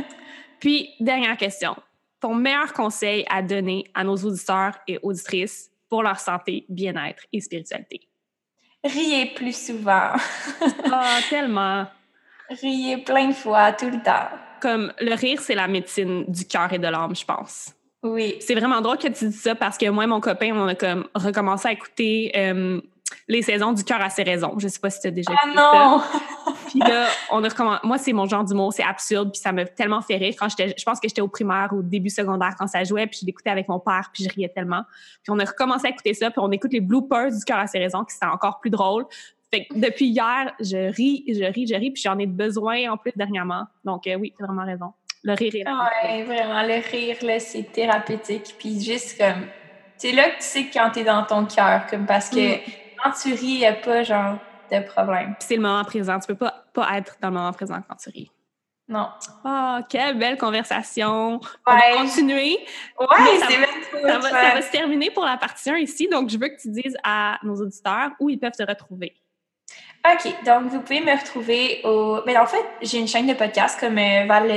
Puis, 0.60 0.92
dernière 1.00 1.38
question. 1.38 1.76
Ton 2.20 2.36
meilleur 2.36 2.74
conseil 2.74 3.26
à 3.30 3.42
donner 3.42 3.86
à 3.96 4.04
nos 4.04 4.16
auditeurs 4.16 4.78
et 4.88 5.00
auditrices 5.02 5.72
pour 5.90 6.04
leur 6.04 6.20
santé, 6.20 6.66
bien-être 6.70 7.24
et 7.32 7.42
spiritualité? 7.42 8.08
Riez 8.88 9.28
plus 9.28 9.56
souvent. 9.68 10.12
Ah, 10.92 11.20
tellement. 11.30 11.86
Riez 12.50 12.98
plein 12.98 13.28
de 13.28 13.34
fois, 13.34 13.74
tout 13.74 13.90
le 13.90 14.02
temps. 14.02 14.30
Comme 14.62 14.92
le 15.00 15.14
rire, 15.14 15.40
c'est 15.42 15.56
la 15.56 15.68
médecine 15.68 16.26
du 16.28 16.46
cœur 16.46 16.72
et 16.74 16.80
de 16.80 16.88
l'âme, 16.88 17.16
je 17.16 17.26
pense. 17.26 17.74
Oui. 18.04 18.36
C'est 18.40 18.56
vraiment 18.56 18.82
drôle 18.82 18.98
que 18.98 19.08
tu 19.08 19.28
dis 19.28 19.36
ça 19.36 19.56
parce 19.56 19.78
que 19.78 19.90
moi 19.90 20.06
et 20.06 20.08
mon 20.08 20.22
copain, 20.22 20.56
on 20.56 20.68
a 20.68 20.76
comme 20.76 21.08
recommencé 21.14 21.68
à 21.68 21.72
écouter 21.72 22.32
euh, 22.36 22.82
les 23.28 23.42
saisons 23.42 23.72
du 23.74 23.84
cœur 23.84 24.02
à 24.02 24.10
ses 24.10 24.24
raisons. 24.24 24.54
Je 24.58 24.68
sais 24.68 24.80
pas 24.80 24.90
si 24.90 25.00
tu 25.02 25.08
as 25.08 25.12
déjà 25.12 25.32
Ah 25.34 25.46
écouté 25.48 25.58
ça. 25.58 25.72
non! 25.74 26.02
Puis 26.68 26.80
là, 26.80 27.08
on 27.32 27.44
a 27.44 27.48
recommen- 27.48 27.80
Moi, 27.84 27.98
c'est 27.98 28.12
mon 28.14 28.26
genre 28.26 28.44
d'humour, 28.44 28.74
c'est 28.74 28.84
absurde, 28.84 29.32
puis 29.32 29.40
ça 29.40 29.52
m'a 29.54 29.64
tellement 29.66 30.02
fait 30.02 30.18
rire. 30.18 30.34
Quand 30.38 30.48
je 30.50 30.84
pense 30.84 31.00
que 31.00 31.08
j'étais 31.08 31.22
au 31.22 31.28
primaire 31.30 31.70
ou 31.72 31.78
au 31.80 31.82
début 31.82 32.10
secondaire 32.10 32.56
quand 32.60 32.68
ça 32.68 32.84
jouait, 32.84 33.08
puis 33.08 33.20
je 33.22 33.26
l'écoutais 33.26 33.50
avec 33.50 33.70
mon 33.70 33.80
père, 33.80 34.10
puis 34.14 34.26
je 34.26 34.30
riais 34.36 34.50
tellement. 34.50 34.82
Puis 35.24 35.32
on 35.32 35.40
a 35.40 35.46
recommencé 35.46 35.88
à 35.88 35.90
écouter 35.92 36.14
ça, 36.14 36.30
puis 36.30 36.40
on 36.42 36.52
écoute 36.52 36.74
les 36.74 36.82
bloopers 36.82 37.32
du 37.32 37.44
cœur 37.46 37.58
à 37.60 37.68
ses 37.68 37.80
raisons, 37.80 38.04
qui 38.04 38.14
c'était 38.14 38.26
encore 38.26 38.60
plus 38.60 38.70
drôle. 38.70 39.06
Fait 39.50 39.64
que 39.66 39.76
depuis 39.80 40.08
hier, 40.08 40.52
je 40.60 40.92
ris, 40.94 41.24
je 41.30 41.46
ris, 41.46 41.68
je 41.68 41.76
ris, 41.76 41.92
puis 41.92 42.02
j'en 42.02 42.18
ai 42.20 42.26
besoin 42.26 42.92
en 42.92 42.98
plus 42.98 43.14
dernièrement. 43.16 43.64
Donc 43.86 44.06
euh, 44.08 44.16
oui, 44.16 44.34
tu 44.38 44.44
as 44.44 44.48
vraiment 44.48 44.66
raison. 44.66 44.92
Le 45.24 45.34
rire 45.34 45.56
est 45.56 45.64
là. 45.64 45.90
Ouais, 46.04 46.24
vraiment, 46.24 46.64
le 46.64 46.82
rire, 46.92 47.16
là, 47.24 47.40
c'est 47.40 47.64
thérapeutique. 47.72 48.56
Puis 48.60 48.82
juste 48.84 49.18
comme, 49.18 49.48
c'est 49.96 50.12
là 50.12 50.30
que 50.32 50.36
tu 50.40 50.44
sais 50.44 50.66
quand 50.72 50.90
t'es 50.94 51.06
dans 51.06 51.24
ton 51.24 51.46
cœur, 51.46 51.88
comme 51.90 52.06
parce 52.06 52.30
que 52.30 52.56
Mm. 52.58 52.60
Quand 53.04 53.12
tu 53.12 53.34
ris, 53.34 53.40
il 53.46 53.58
n'y 53.60 53.66
a 53.66 53.74
pas 53.74 54.04
genre 54.04 54.38
de 54.72 54.80
problème. 54.82 55.36
C'est 55.40 55.56
le 55.56 55.62
moment 55.62 55.84
présent. 55.84 56.20
Tu 56.20 56.28
peux 56.28 56.36
pas, 56.36 56.66
pas 56.74 56.98
être 56.98 57.16
dans 57.22 57.30
le 57.30 57.36
moment 57.36 57.54
présent 57.54 57.82
quand 57.88 57.96
tu 57.96 58.10
ris. 58.10 58.32
Non. 58.90 59.10
Ah, 59.44 59.82
quelle 59.90 60.18
belle 60.18 60.38
conversation. 60.38 61.42
On 61.66 61.72
va 61.76 61.92
continuer. 61.98 62.58
ouais 63.00 63.08
ça 63.40 63.48
c'est 63.50 63.58
va- 63.58 64.02
Ça 64.14 64.18
va, 64.20 64.30
ça 64.30 64.54
va 64.56 64.62
se 64.62 64.72
terminer 64.72 65.10
pour 65.12 65.26
la 65.26 65.36
partie 65.38 65.70
1 65.70 65.76
ici. 65.78 66.08
Donc, 66.08 66.30
je 66.30 66.38
veux 66.38 66.48
que 66.48 66.62
tu 66.62 66.70
dises 66.70 66.96
à 67.04 67.38
nos 67.44 67.56
auditeurs 67.62 68.12
où 68.20 68.30
ils 68.30 68.40
peuvent 68.40 68.52
te 68.54 68.64
retrouver. 68.64 69.14
OK, 70.06 70.34
donc 70.46 70.72
vous 70.72 70.80
pouvez 70.80 71.02
me 71.02 71.12
retrouver 71.12 71.82
au... 71.84 72.22
Ben, 72.26 72.38
en 72.38 72.46
fait, 72.46 72.64
j'ai 72.82 72.98
une 72.98 73.08
chaîne 73.08 73.28
de 73.28 73.34
podcast, 73.34 73.78
comme 73.78 73.98
euh, 73.98 74.26
Val 74.26 74.48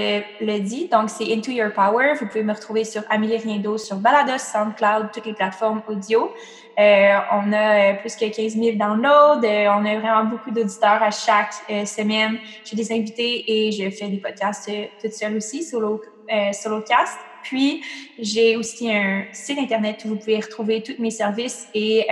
le, 0.41 0.59
dit, 0.61 0.87
donc 0.87 1.11
c'est 1.11 1.33
Into 1.33 1.51
Your 1.51 1.73
Power. 1.73 2.15
Vous 2.21 2.27
pouvez 2.27 2.45
me 2.45 2.53
retrouver 2.53 2.85
sur 2.85 3.03
Amélie 3.11 3.37
Riendo, 3.37 3.77
sur 3.77 3.97
Balados, 3.97 4.39
SoundCloud, 4.39 5.11
toutes 5.13 5.27
les 5.27 5.33
plateformes 5.33 5.83
audio. 5.89 6.31
Euh, 6.79 7.19
on 7.33 7.53
a 7.53 7.93
euh, 7.93 7.95
plus 7.95 8.15
que 8.15 8.27
15 8.27 8.55
000 8.55 8.77
downloads. 8.77 9.45
Euh, 9.45 9.67
on 9.71 9.85
a 9.85 9.99
vraiment 9.99 10.25
beaucoup 10.25 10.51
d'auditeurs 10.51 11.03
à 11.03 11.11
chaque 11.11 11.53
semaine. 11.87 12.39
J'ai 12.65 12.77
des 12.77 12.93
invités 12.93 13.45
et 13.47 13.73
je 13.73 13.91
fais 13.91 14.09
des 14.09 14.19
podcasts 14.19 14.69
euh, 14.69 14.87
toute 15.01 15.13
seule 15.13 15.37
aussi, 15.37 15.65
solo, 15.65 16.01
euh, 16.33 16.53
solocast. 16.53 17.19
Puis, 17.43 17.83
j'ai 18.19 18.57
aussi 18.57 18.93
un 18.93 19.25
site 19.33 19.59
Internet 19.59 20.03
où 20.05 20.11
vous 20.11 20.17
pouvez 20.17 20.39
retrouver 20.39 20.83
tous 20.83 21.01
mes 21.01 21.11
services 21.11 21.69
et 21.75 22.07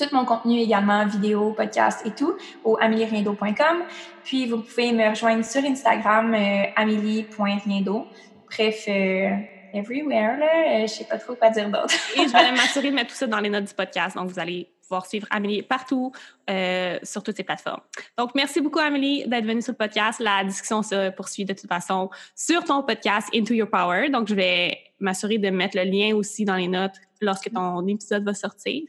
tout 0.00 0.14
mon 0.14 0.24
contenu 0.24 0.58
également, 0.58 1.06
vidéo, 1.06 1.52
podcast 1.52 2.06
et 2.06 2.10
tout, 2.12 2.34
au 2.64 2.78
amelieriendo.com. 2.80 3.84
Puis, 4.24 4.46
vous 4.46 4.58
pouvez 4.58 4.92
me 4.92 5.08
rejoindre 5.10 5.44
sur 5.44 5.62
Instagram, 5.62 6.34
euh, 6.34 6.64
amélie.riendo. 6.76 8.06
Bref, 8.50 8.84
euh, 8.88 9.36
everywhere, 9.72 10.38
là. 10.38 10.46
Euh, 10.46 10.82
je 10.82 10.86
sais 10.92 11.04
pas 11.04 11.18
trop 11.18 11.34
quoi 11.34 11.50
dire 11.50 11.68
d'autre. 11.68 11.94
Et 12.16 12.26
je 12.26 12.32
vais 12.32 12.52
m'assurer 12.56 12.90
de 12.90 12.94
mettre 12.94 13.10
tout 13.10 13.16
ça 13.16 13.26
dans 13.26 13.40
les 13.40 13.50
notes 13.50 13.64
du 13.64 13.74
podcast. 13.74 14.16
Donc, 14.16 14.30
vous 14.30 14.38
allez 14.38 14.70
pouvoir 14.82 15.06
suivre 15.06 15.26
Amélie 15.30 15.62
partout 15.62 16.12
euh, 16.48 16.98
sur 17.02 17.22
toutes 17.22 17.36
ces 17.36 17.44
plateformes. 17.44 17.82
Donc, 18.18 18.34
merci 18.34 18.60
beaucoup, 18.60 18.80
Amélie, 18.80 19.24
d'être 19.28 19.44
venue 19.44 19.62
sur 19.62 19.72
le 19.72 19.76
podcast. 19.76 20.18
La 20.20 20.42
discussion 20.44 20.82
se 20.82 21.10
poursuit 21.10 21.44
de 21.44 21.52
toute 21.52 21.68
façon 21.68 22.10
sur 22.34 22.64
ton 22.64 22.82
podcast 22.82 23.28
Into 23.34 23.54
Your 23.54 23.68
Power. 23.70 24.08
Donc, 24.08 24.28
je 24.28 24.34
vais 24.34 24.78
m'assurer 24.98 25.38
de 25.38 25.50
mettre 25.50 25.76
le 25.76 25.84
lien 25.84 26.14
aussi 26.14 26.44
dans 26.44 26.56
les 26.56 26.68
notes 26.68 26.96
lorsque 27.20 27.50
ton 27.52 27.86
épisode 27.86 28.24
va 28.24 28.34
sortir. 28.34 28.82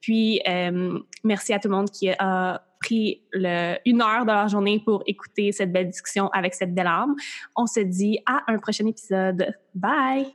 Puis, 0.00 0.40
euh, 0.48 0.98
merci 1.24 1.52
à 1.52 1.58
tout 1.58 1.68
le 1.68 1.74
monde 1.74 1.90
qui 1.90 2.10
a 2.10 2.62
pris 2.80 3.22
une 3.32 4.02
heure 4.02 4.24
de 4.24 4.30
leur 4.30 4.48
journée 4.48 4.80
pour 4.84 5.02
écouter 5.06 5.52
cette 5.52 5.72
belle 5.72 5.88
discussion 5.88 6.28
avec 6.28 6.54
cette 6.54 6.74
belle 6.74 6.86
âme. 6.86 7.14
On 7.56 7.66
se 7.66 7.80
dit 7.80 8.18
à 8.26 8.42
un 8.46 8.58
prochain 8.58 8.86
épisode. 8.86 9.52
Bye! 9.74 10.26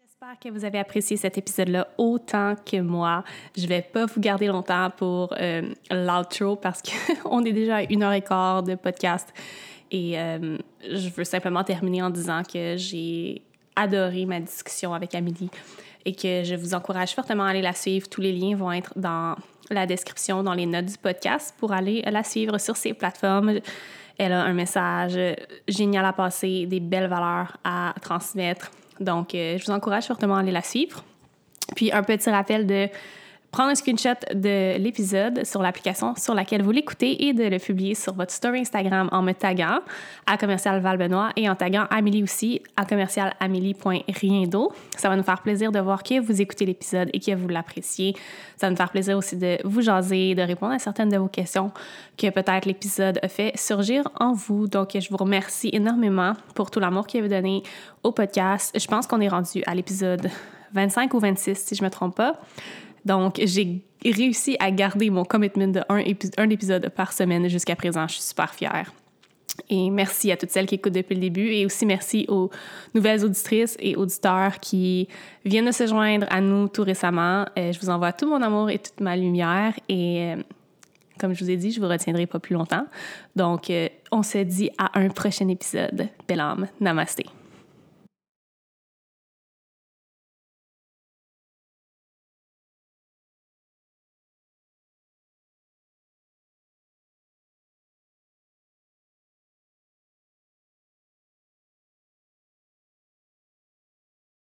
J'espère 0.00 0.38
que 0.40 0.48
vous 0.48 0.64
avez 0.64 0.78
apprécié 0.78 1.16
cet 1.16 1.38
épisode-là 1.38 1.88
autant 1.96 2.56
que 2.56 2.80
moi. 2.80 3.22
Je 3.56 3.66
vais 3.66 3.82
pas 3.82 4.06
vous 4.06 4.20
garder 4.20 4.46
longtemps 4.46 4.90
pour 4.96 5.32
euh, 5.38 5.62
l'outro 5.90 6.56
parce 6.56 6.82
qu'on 6.82 7.44
est 7.44 7.52
déjà 7.52 7.76
à 7.76 7.82
une 7.82 8.02
heure 8.02 8.12
et 8.12 8.22
quart 8.22 8.62
de 8.62 8.74
podcast 8.74 9.32
et 9.90 10.18
euh, 10.18 10.58
je 10.82 11.08
veux 11.10 11.24
simplement 11.24 11.64
terminer 11.64 12.02
en 12.02 12.10
disant 12.10 12.42
que 12.42 12.76
j'ai 12.76 13.42
adoré 13.78 14.26
ma 14.26 14.40
discussion 14.40 14.92
avec 14.92 15.14
Amélie 15.14 15.50
et 16.04 16.14
que 16.14 16.42
je 16.42 16.54
vous 16.54 16.74
encourage 16.74 17.14
fortement 17.14 17.44
à 17.44 17.50
aller 17.50 17.62
la 17.62 17.72
suivre. 17.72 18.08
Tous 18.08 18.20
les 18.20 18.32
liens 18.32 18.56
vont 18.56 18.72
être 18.72 18.92
dans 18.96 19.36
la 19.70 19.86
description, 19.86 20.42
dans 20.42 20.54
les 20.54 20.66
notes 20.66 20.86
du 20.86 20.98
podcast 20.98 21.54
pour 21.58 21.72
aller 21.72 22.02
la 22.02 22.24
suivre 22.24 22.58
sur 22.58 22.76
ces 22.76 22.94
plateformes. 22.94 23.60
Elle 24.18 24.32
a 24.32 24.42
un 24.42 24.52
message 24.52 25.18
génial 25.68 26.04
à 26.04 26.12
passer, 26.12 26.66
des 26.66 26.80
belles 26.80 27.08
valeurs 27.08 27.56
à 27.62 27.94
transmettre. 28.02 28.70
Donc, 28.98 29.34
euh, 29.34 29.58
je 29.58 29.64
vous 29.64 29.70
encourage 29.70 30.06
fortement 30.06 30.36
à 30.36 30.40
aller 30.40 30.50
la 30.50 30.62
suivre. 30.62 31.04
Puis, 31.76 31.92
un 31.92 32.02
petit 32.02 32.28
rappel 32.30 32.66
de 32.66 32.88
prendre 33.50 33.70
un 33.70 33.74
screenshot 33.74 34.14
de 34.34 34.76
l'épisode 34.78 35.44
sur 35.44 35.62
l'application 35.62 36.14
sur 36.16 36.34
laquelle 36.34 36.62
vous 36.62 36.70
l'écoutez 36.70 37.26
et 37.26 37.32
de 37.32 37.44
le 37.44 37.58
publier 37.58 37.94
sur 37.94 38.14
votre 38.14 38.30
story 38.30 38.60
Instagram 38.60 39.08
en 39.10 39.22
me 39.22 39.32
taguant 39.32 39.80
à 40.26 40.36
commercial 40.36 40.80
Valbenois 40.80 41.30
et 41.36 41.48
en 41.48 41.54
taguant 41.54 41.86
Amélie 41.90 42.22
aussi 42.22 42.60
à 42.76 42.84
commercial 42.84 43.34
Amélie.riendo. 43.40 44.72
Ça 44.96 45.08
va 45.08 45.16
nous 45.16 45.22
faire 45.22 45.40
plaisir 45.40 45.72
de 45.72 45.80
voir 45.80 46.02
que 46.02 46.20
vous 46.20 46.42
écoutez 46.42 46.66
l'épisode 46.66 47.08
et 47.12 47.20
que 47.20 47.34
vous 47.34 47.48
l'appréciez. 47.48 48.14
Ça 48.56 48.66
va 48.66 48.70
nous 48.70 48.76
faire 48.76 48.90
plaisir 48.90 49.16
aussi 49.16 49.36
de 49.36 49.58
vous 49.64 49.80
jaser, 49.80 50.34
de 50.34 50.42
répondre 50.42 50.74
à 50.74 50.78
certaines 50.78 51.08
de 51.08 51.16
vos 51.16 51.28
questions 51.28 51.72
que 52.18 52.28
peut-être 52.28 52.66
l'épisode 52.66 53.18
a 53.22 53.28
fait 53.28 53.56
surgir 53.56 54.08
en 54.20 54.32
vous. 54.32 54.68
Donc, 54.68 54.90
je 54.94 55.08
vous 55.08 55.16
remercie 55.16 55.70
énormément 55.72 56.34
pour 56.54 56.70
tout 56.70 56.80
l'amour 56.80 57.06
que 57.06 57.18
vous 57.18 57.28
donné 57.28 57.62
au 58.02 58.12
podcast. 58.12 58.78
Je 58.78 58.86
pense 58.86 59.06
qu'on 59.06 59.20
est 59.20 59.28
rendu 59.28 59.62
à 59.66 59.74
l'épisode 59.74 60.30
25 60.74 61.14
ou 61.14 61.18
26, 61.18 61.58
si 61.58 61.74
je 61.74 61.82
me 61.82 61.90
trompe 61.90 62.16
pas. 62.16 62.34
Donc, 63.04 63.40
j'ai 63.42 63.82
réussi 64.04 64.56
à 64.60 64.70
garder 64.70 65.10
mon 65.10 65.24
commitment 65.24 65.68
de 65.68 65.80
un, 65.88 66.50
épisode 66.50 66.88
par 66.90 67.12
semaine 67.12 67.48
jusqu'à 67.48 67.76
présent. 67.76 68.06
Je 68.06 68.14
suis 68.14 68.22
super 68.22 68.54
fière. 68.54 68.92
Et 69.68 69.90
merci 69.90 70.30
à 70.30 70.36
toutes 70.36 70.50
celles 70.50 70.66
qui 70.66 70.76
écoutent 70.76 70.92
depuis 70.92 71.14
le 71.14 71.20
début 71.20 71.48
et 71.48 71.66
aussi 71.66 71.84
merci 71.84 72.26
aux 72.28 72.48
nouvelles 72.94 73.24
auditrices 73.24 73.76
et 73.80 73.96
auditeurs 73.96 74.60
qui 74.60 75.08
viennent 75.44 75.66
de 75.66 75.72
se 75.72 75.86
joindre 75.86 76.26
à 76.30 76.40
nous 76.40 76.68
tout 76.68 76.84
récemment. 76.84 77.44
Euh, 77.58 77.72
je 77.72 77.80
vous 77.80 77.90
envoie 77.90 78.12
tout 78.12 78.28
mon 78.28 78.40
amour 78.40 78.70
et 78.70 78.78
toute 78.78 79.00
ma 79.00 79.16
lumière 79.16 79.74
et 79.88 80.32
euh, 80.32 80.36
comme 81.18 81.34
je 81.34 81.44
vous 81.44 81.50
ai 81.50 81.56
dit, 81.56 81.72
je 81.72 81.80
vous 81.80 81.88
retiendrai 81.88 82.26
pas 82.26 82.38
plus 82.38 82.54
longtemps. 82.54 82.86
Donc, 83.34 83.70
euh, 83.70 83.88
on 84.12 84.22
se 84.22 84.38
dit 84.38 84.70
à 84.78 84.98
un 84.98 85.08
prochain 85.08 85.48
épisode. 85.48 86.08
Belle 86.28 86.40
âme. 86.40 86.68
Namasté. 86.80 87.26